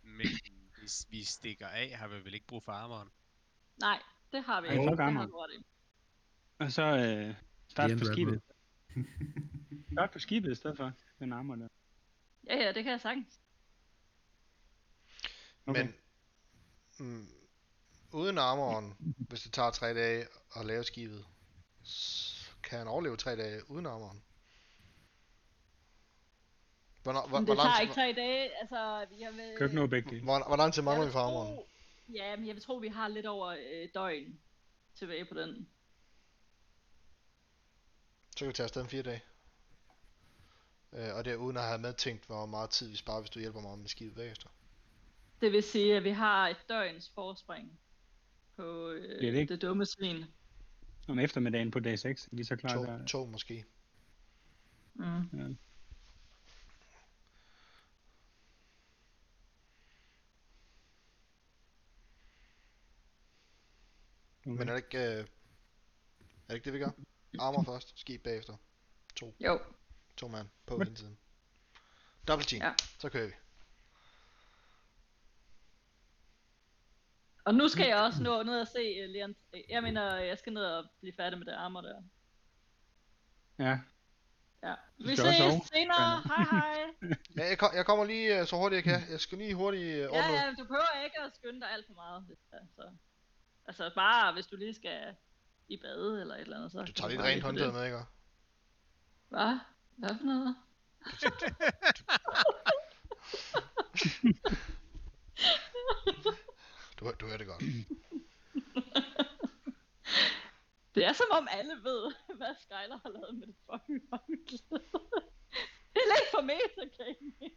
men 0.03 0.27
hvis 0.79 1.07
vi 1.09 1.23
stikker 1.23 1.67
af, 1.67 1.89
har 1.89 2.07
vi 2.07 2.15
vel 2.23 2.33
ikke 2.33 2.47
brug 2.47 2.63
for 2.63 2.71
armoren. 2.71 3.09
Nej, 3.79 3.99
det 4.31 4.43
har 4.43 4.61
vi 4.61 4.67
ikke. 4.67 4.81
Det 4.81 4.99
har 4.99 5.29
og 6.59 6.71
så 6.71 6.83
øh, 6.83 7.35
start 7.67 7.91
på 7.99 8.05
skibet. 8.05 8.41
Start 9.91 10.11
på 10.11 10.19
skibet 10.19 10.51
i 10.51 10.55
stedet 10.55 10.77
for 10.77 10.91
den 11.19 11.33
armor 11.33 11.55
der. 11.55 11.67
Ja, 12.47 12.57
ja, 12.57 12.67
det 12.71 12.83
kan 12.83 12.91
jeg 12.91 13.01
sagtens. 13.01 13.39
Okay. 15.65 15.81
Men 15.81 15.93
mm, 16.99 17.27
uden 18.14 18.38
armoren, 18.38 18.95
hvis 18.99 19.41
det 19.41 19.53
tager 19.53 19.72
tre 19.72 19.94
dage 19.94 20.27
at 20.56 20.65
lave 20.65 20.84
skibet, 20.84 21.26
så 21.84 22.52
kan 22.64 22.77
han 22.77 22.88
overleve 22.88 23.18
tre 23.18 23.35
dage 23.35 23.69
uden 23.69 23.85
armoren. 23.85 24.23
Hvornår, 27.03 27.27
hvor, 27.27 27.40
Men 27.40 27.45
hvor, 27.45 27.53
det 27.53 27.64
tager 27.64 27.80
ikke 27.80 27.94
tre 27.94 28.14
dage. 28.14 28.60
Altså, 28.60 29.06
jeg 29.19 29.34
vil... 29.34 29.48
Kan 29.48 29.57
du 29.57 29.64
ikke 29.64 29.76
nå 29.76 29.88
begge 29.88 30.10
dele? 30.10 30.23
hvor, 30.23 30.48
hvor 30.48 30.56
lang 30.56 30.73
tid 30.73 30.81
mangler 30.81 31.06
vi 31.06 31.11
for 31.11 31.19
armoren? 31.19 31.60
Ja, 32.14 32.35
men 32.35 32.48
jeg 32.48 32.56
vil 32.56 32.64
tro, 32.64 32.76
vi 32.76 32.88
har 32.88 33.07
lidt 33.07 33.26
over 33.26 33.48
øh, 33.48 33.90
døgn 33.94 34.40
tilbage 34.95 35.26
på 35.26 35.34
den. 35.34 35.69
Så 38.31 38.40
kan 38.40 38.48
vi 38.48 38.53
tage 38.53 38.64
afsted 38.64 38.81
om 38.81 38.88
fire 38.88 39.03
dage. 39.03 39.23
Øh, 40.94 41.15
og 41.15 41.26
det 41.26 41.34
er 41.34 41.38
uden 41.38 41.57
at 41.57 41.64
have 41.64 41.80
medtænkt, 41.80 42.26
hvor 42.26 42.45
meget 42.45 42.69
tid 42.69 42.90
vi 42.90 42.95
sparer, 42.95 43.19
hvis 43.19 43.30
du 43.30 43.40
hjælper 43.40 43.61
mig 43.61 43.80
med 43.80 43.88
skibet 43.88 44.15
bagefter. 44.15 44.49
Det 45.41 45.52
vil 45.52 45.64
sige, 45.64 45.98
at 45.98 46.03
vi 46.03 46.11
har 46.11 46.48
et 46.48 46.57
døgns 46.69 47.11
forspring 47.15 47.80
på 48.55 48.89
øh, 48.89 49.21
det 49.21 49.34
ikke? 49.39 49.53
det 49.53 49.61
dumme 49.61 49.85
svin. 49.85 50.25
Om 51.07 51.19
eftermiddagen 51.19 51.71
på 51.71 51.80
dag 51.80 51.99
6, 51.99 52.25
er 52.27 52.30
vi 52.31 52.43
så 52.43 52.55
klar 52.55 52.73
To, 52.75 52.84
der. 52.84 53.05
to 53.05 53.25
måske. 53.25 53.65
Mm. 54.93 55.57
Okay. 64.45 64.57
Men 64.57 64.69
er 64.69 64.73
det 64.73 64.84
ikke, 64.84 64.97
øh, 64.97 65.19
er 65.19 65.23
det 66.47 66.55
ikke 66.55 66.65
det, 66.65 66.73
vi 66.73 66.80
gør? 66.80 66.91
Armor 67.39 67.63
først, 67.63 67.99
skib 67.99 68.23
bagefter. 68.23 68.55
Jo, 69.39 69.59
To 70.17 70.27
mand 70.27 70.47
på 70.65 70.77
hele 70.77 70.95
tiden. 70.95 71.17
Double 72.27 72.45
team. 72.45 72.61
Ja. 72.61 72.73
Så 72.99 73.09
kører 73.09 73.27
vi. 73.27 73.34
Og 77.45 77.55
nu 77.55 77.67
skal 77.67 77.87
jeg 77.87 77.97
også 77.97 78.23
nå 78.23 78.43
ned 78.43 78.61
og 78.61 78.67
se 78.67 79.03
uh, 79.03 79.09
Leon. 79.09 79.35
Jeg 79.69 79.83
mener, 79.83 80.15
jeg 80.15 80.37
skal 80.37 80.53
ned 80.53 80.65
og 80.65 80.85
blive 80.99 81.13
færdig 81.17 81.39
med 81.39 81.45
det 81.45 81.53
armor 81.53 81.81
der. 81.81 82.01
Ja, 83.59 83.79
Ja. 84.63 84.75
Vi 84.97 85.15
ses 85.15 85.35
sove. 85.37 85.61
senere. 85.73 86.21
Hej 86.25 86.43
hej. 86.51 86.83
Ja, 87.37 87.47
jeg, 87.49 87.57
kom, 87.57 87.69
jeg 87.75 87.85
kommer 87.85 88.05
lige 88.05 88.39
øh, 88.39 88.47
så 88.47 88.55
hurtigt 88.55 88.85
jeg 88.85 88.99
kan. 88.99 89.11
Jeg 89.11 89.19
skal 89.19 89.37
lige 89.37 89.53
hurtigt 89.55 89.83
øh, 89.83 89.97
Ja, 89.99 90.07
ordne. 90.07 90.33
ja, 90.33 90.49
du 90.59 90.63
behøver 90.63 91.03
ikke 91.05 91.19
at 91.21 91.35
skynde 91.35 91.61
dig 91.61 91.71
alt 91.71 91.85
for 91.87 91.93
meget. 91.93 92.23
Hvis 92.23 92.37
det 92.37 92.53
er, 92.59 92.65
så. 92.75 92.91
Altså 93.65 93.91
bare, 93.95 94.33
hvis 94.33 94.47
du 94.47 94.55
lige 94.55 94.73
skal 94.73 95.15
i 95.67 95.77
bade 95.77 96.21
eller 96.21 96.35
et 96.35 96.41
eller 96.41 96.57
andet. 96.57 96.71
Så 96.71 96.81
Du 96.81 96.91
tager 96.91 97.17
bare 97.17 97.27
rent 97.27 97.43
håndklæde 97.43 97.67
det. 97.67 97.75
med, 97.75 97.85
ikke? 97.85 97.97
Hvad? 99.29 99.57
Hvad 99.97 100.17
for 100.17 100.25
noget? 100.25 100.55
Du, 106.99 107.11
du 107.19 107.25
hører 107.25 107.37
det 107.37 107.47
godt. 107.47 107.63
Det 110.95 111.02
er 111.14 111.18
som 111.18 111.31
om 111.31 111.48
alle 111.52 111.76
ved, 111.84 112.02
hvad 112.40 112.53
Skyler 112.61 112.98
har 113.03 113.10
lavet 113.10 113.35
med 113.40 113.48
det 113.48 113.56
fucking 113.72 114.02
håndklæde. 114.11 114.84
Heller 115.98 116.15
ikke 116.22 116.31
for 116.35 116.44
metagaming. 116.52 117.53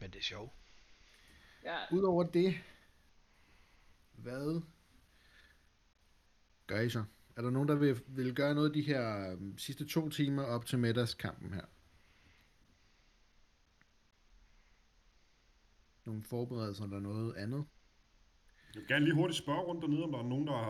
Men 0.00 0.10
det 0.10 0.18
er 0.18 0.22
sjovt. 0.22 0.52
Ja, 1.64 1.78
Udover 1.92 2.24
det, 2.24 2.54
hvad 4.12 4.62
gør 6.66 6.80
I 6.80 6.90
så? 6.90 7.04
Er 7.36 7.42
der 7.42 7.50
nogen, 7.50 7.68
der 7.68 7.74
vil, 7.74 8.02
vil 8.06 8.34
gøre 8.34 8.54
noget 8.54 8.74
de 8.74 8.82
her 8.82 9.32
øhm, 9.32 9.58
sidste 9.58 9.86
to 9.86 10.08
timer 10.08 10.42
op 10.42 10.66
til 10.66 10.78
middagskampen 10.78 11.54
her? 11.54 11.64
Nogle 16.20 16.28
forberedelser 16.28 16.84
eller 16.84 17.00
noget 17.00 17.36
andet? 17.36 17.64
Jeg 18.74 18.80
vil 18.80 18.88
gerne 18.88 19.04
lige 19.04 19.14
hurtigt 19.14 19.38
spørge 19.38 19.60
rundt 19.60 19.82
dernede, 19.82 20.04
om 20.04 20.12
der 20.12 20.18
er 20.18 20.28
nogen, 20.34 20.46
der 20.46 20.62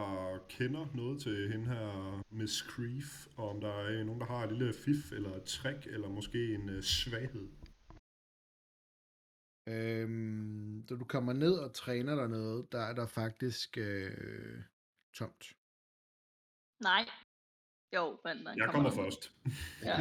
kender 0.49 0.87
noget 0.95 1.21
til 1.23 1.53
hende 1.53 1.67
her 1.67 2.23
Miss 2.31 2.57
Creef, 2.59 3.27
og 3.37 3.49
om 3.49 3.61
der 3.61 3.73
er 3.73 4.05
nogen, 4.05 4.21
der 4.21 4.27
har 4.27 4.45
et 4.45 4.53
lille 4.53 4.75
fif 4.75 5.13
eller 5.13 5.37
et 5.37 5.45
trick, 5.45 5.87
eller 5.87 6.09
måske 6.09 6.55
en 6.55 6.69
uh, 6.77 6.81
svaghed. 6.81 7.49
Øhm, 9.69 10.87
da 10.89 10.95
du 10.95 11.05
kommer 11.05 11.33
ned 11.33 11.55
og 11.65 11.75
træner 11.75 12.15
dernede, 12.15 12.67
der 12.73 12.81
er 12.81 12.95
der 12.95 13.07
faktisk 13.07 13.79
øh, 13.79 14.63
tomt. 15.15 15.45
nej. 16.81 17.05
Jo, 17.97 18.21
men 18.25 18.37
den 18.47 18.59
Jeg 18.59 18.69
kommer 18.75 18.91
først. 18.91 19.23
Ja. 19.89 19.97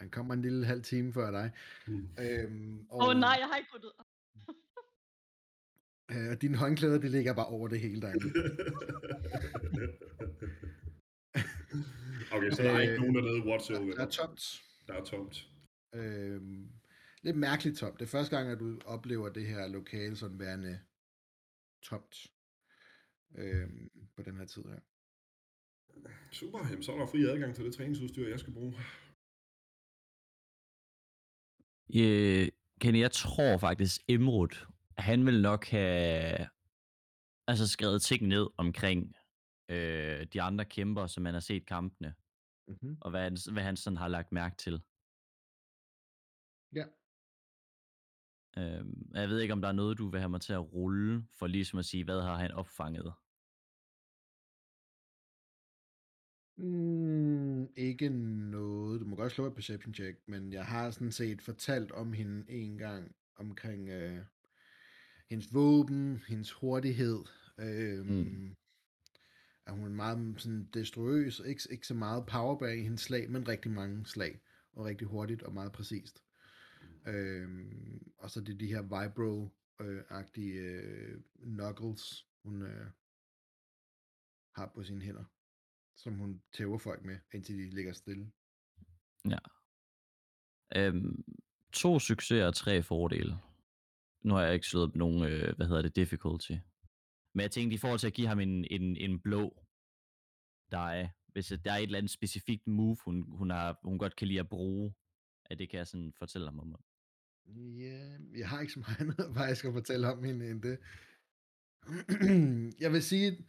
Han 0.00 0.10
kommer 0.10 0.34
en 0.34 0.42
lille 0.42 0.66
halv 0.66 0.82
time 0.82 1.12
før 1.12 1.30
dig. 1.30 1.52
Mm. 1.86 2.08
Øhm, 2.24 2.86
Åh 2.90 3.08
oh, 3.08 3.14
nej, 3.16 3.36
jeg 3.40 3.48
har 3.48 3.56
ikke 3.56 3.70
puttet. 3.72 3.92
Øh, 6.16 6.30
og 6.30 6.42
dine 6.42 6.56
håndklæder, 6.56 6.98
det 6.98 7.10
ligger 7.10 7.34
bare 7.34 7.46
over 7.46 7.68
det 7.68 7.80
hele 7.80 8.00
derinde. 8.00 8.28
okay, 12.32 12.50
så 12.50 12.62
der 12.62 12.70
er 12.72 12.80
ikke 12.80 12.92
Øh, 12.94 13.00
nogen 13.00 13.14
dernede 13.14 13.46
whatsoever. 13.46 13.94
der 13.94 14.06
er 14.06 14.10
tomt. 14.10 14.62
Der 14.86 14.94
er 14.94 15.04
tomt. 15.04 15.48
Øhm, 15.94 16.68
lidt 17.22 17.36
mærkeligt 17.36 17.78
tomt. 17.78 18.00
Det 18.00 18.04
er 18.06 18.10
første 18.10 18.36
gang, 18.36 18.50
at 18.50 18.58
du 18.60 18.78
oplever 18.84 19.28
det 19.28 19.46
her 19.46 19.68
lokale 19.68 20.16
sådan 20.16 20.38
værende 20.38 20.80
tomt. 21.82 22.26
Øhm, 23.34 23.90
på 24.16 24.22
den 24.22 24.36
her 24.36 24.46
tid 24.46 24.62
her. 24.62 24.80
Super, 26.32 26.58
jamen, 26.68 26.82
så 26.82 26.92
er 26.92 26.98
der 26.98 27.06
fri 27.06 27.24
adgang 27.24 27.54
til 27.54 27.64
det 27.64 27.74
træningsudstyr, 27.74 28.28
jeg 28.28 28.40
skal 28.40 28.52
bruge. 28.52 28.74
Øh, 31.96 32.48
Kenny, 32.80 32.98
jeg 33.00 33.12
tror 33.12 33.58
faktisk, 33.58 34.00
Emrud, 34.08 34.66
han 35.02 35.26
vil 35.26 35.42
nok 35.42 35.66
have 35.66 36.48
altså 37.46 37.68
skrevet 37.68 38.02
ting 38.02 38.26
ned 38.26 38.46
omkring 38.56 39.14
øh, 39.68 40.26
de 40.32 40.42
andre 40.42 40.64
kæmper, 40.64 41.06
som 41.06 41.22
man 41.22 41.34
har 41.34 41.40
set 41.40 41.66
kampene, 41.66 42.14
Mm-hmm. 42.68 42.96
og 43.00 43.10
hvad 43.10 43.22
han, 43.22 43.36
hvad 43.52 43.62
han 43.62 43.76
sådan 43.76 43.96
har 43.96 44.08
lagt 44.08 44.32
mærke 44.32 44.56
til. 44.56 44.82
Ja. 46.74 46.84
Øhm, 48.58 49.10
jeg 49.14 49.28
ved 49.28 49.40
ikke, 49.40 49.54
om 49.54 49.60
der 49.60 49.68
er 49.68 49.72
noget, 49.72 49.98
du 49.98 50.08
vil 50.08 50.20
have 50.20 50.30
mig 50.30 50.40
til 50.40 50.52
at 50.52 50.72
rulle, 50.72 51.26
for 51.38 51.46
ligesom 51.46 51.78
at 51.78 51.84
sige, 51.84 52.04
hvad 52.04 52.20
har 52.22 52.36
han 52.36 52.50
opfanget? 52.50 53.12
Mm, 56.56 57.72
ikke 57.76 58.08
noget. 58.50 59.00
Du 59.00 59.06
må 59.06 59.16
godt 59.16 59.32
slå 59.32 59.46
et 59.46 59.54
perception 59.54 59.94
check, 59.94 60.28
men 60.28 60.52
jeg 60.52 60.66
har 60.66 60.90
sådan 60.90 61.12
set 61.12 61.42
fortalt 61.42 61.92
om 61.92 62.12
hende 62.12 62.50
en 62.50 62.78
gang 62.78 63.16
omkring 63.36 63.88
øh, 63.88 64.24
hendes 65.32 65.54
våben, 65.54 66.22
hendes 66.28 66.52
hurtighed. 66.52 67.24
Øh, 67.58 68.06
Mm. 68.06 68.56
At 69.66 69.74
hun 69.74 69.84
er 69.84 69.90
meget 69.90 70.34
sådan 70.38 70.68
destruøs, 70.74 71.40
ikke, 71.46 71.62
ikke 71.70 71.86
så 71.86 71.94
meget 71.94 72.26
power 72.26 72.58
bag 72.58 72.78
i 72.78 72.82
hendes 72.82 73.00
slag, 73.00 73.30
men 73.30 73.48
rigtig 73.48 73.70
mange 73.70 74.06
slag, 74.06 74.40
og 74.72 74.84
rigtig 74.84 75.06
hurtigt 75.06 75.42
og 75.42 75.54
meget 75.54 75.72
præcist. 75.72 76.22
Øh, 77.06 77.48
og 78.18 78.30
så 78.30 78.40
det 78.40 78.54
er 78.54 78.58
de 78.58 78.66
her 78.66 78.82
vibro-agtige 78.82 80.54
øh, 80.60 81.20
knuckles, 81.42 82.26
hun 82.44 82.62
øh, 82.62 82.86
har 84.54 84.72
på 84.74 84.82
sine 84.82 85.02
hænder 85.02 85.24
som 85.96 86.14
hun 86.14 86.42
tæver 86.52 86.78
folk 86.78 87.04
med, 87.04 87.18
indtil 87.34 87.58
de 87.58 87.70
ligger 87.70 87.92
stille. 87.92 88.32
Ja. 89.28 89.38
Øhm, 90.76 91.24
to 91.72 91.98
succeser 91.98 92.46
og 92.46 92.54
tre 92.54 92.82
fordele. 92.82 93.38
Nu 94.24 94.34
har 94.34 94.42
jeg 94.42 94.54
ikke 94.54 94.66
slået 94.66 94.88
op 94.88 94.96
nogen, 94.96 95.24
øh, 95.24 95.56
hvad 95.56 95.66
hedder 95.66 95.82
det, 95.82 95.96
difficulty. 95.96 96.52
Men 97.34 97.42
jeg 97.42 97.50
tænkte, 97.50 97.74
i 97.74 97.78
forhold 97.78 97.98
til 97.98 98.06
at 98.06 98.12
give 98.12 98.28
ham 98.28 98.40
en, 98.40 98.64
en, 98.70 98.96
en 98.96 99.20
blå, 99.20 99.62
der 100.70 100.88
er, 100.88 101.08
hvis 101.32 101.52
der 101.64 101.72
er 101.72 101.76
et 101.76 101.82
eller 101.82 101.98
andet 101.98 102.10
specifikt 102.10 102.66
move, 102.66 102.96
hun, 103.04 103.24
hun, 103.28 103.50
har, 103.50 103.78
hun 103.82 103.98
godt 103.98 104.16
kan 104.16 104.28
lide 104.28 104.40
at 104.40 104.48
bruge, 104.48 104.94
at 105.44 105.58
det 105.58 105.70
kan 105.70 105.78
jeg 105.78 105.86
sådan 105.86 106.12
fortælle 106.18 106.46
ham 106.46 106.58
om. 106.58 106.76
Ja, 107.56 108.18
jeg 108.36 108.48
har 108.48 108.60
ikke 108.60 108.72
så 108.72 108.80
meget 108.80 109.00
andet 109.18 109.36
faktisk 109.36 109.64
at 109.64 109.72
fortælle 109.72 110.12
om 110.12 110.24
hende 110.24 110.50
end 110.50 110.62
det. 110.62 110.78
jeg 112.82 112.92
vil 112.92 113.02
sige, 113.02 113.46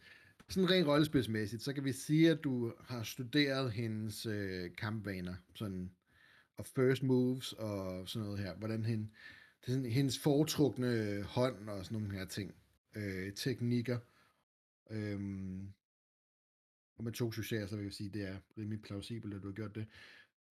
sådan 0.48 0.70
rent 0.70 0.88
rollespilsmæssigt, 0.88 1.62
så 1.62 1.72
kan 1.72 1.84
vi 1.84 1.92
sige, 1.92 2.30
at 2.30 2.44
du 2.44 2.72
har 2.80 3.02
studeret 3.02 3.72
hendes 3.72 4.26
øh, 4.26 4.76
kampvaner, 4.76 5.34
sådan, 5.54 5.90
og 6.56 6.66
first 6.66 7.02
moves 7.02 7.52
og 7.52 8.08
sådan 8.08 8.24
noget 8.26 8.40
her, 8.40 8.54
hvordan 8.54 8.84
hende, 8.84 9.08
det 9.64 9.70
er 9.70 9.76
sådan, 9.76 9.90
hendes 9.90 10.18
foretrukne 10.18 11.22
hånd 11.22 11.68
og 11.68 11.84
sådan 11.84 11.98
nogle 11.98 12.18
her 12.18 12.24
ting, 12.24 12.54
øh, 12.94 13.32
teknikker. 13.32 13.98
Øhm, 14.90 15.72
og 16.96 17.04
med 17.04 17.12
to 17.12 17.32
succeser, 17.32 17.66
så 17.66 17.76
vil 17.76 17.84
jeg 17.84 17.92
sige, 17.92 18.08
at 18.08 18.14
det 18.14 18.22
er 18.28 18.38
rimelig 18.58 18.82
plausibelt, 18.82 19.34
at 19.34 19.42
du 19.42 19.46
har 19.46 19.54
gjort 19.54 19.74
det. 19.74 19.86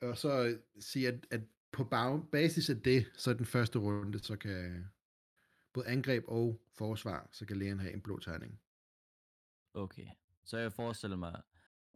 Og 0.02 0.18
så 0.18 0.58
sige, 0.80 1.08
at, 1.08 1.28
at 1.32 1.42
på 1.72 1.84
basis 2.32 2.70
af 2.70 2.82
det, 2.82 3.12
så 3.18 3.30
er 3.30 3.34
den 3.34 3.46
første 3.46 3.80
runde, 3.80 4.20
så 4.20 4.36
kan 4.36 4.86
både 5.74 5.88
angreb 5.88 6.24
og 6.28 6.62
forsvar, 6.72 7.30
så 7.32 7.46
kan 7.46 7.58
lægen 7.58 7.80
have 7.80 7.94
en 7.94 8.02
blå 8.02 8.20
tegning. 8.20 8.60
Okay. 9.74 10.08
Så 10.44 10.58
jeg 10.58 10.74
forestiller 10.74 11.18
mig, 11.18 11.42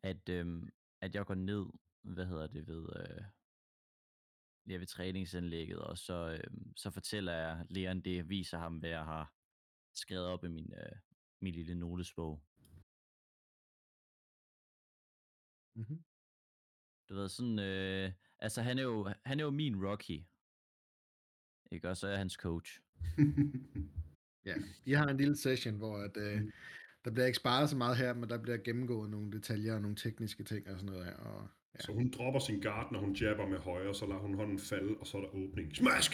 at, 0.04 0.30
øhm, 0.30 0.70
at 1.02 1.16
jeg 1.16 1.26
går 1.26 1.36
ned, 1.36 1.66
hvad 2.02 2.26
hedder 2.26 2.48
det, 2.48 2.68
ved, 2.68 2.86
øh, 2.96 3.24
ja, 4.68 4.76
ved 4.78 4.88
træningsanlægget, 4.88 5.80
og 5.80 5.98
så, 5.98 6.40
øhm, 6.44 6.76
så 6.76 6.92
fortæller 6.92 7.34
jeg 7.34 7.66
Leon 7.70 8.02
det, 8.02 8.30
viser 8.30 8.58
ham, 8.58 8.78
hvad 8.78 8.90
jeg 8.90 9.06
har 9.06 9.34
skrevet 9.96 10.26
op 10.26 10.44
i 10.44 10.48
min, 10.48 10.74
øh, 10.74 10.96
min 11.42 11.54
lille 11.54 11.76
notesbog. 11.76 12.44
Mm-hmm. 15.76 16.04
Du 17.10 17.16
ved, 17.16 17.30
sådan, 17.30 17.60
øh, 17.60 18.12
altså 18.40 18.62
han 18.62 18.78
er, 18.78 18.84
jo, 18.84 19.14
han 19.26 19.40
er 19.40 19.44
jo 19.44 19.50
min 19.50 19.86
Rocky. 19.86 20.20
Ikke? 21.72 21.90
Og 21.90 21.98
så 21.98 22.08
er 22.08 22.12
jeg 22.12 22.20
hans 22.20 22.34
coach. 22.34 22.82
ja, 24.50 24.56
I 24.86 24.92
har 24.92 25.08
en 25.08 25.18
lille 25.18 25.36
session, 25.36 25.76
hvor 25.76 25.98
at, 25.98 26.18
øh, 26.18 26.42
der 27.06 27.12
bliver 27.12 27.26
ikke 27.26 27.38
sparet 27.38 27.70
så 27.70 27.78
meget 27.78 27.98
her, 27.98 28.14
men 28.14 28.30
der 28.30 28.42
bliver 28.42 28.58
gennemgået 28.58 29.10
nogle 29.10 29.32
detaljer 29.32 29.76
og 29.76 29.82
nogle 29.82 29.96
tekniske 29.96 30.44
ting 30.44 30.70
og 30.70 30.80
sådan 30.80 30.92
noget 30.92 31.06
her. 31.06 31.16
Og, 31.16 31.50
ja. 31.76 31.80
Så 31.80 31.94
hun 31.94 32.12
dropper 32.12 32.40
sin 32.40 32.62
guard, 32.62 32.92
når 32.92 33.00
hun 33.00 33.14
jabber 33.14 33.48
med 33.48 33.60
højre, 33.60 33.96
så 33.96 34.06
lader 34.06 34.20
hun 34.20 34.34
hånden 34.34 34.60
falde, 34.60 34.98
og 34.98 35.08
så 35.08 35.18
er 35.18 35.22
der 35.22 35.30
åbning. 35.30 35.76
Smask! 35.76 36.12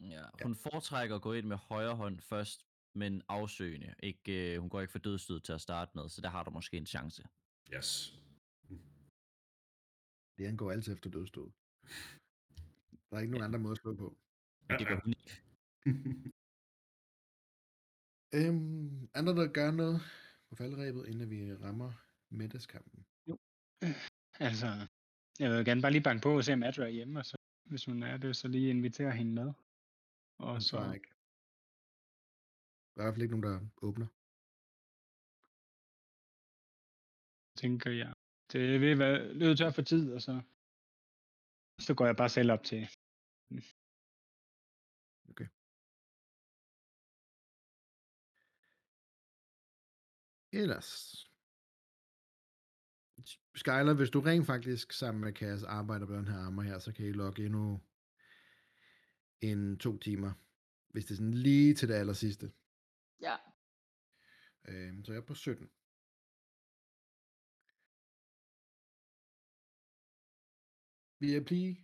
Ja, 0.00 0.24
hun 0.42 0.52
ja. 0.52 0.70
foretrækker 0.70 1.16
at 1.16 1.22
gå 1.22 1.32
ind 1.32 1.46
med 1.46 1.56
højre 1.56 1.96
hånd 1.96 2.20
først, 2.20 2.66
men 2.94 3.22
afsøgende. 3.28 3.94
Ikke, 4.02 4.54
øh, 4.54 4.60
hun 4.60 4.70
går 4.70 4.80
ikke 4.80 4.92
for 4.92 4.98
dødstød 4.98 5.40
til 5.40 5.52
at 5.52 5.60
starte 5.60 5.90
med, 5.94 6.08
så 6.08 6.20
der 6.20 6.28
har 6.28 6.42
du 6.44 6.50
måske 6.50 6.76
en 6.76 6.86
chance. 6.86 7.22
Yes. 7.74 8.20
Det 10.38 10.46
han 10.46 10.56
går 10.56 10.70
altid 10.72 10.92
efter 10.92 11.10
dødstød. 11.10 11.50
Der 13.10 13.16
er 13.16 13.20
ikke 13.20 13.32
nogen 13.32 13.42
ja. 13.42 13.46
andre 13.46 13.58
måde 13.58 13.72
at 13.72 13.78
slå 13.78 13.94
på. 13.94 14.18
Ja, 14.70 14.76
det 14.76 14.86
gør 14.86 15.00
hun 15.04 15.14
ikke. 15.18 15.42
øhm, 18.36 19.08
andre, 19.14 19.32
der 19.34 19.52
gør 19.52 19.70
noget 19.70 20.00
på 20.48 20.54
faldrebet, 20.54 21.08
inden 21.08 21.30
vi 21.30 21.54
rammer 21.54 21.92
middagskampen? 22.30 23.06
Jo. 23.28 23.38
Altså, 24.40 24.66
jeg 25.38 25.50
vil 25.50 25.64
gerne 25.64 25.82
bare 25.82 25.92
lige 25.92 26.02
banke 26.02 26.22
på 26.22 26.36
og 26.36 26.44
se, 26.44 26.52
om 26.52 26.62
Adra 26.62 26.84
er 26.84 26.88
hjemme, 26.88 27.18
og 27.18 27.26
så, 27.26 27.36
hvis 27.64 27.84
hun 27.84 28.02
er 28.02 28.16
det, 28.16 28.36
så 28.36 28.48
lige 28.48 28.70
invitere 28.70 29.12
hende 29.12 29.32
med. 29.32 29.52
Og 30.38 30.62
så... 30.62 30.92
ikke. 30.94 31.10
Der 32.94 33.00
er 33.00 33.04
i 33.04 33.06
hvert 33.06 33.14
fald 33.14 33.22
ikke 33.22 33.36
nogen, 33.36 33.48
der 33.48 33.86
åbner. 33.86 34.06
Tænker 37.60 37.90
jeg. 37.90 38.14
Det 38.52 38.80
vil 38.80 38.98
være 38.98 39.34
løbet 39.34 39.58
tør 39.58 39.70
for 39.70 39.82
tid, 39.82 40.12
og 40.12 40.20
så, 40.22 40.42
så 41.86 41.94
går 41.94 42.06
jeg 42.06 42.16
bare 42.16 42.28
selv 42.28 42.50
op 42.52 42.64
til. 42.64 42.88
Okay. 45.30 45.48
Ellers. 50.52 50.90
Skyler, 53.54 53.94
hvis 53.94 54.10
du 54.10 54.20
rent 54.20 54.46
faktisk 54.46 54.92
sammen 54.92 55.20
med 55.20 55.32
Kass 55.32 55.62
arbejder 55.62 56.06
på 56.06 56.14
den 56.14 56.28
her 56.28 56.38
armer 56.38 56.62
her, 56.62 56.78
så 56.78 56.92
kan 56.92 57.06
I 57.06 57.12
logge 57.12 57.44
endnu 57.44 57.80
en 59.40 59.78
to 59.78 59.98
timer. 59.98 60.32
Hvis 60.88 61.04
det 61.04 61.10
er 61.10 61.16
sådan 61.16 61.34
lige 61.34 61.74
til 61.74 61.88
det 61.88 61.94
aller 61.94 62.12
sidste. 62.12 62.52
Ja. 63.20 63.36
Øhm, 64.68 65.04
så 65.04 65.12
jeg 65.12 65.18
er 65.18 65.24
på 65.24 65.34
17. 65.34 65.70
VIP 71.20 71.78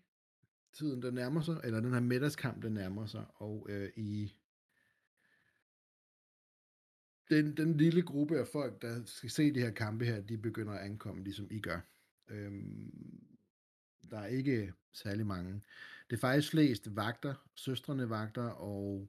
tiden 0.72 1.02
den 1.02 1.14
nærmer 1.14 1.40
sig, 1.40 1.60
eller 1.64 1.80
den 1.80 1.92
her 1.92 2.00
middagskamp 2.00 2.62
den 2.62 2.74
nærmer 2.74 3.06
sig, 3.06 3.26
og 3.34 3.66
øh, 3.70 3.90
i 3.96 4.39
den, 7.30 7.56
den 7.56 7.76
lille 7.76 8.02
gruppe 8.02 8.38
af 8.38 8.46
folk, 8.46 8.82
der 8.82 9.02
skal 9.04 9.30
se 9.30 9.54
de 9.54 9.60
her 9.60 9.70
kampe 9.70 10.04
her, 10.04 10.20
de 10.20 10.38
begynder 10.38 10.72
at 10.72 10.84
ankomme, 10.84 11.24
ligesom 11.24 11.46
I 11.50 11.60
gør. 11.60 11.80
Øhm, 12.28 12.92
der 14.10 14.18
er 14.18 14.26
ikke 14.26 14.72
særlig 14.92 15.26
mange. 15.26 15.62
Det 16.10 16.16
er 16.16 16.20
faktisk 16.20 16.50
flest 16.50 16.96
vagter, 16.96 17.34
søstrene 17.54 18.10
vagter, 18.10 18.48
og 18.48 19.08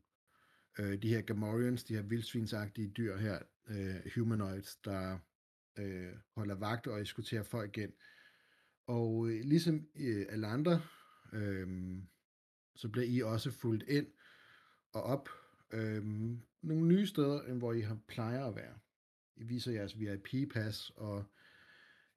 øh, 0.80 1.02
de 1.02 1.10
her 1.10 1.22
Gamorians, 1.22 1.84
de 1.84 1.96
her 1.96 2.02
vildsvinsagtige 2.02 2.88
dyr 2.88 3.18
her, 3.18 3.40
øh, 3.68 3.96
humanoids, 4.16 4.76
der 4.76 5.20
øh, 5.78 6.14
holder 6.36 6.56
vagt 6.56 6.88
og 6.88 7.02
eskorterer 7.02 7.44
folk 7.44 7.78
ind. 7.78 7.94
Og 8.88 9.30
øh, 9.30 9.42
ligesom 9.44 9.88
øh, 9.96 10.26
alle 10.30 10.48
andre, 10.48 10.82
øh, 11.34 11.98
så 12.76 12.90
bliver 12.90 13.06
I 13.08 13.22
også 13.22 13.52
fuldt 13.52 13.84
ind 13.88 14.08
og 14.94 15.04
op 15.04 15.30
øh, 15.72 16.04
nogle 16.62 16.88
nye 16.88 17.08
steder, 17.08 17.42
end 17.42 17.58
hvor 17.58 17.74
I 17.74 17.82
har 17.82 17.98
plejer 18.08 18.46
at 18.46 18.56
være. 18.56 18.74
I 19.36 19.44
viser 19.44 19.72
jeres 19.72 20.00
VIP-pas, 20.00 20.92
og 20.96 21.24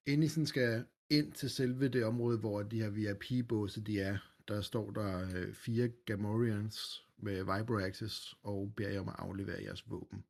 inden 0.07 0.23
I 0.23 0.29
sådan 0.29 0.47
skal 0.47 0.85
ind 1.11 1.33
til 1.33 1.51
selve 1.51 1.89
det 1.89 2.05
område, 2.05 2.39
hvor 2.39 2.63
de 2.63 2.83
her 2.83 2.91
VIP-båse 2.91 3.81
de 3.81 4.01
er, 4.01 4.19
der 4.49 4.61
står 4.61 4.91
der 4.91 5.29
øh, 5.37 5.55
fire 5.55 5.89
Gamorians 5.89 7.07
med 7.17 7.43
Vibro-Access 7.45 8.35
og 8.43 8.73
beder 8.77 8.91
jer 8.91 9.01
om 9.01 9.09
at 9.09 9.15
aflevere 9.19 9.63
jeres 9.63 9.91
våben. 9.91 10.25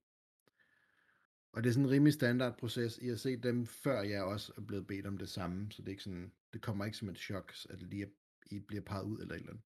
Og 1.52 1.62
det 1.62 1.68
er 1.68 1.72
sådan 1.72 1.84
en 1.84 1.90
rimelig 1.90 2.12
standard 2.12 2.58
proces. 2.58 2.98
I 2.98 3.08
har 3.08 3.16
set 3.16 3.42
dem 3.42 3.66
før 3.66 4.02
jeg 4.02 4.22
også 4.22 4.52
er 4.56 4.60
blevet 4.60 4.86
bedt 4.86 5.06
om 5.06 5.18
det 5.18 5.28
samme, 5.28 5.72
så 5.72 5.82
det, 5.82 5.88
er 5.88 5.90
ikke 5.90 6.02
sådan, 6.02 6.32
det 6.52 6.62
kommer 6.62 6.84
ikke 6.84 6.96
som 6.96 7.08
et 7.08 7.18
chok, 7.18 7.52
at 7.70 7.82
lige 7.82 8.06
I 8.50 8.58
bliver 8.58 8.82
peget 8.82 9.04
ud 9.04 9.20
eller 9.20 9.34
et 9.34 9.38
eller 9.38 9.50
andet. 9.50 9.64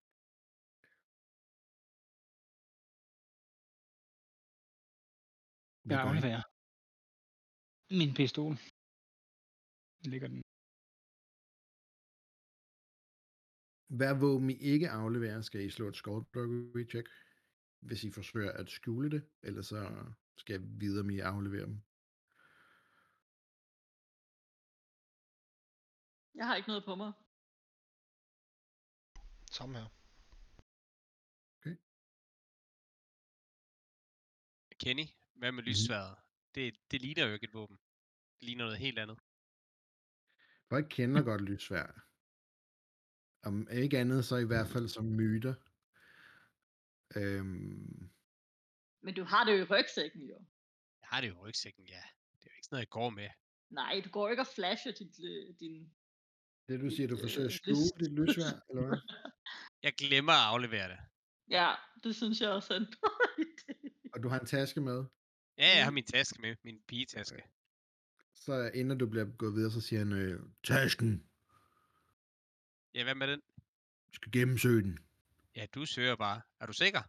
Jeg 5.90 6.00
afleverer 6.00 6.42
min 7.98 8.14
pistol. 8.14 8.52
Ligger 10.12 10.28
den. 10.28 10.42
Hver 13.98 14.14
våben 14.20 14.50
I 14.50 14.54
ikke 14.54 14.88
afleverer, 14.90 15.40
skal 15.40 15.60
I 15.64 15.70
slå 15.70 15.88
et 15.88 15.96
skullduggery 15.96 16.84
check, 16.90 17.08
hvis 17.80 18.04
I 18.04 18.10
forsøger 18.10 18.52
at 18.52 18.70
skjule 18.70 19.10
det, 19.10 19.22
eller 19.42 19.62
så 19.62 19.80
skal 20.36 20.52
jeg 20.52 20.80
videre 20.80 21.04
med 21.04 21.18
at 21.18 21.26
aflevere 21.26 21.66
dem. 21.66 21.78
Jeg 26.34 26.46
har 26.46 26.56
ikke 26.56 26.68
noget 26.68 26.84
på 26.84 26.94
mig. 26.94 27.12
Samme 29.50 29.78
her. 29.78 29.88
Okay. 31.58 31.76
Kenny, 34.80 35.06
hvad 35.38 35.52
med 35.52 35.62
Mhm. 35.62 35.68
lyssværet? 35.68 36.16
Det, 36.54 36.74
det 36.90 37.02
ligner 37.02 37.26
jo 37.26 37.32
ikke 37.34 37.44
et 37.44 37.54
våben. 37.54 37.76
Det 38.38 38.42
ligner 38.46 38.64
noget 38.64 38.78
helt 38.78 38.98
andet. 38.98 39.18
Folk 40.68 40.86
kender 40.90 41.22
godt 41.22 41.40
lysvær. 41.40 42.04
Om 43.42 43.68
ikke 43.72 43.98
andet, 43.98 44.24
så 44.24 44.36
i 44.36 44.44
hvert 44.44 44.68
fald 44.68 44.88
som 44.88 45.04
myter. 45.04 45.54
Øhm, 47.16 48.10
Men 49.02 49.14
du 49.14 49.24
har 49.24 49.44
det 49.44 49.52
jo 49.52 49.58
i 49.58 49.64
rygsækken, 49.64 50.22
jo. 50.28 50.38
Jeg 51.00 51.08
har 51.12 51.20
det 51.20 51.28
jo 51.28 51.34
i 51.34 51.38
rygsækken, 51.38 51.84
ja. 51.86 52.02
Det 52.32 52.46
er 52.46 52.50
jo 52.50 52.56
ikke 52.56 52.64
sådan 52.64 52.74
noget, 52.74 52.80
jeg 52.86 52.88
går 52.90 53.10
med. 53.10 53.28
Nej, 53.70 54.02
du 54.04 54.10
går 54.10 54.28
ikke 54.28 54.42
og 54.42 54.46
flasher 54.46 54.92
dit, 54.92 55.14
øh, 55.24 55.54
din... 55.60 55.92
det 56.68 56.80
du 56.80 56.90
siger, 56.90 57.08
du 57.08 57.14
Øh, 57.14 57.20
forsøger 57.20 57.48
at 57.48 57.52
lys- 57.52 57.58
skjule 57.58 58.04
dit 58.08 58.12
lysvær, 58.18 58.52
eller 58.70 58.86
hvad? 58.88 58.98
Jeg 59.86 59.92
glemmer 59.98 60.32
at 60.32 60.46
aflevere 60.52 60.88
det. 60.88 60.98
Ja, 61.50 61.74
det 62.04 62.16
synes 62.16 62.40
jeg 62.40 62.50
også 62.50 62.74
er 62.74 62.78
en 62.78 62.86
dårlig 63.02 63.46
idé. 63.58 64.10
Og 64.14 64.22
du 64.22 64.28
har 64.28 64.40
en 64.40 64.46
taske 64.46 64.80
med, 64.80 65.04
Ja, 65.58 65.76
jeg 65.76 65.84
har 65.84 65.90
min 65.90 66.04
taske 66.04 66.40
med. 66.40 66.56
Min 66.64 66.80
pigetaske. 66.88 67.42
så 68.34 68.70
inden 68.74 68.98
du 68.98 69.06
bliver 69.06 69.24
gået 69.24 69.54
videre, 69.54 69.70
så 69.72 69.80
siger 69.80 69.98
han, 69.98 70.12
øh, 70.12 70.40
tasken, 70.64 71.24
Ja, 72.94 73.02
hvad 73.04 73.14
med 73.14 73.26
den? 73.28 73.40
du 74.10 74.14
skal 74.14 74.32
gennemsøge 74.32 74.82
den. 74.82 74.98
Ja, 75.56 75.66
du 75.74 75.86
søger 75.86 76.16
bare. 76.16 76.40
Er 76.60 76.66
du 76.66 76.72
sikker? 76.72 77.02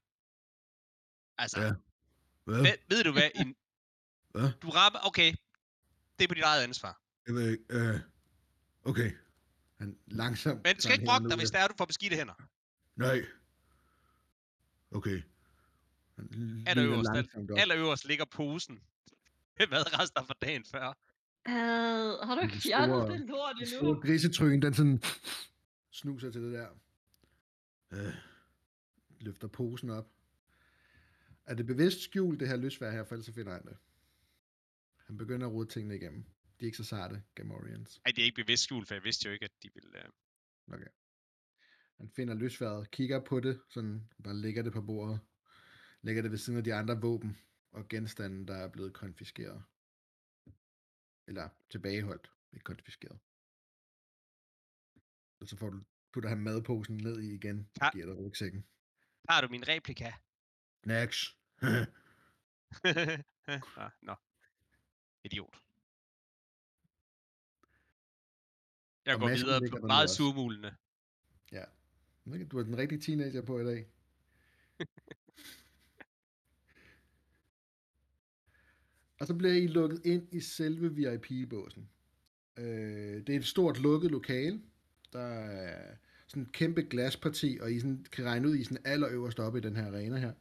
Altså, 1.37 1.61
Ja. 1.61 1.73
Hvad? 2.43 2.61
ved, 2.61 2.77
ved 2.89 3.03
du 3.03 3.11
hvad? 3.11 3.29
En, 3.35 3.55
Hvad? 4.31 4.51
du 4.61 4.69
rammer... 4.69 4.99
Okay, 5.07 5.33
det 6.19 6.23
er 6.23 6.27
på 6.27 6.33
dit 6.33 6.43
eget 6.43 6.63
ansvar. 6.63 7.01
Jeg 7.27 7.35
ved 7.35 7.51
ikke, 7.51 7.63
øh, 7.69 7.99
okay. 8.83 9.11
Han 9.77 9.97
langsomt... 10.07 10.63
Men 10.63 10.75
du 10.75 10.81
skal 10.81 10.93
ikke 10.93 11.05
brokke 11.05 11.29
dig, 11.29 11.37
hvis 11.37 11.51
det 11.51 11.59
er, 11.59 11.67
du 11.67 11.73
får 11.77 11.85
beskidte 11.85 12.15
hænder. 12.15 12.33
Nej. 12.95 13.25
Okay. 14.91 15.21
Allerøverst. 16.67 17.35
Allerøverst 17.57 18.07
ligger 18.07 18.25
posen 18.25 18.79
med 19.59 19.67
madrester 19.67 20.23
fra 20.23 20.35
dagen 20.41 20.65
før. 20.65 20.87
Uh, 21.49 21.53
har 22.27 22.35
du 22.35 22.41
Den 22.41 22.49
ikke 22.49 22.61
fjernet 22.61 23.11
det 23.11 23.19
lort 23.19 23.55
Den 23.55 23.63
endnu? 23.63 23.77
store 23.77 24.01
grisetryn, 24.01 24.61
den 24.61 24.73
sådan 24.73 25.01
snuser 25.91 26.31
til 26.31 26.41
det 26.41 26.53
der. 26.53 26.69
Øh, 27.91 28.13
løfter 29.19 29.47
posen 29.47 29.89
op. 29.89 30.11
Er 31.45 31.53
det 31.53 31.65
bevidst 31.65 32.01
skjult, 32.01 32.39
det 32.39 32.47
her 32.47 32.55
lysvær 32.55 32.91
her, 32.91 33.03
for 33.03 33.15
ellers 33.15 33.25
så 33.25 33.33
finder 33.33 33.51
han 33.53 33.65
det. 33.65 33.77
Han 35.05 35.17
begynder 35.17 35.47
at 35.47 35.53
rode 35.53 35.69
tingene 35.69 35.95
igennem. 35.95 36.23
De 36.59 36.65
er 36.65 36.65
ikke 36.65 36.77
så 36.77 36.83
sarte, 36.83 37.23
Gamorreans. 37.35 38.01
Ej, 38.05 38.11
det 38.11 38.21
er 38.21 38.25
ikke 38.25 38.43
bevidst 38.43 38.63
skjult, 38.63 38.87
for 38.87 38.95
jeg 38.95 39.03
vidste 39.03 39.27
jo 39.27 39.33
ikke, 39.33 39.45
at 39.45 39.51
de 39.63 39.69
ville... 39.73 39.89
Uh... 40.67 40.73
Okay. 40.73 40.87
Han 41.97 42.09
finder 42.09 42.33
lysværet, 42.33 42.91
kigger 42.91 43.19
på 43.19 43.39
det, 43.39 43.61
sådan 43.69 44.09
bare 44.23 44.35
lægger 44.35 44.63
det 44.63 44.73
på 44.73 44.81
bordet. 44.81 45.19
Lægger 46.01 46.21
det 46.21 46.31
ved 46.31 46.37
siden 46.37 46.57
af 46.57 46.63
de 46.63 46.73
andre 46.73 47.01
våben 47.01 47.37
og 47.71 47.87
genstande, 47.87 48.47
der 48.47 48.55
er 48.55 48.67
blevet 48.67 48.93
konfiskeret. 48.93 49.63
Eller 51.27 51.49
tilbageholdt, 51.69 52.31
ikke 52.53 52.63
konfiskeret. 52.63 53.19
Og 55.41 55.47
så 55.47 55.57
får 55.57 55.69
du, 55.69 55.79
putter 56.13 56.29
han 56.29 56.37
madposen 56.41 56.97
ned 56.97 57.21
i 57.21 57.33
igen, 57.35 57.69
Ja. 57.81 57.91
giver 57.91 58.05
dig 58.05 58.17
rygsækken. 58.25 58.65
Tager 59.29 59.41
du 59.41 59.47
min 59.47 59.67
replika? 59.67 60.11
Snacks. 60.83 61.37
ah, 63.77 63.91
nå. 64.01 64.15
Idiot. 65.23 65.55
Jeg 69.05 69.15
Og 69.15 69.19
går 69.19 69.27
videre 69.27 69.59
ligger 69.59 69.79
på 69.79 69.87
meget 69.87 70.09
surmulende. 70.09 70.75
ja. 71.51 71.63
Du 72.51 72.59
er 72.59 72.63
den 72.63 72.77
rigtige 72.77 73.01
teenager 73.01 73.41
på 73.45 73.59
i 73.59 73.63
dag. 73.65 73.87
Og 79.19 79.27
så 79.27 79.33
bliver 79.33 79.53
I 79.53 79.67
lukket 79.67 80.01
ind 80.05 80.27
i 80.31 80.39
selve 80.39 80.95
VIP-båsen. 80.95 81.89
Øh, 82.57 83.27
det 83.27 83.29
er 83.29 83.39
et 83.39 83.45
stort 83.45 83.79
lukket 83.79 84.11
lokale. 84.11 84.61
Der 85.13 85.19
er 85.19 85.95
sådan 86.27 86.43
et 86.43 86.51
kæmpe 86.51 86.81
glasparti, 86.81 87.57
og 87.61 87.71
I 87.71 87.79
sådan, 87.79 88.05
kan 88.11 88.25
regne 88.25 88.47
ud, 88.47 88.55
I 88.55 88.63
sådan 88.63 88.85
allerøverst 88.85 89.39
oppe 89.39 89.59
i 89.59 89.61
den 89.61 89.75
her 89.75 89.87
arena 89.87 90.17
her. 90.17 90.33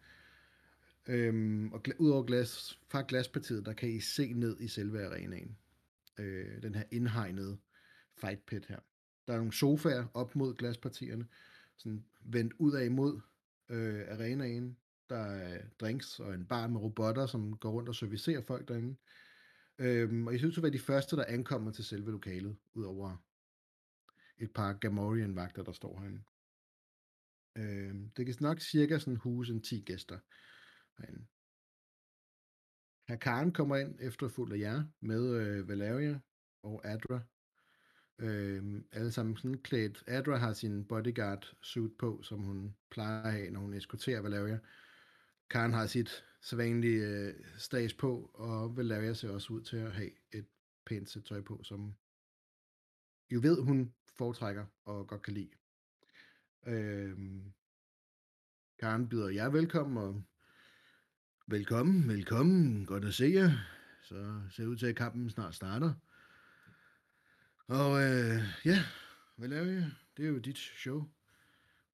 Øhm, 1.06 1.72
og 1.72 1.80
gla- 1.88 1.96
udover 1.98 2.22
glas, 2.22 2.78
fra 2.88 3.04
glaspartiet, 3.08 3.66
der 3.66 3.72
kan 3.72 3.88
I 3.88 4.00
se 4.00 4.32
ned 4.32 4.56
i 4.60 4.68
selve 4.68 5.06
arenaen. 5.06 5.56
Øh, 6.18 6.62
den 6.62 6.74
her 6.74 6.84
indhegnede 6.90 7.58
fight 8.16 8.46
pit 8.46 8.66
her. 8.66 8.78
Der 9.26 9.34
er 9.34 9.38
nogle 9.38 9.52
sofaer 9.52 10.06
op 10.14 10.36
mod 10.36 10.54
glaspartierne, 10.54 11.26
sådan 11.76 12.04
vendt 12.20 12.54
ud 12.58 12.72
af 12.72 12.84
imod 12.84 13.20
øh, 13.68 14.00
arenaen. 14.08 14.76
Der 15.08 15.16
er 15.16 15.62
drinks 15.80 16.20
og 16.20 16.34
en 16.34 16.46
bar 16.46 16.66
med 16.66 16.80
robotter, 16.80 17.26
som 17.26 17.56
går 17.56 17.70
rundt 17.70 17.88
og 17.88 17.94
servicerer 17.94 18.42
folk 18.42 18.68
derinde. 18.68 18.96
Øhm, 19.78 20.26
og 20.26 20.34
I 20.34 20.38
synes 20.38 20.56
at 20.56 20.62
være 20.62 20.72
de 20.72 20.78
første, 20.78 21.16
der 21.16 21.24
ankommer 21.24 21.72
til 21.72 21.84
selve 21.84 22.10
lokalet, 22.10 22.56
udover 22.74 23.16
et 24.38 24.52
par 24.52 24.72
Gamorrean-vagter, 24.72 25.62
der 25.62 25.72
står 25.72 26.00
herinde. 26.00 26.22
Øhm, 27.56 28.10
det 28.16 28.26
kan 28.26 28.34
nok 28.40 28.60
cirka 28.60 28.98
sådan 28.98 29.16
huse 29.16 29.52
en 29.52 29.62
10 29.62 29.80
gæster 29.80 30.18
herinde. 30.98 31.26
Herr 33.08 33.18
Karen 33.18 33.52
kommer 33.52 33.76
ind 33.76 33.96
efter 34.00 34.28
fuld 34.28 34.52
af 34.52 34.58
jer 34.58 34.84
med 35.00 35.34
øh, 35.34 35.68
Valeria 35.68 36.20
og 36.62 36.80
Adra. 36.84 37.20
Øhm, 38.18 38.86
alle 38.92 39.12
sammen 39.12 39.36
sådan 39.36 39.58
klædt. 39.58 40.04
Adra 40.06 40.36
har 40.36 40.52
sin 40.52 40.84
bodyguard 40.84 41.56
suit 41.62 41.92
på, 41.98 42.22
som 42.22 42.40
hun 42.40 42.76
plejer 42.90 43.22
at 43.22 43.32
have, 43.32 43.50
når 43.50 43.60
hun 43.60 43.74
eskorterer 43.74 44.20
Valeria. 44.20 44.58
Karen 45.50 45.72
har 45.72 45.86
sit 45.86 46.24
sædvanlige 46.40 47.06
øh, 47.06 47.34
stage 47.58 47.96
på, 47.98 48.30
og 48.34 48.76
Valeria 48.76 49.14
ser 49.14 49.30
også 49.30 49.52
ud 49.52 49.62
til 49.62 49.76
at 49.76 49.92
have 49.92 50.10
et 50.32 50.46
pænt 50.86 51.10
sæt 51.10 51.24
tøj 51.24 51.40
på, 51.40 51.60
som 51.62 51.94
jo 53.30 53.40
ved, 53.42 53.62
hun 53.62 53.94
foretrækker 54.16 54.66
og 54.84 55.08
godt 55.08 55.22
kan 55.22 55.34
lide. 55.34 55.50
Øh, 56.66 57.18
Karen 58.78 59.08
byder 59.08 59.28
jer 59.28 59.48
velkommen, 59.48 59.96
og 59.96 60.22
velkommen, 61.46 62.08
velkommen, 62.08 62.86
godt 62.86 63.04
at 63.04 63.14
se 63.14 63.30
jer. 63.34 63.50
Så 64.02 64.42
ser 64.50 64.62
det 64.62 64.70
ud 64.70 64.76
til, 64.76 64.86
at 64.86 64.96
kampen 64.96 65.30
snart 65.30 65.54
starter. 65.54 65.94
Og 67.66 68.02
øh, 68.02 68.40
ja, 68.64 68.78
Valeria, 69.36 69.90
det 70.16 70.24
er 70.24 70.28
jo 70.28 70.38
dit 70.38 70.58
show. 70.58 71.10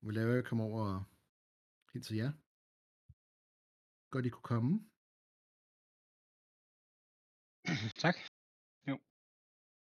Valeria 0.03 0.43
kommer 0.43 0.65
over 0.65 0.83
og 0.83 1.05
hilser 1.93 2.15
jer. 2.15 2.33
Godt, 4.15 4.27
I 4.27 4.29
kunne 4.29 4.43
komme. 4.43 4.81
tak. 8.05 8.17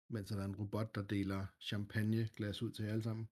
mens 0.09 0.28
der 0.28 0.40
er 0.40 0.44
en 0.44 0.56
robot, 0.56 0.94
der 0.94 1.02
deler 1.02 1.47
champagneglas 1.61 2.62
ud 2.62 2.70
til 2.73 2.85
jer 2.85 2.90
alle 2.90 3.02
sammen. 3.02 3.28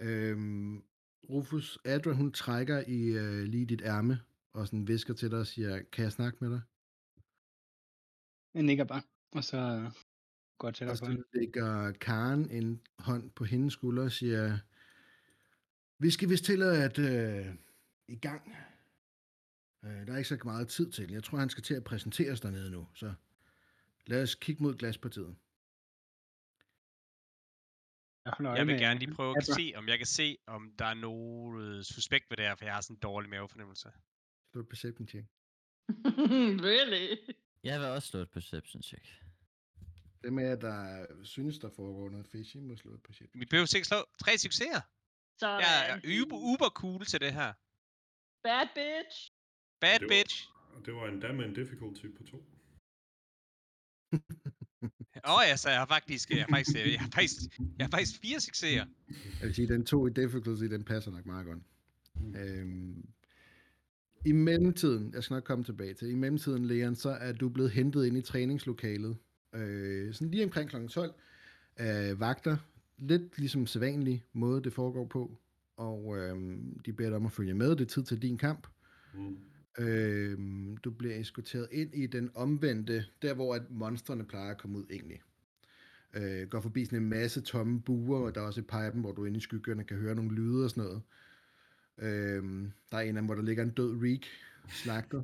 Øhm, 0.00 0.84
Rufus, 1.30 1.78
Adra, 1.84 2.12
hun 2.12 2.32
trækker 2.32 2.84
i 2.86 3.08
øh, 3.08 3.42
lige 3.42 3.66
dit 3.66 3.82
ærme, 3.82 4.20
og 4.52 4.66
sådan 4.66 4.88
visker 4.88 5.14
til 5.14 5.30
dig 5.30 5.38
og 5.38 5.46
siger, 5.46 5.82
kan 5.92 6.04
jeg 6.04 6.12
snakke 6.12 6.38
med 6.40 6.50
dig? 6.50 6.60
Jeg 8.54 8.62
nikker 8.62 8.84
bare, 8.84 9.02
og 9.32 9.44
så 9.44 9.56
øh, 9.56 9.92
går 10.58 10.68
jeg 10.68 10.74
tættere 10.74 10.94
Og 10.94 10.98
på 10.98 11.04
så 11.04 11.22
lægger 11.32 11.92
Karen 11.92 12.50
en 12.50 12.80
hånd 12.98 13.30
på 13.30 13.44
hendes 13.44 13.72
skulder 13.72 14.04
og 14.04 14.12
siger, 14.12 14.58
vi 15.98 16.10
skal 16.10 16.28
vist 16.28 16.44
til 16.44 16.62
at 16.62 16.98
øh, 16.98 17.54
i 18.08 18.16
gang. 18.16 18.56
Øh, 19.88 20.06
der 20.06 20.12
er 20.12 20.16
ikke 20.16 20.28
så 20.28 20.38
meget 20.44 20.68
tid 20.68 20.92
til. 20.92 21.10
Jeg 21.10 21.24
tror, 21.24 21.38
han 21.38 21.50
skal 21.50 21.62
til 21.62 21.74
at 21.74 21.84
præsentere 21.84 22.32
os 22.32 22.40
dernede 22.40 22.70
nu, 22.70 22.88
så 22.94 23.14
lad 24.06 24.22
os 24.22 24.34
kigge 24.34 24.62
mod 24.62 24.74
glaspartiet. 24.74 25.36
Jeg, 28.40 28.66
vil 28.66 28.78
gerne 28.78 29.00
lige 29.00 29.14
prøve 29.14 29.36
at 29.36 29.44
se, 29.44 29.72
om 29.76 29.88
jeg 29.88 29.98
kan 29.98 30.06
se, 30.06 30.38
om 30.46 30.72
der 30.78 30.84
er 30.84 30.94
noget 30.94 31.86
suspekt 31.86 32.30
ved 32.30 32.36
det 32.36 32.44
her, 32.44 32.54
for 32.54 32.64
jeg 32.64 32.74
har 32.74 32.80
sådan 32.80 32.96
en 32.96 33.00
dårlig 33.00 33.30
mavefornemmelse. 33.30 33.88
Slå 34.52 34.60
et 34.60 34.68
perception 34.68 35.08
check. 35.08 35.26
really? 36.68 37.16
Jeg 37.64 37.80
vil 37.80 37.88
også 37.88 38.08
slå 38.08 38.20
et 38.20 38.30
perception 38.30 38.82
check. 38.82 39.06
Det 40.24 40.32
med, 40.32 40.44
at 40.44 40.60
der 40.60 41.06
synes, 41.24 41.58
der 41.58 41.70
foregår 41.76 42.10
noget 42.10 42.26
fishy, 42.26 42.56
må 42.56 42.76
slå 42.76 42.94
et 42.94 43.02
perception. 43.02 43.40
Vi 43.40 43.46
behøver 43.46 43.74
ikke 43.76 43.88
slå 43.88 43.96
tre 44.20 44.38
succeser. 44.38 44.80
Så 45.38 45.48
Jeg 45.48 46.00
er 46.04 46.22
uber, 46.22 46.36
uber 46.36 46.68
cool 46.68 47.04
til 47.04 47.20
det 47.20 47.32
her. 47.32 47.52
Bad 48.42 48.68
bitch. 48.74 49.32
Bad 49.80 49.98
Det 49.98 50.02
var- 50.02 50.08
bitch. 50.08 50.48
Og 50.74 50.86
det 50.86 50.94
var 50.94 51.08
endda 51.08 51.32
med 51.32 51.44
en 51.44 51.54
difficulty 51.54 52.06
på 52.16 52.22
to. 52.22 52.36
Åh 55.26 55.34
oh, 55.34 55.40
ja, 55.48 55.56
så 55.56 55.68
jeg 55.70 55.78
har 55.78 55.86
faktisk, 55.86 56.30
jeg 56.30 56.38
har 56.38 56.56
faktisk, 56.56 56.76
jeg 56.76 57.00
har 57.00 57.10
faktisk, 57.14 57.40
jeg 57.78 57.86
har 57.86 57.90
faktisk 57.90 58.20
fire 58.20 58.40
succeser. 58.40 58.86
Jeg 59.40 59.46
vil 59.46 59.54
sige, 59.54 59.68
den 59.68 59.84
to 59.84 60.06
i 60.06 60.10
difficulty, 60.10 60.64
den 60.64 60.84
passer 60.84 61.10
nok 61.10 61.26
meget 61.26 61.46
godt. 61.46 61.58
Øhm, 62.36 63.08
I 64.26 64.32
mellemtiden, 64.32 65.14
jeg 65.14 65.24
skal 65.24 65.34
nok 65.34 65.44
komme 65.44 65.64
tilbage 65.64 65.94
til, 65.94 66.10
i 66.10 66.14
mellemtiden, 66.14 66.64
Leon, 66.66 66.94
så 66.96 67.10
er 67.10 67.32
du 67.32 67.48
blevet 67.48 67.70
hentet 67.70 68.06
ind 68.06 68.16
i 68.16 68.22
træningslokalet. 68.22 69.16
Øh, 69.54 70.14
sådan 70.14 70.30
lige 70.30 70.44
omkring 70.44 70.70
kl. 70.70 70.86
12 70.86 71.14
af 71.76 72.20
vagter. 72.20 72.56
Lidt 72.98 73.38
ligesom 73.38 73.66
sædvanlig 73.66 74.24
måde, 74.32 74.62
det 74.64 74.72
foregår 74.72 75.06
på. 75.06 75.38
Og 75.76 76.16
øhm, 76.18 76.78
de 76.86 76.92
beder 76.92 77.08
dig 77.08 77.16
om 77.16 77.26
at 77.26 77.32
følge 77.32 77.54
med. 77.54 77.70
Det 77.70 77.80
er 77.80 77.84
tid 77.84 78.02
til 78.04 78.22
din 78.22 78.38
kamp. 78.38 78.66
Mm. 79.14 79.38
Øhm, 79.78 80.76
du 80.76 80.90
bliver 80.90 81.14
eskorteret 81.14 81.68
ind 81.72 81.94
i 81.94 82.06
den 82.06 82.30
omvendte, 82.34 83.04
der 83.22 83.34
hvor 83.34 83.54
at 83.54 83.62
monstrene 83.70 84.24
plejer 84.24 84.50
at 84.50 84.58
komme 84.58 84.78
ud 84.78 84.86
egentlig. 84.90 85.20
Øh, 86.14 86.48
går 86.48 86.60
forbi 86.60 86.84
sådan 86.84 87.02
en 87.02 87.08
masse 87.08 87.40
tomme 87.40 87.82
buer, 87.82 88.20
og 88.20 88.34
der 88.34 88.40
er 88.40 88.46
også 88.46 88.60
et 88.60 88.66
par 88.66 88.82
af 88.82 88.92
dem, 88.92 89.00
hvor 89.00 89.12
du 89.12 89.24
inde 89.24 89.36
i 89.36 89.40
skyggerne 89.40 89.84
kan 89.84 89.96
høre 89.96 90.14
nogle 90.14 90.34
lyde 90.34 90.64
og 90.64 90.70
sådan 90.70 90.84
noget. 90.84 91.02
Øhm, 91.98 92.72
der 92.90 92.98
er 92.98 93.02
en 93.02 93.08
af 93.08 93.14
dem, 93.14 93.24
hvor 93.24 93.34
der 93.34 93.42
ligger 93.42 93.62
en 93.62 93.70
død 93.70 94.02
reek 94.02 94.26
slagter, 94.68 95.22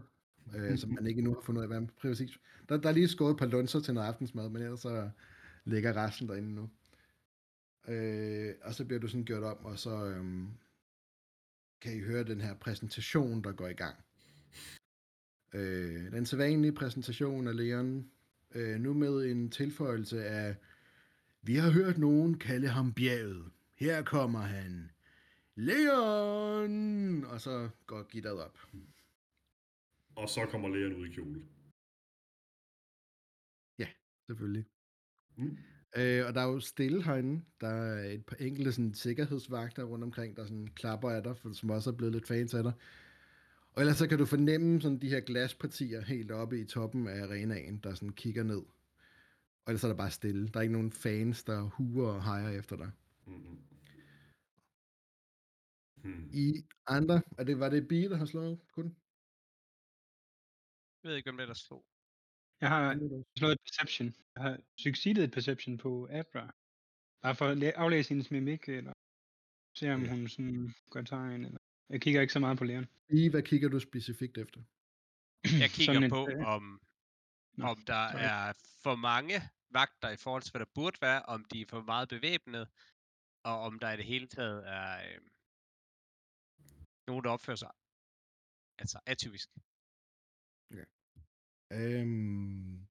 øh, 0.57 0.79
som 0.79 0.91
man 0.91 1.07
ikke 1.07 1.19
endnu 1.19 1.35
har 1.35 1.41
fundet 1.41 1.59
ud 1.59 1.63
af, 1.63 1.69
hvad 1.69 1.89
præcis. 2.01 2.39
Der, 2.69 2.77
der 2.77 2.89
er 2.89 2.93
lige 2.93 3.09
skåret 3.09 3.31
et 3.33 3.39
par 3.39 3.47
lunser 3.47 3.81
til 3.81 3.95
noget 3.95 4.07
aftensmad, 4.07 4.49
men 4.49 4.63
ellers 4.63 4.81
så 4.81 5.11
ligger 5.65 5.97
resten 5.97 6.29
derinde 6.29 6.55
nu. 6.55 6.71
Øh, 7.89 8.55
og 8.63 8.75
så 8.75 8.85
bliver 8.85 9.01
du 9.01 9.09
sådan 9.09 9.25
gjort 9.25 9.43
om, 9.43 9.65
og 9.65 9.79
så 9.79 10.07
øhm, 10.07 10.49
kan 11.81 11.97
I 11.97 12.01
høre 12.01 12.25
den 12.25 12.41
her 12.41 12.55
præsentation, 12.55 13.45
der 13.45 13.53
går 13.53 13.69
i 13.69 13.73
gang. 13.73 13.97
Øh, 15.55 16.13
den 16.13 16.27
sædvanlige 16.27 16.73
præsentation 16.73 17.49
af 17.49 17.57
Leon, 17.57 18.11
øh, 18.55 18.81
nu 18.81 18.95
med 18.95 19.31
en 19.31 19.51
tilføjelse 19.51 20.25
af, 20.25 20.57
vi 21.43 21.55
har 21.55 21.71
hørt 21.71 21.99
nogen 21.99 22.39
kalde 22.39 22.69
ham 22.69 22.95
bjerget. 22.95 23.51
Her 23.75 24.03
kommer 24.03 24.41
han. 24.41 24.91
Leon! 25.57 27.25
Og 27.25 27.41
så 27.41 27.69
går 27.87 28.03
gitteret 28.03 28.45
op. 28.45 28.59
Og 30.17 30.29
så 30.29 30.47
kommer 30.47 30.69
lægeren 30.69 30.95
ud 30.95 31.07
i 31.07 31.11
kjole. 31.11 31.43
Selvfølgelig. 34.27 34.65
Mm. 35.37 35.59
Øh, 35.97 36.27
og 36.27 36.35
der 36.35 36.41
er 36.41 36.47
jo 36.47 36.61
stille 36.61 37.03
herinde. 37.03 37.45
Der 37.61 37.69
er 37.69 38.11
et 38.11 38.27
par 38.27 38.37
enkelte 38.37 38.73
sådan, 38.73 38.95
sikkerhedsvagter 38.95 39.85
rundt 39.85 40.05
omkring, 40.05 40.37
der 40.37 40.45
sådan, 40.45 40.67
klapper 40.67 41.11
af 41.11 41.23
dig, 41.23 41.37
for, 41.37 41.53
som 41.53 41.71
også 41.71 41.91
er 41.91 41.95
blevet 41.95 42.13
lidt 42.13 42.27
fans 42.27 42.55
af 42.55 42.63
dig. 42.63 42.73
Og 43.75 43.81
ellers 43.83 43.97
så 43.97 44.09
kan 44.09 44.19
du 44.19 44.27
fornemme 44.27 44.81
sådan, 44.81 44.99
de 45.01 45.09
her 45.09 45.21
glaspartier 45.21 46.01
helt 46.01 46.31
oppe 46.31 46.61
i 46.61 46.65
toppen 46.65 47.09
af 47.09 47.23
arenaen, 47.23 47.79
der 47.79 47.95
sådan 47.95 48.13
kigger 48.13 48.43
ned. 48.43 48.63
Og 49.65 49.69
ellers 49.69 49.85
er 49.85 49.89
der 49.89 49.97
bare 49.97 50.11
stille. 50.11 50.49
Der 50.49 50.57
er 50.59 50.63
ikke 50.63 50.73
nogen 50.73 50.93
fans, 50.93 51.45
der 51.45 51.61
huer 51.63 52.09
og 52.13 52.25
hejer 52.25 52.51
efter 52.61 52.77
dig. 52.77 52.91
Mm-hmm. 53.27 53.59
Hmm. 56.03 56.31
I 56.33 56.65
andre, 56.87 57.23
er 57.39 57.45
det, 57.45 57.59
var 57.59 57.69
det 57.69 57.89
Bie, 57.89 58.09
der 58.09 58.17
har 58.17 58.27
slået 58.27 58.61
kun? 58.73 58.97
Jeg 61.03 61.09
ved 61.09 61.17
ikke, 61.17 61.27
hvem 61.27 61.37
det 61.37 61.43
er, 61.43 61.47
der 61.47 61.55
slog. 61.55 61.85
Jeg 62.61 62.69
har 62.69 62.95
slået 63.39 63.53
et 63.53 63.61
perception. 63.67 64.07
Jeg 64.35 64.43
har 64.43 64.61
succeeded 64.79 65.25
et 65.25 65.33
perception 65.33 65.79
på 65.79 66.09
Abra. 66.11 66.55
Bare 67.23 67.35
for 67.35 67.47
at 67.47 67.59
læ- 67.59 67.79
aflæse 67.83 68.09
hendes 68.09 68.31
mimik, 68.31 68.69
eller 68.69 68.93
se 69.79 69.95
om 69.95 70.03
Ja. 70.03 70.11
hun 70.11 70.29
sådan 70.29 70.75
gør 70.91 71.03
tegn, 71.03 71.45
eller... 71.45 71.59
Jeg 71.89 72.01
kigger 72.01 72.21
ikke 72.21 72.33
så 72.33 72.41
meget 72.41 72.59
på 72.59 72.65
læren. 72.65 72.87
Bie, 73.09 73.31
hvad 73.31 73.43
kigger 73.43 73.69
du 73.69 73.81
specifikt 73.81 74.39
efter? 74.39 74.61
Jeg 75.63 75.71
kigger 75.71 75.95
Sådan 75.95 76.11
på, 76.11 76.29
om, 76.47 76.81
Nå, 77.53 77.67
om 77.67 77.83
der 77.87 78.11
sorry. 78.11 78.23
er 78.23 78.53
for 78.83 78.95
mange 78.95 79.35
vagter 79.71 80.11
i 80.11 80.17
forhold 80.17 80.43
til, 80.43 80.51
hvad 80.53 80.61
der 80.61 80.73
burde 80.75 80.99
være, 81.01 81.23
om 81.23 81.45
de 81.45 81.61
er 81.61 81.67
for 81.69 81.83
meget 81.83 82.09
bevæbnet, 82.09 82.69
og 83.43 83.61
om 83.61 83.79
der 83.79 83.93
i 83.93 83.97
det 83.97 84.05
hele 84.05 84.27
taget 84.27 84.69
er 84.69 85.15
øh, 85.15 85.21
nogen, 87.07 87.25
der 87.25 87.31
opfører 87.31 87.57
sig 87.57 87.71
altså 88.79 89.01
atypisk. 89.07 89.49
Øhm, 91.73 92.87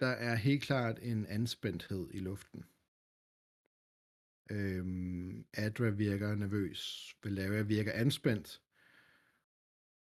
der 0.00 0.06
er 0.06 0.34
helt 0.34 0.62
klart 0.62 0.98
en 1.02 1.26
anspændthed 1.26 2.10
i 2.14 2.18
luften. 2.18 2.64
Øhm, 4.50 5.46
Adra 5.54 5.88
virker 5.88 6.34
nervøs. 6.34 7.14
Valeria 7.24 7.62
virker 7.62 7.92
anspændt. 7.92 8.62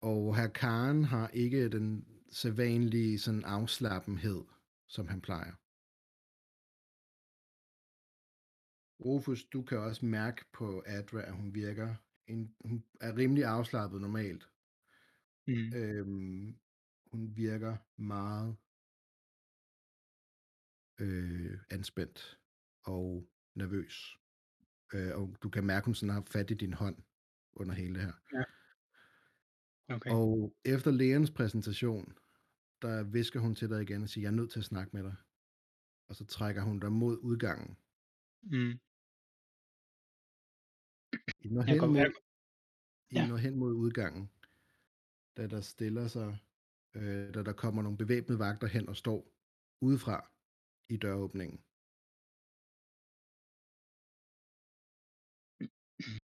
Og 0.02 0.36
herr 0.36 0.48
Karen 0.48 1.04
har 1.04 1.28
ikke 1.28 1.70
den 1.70 2.08
sædvanlige 2.32 3.20
sådan 3.20 3.44
afslappenhed, 3.44 4.44
som 4.88 5.08
han 5.08 5.22
plejer. 5.22 5.54
Rufus, 9.06 9.46
du 9.46 9.62
kan 9.62 9.78
også 9.78 10.06
mærke 10.06 10.46
på 10.54 10.84
Adra, 10.86 11.22
at 11.22 11.34
hun 11.34 11.54
virker 11.54 11.96
en, 12.28 12.56
hun 12.66 12.84
er 13.02 13.18
rimelig 13.18 13.46
afslappet 13.46 14.02
normalt. 14.02 14.50
Mm. 15.48 15.74
Øhm, 15.76 16.60
hun 17.12 17.36
virker 17.36 17.78
meget 17.98 18.58
øh, 21.00 21.60
anspændt 21.70 22.40
og 22.84 23.30
nervøs. 23.56 24.19
Øh, 24.94 25.18
og 25.18 25.36
du 25.44 25.50
kan 25.50 25.66
mærke, 25.66 25.86
hun 25.86 25.96
sådan 25.96 26.14
har 26.14 26.24
fat 26.28 26.52
i 26.52 26.54
din 26.54 26.74
hånd 26.74 26.98
under 27.54 27.74
hele 27.74 27.94
det 27.94 28.04
her. 28.04 28.14
Okay. 29.96 30.12
Og 30.12 30.56
efter 30.66 30.92
lægens 30.92 31.32
præsentation, 31.32 32.18
der 32.82 33.04
visker 33.04 33.40
hun 33.40 33.56
til 33.56 33.70
dig 33.70 33.82
igen 33.82 34.04
og 34.04 34.10
siger, 34.10 34.24
jeg 34.24 34.32
er 34.32 34.36
nødt 34.36 34.52
til 34.52 34.60
at 34.60 34.66
snakke 34.66 34.96
med 34.96 35.04
dig. 35.04 35.16
Og 36.10 36.16
så 36.16 36.26
trækker 36.26 36.62
hun 36.62 36.80
dig 36.80 36.92
mod 36.92 37.18
udgangen. 37.22 37.78
Mm. 38.42 38.80
I 41.42 41.50
når 41.50 41.62
hen, 41.62 41.78
mod, 41.78 42.14
I 43.10 43.16
ja. 43.16 43.28
når 43.28 43.38
hen 43.38 43.56
mod 43.56 43.74
udgangen, 43.74 44.32
da 45.38 45.48
der 45.48 45.62
stiller 45.62 46.08
sig, 46.08 46.38
øh, 46.96 47.34
da 47.34 47.44
der 47.44 47.54
kommer 47.54 47.82
nogle 47.82 47.98
bevæbnede 47.98 48.40
vagter 48.40 48.68
hen 48.68 48.90
og 48.90 48.96
står 48.96 49.34
udefra 49.82 50.32
i 50.90 50.98
døråbningen. 50.98 51.64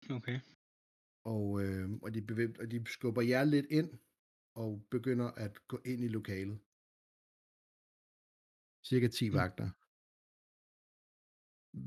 Okay. 0.09 0.39
Og, 1.23 1.61
øh, 1.63 1.89
og, 2.01 2.13
de 2.13 2.21
bevæb- 2.21 2.57
og 2.59 2.71
de 2.71 2.83
skubber 2.87 3.21
jer 3.21 3.43
lidt 3.43 3.65
ind 3.69 3.89
og 4.55 4.87
begynder 4.91 5.31
at 5.31 5.67
gå 5.67 5.77
ind 5.85 6.03
i 6.03 6.07
lokalet. 6.07 6.59
Cirka 8.89 9.07
10 9.07 9.29
Mm. 9.29 9.35
vagter. 9.35 9.69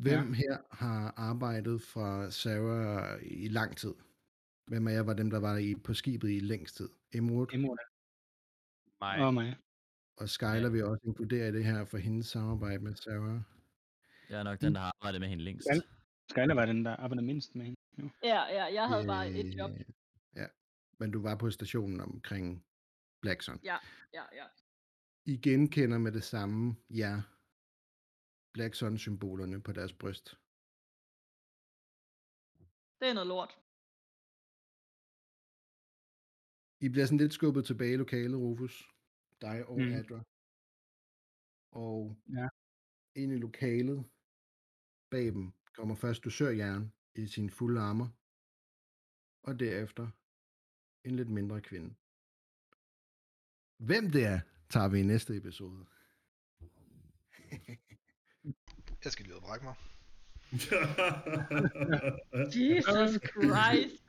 Hvem 0.04 0.28
ja. 0.28 0.34
her 0.42 0.74
har 0.82 1.14
arbejdet 1.16 1.82
fra 1.82 2.30
Sarah 2.30 3.22
i 3.22 3.48
lang 3.48 3.76
tid? 3.76 3.94
Hvem 4.66 4.86
af 4.88 4.92
jer 4.92 5.02
var 5.02 5.14
dem, 5.14 5.30
der 5.30 5.40
var 5.40 5.56
i, 5.56 5.74
på 5.74 5.94
skibet 5.94 6.30
i 6.30 6.38
længst 6.40 6.76
tid? 6.76 6.88
Emerald 7.14 7.52
Imod 7.54 7.76
Mig. 9.00 9.26
og 9.26 9.34
mig. 9.34 9.56
og 10.16 10.28
Skyler 10.28 10.70
vil 10.70 10.84
også 10.84 11.02
inkludere 11.04 11.48
i 11.48 11.52
det 11.52 11.64
her 11.64 11.84
for 11.84 11.98
hendes 11.98 12.26
samarbejde 12.26 12.78
med 12.84 12.94
Sarah. 12.94 13.40
Jeg 14.30 14.38
er 14.40 14.42
nok 14.42 14.60
den, 14.60 14.74
der 14.74 14.80
har 14.80 14.92
arbejdet 15.00 15.20
med 15.20 15.28
hende 15.28 15.44
længst. 15.44 15.66
Skal- 15.68 15.82
Skyler 16.30 16.54
var 16.54 16.66
den, 16.66 16.84
der 16.84 16.96
arbejdede 16.96 17.26
mindst 17.26 17.54
med 17.54 17.64
hende. 17.64 17.76
Ja, 18.22 18.40
ja, 18.56 18.64
jeg 18.64 18.88
havde 18.88 19.06
bare 19.06 19.30
et 19.30 19.54
job. 19.58 19.70
Øh, 19.70 19.84
Ja, 20.36 20.46
men 20.98 21.10
du 21.10 21.22
var 21.22 21.36
på 21.36 21.50
stationen 21.50 22.00
omkring 22.00 22.66
Blackson. 23.22 23.60
Ja, 23.64 23.76
ja, 24.12 24.24
ja. 24.32 24.46
I 25.24 25.36
genkender 25.36 25.98
med 25.98 26.12
det 26.12 26.24
samme, 26.24 26.76
ja, 26.90 27.22
Black 28.52 28.74
Sun-symbolerne 28.74 29.62
på 29.62 29.72
deres 29.72 29.92
bryst. 29.92 30.28
Det 33.00 33.08
er 33.08 33.14
noget 33.14 33.26
lort. 33.26 33.58
I 36.80 36.88
bliver 36.88 37.06
sådan 37.06 37.18
lidt 37.18 37.32
skubbet 37.32 37.64
tilbage 37.66 37.92
i 37.92 37.96
lokalet, 37.96 38.38
Rufus. 38.38 38.88
Dig 39.40 39.66
og 39.66 39.78
Mm. 39.80 39.92
Adra. 39.92 40.20
Og 41.70 42.16
Ja. 42.38 42.48
ind 43.20 43.32
i 43.32 43.36
lokalet 43.36 44.10
bag 45.10 45.24
dem 45.26 45.52
kommer 45.74 45.94
først 45.94 46.24
dusørjern 46.24 46.92
i 47.14 47.26
sin 47.26 47.50
fulde 47.50 47.80
armor. 47.80 48.12
Og 49.42 49.60
derefter 49.60 50.08
en 51.04 51.16
lidt 51.16 51.28
mindre 51.30 51.60
kvinde. 51.60 51.94
Hvem 53.78 54.10
det 54.10 54.24
er, 54.24 54.40
tager 54.70 54.88
vi 54.88 55.00
i 55.00 55.02
næste 55.02 55.36
episode. 55.36 55.86
Jeg 59.04 59.12
skal 59.12 59.24
lige 59.24 59.34
ud 59.34 59.40
og 59.40 59.42
brække 59.42 59.64
mig. 59.64 59.74
Jesus 62.46 63.20
Christ. 63.30 64.04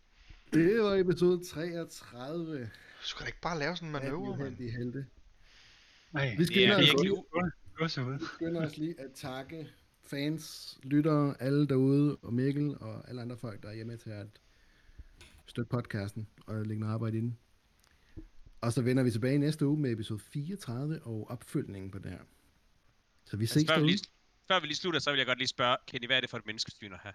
Det 0.54 0.84
var 0.84 0.96
episode 0.96 1.46
33 1.46 2.62
Du 2.64 2.70
skal 3.08 3.22
da 3.24 3.28
ikke 3.28 3.42
bare 3.42 3.60
lave 3.60 3.76
sådan 3.76 3.90
en 3.90 3.96
De 3.96 4.00
manøvre, 4.00 4.30
mand. 4.30 4.42
Uheldige 4.42 4.72
Helte. 4.72 5.08
Nej, 6.12 6.30
Vi 6.32 6.38
Det 6.38 6.48
skynder 6.48 6.74
er 6.74 6.78
os 6.78 6.86
virkelig 6.86 7.12
ud. 7.12 8.20
Vi 8.20 8.26
skynder 8.26 8.66
os 8.66 8.78
lige 8.78 9.00
at 9.00 9.12
takke 9.16 9.74
fans, 10.06 10.78
lyttere, 10.84 11.36
alle 11.40 11.68
derude, 11.68 12.16
og 12.16 12.34
Mikkel 12.34 12.78
og 12.80 13.10
alle 13.10 13.22
andre 13.22 13.38
folk, 13.38 13.64
der 13.64 13.70
er 13.70 13.74
hjemme 13.74 13.98
til 13.98 14.10
at 14.10 14.28
støtte 15.46 15.70
podcasten 15.70 16.28
og 16.48 16.66
lægge 16.66 16.80
noget 16.80 16.94
arbejde 16.94 17.18
i 17.18 17.22
den. 17.22 17.38
Og 18.62 18.74
så 18.74 18.82
vender 18.82 19.04
vi 19.04 19.12
tilbage 19.12 19.36
i 19.36 19.38
næste 19.38 19.68
uge 19.68 19.80
med 19.80 19.92
episode 19.92 20.20
34 20.20 21.00
og 21.04 21.30
opfølgningen 21.30 21.92
på 21.92 22.00
det 22.00 22.12
her. 22.12 22.20
Så 23.26 23.38
vi 23.38 23.46
ses 23.46 23.58
Altså, 23.58 23.74
før, 23.74 23.82
vi 23.82 23.88
lige, 23.88 24.00
før 24.48 24.60
vi 24.60 24.68
lige 24.68 24.78
slutter, 24.78 25.00
så 25.00 25.12
vil 25.12 25.18
jeg 25.18 25.28
godt 25.28 25.38
lige 25.38 25.48
spørge, 25.48 25.78
Kenny, 25.88 26.06
hvad 26.08 26.18
er 26.18 26.22
det 26.22 26.30
for 26.30 26.38
et 26.38 26.46
menneskesyn 26.46 26.94
at 26.94 27.00
have? 27.00 27.14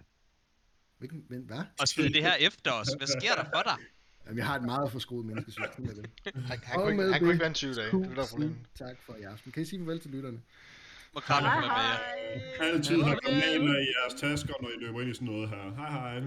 Hvilken, 0.97 1.25
men, 1.29 1.41
hvad? 1.41 1.61
Og 1.79 1.87
smide 1.87 2.13
det 2.13 2.21
her 2.21 2.33
efter 2.35 2.71
os. 2.71 2.87
Hvad 2.97 3.07
sker 3.07 3.35
der 3.35 3.43
for 3.43 3.61
dig? 3.63 3.77
Jamen, 4.25 4.37
jeg 4.37 4.45
har 4.45 4.55
et 4.55 4.63
meget 4.63 4.91
forskruet 4.91 5.25
menneskesyn. 5.25 5.61
Han, 5.61 5.71
han, 6.43 6.59
kunne, 6.75 6.91
ikke, 6.91 7.03
med 7.03 7.11
han 7.11 7.19
kunne 7.19 7.27
det 7.29 7.33
ikke 7.33 7.45
vente 7.45 7.57
20 7.57 7.73
dage. 7.73 7.91
Det 7.91 7.93
er 7.93 7.99
der 7.99 8.15
Tusind 8.15 8.29
problemet. 8.29 8.57
tak 8.75 8.97
for 9.01 9.15
i 9.15 9.21
aften. 9.21 9.51
Kan 9.51 9.63
I 9.63 9.65
sige 9.65 9.79
farvel 9.79 9.99
til 9.99 10.11
lytterne? 10.11 10.41
Må 11.13 11.19
kramme 11.19 11.49
Hej, 11.49 11.59
med 11.59 11.67
jer. 11.67 12.73
Altid 12.73 13.01
have 13.03 13.19
kanaler 13.25 13.79
i 13.79 13.87
jeres 13.95 14.21
tasker, 14.21 14.53
når 14.61 14.69
I 14.69 14.79
løber 14.79 15.01
ind 15.01 15.09
i 15.09 15.13
sådan 15.13 15.27
noget 15.27 15.49
her. 15.49 15.75
Hej 15.75 15.89
hej. 15.89 16.21